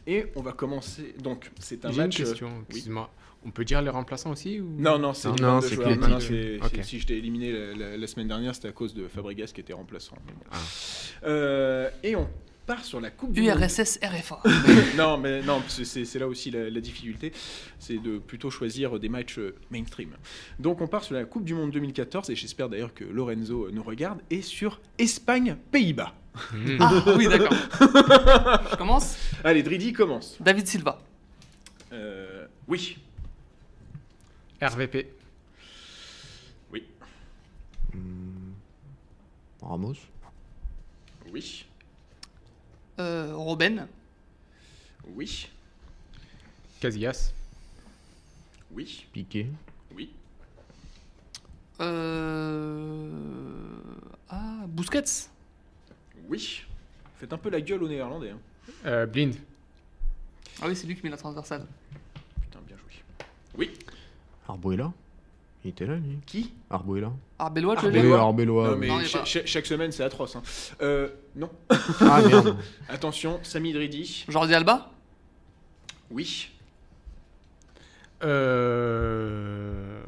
Et 0.06 0.26
on 0.36 0.42
va 0.42 0.52
commencer. 0.52 1.14
Donc, 1.22 1.50
c'est 1.58 1.84
un 1.84 1.90
J'ai 1.90 1.96
une 1.96 2.02
match. 2.04 2.20
euh, 2.20 2.24
question, 2.24 2.50
excuse-moi. 2.68 3.10
On 3.44 3.50
peut 3.52 3.64
dire 3.64 3.80
les 3.80 3.90
remplacents 3.90 4.32
aussi 4.32 4.58
ou... 4.58 4.74
Non, 4.76 4.98
non, 4.98 5.12
c'est 5.14 5.28
Non, 5.28 5.36
non, 5.40 5.60
22 5.60 5.68
c'est 5.68 5.76
que 5.76 5.82
joueurs. 5.82 5.88
les 5.90 5.96
Non, 5.98 6.08
non, 6.08 6.18
titres. 6.18 6.32
c'est- 6.32 6.56
Ok. 6.64 6.70
c'est- 6.74 6.82
Si 6.82 6.98
je 6.98 7.06
t'ai 7.06 7.16
éliminé 7.16 7.52
la, 7.52 7.74
la- 7.76 7.96
la 7.96 8.06
semaine 8.08 8.26
dernière, 8.26 8.52
c'était 8.56 8.66
à 8.68 8.72
cause 8.72 8.92
de 8.92 9.06
Fabregas 9.06 9.52
qui 9.54 9.60
était 9.60 9.72
remplaçant. 9.72 10.16
bon. 10.26 10.32
Ah. 10.50 10.56
Euh, 11.24 11.88
et 12.02 12.16
on 12.16 12.28
part 12.66 12.84
sur 12.84 13.00
la 13.00 13.10
Coupe 13.10 13.32
du 13.32 13.42
Monde. 13.42 13.60
URSS 13.60 13.98
RFA. 14.02 14.42
non, 14.96 15.16
mais 15.18 15.42
non, 15.42 15.62
c'est- 15.68 16.14
là 16.18 16.26
aussi 16.26 16.50
la, 16.50 16.68
la 16.68 16.80
difficulté, 16.80 17.32
c'est 17.78 17.98
de 17.98 18.18
plutôt 18.18 18.50
choisir 18.50 18.98
des 18.98 19.08
matchs 19.08 19.38
euh, 19.38 19.54
mainstream. 19.70 20.10
Donc 20.58 20.80
on 20.80 20.86
part 20.88 21.04
sur 21.04 21.14
la 21.14 21.24
Coupe 21.24 21.44
du 21.44 21.54
Monde 21.54 21.70
2014 21.70 22.28
et 22.30 22.34
j'espère 22.36 22.68
d'ailleurs 22.68 22.92
que 22.94 23.04
Lorenzo 23.04 23.70
nous 23.70 23.82
regarde 23.82 24.20
et 24.30 24.42
sur 24.42 24.80
Espagne-Pays-Bas. 24.98 26.12
Hmm. 26.52 26.76
Ah 26.80 27.02
oui, 27.16 27.28
d'accord. 27.28 27.52
Je 28.72 28.76
commence? 28.76 29.16
Allez, 29.44 29.62
Dridi 29.62 29.92
commence. 29.92 30.36
David 30.40 30.66
Silva. 30.66 31.00
Euh, 31.92 32.46
oui, 32.68 32.98
RVP. 34.60 35.08
oui. 36.72 36.82
Ramos 39.62 39.94
oui, 41.32 41.64
Euh, 41.64 41.75
Robben. 42.98 43.86
oui, 45.14 45.48
Casillas. 46.80 47.32
oui, 48.72 49.06
Piqué 49.12 49.46
oui, 49.94 50.10
Euh... 51.80 53.10
Ah, 54.28 54.64
Busquets. 54.68 55.28
oui. 56.28 56.62
Faites 57.18 57.32
un 57.32 57.38
peu 57.38 57.48
la 57.50 57.60
gueule 57.60 57.82
aux 57.82 57.88
Néerlandais. 57.88 58.30
hein. 58.30 58.38
Euh, 58.84 59.06
Blind. 59.06 59.34
Ah 60.60 60.66
oui, 60.68 60.76
c'est 60.76 60.86
lui 60.86 60.94
qui 60.96 61.02
met 61.02 61.10
la 61.10 61.16
transversale. 61.16 61.66
Putain, 62.42 62.60
bien 62.66 62.76
joué. 62.76 62.92
Oui, 63.56 63.70
Arbuela 64.48 64.92
Il 65.66 65.70
était 65.70 65.84
là, 65.84 65.96
lui 65.96 66.20
qui? 66.26 66.52
Arbuela 66.70 67.10
Arbelois, 67.40 67.74
tu 67.74 67.82
veux 67.82 67.88
Arbeloa. 67.88 68.04
dire? 68.06 68.14
Oui, 68.22 68.28
Arbeloa. 68.28 68.70
Non, 68.70 68.76
mais 68.76 68.86
Non, 68.86 69.00
il 69.00 69.04
est 69.04 69.08
cha- 69.08 69.18
pas. 69.18 69.24
cha- 69.24 69.44
chaque 69.46 69.66
semaine 69.66 69.90
c'est 69.90 70.04
atroce. 70.04 70.36
hein. 70.36 70.42
Euh, 70.80 71.08
non, 71.34 71.50
Ah 72.00 72.22
merde 72.24 72.56
attention, 72.88 73.40
Sami 73.42 73.72
Dridi. 73.72 74.24
Jordi 74.28 74.54
Alba? 74.54 74.92
Oui. 76.12 76.50
Euh... 78.66 80.00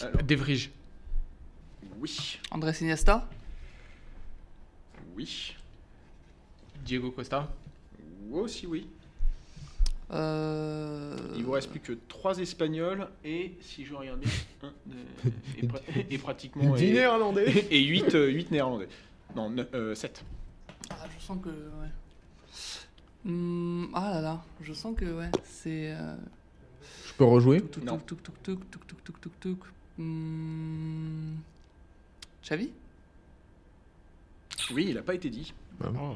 Alors, 0.00 0.22
Devrige. 0.22 0.70
oui. 1.98 2.38
Andrés 2.52 2.72
Iniesta? 2.80 3.28
Oui. 5.16 5.56
Diego 6.84 7.10
Costa? 7.10 7.48
Moi 8.28 8.42
aussi, 8.42 8.68
oui. 8.68 8.86
Euh... 10.12 11.16
Il 11.36 11.44
vous 11.44 11.52
reste 11.52 11.70
plus 11.70 11.80
que 11.80 11.92
3 12.08 12.38
Espagnols 12.38 13.08
et, 13.24 13.52
si 13.60 13.84
je 13.84 13.94
regarde 13.94 14.20
bien, 14.20 14.30
euh, 14.64 15.30
et, 15.56 15.66
pra 15.66 15.78
et, 16.10 16.18
pratiquement. 16.18 16.74
10 16.74 16.92
Néerlandais 16.92 17.66
Et 17.70 17.84
8, 17.84 18.14
euh, 18.14 18.42
Néerlandais. 18.50 18.88
Non, 19.36 19.54
7. 19.56 19.64
Euh, 19.74 19.94
ah, 20.90 21.06
je 21.16 21.24
sens 21.24 21.38
que. 21.42 21.48
Ouais. 21.48 21.88
Hmm, 23.24 23.86
ah 23.94 24.10
là 24.10 24.20
là, 24.20 24.44
je 24.62 24.72
sens 24.72 24.96
que, 24.96 25.04
ouais, 25.04 25.30
c'est. 25.44 25.94
Je 27.06 27.12
peux 27.16 27.24
rejouer? 27.24 27.60
touc, 27.60 27.84
Non. 27.84 27.98
Touc, 27.98 28.22
touc, 28.22 28.42
touc, 28.42 28.70
touc, 28.70 28.86
touc, 28.86 29.04
touc, 29.04 29.20
touc, 29.20 29.40
touc. 29.40 29.58
Mmh... 29.98 31.34
Xavi? 32.42 32.70
Oui, 34.72 34.86
il 34.88 34.94
n'a 34.94 35.02
pas 35.02 35.14
été 35.14 35.30
dit. 35.30 35.52
Ah 35.84 35.88
ah. 35.96 36.14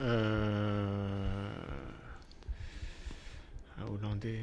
Euh 0.00 1.77
un 3.80 3.86
Hollandais. 3.92 4.40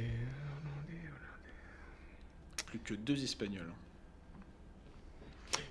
Plus 2.67 2.79
que 2.79 2.93
2 2.93 3.23
Espagnols. 3.23 3.71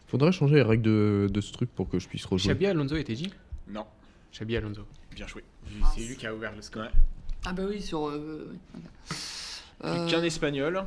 Faudrait 0.06 0.32
changer 0.32 0.56
les 0.56 0.62
règles 0.62 0.82
de, 0.84 1.28
de 1.30 1.40
ce 1.40 1.52
truc 1.52 1.70
pour 1.74 1.88
que 1.88 1.98
je 1.98 2.08
puisse 2.08 2.24
rejouer. 2.24 2.48
Xabi 2.52 2.66
Alonso 2.66 2.96
était 2.96 3.14
dit? 3.14 3.32
Non, 3.68 3.86
Xabi 4.32 4.56
Alonso. 4.56 4.82
bien 5.14 5.26
joué. 5.26 5.42
Ah, 5.82 5.90
C'est 5.94 6.02
lui 6.02 6.16
qui 6.16 6.26
a 6.26 6.34
ouvert 6.34 6.54
le 6.54 6.62
score. 6.62 6.84
Ouais. 6.84 6.90
Ah 7.46 7.52
bah 7.52 7.64
oui, 7.68 7.82
sur... 7.82 8.08
Euh... 8.08 8.54
Plus 9.08 9.90
Euh, 9.90 10.08
qu'un 10.08 10.22
Espagnol. 10.22 10.84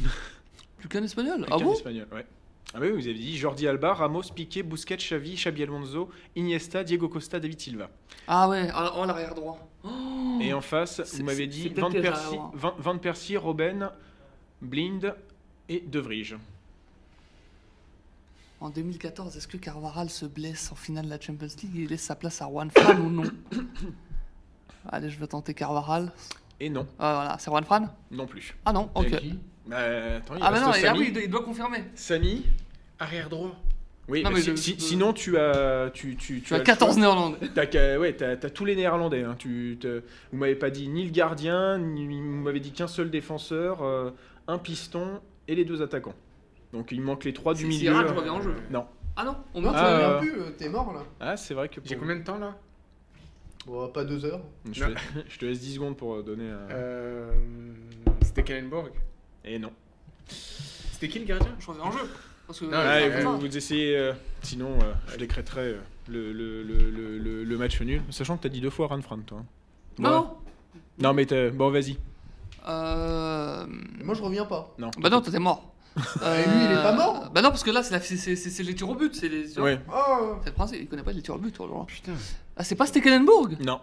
Plus 0.78 0.88
qu'un 0.88 1.02
espagnol 1.02 1.42
Plus 1.42 1.52
Ah 1.52 1.58
bon? 1.58 1.72
Espagnol, 1.72 2.06
ouais. 2.12 2.24
Ah 2.72 2.80
bah 2.80 2.86
oui, 2.86 2.92
vous 2.92 3.06
avez 3.06 3.14
dit 3.14 3.36
Jordi 3.36 3.66
Alba, 3.66 3.94
Ramos, 3.94 4.22
Piqué, 4.34 4.62
Busquets, 4.62 4.96
Xavi, 4.96 5.34
Xabi 5.36 5.64
Alonso, 5.64 6.10
Iniesta, 6.36 6.84
Diego 6.84 7.08
Costa, 7.08 7.40
David 7.40 7.60
Silva. 7.60 7.90
Ah 8.28 8.48
ouais, 8.48 8.70
en 8.72 8.84
en 8.98 9.04
l'arrière 9.06 9.34
droit. 9.34 9.58
Oh 9.84 9.88
Et 10.40 10.52
en 10.52 10.60
face, 10.60 11.02
C'est- 11.04 11.18
vous 11.18 11.24
m'avez 11.24 11.46
dit 11.46 11.68
Van 11.70 11.90
Persie. 11.90 12.36
Van, 12.54 12.74
Van 12.78 12.98
Persie, 12.98 13.36
Robben, 13.36 13.90
Blind 14.62 15.14
et 15.68 15.80
De 15.80 15.98
Vrij. 16.00 16.36
En 18.60 18.70
2014, 18.70 19.36
est-ce 19.36 19.46
que 19.48 19.58
Carvaral 19.58 20.08
se 20.08 20.24
blesse 20.24 20.72
en 20.72 20.76
finale 20.76 21.04
de 21.04 21.10
la 21.10 21.20
Champions 21.20 21.48
League 21.62 21.76
et 21.78 21.86
laisse 21.86 22.02
sa 22.02 22.14
place 22.14 22.40
à 22.40 22.46
Juan 22.46 22.70
Fran 22.70 22.96
ou 23.00 23.10
non 23.10 23.24
Allez, 24.88 25.10
je 25.10 25.18
vais 25.18 25.26
tenter 25.26 25.52
Carvaral. 25.52 26.12
Et 26.58 26.70
non, 26.70 26.86
Ah, 26.98 27.14
voilà, 27.14 27.36
c'est 27.38 27.50
Juan 27.50 27.64
Fran 27.64 27.88
non 28.10 28.26
plus. 28.26 28.56
Ah 28.64 28.72
non, 28.72 28.88
ok. 28.94 29.10
Bah, 29.66 29.76
attends, 30.16 30.36
il 30.36 30.42
Ah 30.42 30.50
bah 30.50 30.50
reste 30.50 30.62
non, 30.82 30.88
ah 30.90 30.94
oui, 30.96 31.06
il 31.08 31.12
doit- 31.12 31.22
il 31.22 31.30
doit 31.30 31.42
confirmer. 31.44 31.84
Samy 31.94 32.46
Arrière 32.98 33.28
droit. 33.28 33.54
Oui, 34.08 34.22
Non, 34.22 34.30
mais 34.30 34.40
si- 34.40 34.50
le- 34.50 34.56
si- 34.56 34.74
le- 34.74 34.78
sinon 34.80 35.12
tu 35.12 35.36
as 35.36 35.90
tu 35.92 36.14
tu 36.16 36.40
Tu 36.40 36.54
as 36.54 36.58
le 36.58 36.64
14 36.64 36.92
choix. 36.92 37.00
néerlandais. 37.00 37.38
T'as 37.54 37.98
ouais, 37.98 38.12
t'as 38.14 38.36
t'as 38.36 38.50
tous 38.50 38.64
les 38.64 38.76
néerlandais. 38.76 39.22
Hein. 39.24 39.34
Tu, 39.38 39.78
vous 40.32 40.38
m'avez 40.38 40.54
pas 40.54 40.70
dit 40.70 40.88
ni 40.88 41.04
le 41.04 41.10
gardien, 41.10 41.76
ni 41.78 42.06
vous 42.06 42.22
m'avez 42.22 42.60
dit 42.60 42.70
qu'un 42.70 42.86
seul 42.86 43.10
défenseur, 43.10 43.82
euh, 43.82 44.10
un 44.46 44.58
piston 44.58 45.20
et 45.48 45.56
les 45.56 45.64
deux 45.64 45.82
attaquants. 45.82 46.14
Donc 46.72 46.92
il 46.92 47.00
manque 47.00 47.24
les 47.24 47.32
trois 47.32 47.52
du 47.54 47.62
Si- 47.62 47.66
milieu. 47.66 47.78
si 47.92 47.96
Raj 47.98 48.12
revient 48.12 48.30
en 48.30 48.40
jeu. 48.42 48.54
Non. 48.70 48.86
Ah 49.16 49.24
non, 49.24 49.36
on 49.54 49.60
meurt. 49.62 49.74
tu 49.74 49.80
Ah, 49.82 49.92
reviens 49.94 50.08
euh, 50.10 50.18
plus, 50.20 50.40
euh, 50.40 50.50
t'es 50.56 50.68
mort 50.68 50.92
là. 50.92 51.02
Ah, 51.18 51.36
c'est 51.36 51.54
vrai 51.54 51.68
que. 51.68 51.80
J'ai 51.84 51.96
pour- 51.96 52.02
combien 52.02 52.16
de 52.20 52.24
temps 52.24 52.38
là? 52.38 52.56
Bon, 53.66 53.88
pas 53.88 54.04
deux 54.04 54.24
heures. 54.24 54.42
je, 54.70 54.84
te, 54.84 54.90
je 55.28 55.38
te 55.38 55.44
laisse 55.46 55.58
10 55.58 55.74
secondes 55.74 55.96
pour 55.96 56.22
donner. 56.22 56.48
un- 56.48 56.70
euh, 56.70 57.32
C'était 58.22 58.44
Kellenborg. 58.44 58.92
Et 59.44 59.58
non. 59.58 59.72
C'était 60.28 61.08
qui 61.08 61.18
le 61.18 61.24
gardien? 61.24 61.54
Je 61.58 61.66
reviens 61.66 61.84
en 61.84 61.90
jeu. 61.92 62.08
Parce 62.46 62.60
que. 62.60 62.64
Non, 62.66 62.72
Ah, 62.74 63.36
vous, 63.38 63.56
essayez. 63.56 63.96
euh, 63.96 64.12
sinon, 64.42 64.78
euh, 64.82 64.92
je 65.12 65.16
décréterai 65.16 65.60
euh, 65.62 65.80
le, 66.08 66.32
le, 66.32 66.62
le, 66.62 66.90
le, 66.90 67.18
le- 67.18 67.44
le 67.44 67.58
match 67.58 67.80
nul. 67.80 68.02
Sachant 68.10 68.36
que 68.36 68.42
t'as 68.44 68.48
dit 68.48 68.60
deux 68.60 68.70
fois 68.70 68.86
Ranfran, 68.88 69.18
toi. 69.26 69.38
hein. 69.40 69.44
Non, 69.98 70.08
Ouais. 70.10 70.14
non. 70.16 70.30
Non, 70.98 71.14
mais 71.14 71.26
bon, 71.50 71.70
vas-y. 71.70 71.96
Euh... 72.68 73.66
Moi, 74.02 74.14
je 74.14 74.22
reviens 74.22 74.44
pas. 74.44 74.74
Non. 74.78 74.90
Bah 74.98 75.08
non, 75.10 75.20
t'es 75.20 75.38
mort. 75.38 75.72
Et 75.96 76.48
lui, 76.48 76.64
il 76.66 76.72
est 76.72 76.82
pas 76.82 76.92
mort? 76.92 77.30
Bah 77.34 77.40
non, 77.42 77.48
parce 77.50 77.62
que 77.64 77.70
là, 77.70 77.82
c'est 77.82 77.92
la- 77.94 78.00
c'est- 78.00 78.16
c'est 78.18 78.36
c'est 78.36 78.62
les 78.62 78.74
tirs 78.74 78.90
au 78.90 78.94
but. 78.94 79.14
C'est 79.14 79.28
les... 79.28 79.58
Ouais. 79.58 79.80
Oh 79.92 80.36
C'est 80.42 80.50
le 80.50 80.54
principe, 80.54 80.78
il 80.82 80.88
connaît 80.88 81.02
pas 81.02 81.12
les 81.12 81.22
tirs 81.22 81.36
au 81.36 81.38
but. 81.38 81.56
Putain. 81.86 82.12
Ah, 82.56 82.64
c'est 82.64 82.74
pas 82.74 82.86
Stekelenburg 82.86 83.56
Non. 83.64 83.80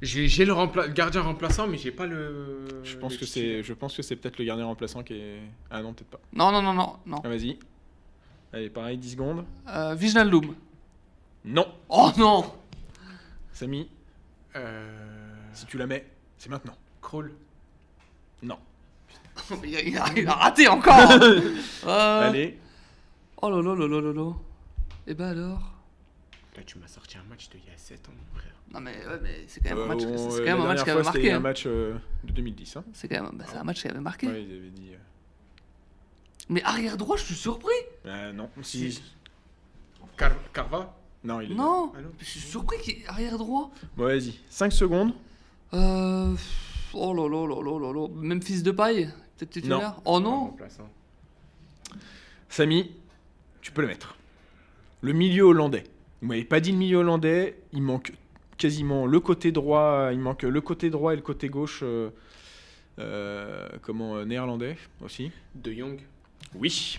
J'ai 0.00 0.28
j'ai 0.28 0.44
le, 0.44 0.52
rempla- 0.52 0.86
le 0.86 0.92
gardien 0.92 1.22
remplaçant, 1.22 1.66
mais 1.66 1.76
j'ai 1.76 1.90
pas 1.90 2.06
le. 2.06 2.66
Je 2.84 2.96
pense 2.96 3.14
le 3.14 3.18
que 3.18 3.26
c'est, 3.26 3.62
je 3.64 3.72
pense 3.72 3.96
que 3.96 4.02
c'est 4.02 4.14
peut-être 4.16 4.38
le 4.38 4.44
gardien 4.44 4.66
remplaçant 4.66 5.02
qui 5.02 5.14
est. 5.14 5.40
Ah 5.70 5.82
non, 5.82 5.92
peut-être 5.92 6.08
pas. 6.10 6.20
Non, 6.32 6.52
non, 6.52 6.62
non, 6.62 6.72
non. 6.72 6.96
non. 7.06 7.20
Ah, 7.24 7.28
vas-y. 7.28 7.58
Allez, 8.52 8.70
pareil, 8.70 8.96
10 8.96 9.10
secondes. 9.12 9.44
Euh, 9.68 9.94
Wijnaldum. 9.96 10.54
Non. 11.44 11.66
Oh 11.88 12.10
non 12.16 12.54
Samy, 13.52 13.88
Euh. 14.54 14.88
si 15.52 15.66
tu 15.66 15.76
la 15.78 15.86
mets, 15.86 16.06
c'est 16.38 16.48
maintenant. 16.48 16.76
Kroll. 17.02 17.32
Non. 18.42 18.58
il, 19.64 19.76
a, 19.76 19.80
il 19.82 19.98
a- 19.98 20.06
il 20.16 20.28
a 20.28 20.32
raté 20.32 20.68
encore 20.68 21.10
Euh, 21.86 22.28
Allez. 22.28 22.58
Oh 23.42 23.50
là 23.50 23.60
là 23.62 23.74
là 23.74 23.86
là 23.88 24.00
là 24.00 24.12
là. 24.12 24.32
Et 25.06 25.14
bah 25.14 25.28
alors 25.30 25.72
Là, 26.58 26.64
tu 26.64 26.78
m'as 26.78 26.88
sorti 26.88 27.16
un 27.18 27.22
match 27.30 27.48
d'il 27.50 27.60
y 27.60 27.72
a 27.72 27.76
7 27.76 28.08
ans, 28.08 28.12
mon 28.12 28.38
frère. 28.40 28.52
Non 28.72 28.80
mais, 28.80 28.96
ouais, 29.06 29.20
mais 29.22 29.44
c'est 29.46 29.60
quand 29.62 29.70
même 29.70 29.78
Euh, 29.78 29.84
un 29.84 29.86
match, 29.86 30.02
on- 30.04 30.30
c'est 30.30 30.34
euh, 30.34 30.38
quand 30.38 30.44
même 30.44 30.60
un 30.60 30.66
match 30.66 30.84
dernière 30.84 30.84
qui 30.84 30.90
avait 30.90 31.02
marqué. 31.04 31.18
C'était 31.20 31.32
un 31.32 31.40
match 31.40 31.62
euh, 31.66 31.94
de 32.24 32.32
2010. 32.32 32.76
Hein. 32.76 32.84
C'est 32.92 33.08
quand 33.08 33.22
même 33.22 33.30
bah, 33.38 33.44
c'est 33.48 33.56
un 33.56 33.64
match 33.64 33.80
qui 33.80 33.88
avait 33.88 34.00
marqué. 34.00 34.26
Ouais, 34.26 34.42
ils 34.42 34.56
avaient 34.58 34.70
dit. 34.70 34.88
euh, 34.92 34.96
Mais 36.48 36.62
arrière 36.64 36.96
droit, 36.96 37.16
je 37.16 37.22
suis 37.22 37.34
surpris. 37.36 37.70
Ah 38.04 38.32
non. 38.32 38.50
Si. 38.62 39.00
Car 40.16 40.32
Carva? 40.52 40.96
Non, 41.22 41.40
il 41.40 41.52
est. 41.52 41.54
Non, 41.54 41.92
Ah 41.96 42.00
non. 42.00 42.10
je 42.18 42.24
suis 42.24 42.40
surpris 42.40 42.78
qu'il 42.82 43.06
arrière 43.06 43.38
droit. 43.38 43.70
Bon, 43.96 44.04
vas-y. 44.04 44.34
5 44.50 44.72
secondes. 44.72 45.12
Euh... 45.74 46.34
Oh 46.94 47.14
là 47.14 47.28
là 47.28 47.46
là 47.46 47.62
là 47.62 47.78
là 47.78 47.92
là. 47.92 48.08
Même 48.16 48.42
fils 48.42 48.62
de 48.64 48.70
paille 48.72 49.12
Peut-être 49.36 49.50
titulaire? 49.50 50.00
Oh 50.04 50.18
non. 50.18 50.56
Samy, 52.48 52.90
tu 53.60 53.70
peux 53.72 53.82
le 53.82 53.88
mettre. 53.88 54.16
Le 55.02 55.12
milieu 55.12 55.44
hollandais. 55.44 55.84
Vous 56.20 56.28
m'avez 56.28 56.44
pas 56.44 56.60
dit 56.60 56.72
le 56.72 56.78
milieu 56.78 56.98
hollandais. 56.98 57.58
Il 57.72 57.82
manque 57.82 58.12
quasiment 58.56 59.06
le 59.06 59.20
côté 59.20 59.52
droit. 59.52 60.10
Il 60.12 60.18
manque 60.18 60.42
le 60.42 60.60
côté 60.60 60.90
droit 60.90 61.12
et 61.12 61.16
le 61.16 61.22
côté 61.22 61.48
gauche. 61.48 61.80
euh, 61.82 62.10
euh, 62.98 63.68
comment 63.82 64.16
euh, 64.16 64.24
néerlandais 64.24 64.76
aussi. 65.04 65.30
De 65.54 65.72
Jong. 65.72 66.00
Oui. 66.54 66.98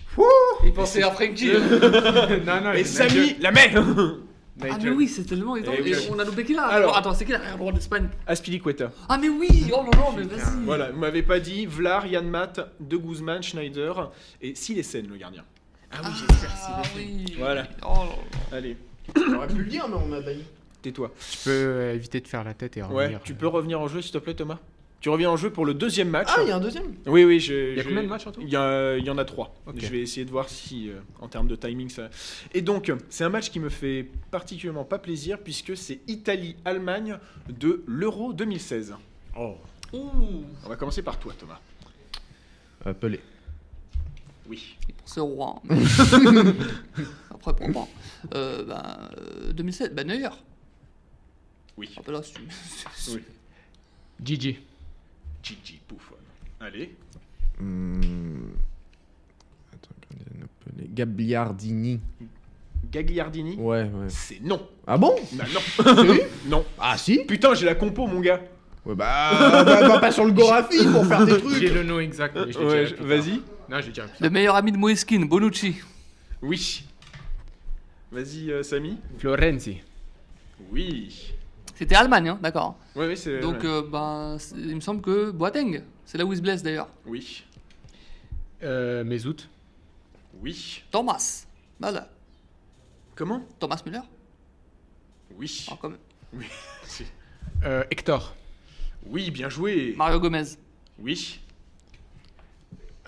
Il 0.64 0.72
pensait 0.72 1.02
à 1.02 1.10
Frankie 1.10 1.50
non, 2.46 2.60
non, 2.62 2.72
Et 2.72 2.84
Samy, 2.84 3.36
la 3.40 3.50
met 3.50 3.72
Ah 3.74 4.78
mais 4.82 4.90
oui, 4.90 5.08
c'est 5.08 5.24
tellement 5.24 5.56
étonnant. 5.56 5.76
Et 5.84 5.92
on 6.10 6.18
a 6.18 6.24
loupé 6.24 6.44
qui 6.44 6.54
là 6.54 6.66
Alors. 6.66 6.96
Attends, 6.96 7.14
c'est 7.14 7.24
qui 7.24 7.32
l'arrière 7.32 7.58
droit 7.58 7.72
d'Espagne 7.72 8.08
Aspilicueta. 8.26 8.92
Ah 9.08 9.18
mais 9.18 9.28
oui 9.28 9.70
Oh 9.72 9.82
là 9.82 9.98
là, 9.98 10.04
mais 10.16 10.22
vas-y 10.22 10.64
Voilà, 10.64 10.90
vous 10.90 10.98
m'avez 11.00 11.22
pas 11.22 11.40
dit 11.40 11.66
Vlar, 11.66 12.06
Yann 12.06 12.28
Matt, 12.28 12.60
De 12.78 12.96
Guzman, 12.96 13.42
Schneider 13.42 14.10
et 14.40 14.54
Silesen, 14.54 15.06
le 15.08 15.16
gardien. 15.16 15.44
Ah 15.90 15.98
oui, 16.04 16.10
j'espère 16.16 16.56
Ah 16.68 16.82
oui 16.96 17.24
Voilà. 17.38 17.66
Oh. 17.84 18.04
Allez, 18.52 18.76
J'aurais 19.16 19.48
pu 19.48 19.58
le 19.58 19.64
dire, 19.64 19.88
mais 19.88 19.94
on 19.96 20.06
m'a 20.06 20.20
bailli. 20.20 20.44
tais-toi. 20.82 21.12
Tu 21.30 21.38
peux 21.44 21.50
euh, 21.50 21.94
éviter 21.94 22.20
de 22.20 22.28
faire 22.28 22.44
la 22.44 22.54
tête 22.54 22.76
et 22.76 22.82
revenir. 22.82 22.98
Ouais, 23.18 23.18
tu 23.24 23.34
peux 23.34 23.46
revenir 23.46 23.80
en 23.80 23.88
jeu 23.88 24.00
s'il 24.02 24.12
te 24.12 24.18
plaît, 24.18 24.34
Thomas 24.34 24.58
Tu 25.00 25.08
reviens 25.08 25.30
en 25.30 25.36
jeu 25.36 25.50
pour 25.50 25.64
le 25.66 25.74
deuxième 25.74 26.08
match. 26.10 26.28
Ah, 26.30 26.40
il 26.42 26.48
y 26.48 26.50
a 26.50 26.56
un 26.56 26.60
deuxième? 26.60 26.94
Oui, 27.06 27.24
oui, 27.24 27.40
je. 27.40 27.54
Il 27.72 27.76
y 27.76 27.80
a 27.80 27.82
je- 27.82 27.88
combien 27.88 28.02
de 28.02 28.08
matchs 28.08 28.26
en 28.26 28.32
tout? 28.32 28.40
Il 28.42 28.48
y, 28.50 28.56
a- 28.56 28.96
il 28.96 29.04
y 29.04 29.10
en 29.10 29.18
a 29.18 29.24
trois. 29.24 29.54
Ok. 29.66 29.76
Je 29.78 29.86
vais 29.88 30.00
essayer 30.00 30.24
de 30.24 30.30
voir 30.30 30.48
si, 30.48 30.90
euh, 30.90 30.94
en 31.20 31.28
termes 31.28 31.48
de 31.48 31.56
timing, 31.56 31.88
ça. 31.88 32.08
Et 32.54 32.60
donc, 32.62 32.92
c'est 33.08 33.24
un 33.24 33.28
match 33.30 33.50
qui 33.50 33.60
me 33.60 33.68
fait 33.70 34.06
particulièrement 34.30 34.84
pas 34.84 34.98
plaisir 34.98 35.38
puisque 35.38 35.76
c'est 35.76 36.00
Italie-Allemagne 36.08 37.18
de 37.48 37.82
l'Euro 37.86 38.32
2016. 38.32 38.94
Oh. 39.38 39.56
Ouh 39.92 40.44
On 40.64 40.68
va 40.68 40.76
commencer 40.76 41.02
par 41.02 41.18
toi, 41.18 41.32
Thomas. 41.38 41.58
Euh, 42.86 42.92
Pelé. 42.94 43.20
Oui. 44.50 44.76
Il 44.88 44.94
pensait 44.96 45.20
au 45.20 45.26
roi. 45.26 45.62
Après, 47.30 47.54
pour 47.54 47.68
moi. 47.68 47.88
Euh, 48.34 48.64
ben, 48.64 48.82
euh, 49.16 49.52
2007, 49.52 49.94
ben 49.94 50.08
Neuer. 50.08 50.28
Oui. 51.76 51.88
Ah 51.96 52.00
bah 52.04 52.12
là, 52.14 52.22
si 52.24 52.34
tu... 52.34 52.42
Oui. 53.14 53.22
Gigi. 54.22 54.58
Gigi 55.40 55.80
Buffon. 55.88 56.16
Allez. 56.58 56.96
Hum, 57.60 58.50
Attends. 59.72 59.94
Gagliardini. 60.94 62.00
Gagliardini. 62.90 63.54
Ouais, 63.54 63.84
ouais. 63.84 64.08
C'est 64.08 64.40
non. 64.42 64.66
Ah 64.84 64.98
bon? 64.98 65.14
Bah 65.34 65.44
non. 65.54 66.14
non. 66.46 66.64
Ah 66.78 66.98
si? 66.98 67.20
Putain, 67.24 67.54
j'ai 67.54 67.66
la 67.66 67.76
compo, 67.76 68.08
mon 68.08 68.18
gars. 68.20 68.40
Ouais, 68.84 68.96
bah, 68.96 69.62
va, 69.62 69.88
va 69.88 69.98
pas 70.00 70.10
sur 70.10 70.24
le 70.24 70.32
Gorafi 70.32 70.84
pour 70.90 71.06
faire 71.06 71.24
des 71.24 71.34
J'ai 71.34 71.40
trucs. 71.40 71.62
le 71.74 71.84
nom 71.84 72.00
exact, 72.00 72.34
mais 72.34 72.50
je 72.50 72.58
le 72.58 72.66
Ouais, 72.66 72.84
vas-y. 72.98 73.42
Non, 73.70 73.80
je 73.80 73.92
le 74.18 74.30
meilleur 74.30 74.56
ami 74.56 74.72
de 74.72 74.76
Moeskin, 74.76 75.26
Bonucci. 75.26 75.76
Oui. 76.42 76.84
Vas-y, 78.10 78.50
euh, 78.50 78.64
Samy. 78.64 78.98
Florenzi. 79.18 79.78
Oui. 80.72 81.32
C'était 81.76 81.94
Allemagne, 81.94 82.30
hein, 82.30 82.38
d'accord. 82.42 82.76
Ouais, 82.96 83.06
oui, 83.06 83.16
c'est. 83.16 83.38
Donc, 83.38 83.64
euh, 83.64 83.80
ben, 83.88 84.36
c'est- 84.40 84.56
il 84.56 84.74
me 84.74 84.80
semble 84.80 85.00
que 85.00 85.30
Boateng, 85.30 85.84
c'est 86.04 86.18
là 86.18 86.24
où 86.24 86.32
il 86.32 86.36
se 86.36 86.42
blesse 86.42 86.64
d'ailleurs. 86.64 86.88
Oui. 87.06 87.44
Euh, 88.64 89.04
Mesut. 89.04 89.48
Oui. 90.42 90.82
Thomas. 90.90 91.46
Voilà. 91.78 92.10
Comment? 93.14 93.46
Thomas 93.60 93.80
Müller. 93.86 94.00
Oui. 95.36 95.66
Ah, 95.70 95.76
quand 95.80 95.90
même. 95.90 95.98
Oui. 96.32 96.46
Euh, 97.62 97.84
Hector. 97.90 98.34
Oui, 99.04 99.30
bien 99.30 99.50
joué. 99.50 99.92
Mario 99.96 100.18
Gomez. 100.18 100.56
Oui. 100.98 101.40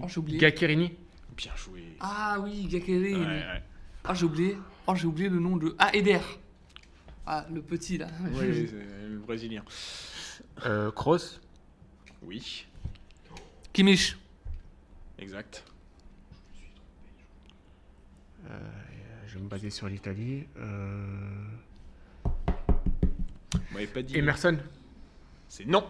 Oh, 0.00 0.08
j'ai 0.08 0.18
oublié. 0.18 0.38
Gaccherini. 0.38 0.92
Bien 1.36 1.56
joué. 1.56 1.96
Ah 2.00 2.38
oui, 2.40 2.66
Gakere. 2.66 3.18
Ouais, 3.18 3.26
ouais. 3.26 3.62
Ah, 4.04 4.14
j'ai 4.14 4.24
oublié. 4.26 4.56
Oh, 4.86 4.94
j'ai 4.94 5.06
oublié 5.06 5.28
le 5.28 5.38
nom 5.38 5.56
de. 5.56 5.74
Ah, 5.78 5.90
Eder. 5.94 6.20
Ah, 7.26 7.46
le 7.52 7.62
petit 7.62 7.98
là. 7.98 8.08
Oui, 8.32 8.68
c'est 8.68 9.08
le 9.08 9.18
Brésilien. 9.18 9.64
Euh, 10.66 10.90
Kroos. 10.90 11.40
Oui. 12.22 12.66
Kimmich. 13.72 14.16
Exact. 15.18 15.64
Euh, 18.50 18.58
je 19.32 19.38
vais 19.38 19.44
me 19.44 19.48
baser 19.48 19.70
sur 19.70 19.88
l'Italie. 19.88 20.44
Euh... 20.58 21.06
Pas 23.94 24.02
dit. 24.02 24.16
Emerson. 24.16 24.58
C'est 25.48 25.66
non. 25.66 25.84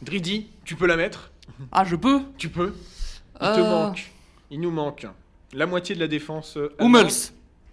Dridi, 0.00 0.48
tu 0.64 0.74
peux 0.74 0.86
la 0.86 0.96
mettre? 0.96 1.30
Ah, 1.70 1.84
je 1.84 1.94
peux 1.94 2.22
Tu 2.38 2.48
peux. 2.48 2.74
Il 3.34 3.38
te 3.38 3.44
Euh, 3.44 3.70
manque. 3.70 4.10
Il 4.50 4.60
nous 4.60 4.70
manque 4.70 5.06
la 5.52 5.66
moitié 5.66 5.94
de 5.94 6.00
la 6.00 6.08
défense. 6.08 6.56
euh, 6.56 6.74
allemande. 6.78 7.02
Hummels. 7.02 7.12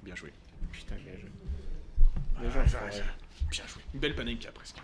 Bien 0.03 0.15
joué. 0.15 0.33
Putain, 0.73 0.95
bien 0.95 1.13
joué. 1.19 1.29
Bien 3.49 3.63
joué. 3.67 3.81
Une 3.93 3.99
belle 3.99 4.15
panenka 4.15 4.51
presque. 4.51 4.77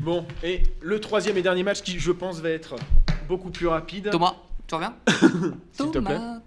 Bon, 0.00 0.26
et 0.42 0.62
le 0.80 1.00
troisième 1.00 1.36
et 1.36 1.42
dernier 1.42 1.62
match 1.62 1.82
qui, 1.82 1.98
je 1.98 2.12
pense, 2.12 2.40
va 2.40 2.48
être 2.50 2.76
beaucoup 3.28 3.50
plus 3.50 3.66
rapide. 3.66 4.08
Thomas, 4.10 4.36
tu 4.66 4.74
reviens? 4.74 4.96
S'il 5.72 5.90
te 5.90 5.98
plaît. 5.98 6.14
Thomas. 6.16 6.40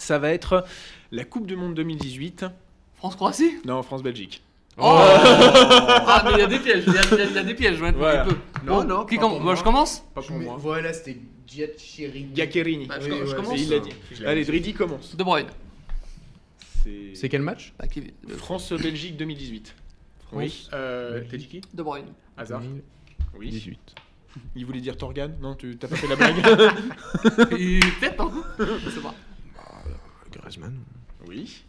Ça 0.00 0.18
va 0.18 0.30
être 0.32 0.64
la 1.12 1.24
Coupe 1.24 1.46
du 1.46 1.56
Monde 1.56 1.74
2018. 1.74 2.46
France-Croatie? 2.96 3.58
Non, 3.66 3.82
France-Belgique. 3.82 4.42
Oh 4.78 4.82
Ah, 4.98 6.22
mais 6.24 6.32
il 6.32 6.38
y 6.38 6.42
a 6.42 6.46
des 6.46 6.58
pièges, 6.58 6.84
il 6.86 6.94
y 6.94 6.98
a, 6.98 7.26
y 7.26 7.42
y 7.42 7.44
des 7.44 7.54
pièges, 7.54 7.80
ouais, 7.82 7.92
Voilà. 7.92 8.24
il 8.26 8.32
peut. 8.32 8.38
Non, 8.64 8.76
Bon, 8.78 8.84
non, 8.84 9.04
Qui 9.04 9.16
pas 9.16 9.22
comm- 9.24 9.30
pour 9.32 9.40
Moi, 9.40 9.54
je 9.56 9.62
commence? 9.62 10.04
Pas 10.14 10.22
pour 10.22 10.36
Mais 10.38 10.44
moi. 10.46 10.56
Voilà, 10.58 10.92
c'était 10.94 11.18
Giaccherini. 11.46 12.30
Giaccherini. 12.34 12.86
Bah, 12.86 12.96
je, 12.98 13.10
Oui, 13.10 13.18
je 13.20 13.24
ouais, 13.30 13.34
commence. 13.34 13.60
Il 13.60 13.68
l'a 13.70 13.78
dit. 13.80 13.90
Allez. 14.24 14.44
Dridi 14.44 14.72
commence. 14.72 15.14
De 15.16 15.22
Bruyne. 15.22 15.48
C'est 17.14 17.28
quel 17.28 17.42
match? 17.42 17.74
Bah. 17.78 17.84
De, 18.26 18.34
France-Belgique 18.34 19.16
2018. 19.18 19.74
Oui. 20.32 20.66
Euh, 20.72 21.20
T'as 21.30 21.36
dit 21.36 21.46
qui? 21.46 21.60
De 21.74 21.82
Bruyne. 21.82 22.06
Hazard. 22.38 22.62
Oui. 23.38 23.50
18. 23.50 23.78
Il 24.56 24.64
voulait 24.64 24.80
dire 24.80 24.96
Torgan? 24.96 25.30
Non, 25.42 25.56
tu 25.56 25.76
t'as 25.76 25.88
pas 25.88 25.96
fait 25.96 26.06
la 26.06 26.16
blague? 26.16 26.36
Peut-être, 27.50 28.20
hein 28.22 28.32
C'est 28.94 29.02
pas. 29.02 29.14
Griezmann. 30.50 30.82
Oui. 31.28 31.62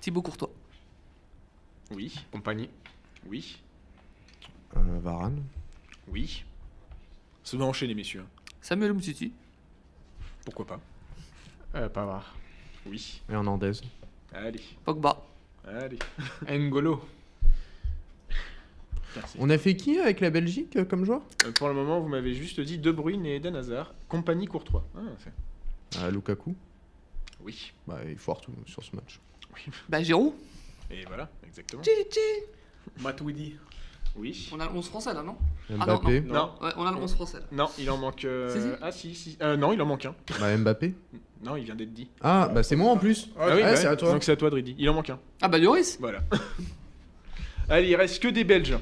Thibaut 0.00 0.22
Courtois. 0.22 0.50
Oui. 1.92 2.12
Compagnie. 2.32 2.68
Oui. 3.28 3.58
Euh, 4.76 4.98
Varane. 5.00 5.42
Oui. 6.08 6.44
Ça 7.44 7.56
doit 7.56 7.66
enchaîner, 7.66 7.94
messieurs. 7.94 8.24
Samuel 8.60 8.90
Umtiti. 8.90 9.32
Pourquoi 10.44 10.66
pas 10.66 10.80
Euh, 11.76 11.88
Pavard. 11.88 12.34
Oui. 12.86 13.22
Hernandez. 13.28 13.72
Allez. 14.32 14.62
Pogba. 14.84 15.24
Allez. 15.64 15.98
N'Golo. 16.48 17.04
Merci. 19.14 19.36
On 19.40 19.48
a 19.48 19.58
fait 19.58 19.76
qui 19.76 19.98
avec 19.98 20.20
la 20.20 20.30
Belgique 20.30 20.76
euh, 20.76 20.84
comme 20.84 21.04
joueur 21.04 21.22
Euh, 21.46 21.52
Pour 21.52 21.68
le 21.68 21.74
moment, 21.74 22.00
vous 22.00 22.08
m'avez 22.08 22.34
juste 22.34 22.60
dit 22.60 22.78
De 22.78 22.90
Bruyne 22.90 23.24
et 23.26 23.36
Eden 23.36 23.54
Hazard. 23.56 23.94
Compagnie 24.08 24.46
Courtois. 24.46 24.84
Ah, 24.96 25.00
c'est- 25.20 25.32
Ah, 26.02 26.10
Lukaku. 26.10 26.54
Oui. 27.46 27.72
Bah, 27.86 27.98
il 28.06 28.18
faut 28.18 28.34
tout 28.42 28.52
sur 28.66 28.82
ce 28.84 28.94
match. 28.94 29.18
Bah, 29.88 30.02
Giroud. 30.02 30.34
Et 30.90 31.04
voilà, 31.06 31.28
exactement. 31.46 31.82
Tchi, 31.82 32.20
Matuidi. 33.00 33.56
Oui. 34.16 34.48
On 34.52 34.60
a 34.60 34.66
le 34.66 34.72
11 34.72 34.88
français 34.88 35.12
là, 35.14 35.22
non? 35.22 35.36
Mbappé. 35.70 36.20
non. 36.22 36.34
Non. 36.34 36.52
Ouais, 36.62 36.70
on 36.76 36.86
a 36.86 36.90
le 36.90 36.96
11 36.98 37.14
français 37.14 37.38
là. 37.38 37.44
Non, 37.52 37.68
il 37.78 37.90
en 37.90 37.98
manque. 37.98 38.24
euh, 38.24 38.50
Si, 38.54 38.60
si. 38.60 38.68
Ah, 38.82 38.92
si, 38.92 39.14
si. 39.14 39.38
Euh, 39.42 39.56
non, 39.56 39.72
il 39.72 39.80
en 39.82 39.86
manque 39.86 40.04
un. 40.06 40.14
Bah, 40.40 40.56
Mbappé. 40.56 40.94
Non, 41.42 41.56
il 41.56 41.64
vient 41.64 41.74
d'être 41.74 41.92
dit. 41.92 42.08
Ah, 42.22 42.50
bah, 42.52 42.62
c'est 42.62 42.76
moi 42.76 42.90
en 42.92 42.96
plus. 42.96 43.28
Ah 43.38 43.48
oui, 43.54 43.62
Ah, 43.62 43.70
bah 43.70 43.76
c'est 43.76 43.86
ouais. 43.86 43.92
à 43.92 43.96
toi. 43.96 44.12
Donc 44.12 44.24
c'est 44.24 44.32
à 44.32 44.36
toi, 44.36 44.48
Dridi. 44.50 44.74
Il 44.78 44.88
en 44.90 44.94
manque 44.94 45.10
un. 45.10 45.18
Ah, 45.42 45.48
bah, 45.48 45.58
Lloris. 45.58 45.98
Voilà. 46.00 46.22
Allez, 47.68 47.88
il 47.88 47.96
reste 47.96 48.22
que 48.22 48.28
des 48.28 48.44
Belges. 48.44 48.76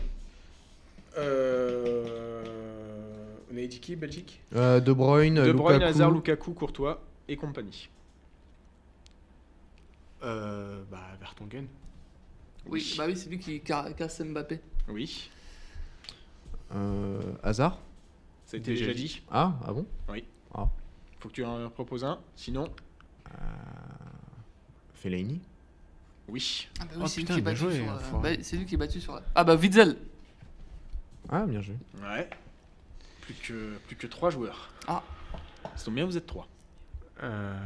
Euh... 1.18 2.42
On 3.52 3.56
a 3.56 3.66
dit 3.66 3.80
qui, 3.80 3.94
Belgique? 3.96 4.40
Euh, 4.56 4.80
de 4.80 4.92
Bruyne, 4.92 5.34
De 5.42 5.52
Bruyne, 5.52 5.78
Lukaku. 5.78 5.90
Hazard, 5.94 6.10
Lukaku, 6.10 6.52
Courtois 6.52 7.00
et 7.28 7.36
compagnie. 7.36 7.88
Euh... 10.24 10.82
Bah, 10.90 11.00
Vertonghen. 11.20 11.66
Oui, 12.66 12.94
bah 12.96 13.04
oui, 13.06 13.16
c'est 13.16 13.28
lui 13.28 13.38
qui 13.38 13.60
ca- 13.64 13.92
casse 13.92 14.20
Mbappé. 14.20 14.58
Oui. 14.88 15.30
Euh, 16.74 17.20
Hazard? 17.42 17.78
Ça 18.46 18.56
a 18.56 18.60
été 18.60 18.72
Déjà 18.72 18.86
déjà 18.86 18.96
dit. 18.96 19.04
dit. 19.04 19.22
Ah, 19.30 19.54
ah 19.66 19.72
bon? 19.72 19.86
Faut 21.20 21.28
que 21.30 21.34
tu 21.34 21.44
en 21.44 21.70
proposes 21.70 22.04
un. 22.04 22.18
Sinon, 22.36 22.68
Fellaini? 24.94 25.40
oui. 26.28 26.68
Ah, 26.80 26.84
bah 26.84 26.90
oui, 26.96 27.02
Oh, 27.04 27.06
c'est 27.06 27.16
lui 27.20 27.24
putain, 27.24 27.34
qui 27.34 27.40
est 27.40 27.42
bien 27.42 27.52
battu 27.52 27.64
joué, 27.64 27.74
sur. 27.76 27.92
euh, 28.16 28.20
bah, 28.20 28.28
c'est 28.42 28.56
lui 28.56 28.66
qui 28.66 28.74
est 28.74 28.78
battu 28.78 29.00
sur. 29.00 29.14
la- 29.14 29.22
Ah, 29.34 29.44
bah, 29.44 29.54
Witzel. 29.56 29.96
Ah, 31.30 31.46
bien 31.46 31.60
joué. 31.60 31.76
Ouais. 32.02 32.28
Plus 33.22 33.34
que, 33.34 33.76
plus 33.86 33.96
que 33.96 34.06
trois 34.06 34.30
joueurs. 34.30 34.70
Ah. 34.86 35.02
Ça 35.76 35.86
tombe 35.86 35.94
bien, 35.94 36.04
vous 36.04 36.16
êtes 36.16 36.26
trois. 36.26 36.46
Euh... 37.22 37.58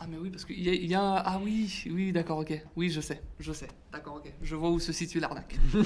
Ah, 0.00 0.06
mais 0.08 0.16
oui, 0.16 0.30
parce 0.30 0.44
qu'il 0.44 0.62
y, 0.62 0.68
a- 0.68 0.74
y 0.74 0.94
a 0.94 1.00
un. 1.02 1.16
Ah, 1.24 1.40
oui, 1.42 1.82
oui, 1.90 2.12
d'accord, 2.12 2.38
ok. 2.38 2.52
Oui, 2.76 2.88
je 2.90 3.00
sais, 3.00 3.20
je 3.40 3.52
sais. 3.52 3.66
D'accord, 3.92 4.16
ok. 4.16 4.32
Je 4.42 4.54
vois 4.54 4.70
où 4.70 4.78
se 4.78 4.92
situe 4.92 5.20
l'arnaque. 5.20 5.56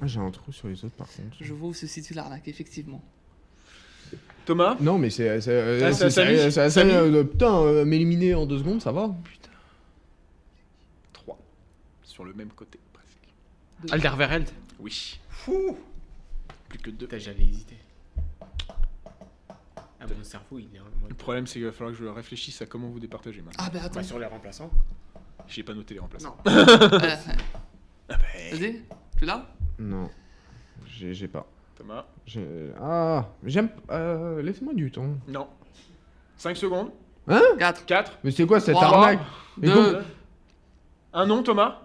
Ah, 0.00 0.08
j'ai 0.08 0.18
un 0.18 0.30
trou 0.32 0.50
sur 0.52 0.66
les 0.66 0.84
autres 0.84 0.96
par 0.96 1.06
contre. 1.06 1.36
Je 1.40 1.54
vois 1.54 1.68
où 1.68 1.72
se 1.72 1.86
situe 1.86 2.14
l'arnaque, 2.14 2.48
effectivement. 2.48 3.00
Thomas? 4.44 4.76
Non, 4.80 4.98
mais 4.98 5.08
c'est. 5.08 5.40
c'est- 5.40 5.50
euh, 5.52 5.80
Ah, 5.84 5.92
c'est- 5.92 6.10
c'est 6.10 6.10
Samy 6.10 6.36
c'est- 6.36 6.50
c'est- 6.50 6.70
Samy 6.70 6.90
euh, 6.92 7.22
Putain, 7.24 7.60
euh, 7.62 7.84
m'éliminer 7.84 8.34
en 8.34 8.44
deux 8.44 8.58
secondes, 8.58 8.82
ça 8.82 8.90
va 8.92 9.14
3. 11.12 11.38
Sur 12.02 12.24
le 12.24 12.34
même 12.34 12.50
côté, 12.50 12.78
presque. 12.92 13.92
Alderweireld. 13.92 14.50
Oui. 14.80 15.20
Plus 16.68 16.78
que 16.78 16.90
deux. 16.90 17.06
Putain, 17.06 17.18
j'allais 17.18 17.44
hésiter. 17.44 17.76
Ah, 20.04 20.14
mon 20.16 20.24
cerveau, 20.24 20.58
il 20.58 20.68
est 20.74 20.80
en 20.80 20.84
Le 21.08 21.14
problème, 21.14 21.46
c'est 21.46 21.54
qu'il 21.54 21.64
va 21.64 21.72
falloir 21.72 21.92
que 21.96 21.98
je 22.02 22.08
réfléchisse 22.08 22.60
à 22.62 22.66
comment 22.66 22.88
vous 22.88 23.00
départagez 23.00 23.40
maintenant. 23.42 23.64
Ah, 23.66 23.70
bah, 23.72 23.80
attends. 23.84 23.94
Bah, 24.00 24.02
sur 24.02 24.18
les 24.18 24.26
remplaçants. 24.26 24.70
J'ai 25.48 25.62
pas 25.62 25.74
noté 25.74 25.94
les 25.94 26.00
remplaçants. 26.00 26.36
Non. 26.46 26.52
Euh, 26.52 27.18
Ah 28.08 28.16
bah, 28.18 28.24
Vas-y, 28.52 28.82
tu 29.18 29.24
l'as 29.24 29.46
Non. 29.78 30.10
J'ai 30.86 31.14
j'ai 31.14 31.26
pas. 31.28 31.46
Thomas? 31.76 32.04
J'ai- 32.26 32.70
Ah, 32.80 33.28
j'aime. 33.44 33.70
Euh, 33.90 34.42
Laissez-moi 34.42 34.74
du 34.74 34.90
temps. 34.90 35.08
Non. 35.26 35.48
5 36.36 36.56
secondes. 36.56 36.90
4, 37.58 37.86
4. 37.86 38.18
Mais 38.22 38.30
c'est 38.30 38.46
quoi 38.46 38.60
cette 38.60 38.74
Trois. 38.74 38.86
arnaque? 38.86 39.20
Mais 39.56 39.68
2, 39.68 39.92
donc- 39.94 40.02
Un 41.14 41.26
nom, 41.26 41.42
Thomas? 41.42 41.80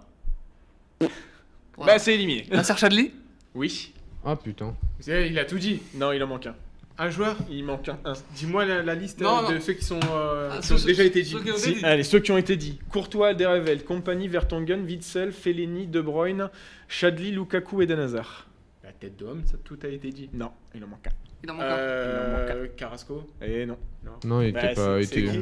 Bah, 1.77 1.97
c'est 1.97 2.15
éliminé. 2.15 2.45
Nasser 2.51 2.75
Chadli? 2.75 3.13
Oui. 3.55 3.93
Ah 4.25 4.35
putain. 4.35 4.75
Il 5.07 5.39
a 5.39 5.45
tout 5.45 5.57
dit. 5.57 5.81
Non, 5.95 6.11
il 6.11 6.21
en 6.21 6.27
manque 6.27 6.47
un. 6.47 6.55
Un 7.01 7.09
joueur 7.09 7.37
Il 7.49 7.63
manque 7.63 7.87
un. 7.89 7.97
un. 8.05 8.13
Dis-moi 8.35 8.65
la, 8.65 8.83
la 8.83 8.93
liste 8.93 9.21
Non, 9.21 9.45
euh, 9.45 9.49
de 9.49 9.53
non. 9.55 9.61
ceux 9.61 9.73
qui 9.73 9.85
sont 9.85 9.99
euh, 10.11 10.49
Ah, 10.51 10.57
qui 10.59 10.67
ceux- 10.67 10.75
ont 10.75 10.85
déjà 10.85 11.03
été 11.03 11.23
ceux 11.23 11.39
dit. 11.39 11.45
qui 11.45 11.51
ont 11.51 11.55
été 11.55 11.61
Si, 11.63 11.73
dit. 11.75 11.85
allez, 11.85 12.03
ceux 12.03 12.19
qui 12.19 12.31
ont 12.31 12.37
été 12.37 12.57
dit. 12.57 12.79
Courtois, 12.89 13.29
Alderweireld, 13.29 13.85
Compagnie, 13.85 14.27
Vertonghen, 14.27 14.83
Witzel, 14.85 15.31
Fellaini, 15.31 15.87
De 15.87 16.01
Bruyne, 16.01 16.49
Chadli, 16.89 17.31
Lukaku 17.31 17.81
et 17.81 17.85
Den 17.87 17.99
Hazard. 17.99 18.47
La 18.83 18.91
tête 18.91 19.15
d'homme, 19.17 19.43
ça 19.45 19.55
tout 19.63 19.77
a 19.83 19.87
été 19.87 20.09
dit. 20.11 20.29
Non, 20.33 20.51
il 20.75 20.83
en 20.83 20.87
manque 20.87 21.07
un. 21.07 21.11
Il 21.43 21.51
en 21.51 21.53
manque 21.53 21.63
un. 21.63 21.67
Euh, 21.77 22.67
Carrasco. 22.75 23.25
Et 23.41 23.65
non. 23.65 23.77
Non, 24.25 24.41
il 24.41 24.51
Bah, 24.51 24.65
était 24.65 24.73
pas. 24.75 25.01
Était, 25.01 25.27
c'est- 25.27 25.41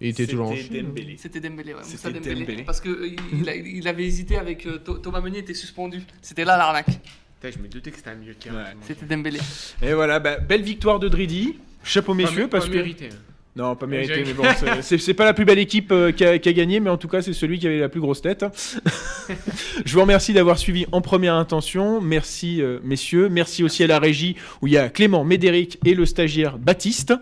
il 0.00 0.08
était 0.08 0.26
toujours 0.26 0.48
en 0.48 0.56
C'était 0.56 0.76
Chine. 0.78 0.86
Dembélé. 0.86 1.16
C'était 1.18 1.40
Dembélé, 1.40 1.74
ouais. 1.74 1.80
C'était 1.82 2.12
Dembélé. 2.12 2.34
Dembélé. 2.40 2.62
Parce 2.62 2.80
que 2.80 2.88
euh, 2.88 3.16
il, 3.32 3.86
avait 3.88 4.04
hésité 4.06 4.38
avec 4.38 4.64
euh, 4.66 4.78
Tho- 4.78 4.98
Thomas 4.98 5.20
Meunier 5.20 5.40
était 5.40 5.52
suspendu. 5.52 6.00
C'était 6.22 6.46
là 6.46 6.56
l'arnaque. 6.56 6.98
Putain, 7.40 7.56
je 7.56 7.62
me 7.62 7.68
doutais 7.68 7.90
que 7.90 7.96
c'était 7.96 8.10
un 8.10 8.14
milieu 8.16 8.34
de 8.34 8.38
terrain. 8.38 8.56
Ouais. 8.56 8.76
C'était 8.86 9.06
Dembélé. 9.06 9.38
Et 9.82 9.92
voilà, 9.94 10.18
bah, 10.18 10.38
belle 10.38 10.62
victoire 10.62 10.98
de 10.98 11.08
Dridi. 11.08 11.54
Chapeau 11.84 12.12
messieurs, 12.14 12.48
parce 12.48 12.66
pas 12.66 12.72
que. 12.72 12.76
mérité. 12.76 13.06
hein. 13.12 13.16
Non, 13.56 13.74
pas 13.74 13.86
mérité, 13.86 14.22
mais 14.24 14.32
bon, 14.34 14.44
c'est- 14.82 15.14
pas 15.14 15.24
la 15.24 15.34
plus 15.34 15.44
belle 15.44 15.58
équipe 15.58 15.90
euh, 15.90 16.12
qui, 16.12 16.24
a, 16.24 16.38
qui 16.38 16.48
a 16.48 16.52
gagné, 16.52 16.78
mais 16.78 16.90
en 16.90 16.96
tout 16.96 17.08
cas, 17.08 17.22
c'est 17.22 17.32
celui 17.32 17.58
qui 17.58 17.66
avait 17.66 17.80
la 17.80 17.88
plus 17.88 18.00
grosse 18.00 18.22
tête. 18.22 18.44
Je 19.84 19.94
vous 19.94 20.00
remercie 20.00 20.32
d'avoir 20.32 20.58
suivi 20.58 20.86
en 20.92 21.00
première 21.00 21.34
intention. 21.34 22.00
Merci, 22.00 22.62
euh, 22.62 22.78
messieurs. 22.84 23.28
Merci 23.28 23.64
aussi 23.64 23.82
à 23.82 23.88
la 23.88 23.98
régie 23.98 24.36
où 24.62 24.68
il 24.68 24.74
y 24.74 24.78
a 24.78 24.88
Clément, 24.88 25.24
Médéric 25.24 25.78
et 25.84 25.94
le 25.94 26.06
stagiaire 26.06 26.56
Baptiste. 26.58 27.14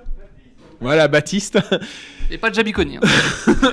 Voilà, 0.81 1.09
Baptiste. 1.09 1.59
Et 2.31 2.37
pas 2.37 2.51
de 2.51 2.55
Jabiconi. 2.55 2.99
hein. 2.99 3.01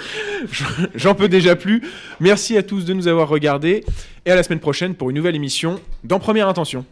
J'en 0.94 1.14
peux 1.14 1.28
déjà 1.28 1.56
plus. 1.56 1.82
Merci 2.20 2.56
à 2.56 2.62
tous 2.62 2.84
de 2.84 2.92
nous 2.92 3.08
avoir 3.08 3.28
regardés. 3.28 3.84
Et 4.24 4.30
à 4.30 4.36
la 4.36 4.42
semaine 4.42 4.60
prochaine 4.60 4.94
pour 4.94 5.10
une 5.10 5.16
nouvelle 5.16 5.34
émission 5.34 5.80
dans 6.04 6.18
Première 6.18 6.48
Intention. 6.48 6.84